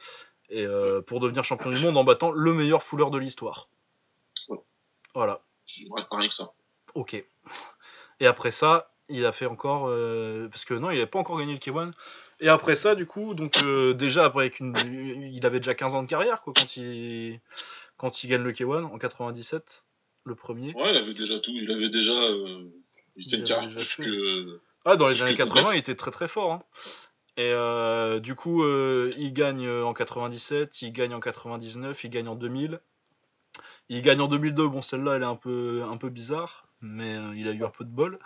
Et 0.51 0.64
euh, 0.64 1.02
pour 1.02 1.18
devenir 1.20 1.43
champion 1.44 1.70
du 1.70 1.80
monde 1.80 1.97
en 1.97 2.05
battant 2.05 2.30
le 2.30 2.55
meilleur 2.55 2.82
fouleur 2.82 3.10
de 3.10 3.18
l'histoire. 3.18 3.68
Ouais. 4.48 4.59
Voilà, 5.14 5.40
Ouais, 5.90 6.02
rien 6.12 6.28
que 6.28 6.35
ça. 6.35 6.44
ok. 6.94 7.22
Et 8.20 8.26
après 8.26 8.51
ça, 8.52 8.90
il 9.09 9.26
a 9.26 9.32
fait 9.32 9.47
encore. 9.47 9.82
parce 10.51 10.64
que 10.64 10.74
non, 10.74 10.90
il 10.90 10.94
n'avait 10.94 11.06
pas 11.06 11.18
encore 11.18 11.39
gagné 11.39 11.52
le 11.55 11.59
K1. 11.59 11.90
Et 12.40 12.48
après 12.48 12.77
ça, 12.77 12.94
du 12.94 13.05
coup, 13.06 13.35
donc 13.35 13.59
euh, 13.62 13.94
déjà, 13.94 14.24
après, 14.24 14.43
avec 14.44 14.60
une, 14.60 14.77
il 15.32 15.44
avait 15.44 15.59
déjà 15.59 15.74
15 15.74 15.94
ans 15.94 16.02
de 16.02 16.09
carrière 16.09 16.40
quoi, 16.43 16.52
quand, 16.56 16.77
il, 16.77 17.40
quand 17.97 18.23
il 18.23 18.28
gagne 18.28 18.43
le 18.43 18.52
K1 18.52 18.85
en 18.85 18.98
97, 18.98 19.85
le 20.24 20.35
premier. 20.35 20.73
Ouais, 20.74 20.90
il 20.93 20.97
avait 20.97 21.15
déjà 21.15 21.39
tout. 21.40 21.51
Il 21.55 21.70
avait 21.70 21.89
déjà. 21.89 22.12
euh, 22.12 22.65
il 23.16 23.24
Il 23.24 23.31
fait 23.31 23.36
une 23.39 23.43
carrière 23.43 23.70
plus 23.74 23.97
que. 23.97 24.60
Ah, 24.85 24.97
dans 24.97 25.09
les 25.09 25.20
années 25.23 25.32
que 25.32 25.39
80, 25.39 25.55
complexe. 25.62 25.74
il 25.77 25.81
était 25.81 25.97
très 25.97 26.10
très 26.12 26.28
fort. 26.28 26.52
hein. 26.52 26.62
Et 27.36 27.51
euh, 27.52 28.20
du 28.20 28.35
coup, 28.35 28.65
il 28.66 29.32
gagne 29.32 29.69
en 29.69 29.93
97, 29.94 30.82
il 30.82 30.93
gagne 30.93 31.15
en 31.15 31.20
99, 31.20 32.05
il 32.05 32.10
gagne 32.10 32.28
en 32.28 32.35
2000. 32.36 32.81
Il 33.89 34.02
gagne 34.02 34.20
en 34.20 34.28
2002. 34.28 34.69
Bon, 34.69 34.82
celle-là, 34.82 35.15
elle 35.16 35.23
est 35.23 35.27
un 35.27 35.36
peu, 35.36 35.82
un 35.89 35.97
peu 35.97 36.09
bizarre, 36.09 36.66
mais 36.81 37.16
il 37.36 37.48
a 37.48 37.52
eu 37.52 37.65
un 37.65 37.70
peu 37.70 37.85
de 37.85 37.90
bol. 37.90 38.19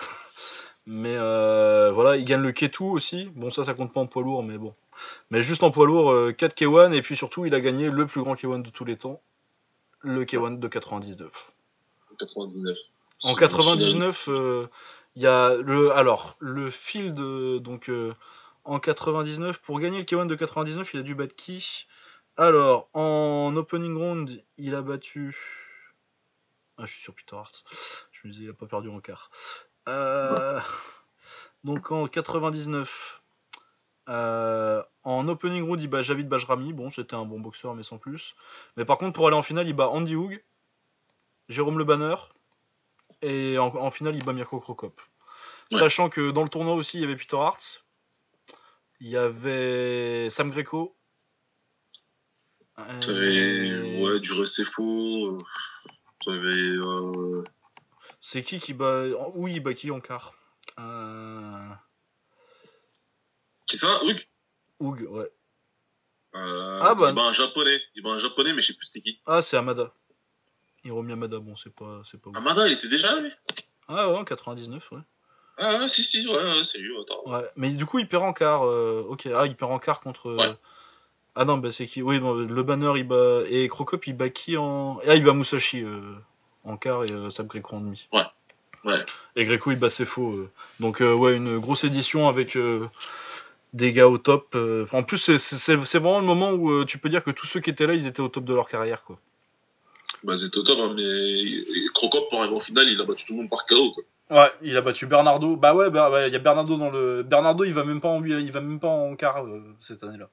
Mais 0.86 1.14
euh, 1.16 1.92
voilà, 1.92 2.16
il 2.16 2.24
gagne 2.24 2.42
le 2.42 2.52
K2 2.52 2.84
aussi. 2.84 3.30
Bon, 3.34 3.50
ça, 3.50 3.64
ça 3.64 3.74
compte 3.74 3.92
pas 3.92 4.00
en 4.00 4.06
poids 4.06 4.22
lourd, 4.22 4.42
mais 4.42 4.59
bon. 4.59 4.74
Mais 5.30 5.40
juste 5.42 5.62
en 5.62 5.70
poids 5.70 5.86
lourd, 5.86 6.10
euh, 6.10 6.32
4 6.32 6.54
K1, 6.54 6.92
et 6.92 7.02
puis 7.02 7.16
surtout, 7.16 7.46
il 7.46 7.54
a 7.54 7.60
gagné 7.60 7.88
le 7.88 8.06
plus 8.06 8.20
grand 8.22 8.34
K1 8.34 8.62
de 8.62 8.70
tous 8.70 8.84
les 8.84 8.96
temps, 8.96 9.22
le 10.00 10.24
K1 10.24 10.59
de 10.59 10.68
99. 10.68 11.52
En 12.10 12.14
99. 12.16 12.76
En 13.22 13.34
C'est- 13.34 13.40
99, 13.40 14.28
euh, 14.28 14.66
il 15.14 15.22
y 15.22 15.26
a 15.26 15.54
le 15.54 15.92
alors 15.92 16.36
le 16.40 16.70
fil 16.70 17.14
de 17.14 17.59
donc 17.59 17.88
euh, 17.88 18.14
en 18.64 18.80
99 18.80 19.60
pour 19.60 19.78
gagner 19.78 19.98
le 19.98 20.04
K1 20.04 20.26
de 20.26 20.34
99, 20.34 20.92
il 20.94 21.00
a 21.00 21.02
dû 21.02 21.14
battre 21.14 21.36
qui? 21.36 21.86
Alors 22.36 22.88
en 22.94 23.54
opening 23.56 23.96
round, 23.96 24.42
il 24.59 24.74
a 24.74 24.82
battu 24.82 25.36
Ah, 26.78 26.86
je 26.86 26.92
suis 26.92 27.02
sur 27.02 27.14
Peter 27.14 27.36
Hart. 27.36 27.62
Je 28.10 28.26
me 28.26 28.32
disais 28.32 28.44
il 28.46 28.50
a 28.50 28.54
pas 28.54 28.66
perdu 28.66 28.88
en 28.88 28.98
quart. 29.00 29.30
Euh, 29.88 30.60
Donc 31.64 31.90
en 31.92 32.06
99 32.06 33.20
euh, 34.09 34.82
en 35.04 35.28
opening 35.28 35.64
round, 35.64 35.80
il 35.80 35.88
bat 35.88 36.02
Javid 36.02 36.28
Bajrami. 36.28 36.72
Bon, 36.72 36.90
c'était 36.90 37.14
un 37.14 37.24
bon 37.24 37.38
boxeur, 37.40 37.74
mais 37.74 37.82
sans 37.84 37.98
plus. 37.98 38.34
Mais 38.76 38.84
par 38.84 38.98
contre, 38.98 39.12
pour 39.12 39.26
aller 39.28 39.36
en 39.36 39.42
finale, 39.42 39.68
il 39.68 39.74
bat 39.74 39.88
Andy 39.88 40.16
Hoog, 40.16 40.42
Jérôme 41.48 41.78
Le 41.78 41.84
Banner, 41.84 42.16
et 43.22 43.59
en, 43.59 43.66
en 43.76 43.90
finale, 43.90 44.16
il 44.16 44.24
bat 44.24 44.32
Mirko 44.32 44.59
Krokop. 44.59 45.00
Ouais. 45.70 45.78
Sachant 45.78 46.09
que 46.09 46.32
dans 46.32 46.42
le 46.42 46.48
tournoi 46.48 46.74
aussi, 46.74 46.98
il 46.98 47.02
y 47.02 47.04
avait 47.04 47.16
Peter 47.16 47.36
Hart, 47.36 47.84
il 49.00 49.09
y 49.09 49.16
avait 49.16 50.28
Sam 50.30 50.50
Greco. 50.50 50.96
T'avais 53.00 54.00
ouais, 54.00 54.18
du 54.20 54.32
Recefo. 54.32 55.36
euh, 55.36 55.38
T'avais. 56.24 56.48
Euh... 56.48 57.44
C'est 58.24 58.42
qui 58.42 58.60
qui 58.60 58.72
bat. 58.72 59.04
Oui, 59.34 59.54
il 59.56 59.60
bat 59.60 59.74
qui 59.74 59.90
en 59.90 60.00
quart 60.00 60.32
euh... 60.78 61.68
C'est 63.66 63.76
ça, 63.78 64.00
Hugues 64.04 64.24
Hoog, 64.80 65.06
ouais. 65.10 65.30
euh, 66.36 66.80
Ah, 66.82 66.94
bah. 66.94 67.08
Il 67.10 67.14
bat 67.16 67.24
un 67.28 67.32
japonais. 67.32 67.80
Il 67.96 68.02
bat 68.02 68.10
un 68.10 68.18
japonais, 68.18 68.52
mais 68.54 68.62
je 68.62 68.68
sais 68.68 68.74
plus 68.76 68.86
c'était 68.86 69.00
qui. 69.00 69.20
Ah, 69.26 69.42
c'est 69.42 69.56
Amada. 69.56 69.92
Hiromi 70.84 71.12
Amada, 71.12 71.38
bon, 71.40 71.56
c'est 71.56 71.74
pas, 71.74 72.02
c'est 72.10 72.20
pas 72.20 72.30
ouf. 72.30 72.36
Amada, 72.36 72.66
il 72.68 72.72
était 72.74 72.88
déjà 72.88 73.14
là, 73.14 73.20
lui? 73.20 73.32
Ah 73.88 74.08
ouais, 74.10 74.16
en 74.16 74.24
99, 74.24 74.90
ouais. 74.92 74.98
Ah, 75.58 75.80
ouais, 75.80 75.88
si, 75.88 76.02
si, 76.04 76.26
ouais, 76.28 76.34
ouais, 76.34 76.64
c'est 76.64 76.78
lui. 76.78 76.94
Attends. 77.00 77.22
Ouais, 77.28 77.44
mais 77.56 77.70
du 77.72 77.86
coup, 77.86 77.98
il 77.98 78.08
perd 78.08 78.22
en 78.22 78.32
quart. 78.32 78.64
euh, 78.66 79.04
ok, 79.08 79.26
ah, 79.34 79.46
il 79.46 79.56
perd 79.56 79.72
en 79.72 79.78
quart 79.78 80.00
contre. 80.00 80.28
euh, 80.30 80.36
Ouais. 80.36 80.54
Ah 81.34 81.44
non, 81.46 81.56
bah 81.58 81.72
c'est 81.72 81.86
qui? 81.86 82.02
Oui, 82.02 82.20
non, 82.20 82.34
le 82.34 82.62
banner, 82.62 82.92
il 82.96 83.04
bat. 83.08 83.42
Et 83.48 83.66
Crocop, 83.68 84.06
il 84.06 84.14
bat 84.16 84.28
qui 84.30 84.56
en. 84.56 84.98
Ah, 85.06 85.14
il 85.16 85.24
bat 85.24 85.32
Musashi 85.32 85.82
euh, 85.82 86.14
en 86.64 86.76
quart 86.76 87.05
et 87.05 87.12
euh, 87.12 87.30
Sam 87.30 87.47
Greco 87.47 87.76
en 87.76 87.80
demi. 87.80 88.09
Ouais. 88.12 88.22
Ouais. 88.84 89.05
Et 89.36 89.44
Greco, 89.44 89.70
il 89.70 89.78
bat 89.78 89.90
Sefo. 89.90 90.30
euh. 90.32 90.51
Donc, 90.80 91.01
euh, 91.01 91.12
ouais, 91.14 91.34
une 91.36 91.59
grosse 91.59 91.84
édition 91.84 92.28
avec 92.28 92.56
euh, 92.56 92.86
des 93.72 93.93
gars 93.93 94.09
au 94.09 94.18
top. 94.18 94.48
euh. 94.55 94.86
En 94.93 95.02
plus, 95.02 95.18
c'est- 95.18 95.39
c'est 95.39 95.56
c'est- 95.56 95.84
c'est 95.84 95.98
vraiment 95.98 96.20
le 96.20 96.26
moment 96.26 96.51
où 96.52 96.70
euh, 96.70 96.84
tu 96.84 96.98
peux 96.98 97.09
dire 97.09 97.22
que 97.22 97.30
tous 97.30 97.47
ceux 97.47 97.60
qui 97.60 97.70
étaient 97.70 97.86
là, 97.86 97.94
ils 97.94 98.06
étaient 98.06 98.20
au 98.20 98.28
top 98.28 98.44
de 98.44 98.55
leur 98.55 98.68
carrière, 98.68 99.05
quoi. 99.05 99.18
Bah, 100.24 100.36
c'était 100.36 100.59
au 100.59 100.62
top, 100.62 100.78
hein, 100.80 100.94
mais 100.97 101.89
Crocop, 101.94 102.28
pour 102.28 102.40
arriver 102.40 102.55
en 102.56 102.60
finale, 102.60 102.89
il 102.89 103.01
a 103.01 103.05
battu 103.05 103.26
tout 103.26 103.32
le 103.32 103.39
monde 103.40 103.51
par 103.51 103.64
KO, 103.66 103.93
quoi. 103.93 104.05
Ouais, 104.30 104.51
il 104.62 104.76
a 104.76 104.80
battu 104.80 105.06
Bernardo. 105.06 105.56
Bah 105.56 105.74
ouais, 105.74 105.90
bah, 105.90 106.10
ouais, 106.10 106.28
il 106.28 106.32
y 106.32 106.36
a 106.36 106.39
Bernardo 106.39 106.76
dans 106.76 106.90
le. 106.90 107.22
Bernardo, 107.22 107.64
il 107.64 107.74
va 107.74 107.84
même 107.84 108.01
pas 108.01 108.09
en, 108.09 108.24
il 108.24 108.51
va 108.52 108.60
même 108.60 108.80
pas 108.80 108.89
en 108.89 109.14
quart 109.16 109.44
euh, 109.44 109.62
cette 109.80 110.02
année-là. 110.05 110.28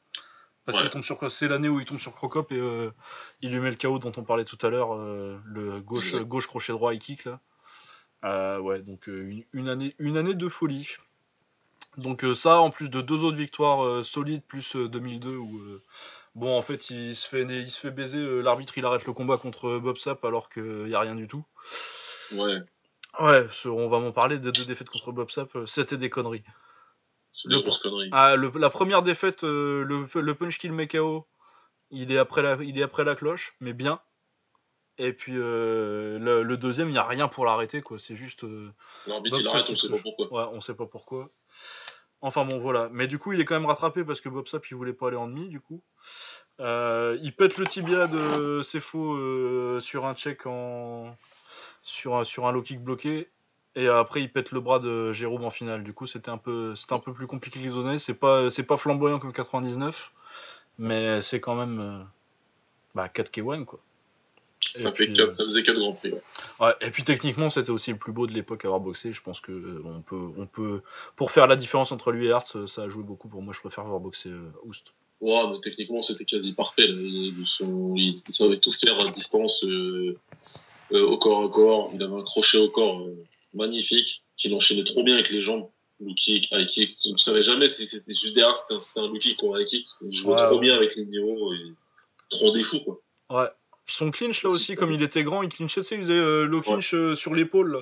Parce 0.65 0.77
Ouais. 0.77 0.83
qu'il 0.83 0.91
tombe 0.91 1.03
sur 1.03 1.31
c'est 1.31 1.47
l'année 1.47 1.69
où 1.69 1.79
il 1.79 1.85
tombe 1.85 1.99
sur 1.99 2.13
Crocop 2.13 2.51
et 2.51 2.57
euh, 2.59 2.91
il 3.41 3.51
lui 3.51 3.59
met 3.59 3.71
le 3.71 3.75
KO 3.77 3.97
dont 3.97 4.11
on 4.17 4.23
parlait 4.23 4.45
tout 4.45 4.57
à 4.61 4.69
l'heure, 4.69 4.93
euh, 4.93 5.39
le 5.45 5.79
gauche 5.81 6.13
Exact. 6.13 6.27
gauche 6.27 6.47
crochet 6.47 6.73
droit 6.73 6.93
et 6.93 6.99
kick 6.99 7.25
là. 7.25 7.39
Euh, 8.25 8.59
ouais, 8.59 8.81
donc 8.81 9.07
une, 9.07 9.43
une 9.53 9.69
année 9.69 9.95
une 9.97 10.17
année 10.17 10.35
de 10.35 10.49
folie. 10.49 10.87
Donc 11.97 12.23
ça 12.35 12.59
en 12.59 12.69
plus 12.69 12.89
de 12.89 13.01
deux 13.01 13.23
autres 13.23 13.37
victoires 13.37 14.05
solides 14.05 14.43
plus 14.47 14.75
euh, 14.75 14.87
2002 14.87 15.35
où 15.35 15.61
bon 16.35 16.55
en 16.57 16.61
fait 16.61 16.89
il 16.91 17.15
se 17.15 17.27
fait 17.27 17.41
il 17.43 17.71
se 17.71 17.79
fait 17.79 17.91
baiser 17.91 18.41
l'arbitre 18.41 18.77
il 18.77 18.85
arrête 18.85 19.05
le 19.05 19.13
combat 19.13 19.37
contre 19.37 19.79
Bob 19.79 19.97
Sapp 19.97 20.23
alors 20.23 20.49
qu'il 20.49 20.87
y 20.87 20.95
a 20.95 20.99
rien 20.99 21.15
du 21.15 21.27
tout. 21.27 21.45
Ouais, 22.31 22.59
Ouais, 23.19 23.47
on 23.65 23.89
va 23.89 23.99
m'en 23.99 24.11
parler 24.11 24.39
des 24.39 24.51
deux 24.51 24.65
défaites 24.65 24.89
contre 24.89 25.11
Bob 25.11 25.29
Sapp, 25.29 25.57
c'était 25.65 25.97
des 25.97 26.09
conneries. 26.09 26.43
C'est 27.31 27.49
des 27.49 27.61
grosses 27.61 27.77
conneries. 27.79 28.09
Ah, 28.11 28.35
le- 28.35 28.51
la 28.55 28.69
première 28.69 29.03
défaite, 29.03 29.43
euh, 29.43 29.83
le, 29.83 30.07
le 30.21 30.35
punch 30.35 30.57
kill 30.59 30.71
met 30.73 30.87
KO, 30.87 31.27
il 31.91 32.11
est 32.11 32.17
après 32.17 32.41
la, 32.41 32.57
il 32.61 32.77
est 32.79 32.83
après 32.83 33.03
la 33.03 33.15
cloche, 33.15 33.55
mais 33.59 33.73
bien. 33.73 33.99
Et 34.97 35.13
puis 35.13 35.33
euh, 35.37 36.19
le, 36.19 36.43
le 36.43 36.57
deuxième, 36.57 36.89
il 36.89 36.93
n'y 36.93 36.97
a 36.97 37.05
rien 37.07 37.27
pour 37.29 37.45
l'arrêter, 37.45 37.81
quoi. 37.81 37.97
C'est 37.99 38.15
juste. 38.15 38.43
euh, 38.43 38.71
L'arbitre, 39.07 39.37
il 39.41 39.47
arrête, 39.47 39.69
on 39.69 39.75
sait 39.75 39.87
pas 39.89 39.97
pourquoi. 40.03 40.27
Ouais, 40.45 40.49
on 40.53 40.61
sait 40.61 40.73
pas 40.73 40.85
pourquoi. 40.85 41.29
Enfin 42.21 42.43
bon, 42.43 42.59
voilà. 42.59 42.89
Mais 42.91 43.07
du 43.07 43.17
coup, 43.17 43.31
il 43.31 43.39
est 43.39 43.45
quand 43.45 43.55
même 43.55 43.65
rattrapé 43.65 44.03
parce 44.03 44.19
que 44.19 44.27
Bob 44.27 44.47
Sapp, 44.47 44.69
il 44.69 44.75
voulait 44.75 44.91
pas 44.93 45.07
aller 45.07 45.15
en 45.15 45.27
demi, 45.27 45.47
du 45.47 45.61
coup. 45.61 45.81
Euh, 46.59 47.17
il 47.21 47.33
pète 47.33 47.57
le 47.57 47.65
tibia 47.65 48.07
de 48.07 48.17
euh, 48.17 49.79
sur 49.79 50.05
un 50.05 50.15
check 50.15 50.45
en. 50.45 51.15
Sur 51.81 52.17
un, 52.17 52.23
sur 52.25 52.45
un 52.45 52.51
low 52.51 52.61
kick 52.61 52.81
bloqué. 52.83 53.29
Et 53.75 53.87
après, 53.87 54.21
il 54.21 54.31
pète 54.31 54.51
le 54.51 54.59
bras 54.59 54.79
de 54.79 55.13
Jérôme 55.13 55.45
en 55.45 55.51
finale. 55.51 55.83
Du 55.83 55.93
coup, 55.93 56.07
c'était 56.07 56.29
un 56.31 56.37
peu, 56.37 56.75
c'était 56.75 56.93
un 56.93 56.99
peu 56.99 57.13
plus 57.13 57.27
compliqué 57.27 57.59
que 57.59 57.65
les 57.65 57.69
données. 57.71 57.99
C'est 57.99 58.13
pas, 58.13 58.49
c'est 58.51 58.63
pas 58.63 58.77
flamboyant 58.77 59.19
comme 59.19 59.31
99, 59.33 60.11
mais 60.79 61.21
c'est 61.21 61.39
quand 61.39 61.55
même, 61.55 61.79
euh, 61.79 62.03
bah, 62.95 63.07
4 63.09 63.31
K1 63.31 63.65
quoi. 63.65 63.79
Ça, 64.73 64.91
puis, 64.91 65.11
euh, 65.19 65.33
ça 65.33 65.43
faisait 65.45 65.63
4 65.63 65.79
grands 65.79 65.93
prix. 65.93 66.11
ouais. 66.11 66.21
Ouais, 66.59 66.73
et 66.81 66.91
puis 66.91 67.03
techniquement, 67.03 67.49
c'était 67.49 67.69
aussi 67.69 67.91
le 67.91 67.97
plus 67.97 68.11
beau 68.11 68.27
de 68.27 68.33
l'époque 68.33 68.65
à 68.65 68.67
avoir 68.67 68.81
boxé. 68.81 69.13
Je 69.13 69.21
pense 69.21 69.39
que 69.39 69.51
euh, 69.51 69.81
on 69.85 70.01
peut, 70.01 70.29
on 70.37 70.45
peut, 70.47 70.81
pour 71.15 71.31
faire 71.31 71.47
la 71.47 71.55
différence 71.55 71.91
entre 71.91 72.11
lui 72.11 72.27
et 72.27 72.31
Hart, 72.31 72.51
euh, 72.55 72.67
ça 72.67 72.83
a 72.83 72.89
joué 72.89 73.03
beaucoup 73.03 73.29
pour 73.29 73.41
moi. 73.41 73.53
Je 73.55 73.59
préfère 73.61 73.85
avoir 73.85 73.99
boxé 74.01 74.29
euh, 74.29 74.51
Oust. 74.65 74.87
Ouais, 75.21 75.41
mais 75.49 75.59
techniquement, 75.61 76.01
c'était 76.01 76.25
quasi 76.25 76.53
parfait. 76.53 76.87
Là. 76.87 76.93
Il, 76.99 77.35
il- 77.95 78.21
il 78.27 78.33
savait 78.33 78.57
tout 78.57 78.71
faire 78.71 78.99
à 78.99 79.09
distance, 79.09 79.63
au 80.91 81.17
corps 81.17 81.43
à 81.45 81.49
corps. 81.49 81.91
Il 81.93 82.03
avait 82.03 82.13
un 82.15 82.23
crochet 82.23 82.57
au 82.57 82.69
corps 82.69 83.05
magnifique, 83.53 84.23
qu'il 84.37 84.53
enchaînait 84.53 84.83
trop 84.83 85.03
bien 85.03 85.15
avec 85.15 85.29
les 85.29 85.41
jambes. 85.41 85.69
Low 86.01 86.13
kick, 86.13 86.49
high 86.51 86.65
kick. 86.65 86.91
Je 87.05 87.11
ne 87.11 87.17
savais 87.17 87.43
jamais 87.43 87.67
si 87.67 87.85
c'était 87.85 88.13
juste 88.13 88.33
derrière, 88.33 88.55
c'était 88.55 88.73
un, 88.75 89.01
un 89.03 89.07
low 89.07 89.17
kick 89.17 89.41
ou 89.43 89.53
un 89.53 89.59
high 89.59 89.67
kick. 89.67 89.85
Il 90.01 90.11
jouait 90.11 90.31
Ouais, 90.31 90.37
trop 90.37 90.55
ouais. 90.55 90.61
bien 90.61 90.75
avec 90.75 90.95
les 90.95 91.05
niveaux. 91.05 91.53
Et... 91.53 91.73
Trop 92.29 92.51
des 92.51 92.63
fous, 92.63 92.79
quoi. 92.81 92.99
Ouais. 93.29 93.49
Son 93.87 94.11
clinch 94.11 94.43
là 94.43 94.49
aussi, 94.51 94.75
comme 94.75 94.91
il 94.91 95.01
était 95.01 95.23
grand, 95.23 95.41
il 95.41 95.49
clinchait, 95.49 95.81
tu 95.81 95.87
sais, 95.87 95.95
il 95.95 96.01
faisait 96.01 96.13
euh, 96.13 96.45
le 96.45 96.61
clinch 96.61 96.93
euh, 96.93 97.15
sur 97.15 97.33
l'épaule 97.33 97.71
là. 97.73 97.79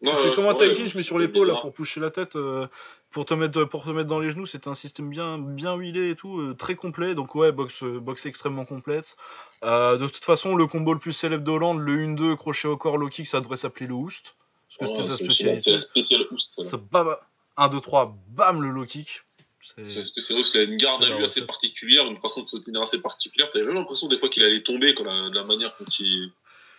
Il 0.00 0.08
Ouais, 0.08 0.14
fait 0.14 0.28
ouais, 0.30 0.34
comme 0.34 0.46
un 0.46 0.54
ouais, 0.54 0.68
tie 0.70 0.74
clinch 0.74 0.94
mais 0.94 1.02
sur 1.02 1.18
l'épaule 1.18 1.48
là 1.48 1.54
pour 1.60 1.72
pousser 1.72 2.00
la 2.00 2.10
tête, 2.10 2.36
euh, 2.36 2.66
pour 3.10 3.26
te 3.26 3.34
mettre, 3.34 3.64
pour 3.64 3.84
te 3.84 3.90
mettre 3.90 4.08
dans 4.08 4.18
les 4.18 4.30
genoux. 4.30 4.46
C'était 4.46 4.68
un 4.68 4.74
système 4.74 5.08
bien, 5.10 5.38
bien 5.38 5.74
huilé 5.76 6.10
et 6.10 6.16
tout, 6.16 6.40
euh, 6.40 6.54
très 6.54 6.74
complet. 6.74 7.14
Donc 7.14 7.34
ouais, 7.34 7.52
boxe, 7.52 7.82
euh, 7.82 8.00
boxe 8.00 8.24
extrêmement 8.26 8.64
complète. 8.64 9.16
Euh, 9.62 9.96
de 9.98 10.06
toute 10.08 10.24
façon, 10.24 10.56
le 10.56 10.66
combo 10.66 10.94
le 10.94 10.98
plus 11.00 11.12
célèbre 11.12 11.44
de 11.44 11.50
Hollande, 11.50 11.80
le 11.80 11.96
1-2 11.98 12.34
crochet 12.36 12.68
au 12.68 12.76
corps 12.78 12.96
low 12.98 13.08
kick, 13.08 13.26
ça 13.26 13.40
devrait 13.40 13.56
s'appeler 13.58 13.86
le 13.86 13.94
Oust. 13.94 14.34
Parce 14.78 14.92
que 14.92 14.96
Ouais, 14.98 15.02
c'était 15.08 15.08
sa 15.10 15.16
c'est- 15.16 15.24
c'est 15.54 15.54
c'est 15.56 15.70
la 15.72 15.78
spéciale 15.78 16.22
Oust, 16.30 16.52
ça. 16.52 16.64
là. 16.64 16.70
Ça, 16.70 16.76
bam, 16.76 17.16
1, 17.56 17.68
2, 17.68 17.80
3, 17.80 18.16
bam 18.28 18.62
le 18.62 18.70
low 18.70 18.84
kick. 18.84 19.22
C'est- 19.62 19.84
C'est 19.84 19.98
la 20.00 20.04
spéciale 20.04 20.38
Oust, 20.40 20.54
il 20.54 20.60
a 20.60 20.62
une 20.64 20.76
garde 20.76 21.02
à 21.02 21.06
C'est 21.08 21.14
lui 21.14 21.24
assez 21.24 21.46
particulière, 21.46 22.06
une 22.06 22.16
façon 22.18 22.42
de 22.42 22.48
se 22.48 22.56
tenir 22.58 22.82
assez 22.82 23.00
particulière. 23.00 23.50
T'avais 23.50 23.64
même 23.66 23.74
l'impression 23.74 24.08
des 24.08 24.16
fois 24.18 24.28
qu'il 24.28 24.42
allait 24.44 24.62
tomber, 24.62 24.92
la, 24.94 25.30
de 25.30 25.34
la 25.34 25.44
manière 25.44 25.74
dont 25.80 25.86
il. 25.98 26.30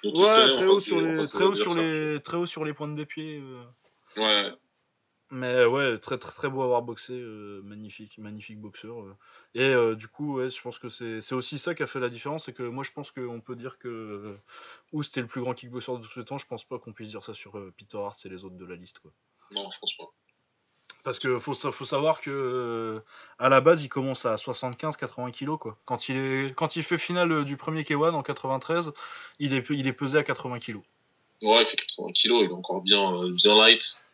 dont 0.04 0.12
Ouais, 0.14 0.66
haut, 0.68 0.80
sur 0.80 1.02
les, 1.02 1.18
haut 1.18 1.24
sur 1.56 1.76
les, 1.82 2.22
très 2.22 2.38
haut 2.38 2.46
sur 2.46 2.64
les 2.64 2.74
pointes 2.74 2.96
des 2.96 3.06
pieds. 3.06 3.42
euh. 3.44 3.64
Ouais, 4.18 4.54
Mais 5.30 5.66
ouais, 5.66 5.98
très 6.00 6.18
très 6.18 6.32
très 6.32 6.50
beau 6.50 6.62
à 6.62 6.66
avoir 6.66 6.82
boxé, 6.84 7.12
euh, 7.14 7.62
magnifique, 7.64 8.18
magnifique 8.18 8.62
boxeur. 8.62 9.02
euh. 9.02 9.16
Et 9.56 9.62
euh, 9.62 9.94
du 9.96 10.08
coup, 10.08 10.38
ouais, 10.38 10.50
je 10.50 10.62
pense 10.62 10.80
que 10.80 10.90
c'est 10.90 11.20
c'est 11.22 11.36
aussi 11.36 11.60
ça 11.60 11.76
qui 11.76 11.84
a 11.84 11.88
fait 11.88 12.00
la 12.00 12.08
différence, 12.10 12.46
c'est 12.46 12.54
que 12.54 12.64
moi 12.64 12.84
je 12.86 12.92
pense 12.94 13.12
qu'on 13.12 13.42
peut 13.42 13.58
dire 13.58 13.78
que 13.78 13.90
euh, 13.90 14.38
Oust 14.94 15.18
est 15.18 15.22
le 15.22 15.28
plus 15.28 15.42
grand 15.42 15.54
kickboxer 15.54 15.92
de 16.00 16.06
tous 16.08 16.20
les 16.20 16.26
temps. 16.26 16.38
Je 16.38 16.48
pense 16.48 16.64
pas 16.64 16.80
qu'on 16.80 16.94
puisse 16.94 17.10
dire 17.10 17.24
ça 17.26 17.34
sur 17.34 17.58
euh, 17.58 17.74
Peter 17.78 17.98
Hart 17.98 18.18
et 18.26 18.30
les 18.30 18.46
autres 18.46 18.56
de 18.56 18.66
la 18.66 18.76
liste, 18.76 19.00
quoi. 19.00 19.12
non, 19.54 19.70
je 19.70 19.80
pense 19.80 19.98
pas. 19.98 20.06
Parce 21.04 21.20
que 21.20 21.40
faut, 21.40 21.54
sa- 21.54 21.72
faut 21.72 21.86
savoir 21.86 22.22
que 22.22 22.30
euh, 22.32 23.00
à 23.40 23.50
la 23.50 23.60
base 23.62 23.84
il 23.84 23.90
commence 23.90 24.26
à 24.26 24.36
75-80 24.38 25.32
kilos 25.32 25.58
quoi. 25.60 25.78
Quand 25.86 26.08
il 26.10 26.16
est 26.18 26.54
quand 26.56 26.76
il 26.78 26.84
fait 26.84 26.98
finale 26.98 27.32
euh, 27.32 27.44
du 27.44 27.58
premier 27.58 27.84
K1 27.84 28.14
en 28.14 28.24
93, 28.24 28.92
il 29.40 29.54
est 29.54 29.66
il 29.70 29.88
est 29.88 29.94
pesé 29.94 30.18
à 30.18 30.24
80 30.24 30.60
kilos. 30.60 30.84
Ouais, 31.44 31.62
il 31.62 31.66
fait 31.66 31.78
80 31.78 32.12
kilos, 32.14 32.42
il 32.44 32.50
est 32.50 32.54
encore 32.54 32.82
bien, 32.82 33.14
euh, 33.24 33.32
bien 33.32 33.56
light. 33.56 34.06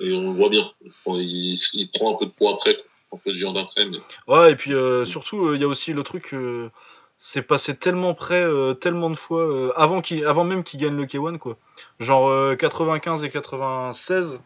Et 0.00 0.12
on 0.14 0.30
le 0.32 0.36
voit 0.36 0.48
bien. 0.48 0.70
Il 0.82 0.92
prend, 1.04 1.16
il- 1.16 1.58
il 1.74 1.90
prend 1.92 2.14
un 2.14 2.16
peu 2.18 2.26
de 2.26 2.30
poids 2.30 2.52
après, 2.54 2.76
un 3.12 3.16
peu 3.16 3.32
de 3.32 3.36
viande 3.36 3.58
après, 3.58 3.84
mais. 3.86 3.98
Ouais, 4.26 4.52
et 4.52 4.56
puis 4.56 4.74
euh, 4.74 5.04
surtout, 5.04 5.46
euh, 5.48 5.56
il 5.56 5.60
y 5.60 5.64
a 5.64 5.68
aussi 5.68 5.92
le 5.92 6.02
truc, 6.02 6.32
euh, 6.34 6.70
c'est 7.18 7.42
passé 7.42 7.74
tellement 7.76 8.14
près, 8.14 8.46
tellement 8.80 9.10
de 9.10 9.16
fois, 9.16 9.72
avant, 9.76 10.00
qu'il, 10.00 10.24
avant 10.24 10.44
même 10.44 10.62
qu'il 10.62 10.78
gagne 10.80 10.96
le 10.96 11.04
K1, 11.06 11.38
quoi. 11.38 11.56
Genre 11.98 12.28
euh, 12.28 12.54
95 12.54 13.24
et 13.24 13.30
96. 13.30 14.38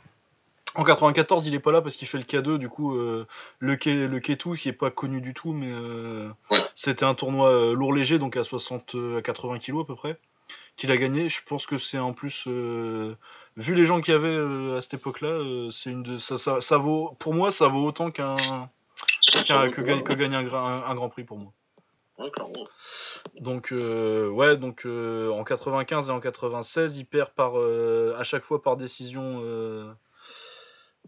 En 0.74 0.84
94, 0.84 1.46
il 1.46 1.54
est 1.54 1.58
pas 1.60 1.70
là 1.70 1.82
parce 1.82 1.96
qu'il 1.96 2.08
fait 2.08 2.16
le 2.16 2.24
K2, 2.24 2.56
du 2.56 2.70
coup, 2.70 2.96
le, 2.96 3.76
K, 3.76 3.84
le 3.88 4.18
K2 4.20 4.56
qui 4.56 4.70
est 4.70 4.72
pas 4.72 4.90
connu 4.90 5.20
du 5.20 5.34
tout, 5.34 5.52
mais 5.52 5.70
Ouais. 6.50 6.60
c'était 6.74 7.04
un 7.04 7.14
tournoi 7.14 7.74
lourd 7.74 7.92
léger, 7.92 8.18
donc 8.18 8.38
à 8.38 8.44
60, 8.44 8.94
euh, 8.94 9.18
à 9.18 9.22
80 9.22 9.58
kilos 9.58 9.82
à 9.84 9.86
peu 9.86 9.94
près, 9.94 10.18
qu'il 10.76 10.90
a 10.90 10.96
gagné. 10.96 11.28
Je 11.28 11.42
pense 11.44 11.66
que 11.66 11.78
c'est 11.78 11.98
en 11.98 12.12
plus, 12.12 12.44
euh, 12.46 13.14
vu 13.56 13.74
les 13.74 13.84
gens 13.86 14.00
qu'il 14.00 14.12
y 14.14 14.16
avait 14.16 14.28
euh, 14.28 14.78
à 14.78 14.82
cette 14.82 14.94
époque-là, 14.94 15.28
euh, 15.28 15.70
c'est 15.70 15.90
une 15.90 16.02
de, 16.02 16.18
ça, 16.18 16.38
ça, 16.38 16.60
ça 16.60 16.76
vaut, 16.78 17.14
pour 17.18 17.34
moi, 17.34 17.50
ça 17.52 17.68
vaut 17.68 17.84
autant 17.84 18.10
qu'un 18.10 18.34
que, 19.70 19.80
gagne- 19.82 20.02
que 20.02 20.12
gagner 20.12 20.36
un, 20.36 20.46
un- 20.52 20.82
un 20.84 20.94
Grand 20.94 21.08
Prix 21.08 21.24
pour 21.24 21.38
moi. 21.38 21.52
Ouais. 22.18 22.30
Donc 23.40 23.68
ouais, 23.72 24.56
donc 24.56 24.84
en 24.86 25.44
95 25.44 26.08
et 26.08 26.12
en 26.12 26.20
96, 26.20 26.96
il 26.98 27.04
perd 27.06 27.30
par 27.30 27.54
à 27.56 28.22
chaque 28.24 28.44
fois 28.44 28.62
par 28.62 28.76
décision 28.76 29.42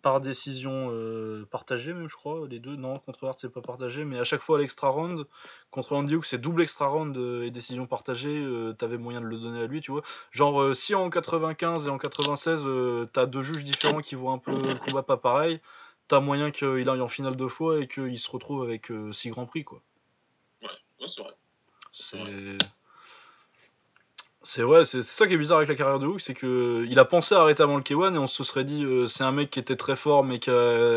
par 0.05 0.21
décision 0.21 0.91
euh, 0.91 1.47
partagée 1.51 1.95
même 1.95 2.11
je 2.11 2.15
crois 2.15 2.47
les 2.47 2.59
deux 2.59 2.77
non 2.77 2.99
contre 2.99 3.27
Hart 3.27 3.39
c'est 3.41 3.49
pas 3.51 3.63
partagé 3.63 4.05
mais 4.05 4.19
à 4.19 4.25
chaque 4.25 4.43
fois 4.43 4.59
à 4.59 4.61
l'extra 4.61 4.89
round 4.89 5.25
contre 5.71 5.95
Andy 5.95 6.15
Hook 6.15 6.27
c'est 6.27 6.37
double 6.37 6.61
extra 6.61 6.89
round 6.89 7.17
euh, 7.17 7.47
et 7.47 7.51
décision 7.51 7.87
partagée 7.87 8.39
euh, 8.39 8.75
t'avais 8.75 8.99
moyen 8.99 9.23
de 9.23 9.27
le 9.27 9.39
donner 9.39 9.63
à 9.63 9.67
lui 9.67 9.81
tu 9.81 9.93
vois 9.93 10.03
genre 10.31 10.77
si 10.77 10.95
en 10.95 11.09
95 11.09 11.87
et 11.87 11.91
en 11.91 11.97
96 11.97 12.65
euh, 12.67 13.09
t'as 13.15 13.25
deux 13.25 13.43
juges 13.43 13.65
différents 13.65 14.03
qui 14.03 14.15
voient 14.15 14.33
un 14.33 14.39
peu 14.39 14.53
le 14.53 14.75
combat 14.75 15.03
pas 15.03 15.17
pareil 15.17 15.59
t'as 16.07 16.21
moyen 16.21 16.51
qu'il 16.51 16.87
aille 16.87 17.01
en 17.01 17.09
finale 17.09 17.35
deux 17.35 17.49
fois 17.49 17.81
et 17.81 17.89
qu'il 17.89 18.19
se 18.19 18.31
retrouve 18.31 18.63
avec 18.63 18.93
six 19.13 19.31
grands 19.31 19.47
prix 19.47 19.65
quoi 19.65 19.81
Ouais, 20.61 21.09
c'est 21.09 21.23
vrai. 21.23 21.33
c'est. 21.93 22.59
C'est 24.47 24.63
ouais, 24.63 24.85
c'est 24.85 25.03
ça 25.03 25.27
qui 25.27 25.33
est 25.33 25.39
bizarre 25.39 25.57
avec 25.57 25.71
la 25.71 25.75
carrière 25.75 25.99
de 25.99 26.07
Hook, 26.07 26.21
c'est 26.21 26.35
que 26.35 26.85
il 26.87 26.99
a 26.99 27.07
pensé 27.07 27.35
à 27.35 27.41
arrêter 27.41 27.63
avant 27.63 27.77
le 27.79 27.83
K1 27.83 28.15
et 28.15 28.19
on 28.19 28.27
se 28.27 28.45
serait 28.45 28.65
dit 28.65 28.85
euh, 28.85 29.07
c'est 29.09 29.25
un 29.25 29.33
mec 29.33 29.51
qui 29.51 29.59
était 29.59 29.75
très 29.77 29.97
fort 29.97 30.23
mais 30.23 30.39
qu'à 30.39 30.53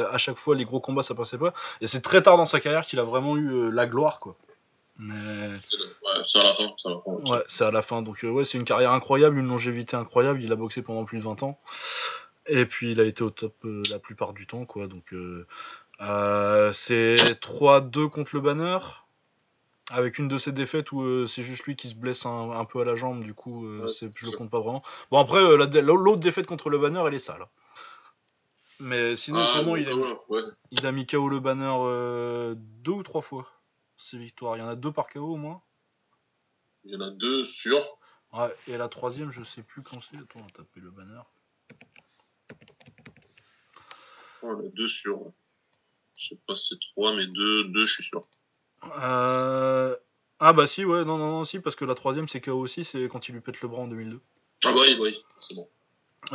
à 0.10 0.18
chaque 0.18 0.38
fois 0.38 0.54
les 0.54 0.66
gros 0.66 0.82
combats 0.82 1.02
ça 1.02 1.16
passait 1.16 1.38
pas. 1.38 1.54
Et 1.80 1.88
c'est 1.88 2.02
très 2.02 2.22
tard 2.22 2.36
dans 2.36 2.46
sa 2.46 2.60
carrière 2.60 2.86
qu'il 2.86 3.00
a 3.00 3.04
vraiment 3.04 3.38
eu 3.38 3.50
euh, 3.50 3.70
la 3.70 3.86
gloire 3.88 4.20
quoi. 4.20 4.36
Mais 5.00 5.14
C'est 5.64 5.78
le- 5.78 5.86
ouais, 5.86 6.24
c'est 6.26 6.40
à 6.40 6.44
la 6.44 6.54
fin. 6.54 6.74
C'est 6.76 6.90
à 6.90 6.92
la 6.92 7.00
fin. 7.00 7.12
ouais, 7.34 7.44
c'est 7.48 7.64
à 7.64 7.72
la 7.72 7.82
fin. 7.82 8.02
Donc 8.02 8.26
euh, 8.26 8.30
ouais, 8.30 8.44
c'est 8.44 8.58
une 8.58 8.66
carrière 8.66 8.92
incroyable, 8.92 9.38
une 9.38 9.48
longévité 9.48 9.96
incroyable. 9.96 10.42
Il 10.44 10.52
a 10.52 10.56
boxé 10.58 10.82
pendant 10.82 11.06
plus 11.06 11.20
de 11.20 11.24
20 11.24 11.42
ans. 11.44 11.58
Et 12.48 12.66
puis 12.66 12.92
il 12.92 13.00
a 13.00 13.06
été 13.06 13.24
au 13.24 13.30
top 13.30 13.54
la 13.90 14.00
plupart 14.00 14.34
du 14.34 14.46
temps 14.46 14.66
quoi. 14.66 14.88
Donc 14.88 15.14
c'est 16.74 17.16
3-2 17.16 18.10
contre 18.10 18.32
le 18.36 18.42
banner. 18.42 18.80
Avec 19.90 20.18
une 20.20 20.28
de 20.28 20.38
ses 20.38 20.52
défaites 20.52 20.92
où 20.92 21.02
euh, 21.02 21.28
c'est 21.28 21.44
juste 21.44 21.64
lui 21.64 21.76
qui 21.78 21.88
se 21.88 21.96
blesse 21.96 22.26
un, 22.26 22.52
un 22.52 22.66
peu 22.66 22.82
à 22.82 22.84
la 22.86 22.96
jambe, 22.96 23.24
du 23.24 23.34
coup 23.34 23.66
euh, 23.66 23.84
Ouais, 23.84 23.90
c'est- 23.90 24.12
c'est 24.14 24.20
je 24.20 24.26
le 24.26 24.38
compte 24.38 24.50
pas 24.50 24.60
vraiment. 24.60 24.84
Bon 25.12 25.20
après 25.20 25.38
euh, 25.40 25.56
la 25.56 25.66
l'autre 25.82 26.20
défaite 26.20 26.46
contre 26.46 26.70
le 26.70 26.78
banner 26.78 27.02
elle 27.08 27.14
est 27.14 27.20
sale. 27.20 27.48
Mais 28.80 29.16
sinon 29.16 29.40
Ah, 29.40 29.64
il 29.78 29.88
a, 29.90 29.96
ouais, 30.30 30.42
il 30.72 30.86
a 30.86 30.92
mis 30.92 31.08
KO 31.08 31.30
le 31.30 31.40
banner 31.40 32.54
deux 32.84 32.92
ou 32.92 33.04
trois 33.04 33.22
fois. 33.22 33.50
Ses 33.98 34.18
victoires, 34.18 34.56
il 34.56 34.60
y 34.60 34.62
en 34.62 34.68
a 34.68 34.76
deux 34.76 34.92
par 34.92 35.10
KO 35.10 35.22
au 35.34 35.38
moins. 35.38 35.62
Il 36.84 36.92
y 36.92 36.96
en 36.96 37.02
a 37.02 37.10
deux 37.10 37.44
sûrs. 37.46 37.98
Ouais, 38.34 38.54
et 38.68 38.78
la 38.78 38.90
troisième 38.90 39.32
je 39.32 39.44
sais 39.44 39.64
plus 39.64 39.82
quand 39.84 40.00
c'est. 40.02 40.18
Attends 40.18 40.40
on 40.40 40.44
va 40.44 40.50
taper 40.52 40.82
le 40.82 40.92
banner. 40.92 41.22
En 44.44 44.60
a 44.60 44.68
deux 44.74 44.88
sûrs. 44.88 45.32
Je 46.16 46.30
sais 46.30 46.42
pas 46.46 46.56
si 46.56 46.70
c'est 46.76 46.80
trois, 46.92 47.16
mais 47.16 47.26
deux, 47.28 47.66
deux, 47.66 47.86
je 47.86 47.94
suis 47.94 48.04
sûr. 48.04 48.28
Euh... 49.02 49.96
Ah 50.40 50.54
bah 50.54 50.68
si 50.68 50.86
ouais 50.86 51.04
non 51.04 51.18
non 51.18 51.32
non 51.32 51.46
si 51.46 51.60
parce 51.60 51.76
que 51.76 51.84
la 51.86 51.96
troisième 51.96 52.28
c'est 52.28 52.42
KO 52.42 52.60
aussi 52.60 52.86
c'est 52.86 53.08
quand 53.10 53.28
il 53.28 53.34
lui 53.34 53.42
pète 53.42 53.60
le 53.62 53.68
bras 53.68 53.82
en 53.82 53.88
2002. 53.88 54.20
Ah 54.66 54.72
bah 54.72 54.80
oui, 54.82 54.96
oui, 55.00 55.24
c'est 55.40 55.56
bon. 55.56 55.68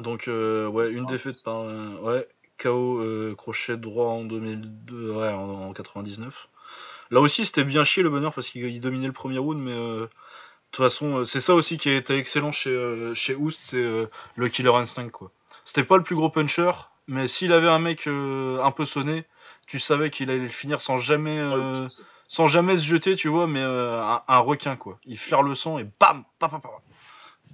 Donc 0.01 0.27
euh, 0.27 0.67
ouais, 0.67 0.91
une 0.91 1.05
Ah. 1.09 1.13
défaite 1.13 1.43
par 1.45 1.61
euh, 1.61 1.97
ouais, 2.01 2.29
KO 2.59 2.99
euh, 3.01 3.35
crochet 3.37 3.77
droit 3.77 4.07
en 4.09 4.25
2002 4.25 5.13
ouais, 5.13 5.29
en, 5.29 5.69
en 5.69 5.73
99. 5.73 6.49
Là 7.11 7.21
aussi 7.21 7.47
c'était 7.47 7.63
bien 7.65 7.85
chier 7.85 8.03
le 8.03 8.11
bonheur 8.11 8.35
parce 8.35 8.49
qu'il 8.49 8.65
il 8.67 8.81
dominait 8.81 9.07
le 9.07 9.13
premier 9.13 9.39
round 9.39 9.61
mais 9.61 9.75
de 9.75 10.09
toute 10.73 10.85
façon 10.85 11.25
c'est 11.25 11.41
ça 11.41 11.55
aussi 11.55 11.77
qui 11.79 11.91
été 11.91 12.17
excellent 12.17 12.51
chez 12.53 13.13
chez 13.15 13.35
Oust, 13.37 13.61
c'est 13.63 13.83
le 14.37 14.49
killer 14.49 14.75
instinct 14.75 15.11
quoi. 15.11 15.31
C'était 15.65 15.85
pas 15.85 15.97
le 15.97 16.03
plus 16.03 16.17
gros 16.17 16.31
puncher 16.31 16.73
mais 17.07 17.29
s'il 17.29 17.53
avait 17.53 17.69
un 17.69 17.79
mec 17.79 18.07
un 18.09 18.71
peu 18.71 18.87
sonné, 18.87 19.25
tu 19.67 19.79
savais 19.79 20.11
qu'il 20.11 20.31
allait 20.31 20.41
le 20.41 20.49
finir 20.49 20.81
sans 20.81 20.97
jamais 20.99 21.41
Ouais, 21.43 21.89
c'est- 21.89 22.03
sans 22.33 22.47
jamais 22.47 22.79
se 22.79 22.85
jeter, 22.85 23.15
tu 23.15 23.29
vois, 23.29 23.47
mais 23.47 23.61
euh, 23.61 24.03
un, 24.03 24.23
un 24.27 24.39
requin 24.39 24.75
quoi. 24.75 24.99
Il 25.05 25.19
flaire 25.19 25.43
le 25.43 25.55
sang 25.55 25.79
et 25.79 25.85
bam, 25.85 26.25
pam, 26.39 26.51
pam, 26.51 26.63
pam. 26.63 26.71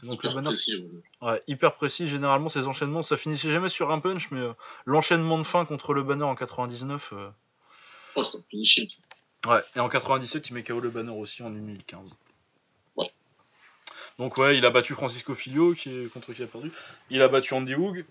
Donc 0.05 0.23
le 0.23 0.29
hyper 0.29 0.35
bonheur 0.35 0.53
précis, 0.53 0.77
ouais. 1.21 1.29
Ouais, 1.29 1.43
hyper 1.49 1.75
précis. 1.75 2.07
Généralement, 2.07 2.49
ces 2.49 2.69
enchaînements, 2.69 3.03
ça 3.03 3.17
finissait 3.17 3.51
jamais 3.51 3.71
sur 3.71 3.91
un 3.91 3.99
punch, 3.99 4.31
mais 4.31 4.39
euh, 4.39 4.53
l'enchaînement 4.85 5.37
de 5.37 5.43
fin 5.43 5.65
contre 5.65 5.95
le 5.95 6.05
banner 6.05 6.23
en 6.23 6.37
99, 6.37 7.13
euh, 7.13 7.29
Ouais, 8.15 8.23
c'est 8.23 8.39
un 8.39 8.43
finishing. 8.49 8.89
Ouais, 9.49 9.63
et 9.75 9.81
en 9.81 9.89
97, 9.89 10.49
il 10.49 10.55
met 10.55 10.63
KO 10.63 10.79
le 10.79 10.91
banner 10.91 11.11
aussi 11.11 11.43
en 11.43 11.51
2015. 11.51 12.17
Ouais. 12.95 13.11
Donc 14.21 14.37
ouais, 14.37 14.59
il 14.59 14.65
a 14.65 14.71
battu 14.71 14.95
Francisco 14.95 15.35
Filio, 15.35 15.75
qui 15.75 15.91
est 15.91 16.13
contre 16.13 16.33
qui 16.33 16.43
il 16.43 16.45
a 16.45 16.47
perdu. 16.47 16.71
Il 17.11 17.21
a 17.21 17.27
battu 17.27 17.53
Andy 17.55 17.75
Hoog. 17.75 18.05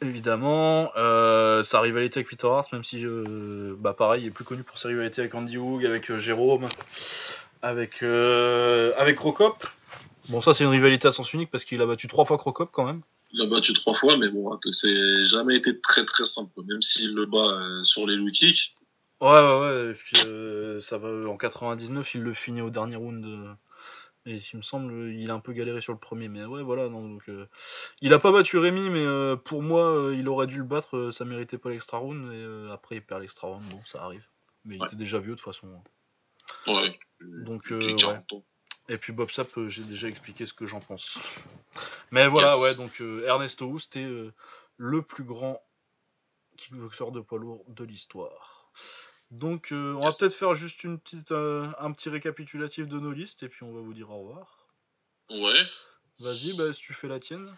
Évidemment, 0.00 0.92
euh, 0.96 1.62
sa 1.62 1.80
rivalité 1.80 2.18
avec 2.18 2.28
Peter 2.28 2.46
Hart, 2.46 2.72
même 2.72 2.84
si, 2.84 3.04
euh, 3.04 3.74
bah 3.78 3.94
pareil, 3.94 4.22
il 4.22 4.26
est 4.28 4.30
plus 4.30 4.44
connu 4.44 4.62
pour 4.62 4.78
sa 4.78 4.88
rivalité 4.88 5.20
avec 5.22 5.34
Andy 5.34 5.58
Hoog, 5.58 5.84
avec 5.84 6.10
euh, 6.10 6.18
Jérôme, 6.18 6.68
avec, 7.62 8.02
euh, 8.02 8.92
avec 8.96 9.16
Crocop. 9.16 9.66
Bon, 10.28 10.40
ça 10.40 10.54
c'est 10.54 10.64
une 10.64 10.70
rivalité 10.70 11.08
à 11.08 11.12
sens 11.12 11.32
unique 11.32 11.50
parce 11.50 11.64
qu'il 11.64 11.80
a 11.82 11.86
battu 11.86 12.06
trois 12.06 12.24
fois 12.24 12.38
Crocop 12.38 12.70
quand 12.72 12.84
même. 12.84 13.00
Il 13.32 13.42
a 13.42 13.46
battu 13.46 13.72
trois 13.74 13.94
fois, 13.94 14.16
mais 14.16 14.28
bon, 14.28 14.58
c'est 14.70 15.22
jamais 15.24 15.56
été 15.56 15.80
très 15.80 16.04
très 16.04 16.26
simple. 16.26 16.52
Même 16.66 16.80
s'il 16.80 17.14
le 17.14 17.26
bat 17.26 17.60
sur 17.82 18.06
les 18.06 18.16
low 18.16 18.30
kicks, 18.30 18.74
Ouais, 19.20 19.28
ouais, 19.28 19.58
ouais. 19.60 19.90
Et 19.90 19.94
puis, 19.94 20.16
euh, 20.26 20.80
ça 20.80 20.96
va, 20.96 21.08
en 21.28 21.36
99, 21.36 22.14
il 22.14 22.22
le 22.22 22.32
finit 22.32 22.62
au 22.62 22.70
dernier 22.70 22.96
round. 22.96 23.26
Euh, 24.28 24.36
et 24.36 24.42
il 24.52 24.56
me 24.56 24.62
semble, 24.62 25.10
il 25.12 25.30
a 25.30 25.34
un 25.34 25.40
peu 25.40 25.52
galéré 25.52 25.80
sur 25.80 25.92
le 25.92 25.98
premier. 25.98 26.28
Mais 26.28 26.44
ouais, 26.44 26.62
voilà. 26.62 26.88
Non, 26.88 27.08
donc, 27.08 27.28
euh, 27.28 27.46
il 28.00 28.12
a 28.12 28.18
pas 28.18 28.32
battu 28.32 28.58
Rémi, 28.58 28.90
mais 28.90 29.04
euh, 29.04 29.36
pour 29.36 29.62
moi, 29.62 29.86
euh, 29.86 30.14
il 30.16 30.28
aurait 30.28 30.46
dû 30.46 30.58
le 30.58 30.64
battre. 30.64 30.96
euh, 30.96 31.12
ça 31.12 31.24
méritait 31.24 31.58
pas 31.58 31.70
l'extra 31.70 31.98
round. 31.98 32.32
Et 32.32 32.36
euh, 32.36 32.72
après, 32.72 32.96
il 32.96 33.02
perd 33.02 33.22
l'extra 33.22 33.48
round. 33.48 33.64
Bon, 33.70 33.80
ça 33.86 34.02
arrive. 34.04 34.24
Mais 34.64 34.76
il 34.76 34.84
était 34.84 34.96
déjà 34.96 35.18
vieux 35.18 35.34
de 35.34 35.40
toute 35.40 35.44
façon. 35.44 35.82
ouais. 36.66 36.98
Donc, 37.20 37.62
depuis 37.70 37.92
euh, 37.92 37.96
40 37.96 38.32
ans. 38.34 38.44
Et 38.90 38.96
puis 38.96 39.12
Bob 39.12 39.28
euh, 39.58 39.68
j'ai 39.68 39.84
déjà 39.84 40.08
expliqué 40.08 40.46
ce 40.46 40.54
que 40.54 40.66
j'en 40.66 40.80
pense. 40.80 41.18
Mais 42.10 42.26
voilà, 42.26 42.52
Yes. 42.52 42.62
ouais, 42.62 42.74
donc 42.76 43.00
euh, 43.02 43.26
Ernesto 43.26 43.66
Houst 43.66 43.96
est 43.96 44.04
euh, 44.04 44.32
le 44.78 45.02
plus 45.02 45.24
grand 45.24 45.62
kickboxer 46.56 47.10
de 47.12 47.20
poids 47.20 47.38
lourd 47.38 47.64
de 47.68 47.84
l'histoire. 47.84 48.72
Donc 49.30 49.72
euh, 49.72 49.94
on 49.94 50.04
va 50.04 50.10
peut-être 50.18 50.34
faire 50.34 50.54
juste 50.54 50.84
une 50.84 50.98
petite, 50.98 51.32
euh, 51.32 51.68
un 51.78 51.92
petit 51.92 52.08
récapitulatif 52.08 52.86
de 52.86 52.98
nos 52.98 53.12
listes 53.12 53.42
et 53.42 53.48
puis 53.48 53.62
on 53.62 53.72
va 53.72 53.80
vous 53.80 53.92
dire 53.92 54.10
au 54.10 54.20
revoir. 54.20 54.66
Ouais. 55.30 55.66
Vas-y, 56.20 56.54
bah, 56.56 56.72
si 56.72 56.82
tu 56.82 56.94
fais 56.94 57.08
la 57.08 57.20
tienne. 57.20 57.54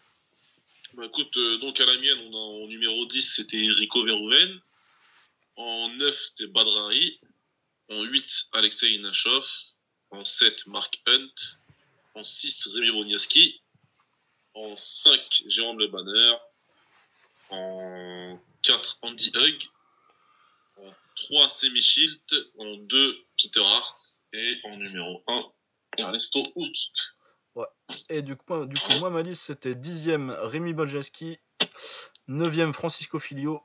Bah 0.95 1.07
écoute, 1.07 1.37
euh, 1.37 1.59
donc 1.59 1.79
à 1.79 1.87
la 1.87 1.97
mienne, 1.99 2.19
on 2.19 2.35
a 2.35 2.65
en 2.65 2.67
numéro 2.67 3.07
10, 3.07 3.37
c'était 3.37 3.57
Rico 3.57 4.05
Verhoeven. 4.05 4.61
En 5.55 5.89
9, 5.91 6.15
c'était 6.25 6.49
Badrari. 6.49 7.21
En 7.89 8.03
8, 8.03 8.49
Alexei 8.53 8.93
Inachov. 8.95 9.47
En 10.11 10.25
7, 10.25 10.67
Mark 10.67 11.01
Hunt. 11.07 11.33
En 12.15 12.25
6, 12.25 12.67
Rémi 12.75 12.91
Broniaski. 12.91 13.61
En 14.55 14.75
5, 14.75 15.45
Jérôme 15.47 15.79
Le 15.79 15.87
Banner. 15.87 16.35
En 17.51 18.41
4, 18.63 18.99
Andy 19.03 19.31
Hug. 19.37 19.71
En 21.11 21.15
3, 21.15 21.49
Semi 21.49 21.81
Schilt. 21.82 22.35
En 22.59 22.77
2, 22.77 23.16
Peter 23.41 23.61
Hart. 23.65 23.97
Et 24.32 24.57
en 24.65 24.77
numéro 24.77 25.23
1, 25.27 25.43
Ernesto 25.99 26.43
Houst. 26.55 26.93
Et 28.09 28.23
du 28.23 28.37
coup, 28.37 28.65
du 28.66 28.77
coup 28.78 28.93
moi, 29.01 29.11
ma 29.11 29.23
liste, 29.23 29.43
c'était 29.43 29.74
10ème 29.74 30.31
Rémi 30.31 30.73
Boljaski, 30.73 31.39
9ème 32.28 32.73
Francisco 32.73 33.19
Filio, 33.19 33.61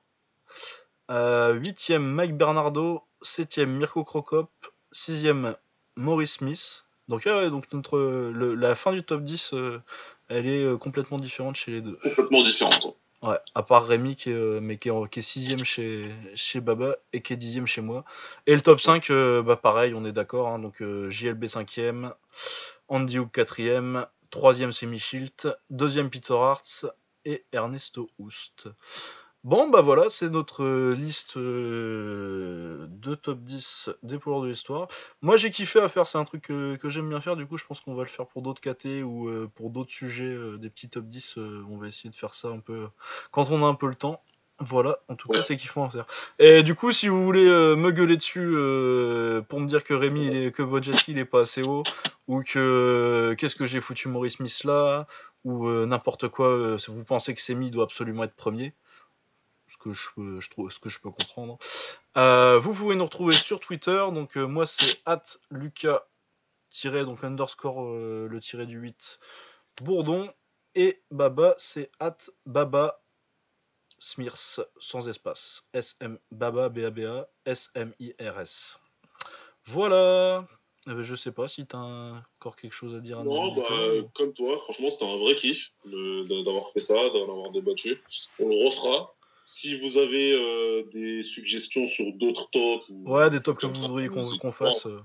euh, 1.12 1.54
8ème 1.54 2.02
Mike 2.02 2.36
Bernardo, 2.36 3.04
7ème 3.22 3.68
Mirko 3.78 4.04
Krokop, 4.04 4.50
6ème 4.92 5.56
Maurice 5.96 6.34
Smith. 6.38 6.84
Donc, 7.08 7.26
ouais, 7.26 7.52
donc 7.52 7.72
notre, 7.74 8.00
le- 8.00 8.56
la 8.56 8.74
fin 8.76 8.92
du 8.92 9.04
top 9.04 9.24
10, 9.24 9.54
euh, 9.54 9.80
elle 10.28 10.48
est 10.48 10.64
euh, 10.64 10.78
complètement 10.78 11.20
différente 11.20 11.56
chez 11.56 11.70
les 11.72 11.82
deux. 11.82 11.98
Complètement 12.02 12.42
différent, 12.42 12.72
quoi. 12.82 12.96
Ouais, 13.22 13.40
à 13.56 13.64
part 13.64 13.88
Rémi 13.88 14.16
qui 14.16 14.30
est, 14.30 14.34
euh, 14.34 14.60
mais 14.62 14.78
qui 14.78 14.90
est, 14.90 15.10
qui 15.10 15.20
est 15.20 15.22
sixième 15.22 15.64
chez, 15.66 16.04
Baba 16.62 16.98
et 17.14 17.22
qui 17.22 17.34
est 17.34 17.38
dixième 17.38 17.66
chez 17.66 17.82
moi. 17.82 18.04
Et 18.46 18.54
le 18.56 18.62
top 18.62 18.80
5, 18.80 19.10
euh, 19.10 19.42
bah 19.42 19.56
pareil, 19.58 19.94
on 19.96 20.06
est 20.06 20.12
d'accord. 20.12 20.48
hein, 20.50 20.60
donc 20.60 20.82
euh, 20.82 21.10
JLB 21.10 21.46
5ème, 21.46 22.14
Andy 22.88 23.18
Hook 23.20 23.34
4ème, 23.36 24.08
3ème 24.32 24.72
Semi 24.72 25.00
Schilt, 25.00 25.48
2ème 25.72 26.10
Peter 26.10 26.34
Hartz 26.34 26.86
et 27.26 27.46
Ernesto 27.52 28.10
Houst. 28.20 28.68
Bon, 29.46 29.70
bah 29.70 29.82
voilà, 29.82 30.10
c'est 30.10 30.28
notre 30.28 30.64
euh, 30.64 30.96
liste 30.96 31.38
euh, 31.38 32.88
de 32.90 33.14
top 33.14 33.42
10 33.42 33.92
des 34.02 34.18
lourds 34.26 34.42
de 34.42 34.48
l'histoire. 34.48 34.88
Moi 35.22 35.38
j'ai 35.38 35.52
kiffé 35.52 35.80
à 35.80 35.88
faire, 35.88 36.08
c'est 36.08 36.18
un 36.18 36.24
truc 36.24 36.46
que, 36.46 36.78
que 36.78 36.90
j'aime 36.90 37.08
bien 37.10 37.22
faire, 37.22 37.36
du 37.36 37.46
coup 37.46 37.56
je 37.56 37.64
pense 37.64 37.80
qu'on 37.80 37.94
va 37.94 38.02
le 38.02 38.10
faire 38.10 38.26
pour 38.26 38.42
d'autres 38.42 38.60
KT 38.60 39.04
ou 39.04 39.30
euh, 39.30 39.48
pour 39.54 39.70
d'autres 39.70 39.92
sujets, 39.92 40.24
euh, 40.26 40.58
des 40.58 40.72
petits 40.72 40.90
top 40.90 41.06
10, 41.06 41.38
euh, 41.38 41.64
on 41.70 41.78
va 41.78 41.86
essayer 41.88 42.10
de 42.10 42.16
faire 42.16 42.34
ça 42.34 42.48
un 42.48 42.58
peu 42.58 42.88
quand 43.30 43.52
on 43.52 43.64
a 43.64 43.68
un 43.68 43.76
peu 43.76 43.88
le 43.88 43.94
temps. 43.94 44.20
Voilà, 44.60 44.98
en 45.10 45.16
tout 45.16 45.28
cas 45.28 45.44
c'est 45.44 45.58
kiffant 45.58 45.86
à 45.86 45.90
faire. 45.92 46.06
Et 46.40 46.64
du 46.64 46.74
coup 46.74 46.92
si 46.92 47.08
vous 47.08 47.24
voulez 47.24 47.46
euh, 47.48 47.76
me 47.76 47.92
gueuler 47.92 48.18
dessus 48.18 48.50
euh, 48.56 49.44
pour 49.44 49.60
me 49.60 49.68
dire 49.68 49.84
que 49.84 49.94
Rémi, 49.94 50.26
il 50.26 50.36
est, 50.36 50.52
que 50.56 50.64
Bojaski 50.64 51.12
il 51.12 51.20
est 51.20 51.26
pas 51.26 51.42
assez 51.42 51.62
haut, 51.62 51.84
ou 52.28 52.42
que 52.42 53.36
qu'est-ce 53.38 53.54
que 53.54 53.68
j'ai 53.68 53.80
foutu 53.80 54.08
Maurice 54.08 54.38
Smith 54.38 54.64
là, 54.64 55.06
ou 55.46 55.68
euh, 55.68 55.86
n'importe 55.86 56.28
quoi, 56.28 56.48
euh, 56.48 56.78
si 56.78 56.92
vous 56.92 57.06
pensez 57.06 57.34
que 57.36 57.42
Semi 57.42 57.70
doit 57.70 57.84
absolument 57.86 58.24
être 58.24 58.36
premier, 58.36 58.74
ce 59.68 59.78
que 59.78 59.94
je, 59.94 60.08
peux- 60.16 60.40
je 60.42 60.50
trouve, 60.50 60.72
ce 60.72 60.80
que 60.80 60.90
je 60.90 61.00
peux 61.00 61.12
comprendre. 61.12 61.58
Euh, 62.18 62.60
vous 62.60 62.74
pouvez 62.74 62.96
nous 62.96 63.06
retrouver 63.06 63.34
sur 63.34 63.60
Twitter. 63.60 64.06
Donc 64.14 64.38
euh, 64.38 64.46
moi 64.46 64.66
c'est 64.68 65.02
at 65.06 65.24
Lucas 65.52 66.04
donc 66.84 67.24
underscore 67.24 67.84
euh, 67.86 68.28
le 68.30 68.40
tiré 68.42 68.66
du 68.66 68.78
8 68.78 69.20
Bourdon 69.82 70.30
et 70.74 71.02
Baba 71.10 71.56
c'est 71.58 71.90
at 72.02 72.18
Baba 72.46 73.02
Smirs 74.00 74.60
sans 74.80 75.08
espace. 75.08 75.64
S 75.74 75.96
M 76.02 76.20
Baba 76.32 76.68
B 76.70 76.80
A 76.80 76.90
B 76.90 77.00
A 77.06 77.28
S 77.46 77.70
M 77.76 77.94
I 78.00 78.14
R 78.20 78.42
S. 78.42 78.78
Voilà. 79.68 80.44
Eh 80.88 80.92
ben, 80.94 81.02
je 81.02 81.16
sais 81.16 81.32
pas 81.32 81.48
si 81.48 81.66
t'as 81.66 81.78
encore 81.80 82.56
quelque 82.58 82.74
chose 82.74 82.94
à 82.94 83.00
dire 83.00 83.20
à 83.20 83.24
Non, 83.24 83.56
bah, 83.56 83.62
auditeurs, 83.64 84.04
ou- 84.06 84.10
comme 84.14 84.34
toi, 84.34 84.60
franchement, 84.60 84.90
c'était 84.92 85.06
un 85.10 85.18
vrai 85.18 85.34
kiff 85.34 85.72
d'avoir 85.86 86.70
fait 86.70 86.80
ça, 86.82 86.94
d'en 87.10 87.24
avoir 87.24 87.50
débattu. 87.52 88.00
On 88.40 88.48
le 88.50 88.66
refera. 88.68 89.15
Si 89.48 89.80
vous 89.80 89.98
avez 89.98 90.34
euh, 90.34 90.84
des 90.92 91.22
suggestions 91.22 91.86
sur 91.86 92.12
d'autres 92.14 92.50
tops, 92.50 92.90
ou- 92.90 93.04
Ouais, 93.14 93.30
des 93.30 93.40
tops 93.42 93.62
que 93.62 93.68
vous 93.68 93.80
voudriez 93.82 94.10
qu'on 94.10 94.52
fasse. 94.52 94.86
euh. 94.88 95.00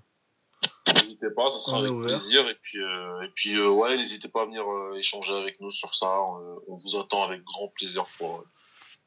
N'hésitez 0.95 1.31
pas, 1.31 1.51
ça 1.51 1.59
sera 1.59 1.79
avec 1.81 1.91
ouvert. 1.93 2.07
plaisir. 2.09 2.49
Et 2.49 2.57
puis, 2.63 2.79
euh, 2.83 3.21
et 3.23 3.29
puis 3.35 3.55
euh, 3.57 3.69
ouais, 3.69 3.97
n'hésitez 3.97 4.29
pas 4.29 4.43
à 4.43 4.47
venir 4.47 4.65
échanger 4.99 5.35
avec 5.35 5.61
nous 5.61 5.71
sur 5.71 5.95
ça. 5.95 6.23
On 6.67 6.75
vous 6.75 6.97
attend 6.99 7.23
avec 7.25 7.45
grand 7.45 7.69
plaisir 7.69 8.07
pour. 8.19 8.45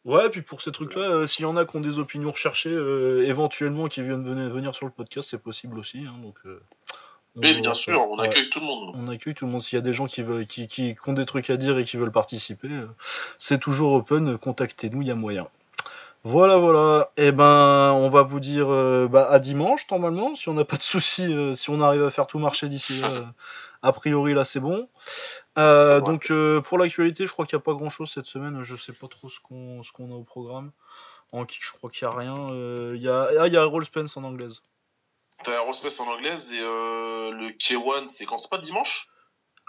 Ouais, 0.05 0.29
puis 0.29 0.41
pour 0.41 0.61
ces 0.61 0.71
trucs-là, 0.71 1.25
s'il 1.27 1.43
y 1.43 1.45
en 1.45 1.55
a 1.57 1.65
qui 1.65 1.75
ont 1.77 1.81
des 1.81 1.97
opinions 1.97 2.31
recherchées, 2.31 2.73
éventuellement 3.25 3.87
qui 3.87 4.01
viennent 4.03 4.23
venir, 4.23 4.49
venir 4.49 4.75
sur 4.75 4.85
le 4.85 4.91
podcast, 4.91 5.29
c'est 5.31 5.41
possible 5.41 5.79
aussi. 5.79 5.99
hein, 5.99 6.15
donc, 6.21 6.37
va 7.35 7.53
bien 7.53 7.73
sûr, 7.73 7.99
on 8.09 8.17
Ouais. 8.19 8.27
accueille 8.27 8.49
tout 8.49 8.59
le 8.59 8.65
monde. 8.65 8.91
On 8.95 9.07
accueille 9.07 9.33
tout 9.33 9.45
le 9.45 9.51
monde. 9.51 9.61
S'il 9.61 9.75
y 9.77 9.79
a 9.79 9.81
des 9.83 9.93
gens 9.93 10.05
qui, 10.05 10.21
veulent, 10.21 10.45
qui, 10.45 10.67
qui, 10.67 10.95
qui 10.95 11.09
ont 11.09 11.13
des 11.13 11.25
trucs 11.25 11.49
à 11.49 11.57
dire 11.57 11.77
et 11.77 11.83
qui 11.83 11.97
veulent 11.97 12.11
participer, 12.11 12.67
euh, 12.71 12.87
c'est 13.39 13.59
toujours 13.59 13.93
open. 13.93 14.37
Contactez-nous, 14.37 15.01
il 15.01 15.07
y 15.07 15.11
a 15.11 15.15
moyen. 15.15 15.47
Voilà, 16.23 16.57
voilà. 16.57 17.11
Et 17.17 17.31
ben, 17.33 17.91
on 17.97 18.09
va 18.09 18.21
vous 18.21 18.39
dire 18.39 18.67
euh, 18.71 19.07
bah, 19.09 19.27
à 19.29 19.39
dimanche, 19.39 19.85
normalement, 19.91 20.35
si 20.35 20.47
on 20.47 20.53
n'a 20.53 20.63
pas 20.63 20.77
de 20.77 20.83
soucis, 20.83 21.33
euh, 21.33 21.55
si 21.55 21.69
on 21.69 21.81
arrive 21.81 22.03
à 22.03 22.11
faire 22.11 22.27
tout 22.27 22.39
marcher 22.39 22.69
d'ici 22.69 23.01
là. 23.01 23.07
euh, 23.11 23.23
a 23.81 23.91
priori, 23.91 24.33
là, 24.33 24.45
c'est 24.45 24.61
bon. 24.61 24.87
Euh, 25.57 25.99
donc, 26.01 26.31
euh, 26.31 26.61
pour 26.61 26.77
l'actualité, 26.77 27.27
je 27.27 27.31
crois 27.33 27.45
qu'il 27.45 27.57
n'y 27.57 27.61
a 27.61 27.65
pas 27.65 27.73
grand-chose 27.73 28.09
cette 28.11 28.25
semaine. 28.27 28.61
Je 28.63 28.75
sais 28.77 28.93
pas 28.93 29.07
trop 29.07 29.27
ce 29.29 29.39
qu'on 29.41 29.83
ce 29.83 29.91
qu'on 29.91 30.11
a 30.11 30.15
au 30.15 30.23
programme. 30.23 30.71
En 31.33 31.45
kick, 31.45 31.59
je 31.65 31.73
crois 31.73 31.89
qu'il 31.89 32.07
n'y 32.07 32.13
a 32.13 32.17
rien. 32.17 32.37
Euh, 32.51 32.93
Il 32.95 33.01
y 33.01 33.09
a, 33.09 33.27
ah, 33.39 33.47
il 33.47 33.53
y 33.53 33.57
a 33.57 33.65
Roll 33.65 33.83
Spence 33.83 34.15
en 34.15 34.23
anglaise. 34.23 34.61
T'as 35.43 35.53
Aerospace 35.53 35.99
en 35.99 36.07
anglaise 36.07 36.51
et 36.53 36.59
euh, 36.61 37.31
le 37.31 37.49
K1, 37.51 38.07
c'est 38.07 38.25
quand? 38.25 38.37
C'est 38.37 38.49
pas 38.49 38.57
dimanche? 38.59 39.07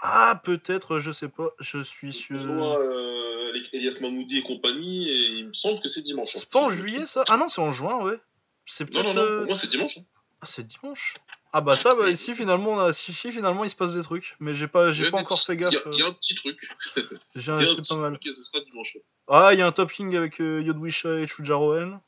Ah, 0.01 0.39
peut-être, 0.43 0.99
je 0.99 1.11
sais 1.11 1.29
pas. 1.29 1.49
Je 1.59 1.81
suis 1.83 2.13
sûr. 2.13 2.37
Je 2.39 2.47
vois 2.47 2.79
euh, 2.81 3.49
avec 3.49 3.73
Elias 3.73 3.99
Mahmoudi 4.01 4.39
et 4.39 4.43
compagnie, 4.43 5.09
et 5.09 5.27
il 5.37 5.47
me 5.47 5.53
semble 5.53 5.81
que 5.81 5.89
c'est 5.89 6.01
dimanche. 6.01 6.35
hein. 6.35 6.39
C'est 6.39 6.51
pas 6.51 6.59
en 6.65 6.69
juillet, 6.71 7.05
ça? 7.07 7.23
Ah 7.29 7.37
non, 7.37 7.49
c'est 7.49 7.61
en 7.61 7.73
juin, 7.73 8.03
ouais. 8.03 8.19
C'est 8.65 8.89
Non, 8.93 9.03
peut-être. 9.03 9.15
non, 9.15 9.21
non, 9.21 9.21
euh, 9.21 9.37
pour 9.37 9.45
moi 9.47 9.55
c'est 9.55 9.67
dimanche. 9.69 9.97
hein. 9.97 10.01
Ah, 10.41 10.45
c'est 10.45 10.67
dimanche. 10.67 11.17
Ah 11.53 11.61
bah 11.61 11.75
ça, 11.77 11.95
bah, 11.95 12.09
ici 12.09 12.35
finalement, 12.35 12.71
on 12.71 12.79
a... 12.79 12.91
si, 12.93 13.13
si, 13.13 13.31
finalement 13.31 13.63
il 13.63 13.69
se 13.69 13.75
passe 13.75 13.93
des 13.93 14.03
trucs, 14.03 14.35
mais 14.39 14.53
j'ai 14.53 14.67
pas, 14.67 14.91
j'ai 14.91 15.09
pas 15.09 15.17
encore 15.17 15.41
fait 15.41 15.53
Il 15.53 15.59
y, 15.61 15.63
gaffe. 15.63 15.75
a- 15.87 15.89
il 15.93 15.99
y 15.99 16.01
a 16.03 16.07
un 16.07 16.11
petit 16.13 16.35
truc. 16.35 16.59
euh, 16.97 17.01
J'ai 17.35 17.51
Il 17.53 17.61
y 17.63 17.65
a 17.65 17.71
un 17.71 17.75
c'est 17.75 17.75
petit 17.77 17.95
pas 17.95 18.01
mal. 18.01 18.13
truc 18.19 18.25
et 18.27 18.33
ce 18.33 18.41
sera 18.43 18.63
dimanche. 18.63 18.97
Ah, 19.27 19.49
il 19.53 19.59
y 19.59 19.61
a 19.61 19.67
un 19.67 19.71
top 19.71 19.91
king 19.91 20.15
avec 20.15 20.41
euh, 20.41 20.61
Yodwisha 20.61 21.15
et 21.19 21.27
Chujaroen. 21.27 21.99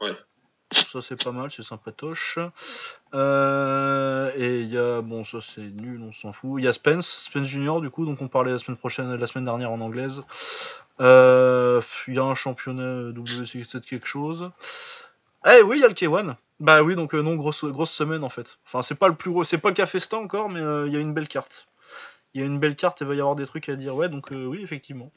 Ouais. 0.00 0.12
Ça 0.72 1.02
c'est 1.02 1.22
pas 1.22 1.32
mal, 1.32 1.50
c'est 1.50 1.62
sympatoche. 1.62 2.38
Euh, 3.14 4.32
et 4.36 4.60
il 4.60 4.72
y 4.72 4.78
a, 4.78 5.00
bon 5.02 5.24
ça 5.24 5.38
c'est 5.42 5.60
nul, 5.60 6.02
on 6.02 6.12
s'en 6.12 6.32
fout. 6.32 6.60
Il 6.60 6.64
y 6.64 6.68
a 6.68 6.72
Spence, 6.72 7.08
Spence 7.20 7.48
Junior 7.48 7.80
du 7.80 7.90
coup, 7.90 8.04
donc 8.06 8.20
on 8.22 8.28
parlait 8.28 8.52
la 8.52 8.58
semaine 8.58 8.76
prochaine, 8.76 9.14
la 9.14 9.26
semaine 9.26 9.44
dernière 9.44 9.70
en 9.70 9.80
anglaise. 9.80 10.22
Euh, 11.00 11.80
Il 12.08 12.14
y 12.14 12.18
a 12.18 12.24
un 12.24 12.34
championnat 12.34 13.10
WC 13.12 13.62
quelque 13.86 14.06
chose. 14.06 14.50
Eh 15.46 15.62
oui, 15.62 15.78
il 15.78 15.82
y 15.82 15.84
a 15.84 15.88
le 15.88 15.94
K1. 15.94 16.36
Bah 16.60 16.82
oui, 16.82 16.94
donc 16.94 17.14
euh, 17.14 17.22
non, 17.22 17.34
grosse, 17.34 17.64
grosse 17.64 17.90
semaine 17.90 18.22
en 18.22 18.28
fait. 18.28 18.58
Enfin, 18.64 18.82
c'est 18.82 18.94
pas 18.94 19.08
le 19.08 19.14
plus 19.14 19.30
gros, 19.30 19.44
c'est 19.44 19.58
pas 19.58 19.70
le 19.70 19.74
Cafesta 19.74 20.16
encore, 20.16 20.48
mais 20.48 20.60
euh, 20.60 20.86
il 20.86 20.92
y 20.92 20.96
a 20.96 21.00
une 21.00 21.12
belle 21.12 21.28
carte. 21.28 21.66
Il 22.34 22.40
y 22.40 22.44
a 22.44 22.46
une 22.46 22.58
belle 22.60 22.76
carte 22.76 23.02
et 23.02 23.04
il 23.04 23.08
va 23.08 23.14
y 23.14 23.20
avoir 23.20 23.36
des 23.36 23.46
trucs 23.46 23.68
à 23.68 23.76
dire. 23.76 23.94
Ouais, 23.96 24.08
donc 24.08 24.30
oui, 24.30 24.60
effectivement. 24.62 25.10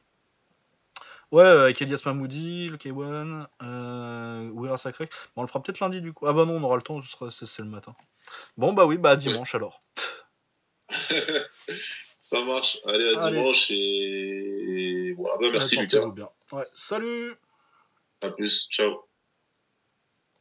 Ouais, 1.31 1.43
avec 1.43 1.81
Elias 1.81 2.02
Mamoudi, 2.06 2.69
le 2.69 2.77
K1, 2.77 3.47
euh, 3.64 4.77
Sacré. 4.77 5.06
Bon, 5.35 5.41
on 5.41 5.41
le 5.41 5.47
fera 5.47 5.61
peut-être 5.61 5.80
lundi 5.80 6.02
du 6.02 6.14
coup. 6.14 6.27
Ah 6.27 6.34
bah 6.34 6.45
non, 6.45 6.57
on 6.57 6.64
aura 6.64 6.76
le 6.76 6.81
temps, 6.81 7.02
ce 7.02 7.10
sera- 7.10 7.31
c'est 7.31 7.60
le 7.61 7.68
matin. 7.69 7.95
Bon 8.57 8.73
bah 8.73 8.85
oui, 8.85 8.97
bah 8.97 9.15
dimanche 9.15 9.56
alors. 9.56 9.84
Ça 12.18 12.43
marche. 12.43 12.77
Allez, 12.85 13.15
à 13.15 13.19
Allez. 13.22 13.38
dimanche 13.38 13.72
et, 13.72 13.76
et 13.76 15.14
voilà. 15.14 15.38
Bah, 15.38 15.49
merci 15.53 15.77
Lucas. 15.77 16.07
bien. 16.07 16.30
Ouais, 16.52 16.65
salut 16.76 17.35
À 18.23 18.30
plus. 18.31 18.68
Ciao. 18.69 19.07